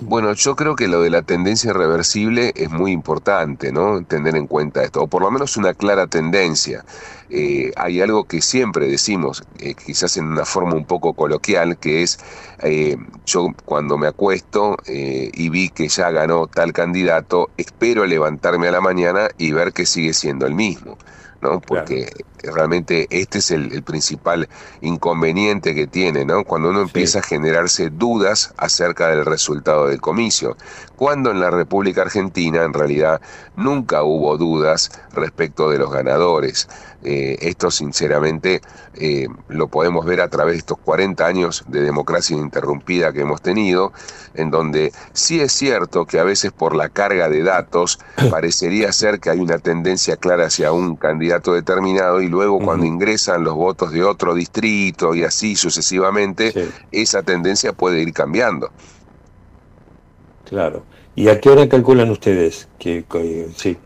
Bueno, 0.00 0.34
yo 0.34 0.56
creo 0.56 0.76
que 0.76 0.88
lo 0.88 1.00
de 1.00 1.08
la 1.08 1.22
tendencia 1.22 1.70
irreversible 1.70 2.52
es 2.54 2.70
muy 2.70 2.92
importante, 2.92 3.72
¿no? 3.72 4.04
Tener 4.04 4.36
en 4.36 4.46
cuenta 4.46 4.84
esto, 4.84 5.02
o 5.02 5.06
por 5.06 5.22
lo 5.22 5.30
menos 5.30 5.56
una 5.56 5.72
clara 5.72 6.06
tendencia. 6.06 6.84
Eh, 7.30 7.72
hay 7.76 8.02
algo 8.02 8.24
que 8.24 8.42
siempre 8.42 8.88
decimos, 8.88 9.42
eh, 9.58 9.74
quizás 9.74 10.18
en 10.18 10.26
una 10.26 10.44
forma 10.44 10.74
un 10.74 10.84
poco 10.84 11.14
coloquial, 11.14 11.78
que 11.78 12.02
es, 12.02 12.18
eh, 12.62 12.98
yo 13.24 13.48
cuando 13.64 13.96
me 13.96 14.06
acuesto 14.06 14.76
eh, 14.86 15.30
y 15.32 15.48
vi 15.48 15.70
que 15.70 15.88
ya 15.88 16.10
ganó 16.10 16.46
tal 16.46 16.74
candidato, 16.74 17.50
espero 17.56 18.04
levantarme 18.04 18.68
a 18.68 18.72
la 18.72 18.82
mañana 18.82 19.28
y 19.38 19.52
ver 19.52 19.72
que 19.72 19.86
sigue 19.86 20.12
siendo 20.12 20.46
el 20.46 20.54
mismo. 20.54 20.98
¿No? 21.46 21.60
Porque 21.60 22.10
realmente 22.42 23.06
este 23.10 23.38
es 23.38 23.50
el, 23.50 23.72
el 23.72 23.82
principal 23.82 24.48
inconveniente 24.80 25.74
que 25.74 25.86
tiene, 25.86 26.24
¿no? 26.24 26.44
Cuando 26.44 26.70
uno 26.70 26.82
empieza 26.82 27.20
a 27.20 27.22
generarse 27.22 27.90
dudas 27.90 28.52
acerca 28.56 29.08
del 29.08 29.24
resultado 29.24 29.88
del 29.88 30.00
comicio. 30.00 30.56
Cuando 30.96 31.30
en 31.30 31.40
la 31.40 31.50
República 31.50 32.02
Argentina 32.02 32.62
en 32.62 32.72
realidad 32.72 33.20
nunca 33.54 34.02
hubo 34.02 34.36
dudas 34.38 34.90
respecto 35.12 35.70
de 35.70 35.78
los 35.78 35.92
ganadores. 35.92 36.68
Eh, 37.02 37.36
esto 37.42 37.70
sinceramente 37.70 38.62
eh, 38.94 39.28
lo 39.48 39.68
podemos 39.68 40.04
ver 40.06 40.20
a 40.20 40.28
través 40.28 40.54
de 40.54 40.58
estos 40.58 40.78
40 40.78 41.24
años 41.24 41.64
de 41.68 41.82
democracia 41.82 42.34
ininterrumpida 42.34 43.12
que 43.12 43.20
hemos 43.20 43.42
tenido, 43.42 43.92
en 44.34 44.50
donde 44.50 44.92
sí 45.12 45.40
es 45.40 45.52
cierto 45.52 46.06
que 46.06 46.18
a 46.18 46.24
veces 46.24 46.50
por 46.50 46.74
la 46.74 46.88
carga 46.88 47.28
de 47.28 47.42
datos 47.42 48.00
parecería 48.30 48.90
ser 48.92 49.20
que 49.20 49.30
hay 49.30 49.38
una 49.38 49.58
tendencia 49.58 50.16
clara 50.16 50.46
hacia 50.46 50.72
un 50.72 50.96
candidato 50.96 51.52
determinado 51.52 52.22
y 52.22 52.28
luego 52.28 52.58
cuando 52.58 52.86
ingresan 52.86 53.44
los 53.44 53.54
votos 53.54 53.92
de 53.92 54.02
otro 54.02 54.34
distrito 54.34 55.14
y 55.14 55.24
así 55.24 55.54
sucesivamente, 55.54 56.70
esa 56.90 57.22
tendencia 57.22 57.72
puede 57.72 58.00
ir 58.00 58.12
cambiando. 58.12 58.70
Claro. 60.48 60.84
¿Y 61.14 61.28
a 61.28 61.40
qué 61.40 61.50
hora 61.50 61.68
calculan 61.68 62.10
ustedes? 62.10 62.68
Que, 62.78 63.04
que- 63.10 63.48
sí. 63.56 63.76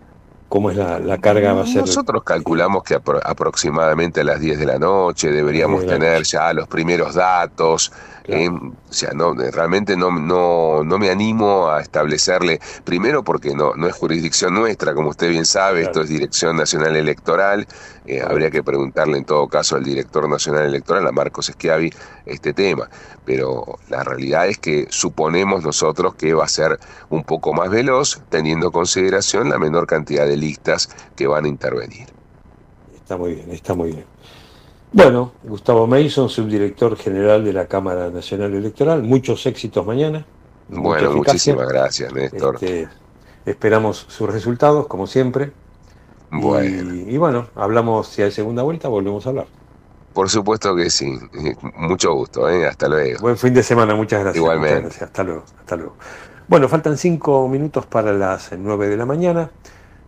Cómo 0.50 0.70
es 0.70 0.76
la, 0.76 0.98
la 0.98 1.16
carga 1.18 1.54
va 1.54 1.62
a 1.62 1.66
ser. 1.66 1.86
Nosotros 1.86 2.22
calculamos 2.24 2.82
que 2.82 2.94
apro- 2.96 3.22
aproximadamente 3.24 4.20
a 4.20 4.24
las 4.24 4.40
10 4.40 4.58
de 4.58 4.66
la 4.66 4.78
noche 4.78 5.30
deberíamos 5.30 5.80
10 5.80 5.92
de 5.92 5.98
la 5.98 6.04
tener 6.04 6.22
ya 6.24 6.52
los 6.52 6.68
primeros 6.68 7.14
datos. 7.14 7.90
eh, 8.24 8.48
o 8.50 8.92
sea, 8.92 9.12
no, 9.14 9.34
realmente 9.34 9.96
no, 9.96 10.10
no, 10.12 10.84
no 10.84 10.98
me 10.98 11.10
animo 11.10 11.68
a 11.68 11.80
establecerle, 11.80 12.60
primero 12.84 13.24
porque 13.24 13.54
no, 13.54 13.74
no 13.74 13.86
es 13.88 13.94
jurisdicción 13.94 14.54
nuestra, 14.54 14.94
como 14.94 15.08
usted 15.10 15.30
bien 15.30 15.44
sabe, 15.46 15.82
esto 15.82 16.02
es 16.02 16.08
Dirección 16.08 16.56
Nacional 16.56 16.94
Electoral, 16.96 17.66
eh, 18.06 18.20
habría 18.22 18.50
que 18.50 18.62
preguntarle 18.62 19.18
en 19.18 19.24
todo 19.24 19.48
caso 19.48 19.76
al 19.76 19.84
director 19.84 20.28
nacional 20.28 20.64
electoral, 20.66 21.06
a 21.06 21.12
Marcos 21.12 21.46
Schiavi, 21.46 21.90
este 22.26 22.52
tema. 22.52 22.88
Pero 23.24 23.78
la 23.88 24.02
realidad 24.04 24.48
es 24.48 24.58
que 24.58 24.86
suponemos 24.90 25.62
nosotros 25.64 26.14
que 26.14 26.34
va 26.34 26.44
a 26.44 26.48
ser 26.48 26.78
un 27.10 27.22
poco 27.24 27.52
más 27.52 27.70
veloz, 27.70 28.20
teniendo 28.28 28.66
en 28.66 28.72
consideración 28.72 29.48
la 29.50 29.58
menor 29.58 29.86
cantidad 29.86 30.26
de 30.26 30.36
listas 30.40 30.88
que 31.14 31.26
van 31.26 31.44
a 31.44 31.48
intervenir. 31.48 32.08
Está 32.94 33.16
muy 33.16 33.34
bien, 33.34 33.50
está 33.50 33.74
muy 33.74 33.92
bien. 33.92 34.04
Bueno, 34.92 35.32
Gustavo 35.44 35.86
Mason, 35.86 36.28
subdirector 36.28 36.96
general 36.96 37.44
de 37.44 37.52
la 37.52 37.66
Cámara 37.66 38.10
Nacional 38.10 38.54
Electoral, 38.54 39.02
muchos 39.02 39.46
éxitos 39.46 39.86
mañana. 39.86 40.26
Bueno, 40.68 41.12
muchísimas 41.12 41.68
gracias, 41.68 42.12
Néstor. 42.12 42.56
Este, 42.56 42.88
esperamos 43.44 44.06
sus 44.08 44.28
resultados, 44.30 44.86
como 44.86 45.06
siempre. 45.06 45.52
Bueno. 46.30 46.94
Y, 46.94 47.14
y 47.14 47.18
bueno, 47.18 47.48
hablamos, 47.54 48.08
si 48.08 48.22
hay 48.22 48.30
segunda 48.30 48.62
vuelta, 48.62 48.88
volvemos 48.88 49.26
a 49.26 49.30
hablar. 49.30 49.46
Por 50.12 50.28
supuesto 50.28 50.74
que 50.74 50.90
sí. 50.90 51.18
Mucho 51.76 52.12
gusto, 52.14 52.48
¿eh? 52.48 52.66
Hasta 52.66 52.88
luego. 52.88 53.20
Buen 53.20 53.36
fin 53.36 53.54
de 53.54 53.62
semana, 53.62 53.94
muchas 53.94 54.20
gracias. 54.20 54.42
Igualmente. 54.42 54.82
muchas 54.82 54.98
gracias. 54.98 55.10
Hasta 55.10 55.22
luego, 55.22 55.44
hasta 55.60 55.76
luego. 55.76 55.96
Bueno, 56.48 56.68
faltan 56.68 56.98
cinco 56.98 57.46
minutos 57.48 57.86
para 57.86 58.12
las 58.12 58.50
nueve 58.58 58.88
de 58.88 58.96
la 58.96 59.06
mañana. 59.06 59.50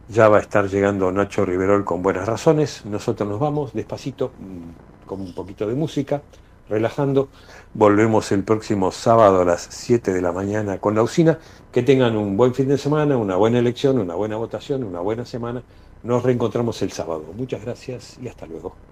Ya 0.08 0.28
va 0.28 0.38
a 0.38 0.40
estar 0.40 0.68
llegando 0.68 1.10
Nacho 1.12 1.44
Riverol 1.44 1.84
con 1.84 2.02
buenas 2.02 2.26
razones. 2.26 2.84
Nosotros 2.84 3.28
nos 3.28 3.38
vamos 3.38 3.72
despacito, 3.72 4.32
mm, 4.38 5.06
con 5.06 5.20
un 5.20 5.34
poquito 5.34 5.66
de 5.66 5.74
música, 5.74 6.22
relajando. 6.68 7.28
Volvemos 7.72 8.32
el 8.32 8.42
próximo 8.44 8.90
sábado 8.90 9.42
a 9.42 9.44
las 9.44 9.62
7 9.70 10.12
de 10.12 10.20
la 10.20 10.32
mañana 10.32 10.78
con 10.78 10.94
la 10.94 11.02
usina. 11.02 11.38
Que 11.70 11.82
tengan 11.82 12.16
un 12.16 12.36
buen 12.36 12.54
fin 12.54 12.68
de 12.68 12.78
semana, 12.78 13.16
una 13.16 13.36
buena 13.36 13.58
elección, 13.60 13.98
una 13.98 14.14
buena 14.14 14.36
votación, 14.36 14.84
una 14.84 15.00
buena 15.00 15.24
semana. 15.24 15.62
Nos 16.02 16.22
reencontramos 16.24 16.82
el 16.82 16.92
sábado. 16.92 17.24
Muchas 17.36 17.62
gracias 17.64 18.18
y 18.20 18.28
hasta 18.28 18.46
luego. 18.46 18.91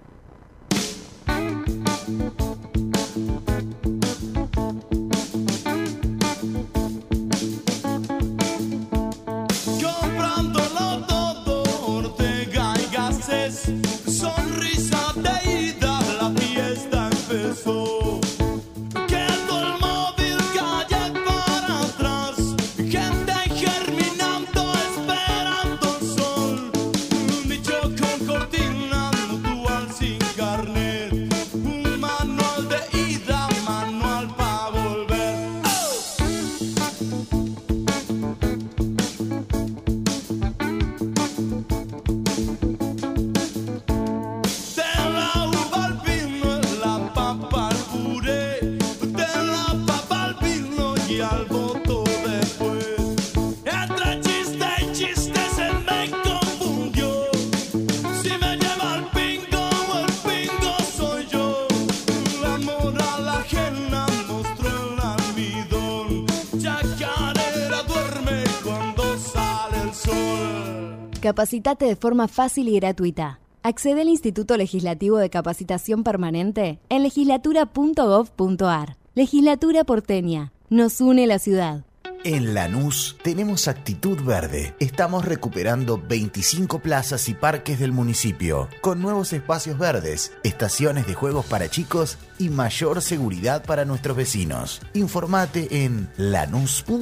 Capacitate 71.21 71.85
de 71.85 71.95
forma 71.95 72.27
fácil 72.27 72.67
y 72.67 72.79
gratuita. 72.79 73.39
Accede 73.61 74.01
al 74.01 74.09
Instituto 74.09 74.57
Legislativo 74.57 75.19
de 75.19 75.29
Capacitación 75.29 76.03
Permanente 76.03 76.79
en 76.89 77.03
legislatura.gov.ar. 77.03 78.97
Legislatura 79.13 79.83
porteña. 79.83 80.51
Nos 80.71 80.99
une 80.99 81.27
la 81.27 81.37
ciudad. 81.37 81.85
En 82.23 82.55
Lanús 82.55 83.17
tenemos 83.21 83.67
actitud 83.67 84.19
verde. 84.23 84.73
Estamos 84.79 85.23
recuperando 85.23 86.01
25 86.01 86.79
plazas 86.79 87.29
y 87.29 87.35
parques 87.35 87.79
del 87.79 87.91
municipio, 87.91 88.67
con 88.81 88.99
nuevos 88.99 89.31
espacios 89.31 89.77
verdes, 89.77 90.31
estaciones 90.43 91.05
de 91.05 91.13
juegos 91.13 91.45
para 91.45 91.69
chicos 91.69 92.17
y 92.39 92.49
mayor 92.49 92.99
seguridad 93.03 93.63
para 93.63 93.85
nuestros 93.85 94.17
vecinos. 94.17 94.81
Informate 94.95 95.83
en 95.85 96.09
lanús.gov.ar. 96.17 96.97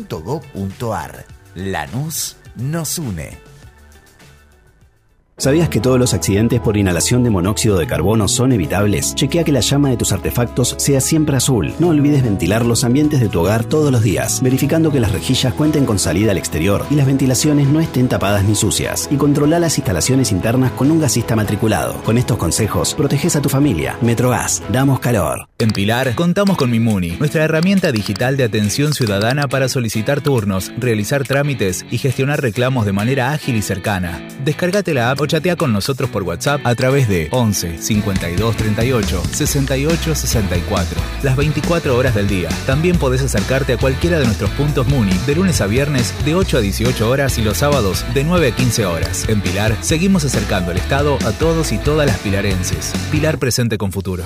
Lanús 1.56 2.36
nos 2.58 3.00
une. 3.00 3.49
¿Sabías 5.40 5.70
que 5.70 5.80
todos 5.80 5.98
los 5.98 6.14
accidentes 6.14 6.60
por 6.60 6.76
inhalación 6.76 7.24
de 7.24 7.30
monóxido 7.30 7.78
de 7.78 7.88
carbono 7.88 8.28
son 8.28 8.52
evitables? 8.52 9.16
Chequea 9.16 9.46
que 9.46 9.54
la 9.54 9.62
llama 9.62 9.90
de 9.90 9.96
tus 9.96 10.12
artefactos 10.12 10.76
sea 10.78 11.00
siempre 11.00 11.38
azul. 11.38 11.74
No 11.80 11.88
olvides 11.88 12.24
ventilar 12.24 12.66
los 12.66 12.84
ambientes 12.84 13.22
de 13.22 13.30
tu 13.30 13.40
hogar 13.40 13.64
todos 13.64 13.90
los 13.90 14.04
días, 14.04 14.42
verificando 14.44 14.92
que 14.92 15.00
las 15.00 15.14
rejillas 15.14 15.54
cuenten 15.54 15.86
con 15.86 15.98
salida 15.98 16.32
al 16.32 16.38
exterior 16.38 16.86
y 16.92 16.96
las 16.96 17.06
ventilaciones 17.06 17.70
no 17.70 17.80
estén 17.80 18.10
tapadas 18.10 18.44
ni 18.44 18.54
sucias. 18.54 19.08
Y 19.10 19.16
controla 19.16 19.60
las 19.60 19.78
instalaciones 19.78 20.34
internas 20.34 20.74
con 20.74 20.92
un 20.92 21.00
gasista 21.00 21.38
matriculado. 21.38 21.94
Con 22.04 22.18
estos 22.18 22.36
consejos, 22.36 22.94
proteges 22.94 23.38
a 23.38 23.42
tu 23.42 23.48
familia. 23.48 23.98
Metrogas, 24.02 24.62
damos 24.74 25.00
calor. 25.00 25.48
En 25.58 25.72
Pilar 25.72 26.16
contamos 26.16 26.58
con 26.58 26.70
Mimuni, 26.70 27.12
nuestra 27.12 27.46
herramienta 27.46 27.94
digital 27.94 28.36
de 28.36 28.44
atención 28.44 28.94
ciudadana 28.94 29.48
para 29.48 29.70
solicitar 29.70 30.20
turnos, 30.20 30.70
realizar 30.78 31.24
trámites 31.24 31.86
y 31.90 31.98
gestionar 31.98 32.42
reclamos 32.42 32.86
de 32.86 32.92
manera 32.92 33.32
ágil 33.32 33.56
y 33.56 33.62
cercana. 33.62 34.28
Descárgate 34.44 34.94
la 34.94 35.12
app 35.12 35.29
chatea 35.30 35.56
con 35.56 35.72
nosotros 35.72 36.10
por 36.10 36.24
WhatsApp 36.24 36.60
a 36.66 36.76
través 36.76 37.08
de 37.08 37.30
11 37.32 37.78
52 37.78 38.58
38 38.58 39.24
68 39.32 40.16
64. 40.16 41.02
Las 41.24 41.38
24 41.38 41.96
horas 41.96 42.16
del 42.16 42.28
día. 42.28 42.50
También 42.66 42.98
podés 42.98 43.22
acercarte 43.22 43.74
a 43.74 43.78
cualquiera 43.78 44.20
de 44.20 44.26
nuestros 44.26 44.50
puntos 44.52 44.88
Muni 44.88 45.14
de 45.26 45.36
lunes 45.36 45.62
a 45.62 45.68
viernes 45.68 46.14
de 46.26 46.36
8 46.36 46.58
a 46.58 46.62
18 46.62 47.10
horas 47.10 47.38
y 47.38 47.44
los 47.44 47.58
sábados 47.58 48.04
de 48.14 48.26
9 48.26 48.50
a 48.50 48.56
15 48.56 48.86
horas. 48.86 49.30
En 49.30 49.40
Pilar 49.40 49.78
seguimos 49.82 50.26
acercando 50.26 50.72
el 50.72 50.78
Estado 50.78 51.18
a 51.26 51.32
todos 51.32 51.72
y 51.72 51.78
todas 51.78 52.08
las 52.08 52.18
pilarenses. 52.20 52.92
Pilar 53.12 53.38
presente 53.38 53.78
con 53.78 53.92
futuro. 53.92 54.26